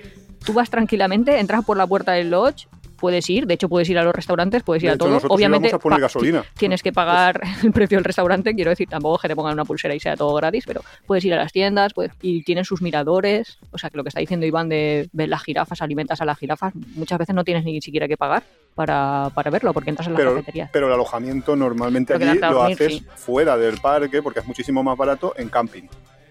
tú 0.44 0.54
vas 0.54 0.70
tranquilamente, 0.70 1.38
entras 1.38 1.64
por 1.64 1.76
la 1.76 1.86
puerta 1.86 2.12
del 2.12 2.30
lodge, 2.30 2.66
puedes 3.04 3.28
ir, 3.28 3.46
de 3.46 3.52
hecho 3.52 3.68
puedes 3.68 3.86
ir 3.90 3.98
a 3.98 4.02
los 4.02 4.14
restaurantes, 4.14 4.62
puedes 4.62 4.82
ir 4.82 4.88
a 4.88 4.96
todo. 4.96 5.20
Obviamente 5.28 5.70
a 5.74 5.78
poner 5.78 6.00
gasolina. 6.00 6.42
tienes 6.56 6.82
que 6.82 6.90
pagar 6.90 7.42
el 7.62 7.70
precio 7.70 7.98
del 7.98 8.04
restaurante, 8.04 8.54
quiero 8.54 8.70
decir, 8.70 8.88
tampoco 8.88 9.18
que 9.18 9.28
te 9.28 9.36
pongan 9.36 9.52
una 9.52 9.66
pulsera 9.66 9.94
y 9.94 10.00
sea 10.00 10.16
todo 10.16 10.34
gratis, 10.34 10.64
pero 10.66 10.80
puedes 11.04 11.22
ir 11.26 11.34
a 11.34 11.36
las 11.36 11.52
tiendas 11.52 11.92
y 12.22 12.42
tienen 12.44 12.64
sus 12.64 12.80
miradores, 12.80 13.58
o 13.72 13.76
sea 13.76 13.90
que 13.90 13.98
lo 13.98 14.04
que 14.04 14.08
está 14.08 14.20
diciendo 14.20 14.46
Iván 14.46 14.70
de 14.70 15.10
ver 15.12 15.28
las 15.28 15.42
jirafas, 15.42 15.82
alimentas 15.82 16.22
a 16.22 16.24
las 16.24 16.38
jirafas, 16.38 16.74
muchas 16.94 17.18
veces 17.18 17.34
no 17.34 17.44
tienes 17.44 17.62
ni 17.64 17.82
siquiera 17.82 18.08
que 18.08 18.16
pagar 18.16 18.42
para, 18.74 19.30
verlo, 19.52 19.74
porque 19.74 19.90
entras 19.90 20.08
en 20.08 20.14
la 20.14 20.20
cafetería. 20.20 20.70
Pero 20.72 20.86
el 20.86 20.94
alojamiento 20.94 21.56
normalmente 21.56 22.14
allí 22.14 22.38
lo 22.38 22.62
haces 22.62 23.02
fuera 23.16 23.58
del 23.58 23.82
parque, 23.82 24.22
porque 24.22 24.40
es 24.40 24.46
muchísimo 24.46 24.82
más 24.82 24.96
barato 24.96 25.34
en 25.36 25.50
camping. 25.50 25.88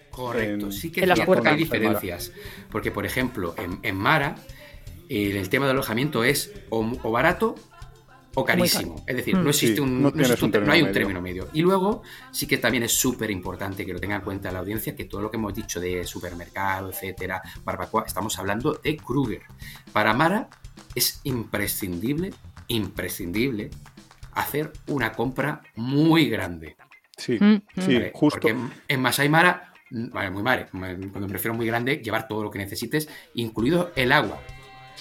Correcto, 0.09 0.71
sí 0.71 0.91
que 0.91 1.01
hay 1.03 1.55
diferencias. 1.57 2.31
Porque, 2.71 2.89
por 2.91 3.05
ejemplo, 3.05 3.55
en, 3.81 3.95
Mara, 3.95 4.35
el, 5.13 5.49
tema 5.49 5.65
de 5.65 5.71
alojamiento 5.71 6.23
es 6.23 6.51
o, 6.69 6.83
barato 7.11 7.55
o 8.35 8.43
carísimo. 8.43 9.03
Es 9.05 9.15
decir, 9.15 9.35
no 9.35 9.43
mm. 9.43 9.49
existe 9.49 9.81
un, 9.81 10.01
no, 10.01 10.11
hay 10.71 10.81
un 10.81 10.91
término 10.91 11.21
medio. 11.21 11.49
Y 11.53 11.61
luego, 11.61 12.01
sí 12.31 12.47
que 12.47 12.57
también 12.57 12.83
es 12.83 12.93
súper 12.93 13.29
importante 13.29 13.85
que 13.85 13.93
lo 13.93 13.99
tenga 13.99 14.15
en 14.15 14.21
cuenta 14.21 14.51
la 14.51 14.59
audiencia, 14.59 14.95
que 14.95 15.05
todo 15.05 15.21
lo 15.21 15.29
que 15.29 15.37
hemos 15.37 15.53
dicho 15.53 15.79
de 15.79 16.03
supermercado, 16.05 16.89
etcétera, 16.89 17.41
barbacoa, 17.63 18.05
estamos 18.07 18.37
hablando 18.39 18.73
de 18.83 18.97
Kruger. 18.97 19.43
Para 19.91 20.13
Mara 20.13 20.49
es 20.95 21.21
imprescindible, 21.23 22.33
imprescindible 22.67 23.69
hacer 24.33 24.73
una 24.87 25.11
compra 25.13 25.61
muy 25.75 26.27
grande. 26.27 26.75
Sí, 27.15 27.37
mm, 27.39 27.61
sí, 27.79 28.01
justo. 28.13 28.39
Porque 28.39 28.55
en 28.87 29.01
Masai 29.01 29.29
Mara 29.29 29.73
Vale, 29.93 30.31
muy 30.31 30.41
mal. 30.41 30.67
Cuando 30.71 31.27
me 31.27 31.33
refiero 31.33 31.53
muy 31.53 31.67
grande, 31.67 31.97
llevar 31.97 32.27
todo 32.27 32.43
lo 32.43 32.49
que 32.49 32.57
necesites, 32.57 33.07
incluido 33.35 33.91
el 33.95 34.11
agua. 34.11 34.41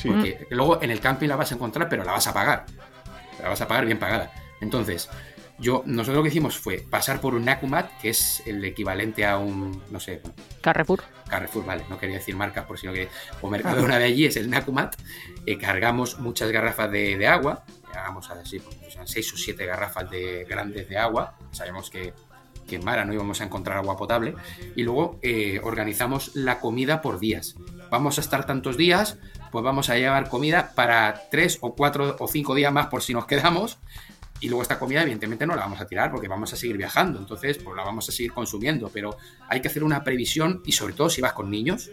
Porque 0.04 0.46
luego 0.50 0.82
en 0.82 0.90
el 0.90 1.00
camping 1.00 1.28
la 1.28 1.36
vas 1.36 1.52
a 1.52 1.54
encontrar, 1.54 1.88
pero 1.88 2.04
la 2.04 2.12
vas 2.12 2.26
a 2.26 2.32
pagar. 2.32 2.66
La 3.40 3.48
vas 3.48 3.60
a 3.60 3.68
pagar 3.68 3.86
bien 3.86 3.98
pagada. 3.98 4.32
Entonces, 4.60 5.08
yo, 5.58 5.82
nosotros 5.86 6.16
lo 6.16 6.22
que 6.22 6.28
hicimos 6.30 6.58
fue 6.58 6.78
pasar 6.78 7.20
por 7.20 7.34
un 7.34 7.44
Nakumat, 7.44 7.98
que 8.00 8.10
es 8.10 8.42
el 8.46 8.64
equivalente 8.64 9.24
a 9.24 9.38
un, 9.38 9.82
no 9.90 10.00
sé... 10.00 10.20
Carrefour. 10.60 11.04
Carrefour, 11.28 11.64
vale, 11.64 11.84
no 11.88 11.98
quería 11.98 12.16
decir 12.16 12.34
marca, 12.34 12.66
por 12.66 12.78
si 12.78 12.86
no 12.86 12.92
que... 12.92 13.08
O 13.42 13.48
Mercadona 13.48 13.98
de 13.98 14.04
allí 14.04 14.26
es 14.26 14.36
el 14.36 14.50
Nakumat. 14.50 14.96
Eh, 15.46 15.58
cargamos 15.58 16.18
muchas 16.18 16.50
garrafas 16.50 16.90
de, 16.90 17.26
agua, 17.26 17.64
vamos 17.94 18.28
a 18.30 18.34
decir, 18.34 18.62
pues, 18.62 18.98
seis 19.04 19.32
o 19.32 19.36
siete 19.36 19.64
garrafas 19.66 20.10
de 20.10 20.44
grandes 20.48 20.88
de 20.88 20.98
agua. 20.98 21.36
Sabemos 21.52 21.90
que 21.90 22.12
que 22.66 22.76
en 22.76 22.84
Mara 22.84 23.04
no 23.04 23.12
íbamos 23.12 23.40
a 23.40 23.44
encontrar 23.44 23.78
agua 23.78 23.96
potable, 23.96 24.34
y 24.76 24.82
luego 24.82 25.18
eh, 25.22 25.60
organizamos 25.62 26.34
la 26.34 26.60
comida 26.60 27.02
por 27.02 27.18
días. 27.18 27.56
Vamos 27.90 28.18
a 28.18 28.20
estar 28.20 28.46
tantos 28.46 28.76
días, 28.76 29.18
pues 29.52 29.62
vamos 29.62 29.90
a 29.90 29.96
llevar 29.96 30.28
comida 30.28 30.72
para 30.74 31.28
tres 31.30 31.58
o 31.60 31.76
cuatro 31.76 32.16
o 32.18 32.26
cinco 32.26 32.54
días 32.54 32.72
más 32.72 32.86
por 32.86 33.02
si 33.02 33.12
nos 33.12 33.26
quedamos, 33.26 33.78
y 34.40 34.48
luego 34.48 34.62
esta 34.62 34.78
comida 34.78 35.02
evidentemente 35.02 35.46
no 35.46 35.54
la 35.54 35.62
vamos 35.62 35.80
a 35.80 35.86
tirar 35.86 36.10
porque 36.10 36.26
vamos 36.26 36.52
a 36.52 36.56
seguir 36.56 36.76
viajando, 36.76 37.20
entonces 37.20 37.58
pues 37.58 37.76
la 37.76 37.84
vamos 37.84 38.08
a 38.08 38.12
seguir 38.12 38.32
consumiendo, 38.32 38.90
pero 38.92 39.16
hay 39.48 39.60
que 39.60 39.68
hacer 39.68 39.84
una 39.84 40.02
previsión 40.02 40.62
y 40.64 40.72
sobre 40.72 40.94
todo 40.94 41.08
si 41.08 41.20
vas 41.20 41.32
con 41.32 41.48
niños, 41.48 41.90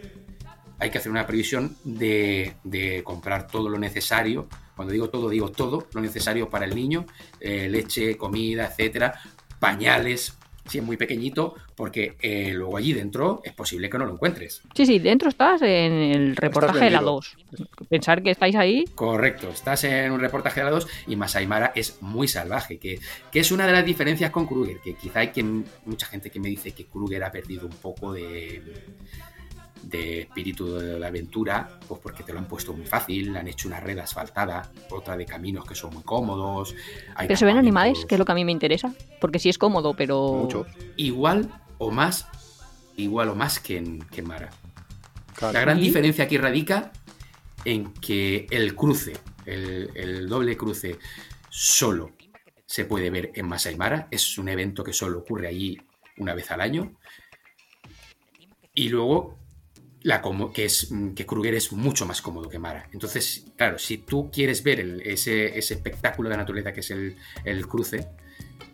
hay 0.80 0.90
que 0.90 0.98
hacer 0.98 1.12
una 1.12 1.26
previsión 1.26 1.76
de, 1.84 3.02
comprar 3.04 3.46
todo 3.46 3.68
lo 3.68 3.78
necesario. 3.78 4.48
Cuando 4.74 4.92
digo 4.92 5.10
todo, 5.10 5.28
digo 5.28 5.50
todo 5.50 5.86
lo 5.92 6.00
necesario 6.00 6.48
para 6.48 6.64
el 6.64 6.74
niño, 6.74 7.04
eh, 7.38 7.68
leche, 7.68 8.16
comida, 8.16 8.66
etcétera, 8.66 9.20
pañales, 9.58 10.38
si 10.66 10.78
es 10.78 10.84
muy 10.84 10.96
pequeñito, 10.96 11.54
porque 11.74 12.16
eh, 12.20 12.52
luego 12.54 12.76
allí 12.76 12.92
dentro 12.92 13.40
es 13.44 13.52
posible 13.52 13.90
que 13.90 13.98
no 13.98 14.06
lo 14.06 14.12
encuentres. 14.12 14.62
Sí, 14.74 14.86
sí, 14.86 14.98
dentro 14.98 15.28
estás 15.28 15.62
en 15.62 15.92
el 15.92 16.36
reportaje 16.36 16.84
de 16.84 16.90
la 16.90 17.00
2. 17.00 17.36
Pensar 17.88 18.22
que 18.22 18.30
estáis 18.30 18.54
ahí. 18.56 18.84
Correcto, 18.94 19.48
estás 19.48 19.84
en 19.84 20.12
un 20.12 20.20
reportaje 20.20 20.60
de 20.60 20.64
la 20.64 20.70
2 20.70 20.86
y 21.08 21.16
Masai 21.16 21.46
Mara 21.46 21.72
es 21.74 22.00
muy 22.02 22.28
salvaje, 22.28 22.78
que, 22.78 23.00
que 23.32 23.40
es 23.40 23.50
una 23.52 23.66
de 23.66 23.72
las 23.72 23.84
diferencias 23.84 24.30
con 24.30 24.46
Kruger, 24.46 24.78
que 24.78 24.94
quizá 24.94 25.20
hay 25.20 25.28
que, 25.28 25.42
mucha 25.42 26.06
gente 26.06 26.30
que 26.30 26.40
me 26.40 26.48
dice 26.48 26.72
que 26.72 26.86
Kruger 26.86 27.24
ha 27.24 27.32
perdido 27.32 27.66
un 27.66 27.72
poco 27.72 28.12
de 28.12 28.62
de 29.82 30.22
espíritu 30.22 30.74
de 30.74 30.98
la 30.98 31.08
aventura, 31.08 31.78
pues 31.86 32.00
porque 32.00 32.22
te 32.22 32.32
lo 32.32 32.38
han 32.38 32.46
puesto 32.46 32.72
muy 32.72 32.86
fácil, 32.86 33.36
han 33.36 33.48
hecho 33.48 33.68
una 33.68 33.80
red 33.80 33.98
asfaltada, 33.98 34.70
otra 34.90 35.16
de 35.16 35.26
caminos 35.26 35.64
que 35.66 35.74
son 35.74 35.94
muy 35.94 36.02
cómodos. 36.02 36.74
pero 37.18 37.36
se 37.36 37.44
ven 37.44 37.56
animales, 37.56 38.04
que 38.06 38.14
es 38.14 38.18
lo 38.18 38.24
que 38.24 38.32
a 38.32 38.34
mí 38.34 38.44
me 38.44 38.52
interesa, 38.52 38.94
porque 39.20 39.38
sí 39.38 39.48
es 39.48 39.58
cómodo, 39.58 39.94
pero... 39.94 40.48
Igual 40.96 41.50
o 41.78 41.90
más, 41.90 42.26
igual 42.96 43.30
o 43.30 43.34
más 43.34 43.58
que 43.60 43.78
en, 43.78 44.00
que 44.00 44.22
Mara. 44.22 44.50
La 45.40 45.60
gran 45.60 45.80
diferencia 45.80 46.24
aquí 46.24 46.36
radica 46.36 46.92
en 47.64 47.92
que 47.94 48.46
el 48.50 48.74
cruce, 48.74 49.14
el, 49.46 49.90
el 49.94 50.28
doble 50.28 50.56
cruce 50.56 50.98
solo 51.48 52.12
se 52.66 52.84
puede 52.84 53.10
ver 53.10 53.32
en 53.34 53.48
Masai 53.48 53.76
Mara, 53.76 54.06
es 54.12 54.38
un 54.38 54.48
evento 54.48 54.84
que 54.84 54.92
solo 54.92 55.18
ocurre 55.18 55.48
allí 55.48 55.76
una 56.18 56.34
vez 56.34 56.52
al 56.52 56.60
año. 56.60 56.94
Y 58.74 58.90
luego 58.90 59.39
la 60.02 60.22
que 60.52 60.64
es 60.64 60.90
mm, 60.90 61.10
que 61.10 61.26
Kruger 61.26 61.54
es 61.54 61.72
mucho 61.72 62.06
más 62.06 62.22
cómodo 62.22 62.48
que 62.48 62.58
Mara. 62.58 62.88
Entonces, 62.92 63.46
claro, 63.56 63.78
si 63.78 63.98
tú 63.98 64.30
quieres 64.32 64.62
ver 64.62 64.80
ese, 65.04 65.58
espectáculo 65.58 66.28
de 66.28 66.36
naturaleza 66.36 66.72
que 66.72 66.80
es 66.80 66.90
el, 66.90 67.66
cruce, 67.66 68.08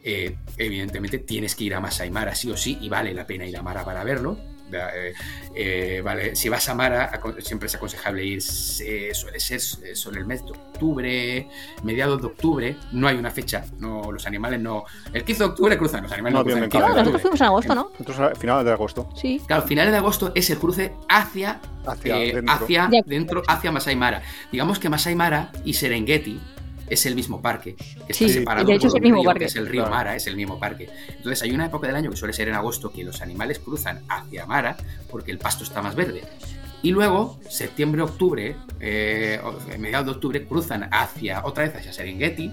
eh, 0.03 0.37
evidentemente 0.57 1.19
tienes 1.19 1.55
que 1.55 1.65
ir 1.65 1.75
a 1.75 1.81
Masai 1.81 2.11
Mara 2.11 2.35
sí 2.35 2.51
o 2.51 2.57
sí 2.57 2.79
y 2.81 2.89
vale 2.89 3.13
la 3.13 3.27
pena 3.27 3.47
ir 3.47 3.57
a 3.57 3.63
Mara 3.63 3.85
para 3.85 4.05
verlo 4.05 4.56
eh, 4.73 5.15
eh, 5.55 6.03
vale, 6.05 6.37
si 6.37 6.49
vas 6.49 6.69
a 6.69 6.75
Mara, 6.75 7.21
siempre 7.39 7.67
es 7.67 7.75
aconsejable 7.75 8.25
ir, 8.25 8.43
suele 8.43 9.41
ser 9.41 9.61
eh, 9.85 9.95
sobre 9.95 10.21
el 10.21 10.27
mes 10.27 10.45
de 10.45 10.53
octubre, 10.53 11.49
mediados 11.83 12.21
de 12.21 12.27
octubre, 12.27 12.77
no 12.93 13.09
hay 13.09 13.17
una 13.17 13.31
fecha, 13.31 13.65
no 13.79 14.11
los 14.13 14.27
animales 14.27 14.61
no. 14.61 14.85
El 15.13 15.25
15 15.25 15.43
de 15.43 15.49
octubre 15.51 15.79
cruzan, 15.79 16.03
los 16.03 16.13
animales 16.13 16.35
no, 16.35 16.45
cruzan. 16.45 16.69
Claro, 16.69 16.95
nosotros 16.95 17.23
fuimos 17.23 17.41
en 17.41 17.47
agosto, 17.47 17.75
¿no? 17.75 17.91
Nosotros 17.99 18.21
a 18.21 18.35
finales 18.35 18.65
de 18.65 18.73
agosto. 18.73 19.09
Sí. 19.17 19.41
Claro, 19.47 19.63
finales 19.63 19.93
de 19.93 19.99
agosto 19.99 20.33
es 20.35 20.51
el 20.51 20.59
cruce 20.59 20.95
hacia, 21.09 21.61
hacia, 21.87 22.17
dentro. 22.17 22.53
hacia 22.53 22.91
dentro, 23.07 23.43
hacia 23.47 23.73
Masai 23.73 23.97
Mara. 23.97 24.23
Digamos 24.51 24.79
que 24.79 24.89
Masai 24.89 25.15
Mara 25.15 25.51
y 25.65 25.75
Serengeti 25.75 26.41
es 26.89 27.07
el 27.07 27.15
mismo 27.15 27.41
parque, 27.41 27.75
que 27.75 28.13
está 28.13 28.29
separado 28.29 28.71
es 28.71 28.85
el 28.85 29.01
mismo 29.01 29.25
parque. 29.25 29.45
es 29.47 29.57
el 29.57 29.67
río 29.67 29.87
Mara, 29.89 30.17
es 30.17 30.27
el 30.27 30.37
mismo 30.37 30.59
parque. 30.59 30.89
Entonces 31.09 31.43
hay 31.43 31.53
una 31.53 31.67
época 31.67 31.87
del 31.87 31.97
año 31.97 32.11
que 32.11 32.17
suele 32.17 32.33
ser 32.33 32.49
en 32.49 32.55
agosto 32.55 32.93
que 32.93 33.05
los 33.05 33.23
animales 33.23 33.59
cruzan 33.59 34.03
hacia 34.09 34.47
Mara 34.47 34.77
porque 35.11 35.31
el 35.31 35.39
pasto 35.39 35.65
está 35.65 35.83
más 35.83 35.95
verde. 35.95 36.23
Y 36.83 36.91
luego, 36.91 37.39
septiembre, 37.49 38.03
octubre, 38.03 38.55
eh, 38.81 39.41
mediados 39.79 40.07
de 40.07 40.13
octubre, 40.13 40.47
cruzan 40.47 40.89
hacia 40.93 41.45
otra 41.45 41.65
vez 41.65 41.75
hacia 41.75 41.93
Serengeti 41.93 42.53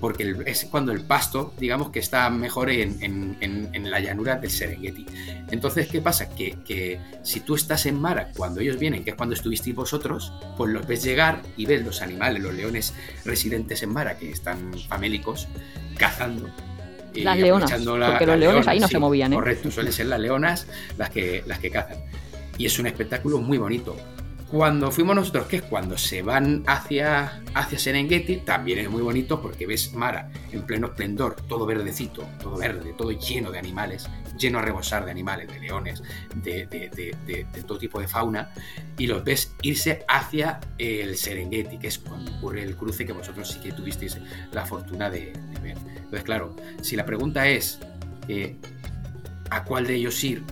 porque 0.00 0.36
es 0.46 0.66
cuando 0.70 0.92
el 0.92 1.00
pasto, 1.00 1.52
digamos 1.58 1.90
que 1.90 1.98
está 1.98 2.30
mejor 2.30 2.70
en, 2.70 3.36
la 3.90 4.00
llanura 4.00 4.36
del 4.36 4.50
Serengeti. 4.50 5.06
Entonces, 5.50 5.88
¿qué 5.88 6.00
pasa? 6.00 6.28
Que, 6.30 7.00
si 7.22 7.40
tú 7.40 7.54
estás 7.54 7.86
en 7.86 8.00
Mara 8.00 8.30
cuando 8.36 8.60
ellos 8.60 8.78
vienen, 8.78 9.04
que 9.04 9.10
es 9.10 9.16
cuando 9.16 9.34
estuvisteis 9.34 9.74
vosotros, 9.74 10.32
pues 10.56 10.72
los 10.72 10.86
ves 10.86 11.02
llegar 11.02 11.42
y 11.56 11.66
ves 11.66 11.84
los 11.84 12.02
animales, 12.02 12.42
los 12.42 12.54
leones 12.54 12.94
residentes 13.24 13.82
en 13.82 13.92
Mara, 13.92 14.18
que 14.18 14.30
están 14.30 14.72
famélicos, 14.88 15.48
cazando. 15.96 16.48
Las 17.14 17.38
leonas, 17.38 17.72
porque 17.72 18.26
los 18.26 18.38
leones 18.38 18.68
ahí 18.68 18.78
no 18.78 18.86
se 18.86 18.98
movían. 18.98 19.32
¿eh? 19.32 19.36
Correcto, 19.36 19.70
suelen 19.70 19.92
ser 19.92 20.06
las 20.06 20.20
leonas 20.20 20.66
las 20.96 21.10
que, 21.10 21.42
las 21.46 21.58
que 21.58 21.70
cazan. 21.70 21.98
Y 22.56 22.66
es 22.66 22.78
un 22.78 22.86
espectáculo 22.86 23.38
muy 23.38 23.58
bonito 23.58 23.96
Cuando 24.50 24.90
fuimos 24.90 25.14
nosotros, 25.14 25.46
que 25.46 25.56
es 25.56 25.62
cuando 25.62 25.98
se 25.98 26.22
van 26.22 26.64
hacia, 26.66 27.42
hacia 27.52 27.78
Serengeti, 27.78 28.38
también 28.38 28.78
es 28.78 28.88
muy 28.88 29.02
bonito 29.02 29.42
porque 29.42 29.66
ves 29.66 29.92
Mara 29.92 30.30
en 30.52 30.62
pleno 30.62 30.86
esplendor, 30.86 31.36
todo 31.46 31.66
verdecito, 31.66 32.26
todo 32.40 32.56
verde, 32.56 32.94
todo 32.96 33.10
lleno 33.12 33.50
de 33.50 33.58
animales, 33.58 34.08
lleno 34.38 34.58
a 34.58 34.62
rebosar 34.62 35.04
de 35.04 35.10
animales, 35.10 35.48
de 35.48 35.60
leones, 35.60 36.02
de, 36.34 37.46
todo 37.66 37.78
tipo 37.78 38.00
de 38.00 38.08
fauna, 38.08 38.50
y 38.96 39.06
los 39.06 39.22
ves 39.22 39.54
irse 39.60 40.06
hacia 40.08 40.60
el 40.78 41.18
Serengeti, 41.18 41.78
que 41.78 41.88
es 41.88 41.98
cuando 41.98 42.34
ocurre 42.38 42.62
el 42.62 42.74
cruce 42.74 43.04
que 43.04 43.12
vosotros 43.12 43.50
sí 43.50 43.60
que 43.60 43.72
tuvisteis 43.72 44.16
la 44.52 44.64
fortuna 44.64 45.10
de, 45.10 45.34
ver. 45.62 45.76
Entonces, 45.96 46.22
claro, 46.22 46.56
si 46.80 46.96
la 46.96 47.04
pregunta 47.04 47.46
es 47.46 47.80
eh, 48.28 48.56
¿a 49.50 49.64
cuál 49.64 49.86
de 49.86 49.96
ellos 49.96 50.24
ir? 50.24 50.42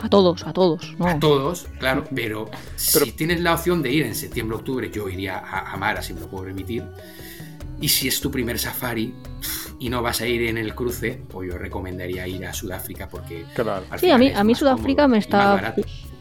A 0.00 0.08
todos, 0.08 0.46
a 0.46 0.52
todos. 0.52 0.94
A 1.00 1.18
todos, 1.18 1.66
claro, 1.78 2.04
pero, 2.14 2.48
si 2.76 3.12
tienes 3.12 3.40
la 3.40 3.54
opción 3.54 3.82
de 3.82 3.92
ir 3.92 4.04
en 4.04 4.14
septiembre, 4.14 4.56
octubre, 4.56 4.90
yo 4.90 5.08
iría 5.08 5.38
a, 5.38 5.76
Mara 5.76 6.02
si 6.02 6.14
me 6.14 6.20
lo 6.20 6.28
puedo 6.28 6.44
permitir. 6.44 6.84
Y 7.80 7.88
si 7.88 8.08
es 8.08 8.20
tu 8.20 8.30
primer 8.30 8.58
safari 8.58 9.14
y 9.78 9.88
no 9.88 10.02
vas 10.02 10.20
a 10.20 10.26
ir 10.26 10.42
en 10.42 10.58
el 10.58 10.74
cruce, 10.74 11.20
pues 11.28 11.50
yo 11.50 11.58
recomendaría 11.58 12.26
ir 12.26 12.44
a 12.46 12.52
Sudáfrica 12.52 13.08
porque... 13.08 13.44
Sí, 13.98 14.10
a 14.10 14.18
mí, 14.18 14.30
a 14.30 14.42
mí 14.44 14.54
Sudáfrica 14.54 15.06
me 15.08 15.18
está 15.18 15.74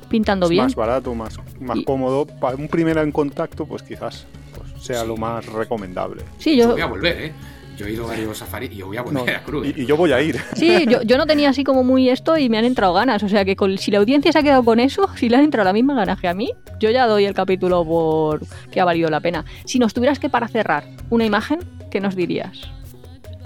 pintando 0.10 0.48
bien. 0.48 0.64
Más 0.64 0.76
barato, 0.76 1.14
más, 1.14 1.38
más 1.60 1.80
cómodo. 1.86 2.26
Para 2.26 2.56
un 2.56 2.68
primer 2.68 2.98
en 2.98 3.12
contacto, 3.12 3.66
pues 3.66 3.84
quizás 3.84 4.26
pues, 4.56 4.84
sea 4.84 5.04
lo 5.04 5.18
más 5.18 5.46
recomendable. 5.46 6.24
Sí, 6.38 6.56
yo... 6.56 6.64
yo 6.64 6.72
voy 6.74 6.82
a 6.82 6.86
volver, 6.86 7.22
¿eh? 7.22 7.34
Yo 7.78 7.86
he 7.86 7.92
ido 7.92 8.06
a 8.06 8.08
varios 8.08 8.40
safaris 8.40 8.72
y 8.72 8.78
yo 8.78 8.88
voy 8.88 8.98
a 8.98 9.04
volver 9.04 9.36
a 9.36 9.44
Cruz. 9.44 9.68
Y, 9.76 9.86
yo 9.86 9.96
voy 9.96 10.12
a 10.12 10.20
ir. 10.20 10.42
Sí, 10.56 10.86
yo, 10.88 11.18
no 11.18 11.28
tenía 11.28 11.50
así 11.50 11.64
como 11.64 11.84
muy 11.84 12.10
esto 12.10 12.36
y 12.36 12.50
me 12.50 12.58
han 12.58 12.66
entrado 12.66 12.94
ganas. 12.94 13.22
O 13.22 13.30
sea 13.30 13.46
que 13.46 13.56
si 13.78 13.92
la 13.92 14.00
audiencia 14.00 14.32
se 14.32 14.40
ha 14.40 14.44
quedado 14.44 14.64
con 14.64 14.80
eso, 14.80 15.08
si 15.16 15.30
le 15.30 15.38
han 15.38 15.44
entrado 15.44 15.66
la 15.66 15.74
misma 15.74 15.94
ganas 15.94 16.20
que 16.20 16.28
a 16.28 16.34
mí, 16.34 16.52
yo 16.80 16.90
ya 16.90 17.06
doy 17.06 17.26
el 17.26 17.36
capítulo 17.36 17.86
por 17.86 18.42
que 18.72 18.82
ha 18.82 18.86
valido 18.86 19.10
la 19.12 19.20
pena. 19.20 19.46
Si 19.66 19.78
nos 19.78 19.94
tuvieras 19.94 20.18
que 20.18 20.30
para 20.30 20.48
cerrar 20.48 20.86
una 21.12 21.26
imagen, 21.26 21.60
¿qué 21.92 22.02
nos 22.02 22.16
dirías? 22.16 22.62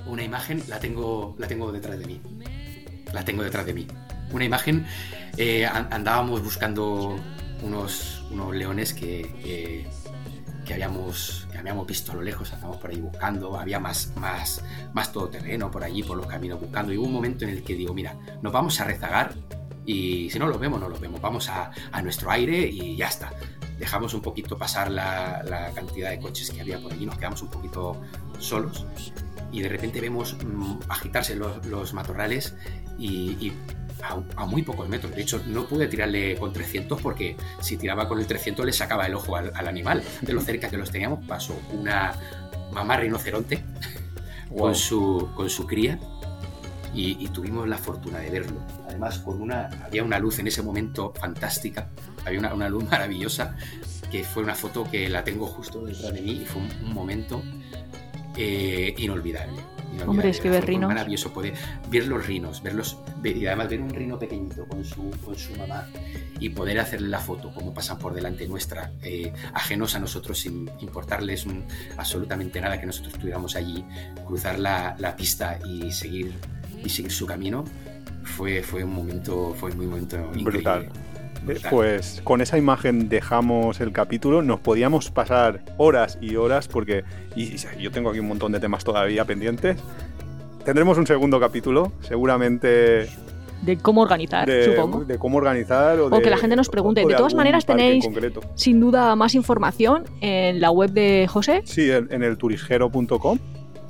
Una 0.07 0.23
imagen 0.23 0.63
la 0.69 0.79
tengo, 0.79 1.35
la 1.37 1.47
tengo 1.47 1.69
detrás 1.71 1.99
de 1.99 2.05
mí. 2.05 2.21
La 3.11 3.25
tengo 3.25 3.43
detrás 3.43 3.65
de 3.65 3.73
mí. 3.73 3.87
Una 4.31 4.45
imagen, 4.45 4.85
eh, 5.35 5.65
andábamos 5.65 6.41
buscando 6.41 7.17
unos, 7.61 8.23
unos 8.31 8.55
leones 8.55 8.93
que 8.93 9.29
que 9.43 9.85
habíamos, 10.73 11.47
habíamos 11.57 11.87
visto 11.87 12.11
a 12.11 12.15
lo 12.15 12.21
lejos, 12.21 12.49
estábamos 12.51 12.77
por 12.77 12.89
ahí 12.89 12.99
buscando, 12.99 13.59
había 13.59 13.79
más, 13.79 14.13
más, 14.15 14.63
más 14.93 15.11
todoterreno 15.11 15.69
por 15.71 15.83
allí, 15.83 16.03
por 16.03 16.17
los 16.17 16.27
caminos 16.27 16.59
buscando. 16.59 16.93
Y 16.93 16.97
hubo 16.97 17.05
un 17.07 17.13
momento 17.13 17.45
en 17.45 17.51
el 17.51 17.63
que 17.63 17.75
digo, 17.75 17.93
mira, 17.93 18.15
nos 18.41 18.51
vamos 18.51 18.79
a 18.79 18.85
rezagar 18.85 19.33
y 19.85 20.29
si 20.29 20.39
no 20.39 20.47
los 20.47 20.59
vemos, 20.59 20.79
no 20.79 20.89
los 20.89 20.99
vemos, 20.99 21.21
vamos 21.21 21.49
a, 21.49 21.71
a 21.91 22.01
nuestro 22.01 22.31
aire 22.31 22.67
y 22.67 22.95
ya 22.95 23.07
está. 23.07 23.31
Dejamos 23.79 24.13
un 24.13 24.21
poquito 24.21 24.57
pasar 24.57 24.91
la, 24.91 25.41
la, 25.43 25.71
cantidad 25.71 26.11
de 26.11 26.19
coches 26.19 26.51
que 26.51 26.61
había 26.61 26.79
por 26.79 26.93
allí, 26.93 27.05
nos 27.05 27.17
quedamos 27.17 27.41
un 27.41 27.49
poquito 27.49 27.99
solos 28.37 28.85
y 29.51 29.61
de 29.61 29.69
repente 29.69 29.99
vemos 29.99 30.37
mm, 30.43 30.79
agitarse 30.87 31.35
los, 31.35 31.65
los 31.65 31.93
matorrales 31.93 32.55
y 32.97 33.51
a, 34.03 34.45
muy 34.45 34.63
pocos 34.63 34.87
metros. 34.89 35.15
De 35.15 35.21
hecho, 35.21 35.41
no 35.47 35.65
pude 35.65 35.87
tirarle 35.87 36.35
con 36.37 36.53
300 36.53 37.01
porque 37.01 37.35
si 37.59 37.77
tiraba 37.77 38.07
con 38.07 38.19
el 38.19 38.27
300 38.27 38.65
le 38.65 38.73
sacaba 38.73 39.05
el 39.07 39.15
ojo 39.15 39.35
al, 39.35 39.67
animal. 39.67 40.03
De 40.21 40.33
lo 40.33 40.41
cerca 40.41 40.69
que 40.69 40.77
los 40.77 40.91
teníamos, 40.91 41.25
pasó 41.25 41.59
una 41.73 42.13
mamá 42.71 42.97
rinoceronte 42.97 43.63
con, 44.55 44.75
su, 44.75 45.29
con 45.35 45.49
su 45.49 45.67
cría 45.67 45.99
y, 46.93 47.27
tuvimos 47.29 47.67
la 47.67 47.77
fortuna 47.77 48.19
de 48.19 48.29
verlo. 48.29 48.59
Además, 48.87 49.19
con 49.19 49.41
una, 49.41 49.69
había 49.85 50.03
una 50.03 50.19
luz 50.19 50.39
en 50.39 50.47
ese 50.47 50.61
momento 50.61 51.13
fantástica, 51.17 51.87
había 52.25 52.39
una, 52.39 52.69
luz 52.69 52.83
maravillosa, 52.91 53.55
que 54.11 54.23
fue 54.23 54.43
una 54.43 54.55
foto 54.55 54.89
que 54.89 55.07
la 55.09 55.23
tengo 55.23 55.47
justo 55.47 55.85
detrás 55.85 56.13
de 56.13 56.21
mí 56.21 56.31
y 56.41 56.45
fue 56.45 56.61
un, 56.61 56.93
momento 56.93 57.41
eh, 58.35 58.93
inolvidable. 58.97 59.61
Hombre, 60.05 60.29
es 60.29 60.39
que 60.39 60.49
ver 60.49 60.65
rinos. 60.65 60.87
maravilloso 60.87 61.31
poder 61.31 61.53
ver 61.89 62.07
los 62.07 62.25
rinos, 62.25 62.61
verlos, 62.63 62.97
y 63.23 63.45
además 63.45 63.69
ver 63.69 63.81
un 63.81 63.89
rino 63.89 64.17
pequeñito 64.17 64.65
con 64.65 64.83
su, 64.83 65.11
con 65.23 65.35
su 65.35 65.55
mamá 65.55 65.87
y 66.39 66.49
poder 66.49 66.79
hacerle 66.79 67.09
la 67.09 67.19
foto 67.19 67.53
como 67.53 67.73
pasan 67.73 67.99
por 67.99 68.13
delante 68.13 68.47
nuestra, 68.47 68.91
eh, 69.03 69.31
ajenos 69.53 69.95
a 69.95 69.99
nosotros 69.99 70.39
sin 70.39 70.69
importarles 70.79 71.45
absolutamente 71.97 72.59
nada 72.61 72.79
que 72.79 72.85
nosotros 72.85 73.13
estuviéramos 73.13 73.55
allí, 73.55 73.85
cruzar 74.25 74.59
la, 74.59 74.95
la, 74.97 75.15
pista 75.15 75.59
y 75.65 75.91
seguir, 75.91 76.33
y 76.83 76.89
seguir 76.89 77.11
su 77.11 77.25
camino, 77.25 77.63
fue, 78.23 78.63
fue 78.63 78.83
un 78.83 78.93
momento, 78.93 79.53
fue 79.55 79.71
muy 79.73 79.85
momento 79.85 80.17
increíble. 80.17 80.43
Brutal. 80.43 80.89
Eh, 81.47 81.59
pues 81.69 82.21
con 82.23 82.41
esa 82.41 82.57
imagen 82.57 83.09
dejamos 83.09 83.81
el 83.81 83.91
capítulo. 83.91 84.41
Nos 84.41 84.59
podíamos 84.59 85.11
pasar 85.11 85.61
horas 85.77 86.17
y 86.21 86.35
horas 86.35 86.67
porque 86.67 87.03
y, 87.35 87.55
yo 87.79 87.91
tengo 87.91 88.09
aquí 88.09 88.19
un 88.19 88.27
montón 88.27 88.51
de 88.51 88.59
temas 88.59 88.83
todavía 88.83 89.25
pendientes. 89.25 89.77
Tendremos 90.65 90.97
un 90.97 91.07
segundo 91.07 91.39
capítulo, 91.39 91.91
seguramente 92.01 93.09
de 93.61 93.77
cómo 93.77 94.01
organizar, 94.01 94.49
supongo. 94.63 95.05
De 95.05 95.19
cómo 95.19 95.37
organizar. 95.37 95.99
O, 95.99 96.09
que 96.19 96.29
la 96.29 96.37
gente 96.37 96.55
nos 96.55 96.69
pregunte. 96.69 97.05
De, 97.05 97.13
todas 97.15 97.35
maneras, 97.35 97.65
tenéis 97.65 98.07
sin 98.55 98.79
duda 98.79 99.15
más 99.15 99.35
información 99.35 100.05
en 100.19 100.59
la 100.59 100.71
web 100.71 100.91
de 100.91 101.27
José. 101.29 101.61
Sí, 101.65 101.89
en, 101.91 102.23
el 102.23 102.37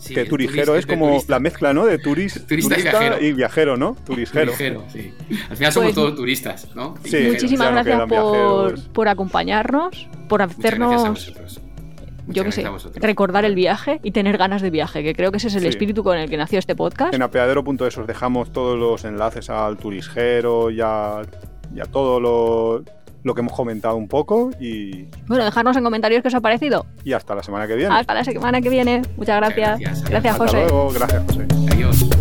que 0.08 0.26
turijero 0.26 0.76
es 0.76 0.86
como 0.86 1.22
la 1.28 1.40
mezcla, 1.40 1.74
¿no? 1.74 1.86
De 1.86 1.98
turis, 1.98 2.46
turista, 2.48 3.20
y, 3.22 3.34
viajero. 3.34 3.78
¿no? 3.78 3.96
Turisgero. 4.06 4.54
sí. 4.56 5.14
Al 5.50 5.58
final 5.58 5.74
somos 5.74 5.88
pues 5.88 5.96
todos 5.96 6.16
turistas, 6.16 6.68
¿no? 6.76 6.96
Sí, 7.04 7.28
muchísimas 7.32 7.72
gracias 7.72 8.10
por, 8.10 8.80
por, 8.92 9.08
acompañarnos, 9.08 10.08
por 10.28 10.42
hacernos 10.42 11.34
yo 12.28 12.44
qué 12.44 12.52
sé, 12.52 12.66
recordar 12.96 13.46
el 13.46 13.56
viaje 13.56 14.00
y 14.04 14.12
tener 14.12 14.38
ganas 14.38 14.62
de 14.62 14.70
viaje, 14.70 15.04
que 15.04 15.14
creo 15.14 15.32
que 15.32 15.38
ese 15.38 15.48
es 15.48 15.56
el 15.56 15.66
espíritu 15.66 16.04
con 16.04 16.18
el 16.18 16.30
que 16.30 16.38
nació 16.38 16.60
este 16.60 16.76
podcast. 16.76 17.14
En 17.14 17.22
apeadero.es 17.22 17.98
os 17.98 18.08
dejamos 18.08 18.52
todos 18.52 18.78
los 18.78 19.04
enlaces 19.06 19.50
al 19.50 19.78
turisgero 19.78 20.70
y 20.70 20.82
a, 20.82 21.22
todo 21.92 22.20
lo, 22.20 22.84
lo 23.24 23.34
que 23.36 23.42
hemos 23.42 23.54
comentado 23.54 23.96
un 23.96 24.08
poco 24.08 24.52
y... 24.60 25.06
Bueno, 25.28 25.46
dejarnos 25.46 25.78
en 25.78 25.84
comentarios 25.84 26.22
qué 26.22 26.28
os 26.28 26.36
ha 26.36 26.42
parecido. 26.42 26.86
Y 27.04 27.14
hasta 27.14 27.36
la 27.36 27.44
semana 27.44 27.68
que 27.68 27.76
viene. 27.76 27.94
Hasta 27.94 28.14
la 28.14 28.24
semana 28.24 28.62
que 28.62 28.70
viene. 28.70 29.02
Muchas 29.18 29.38
gracias. 29.38 29.80
gracias, 29.80 30.10
gracias 30.10 30.38
José. 30.38 30.58
Hasta 30.58 30.74
luego. 30.74 30.94
Gracias, 30.94 31.24
José. 31.26 31.48
Adiós. 31.72 32.21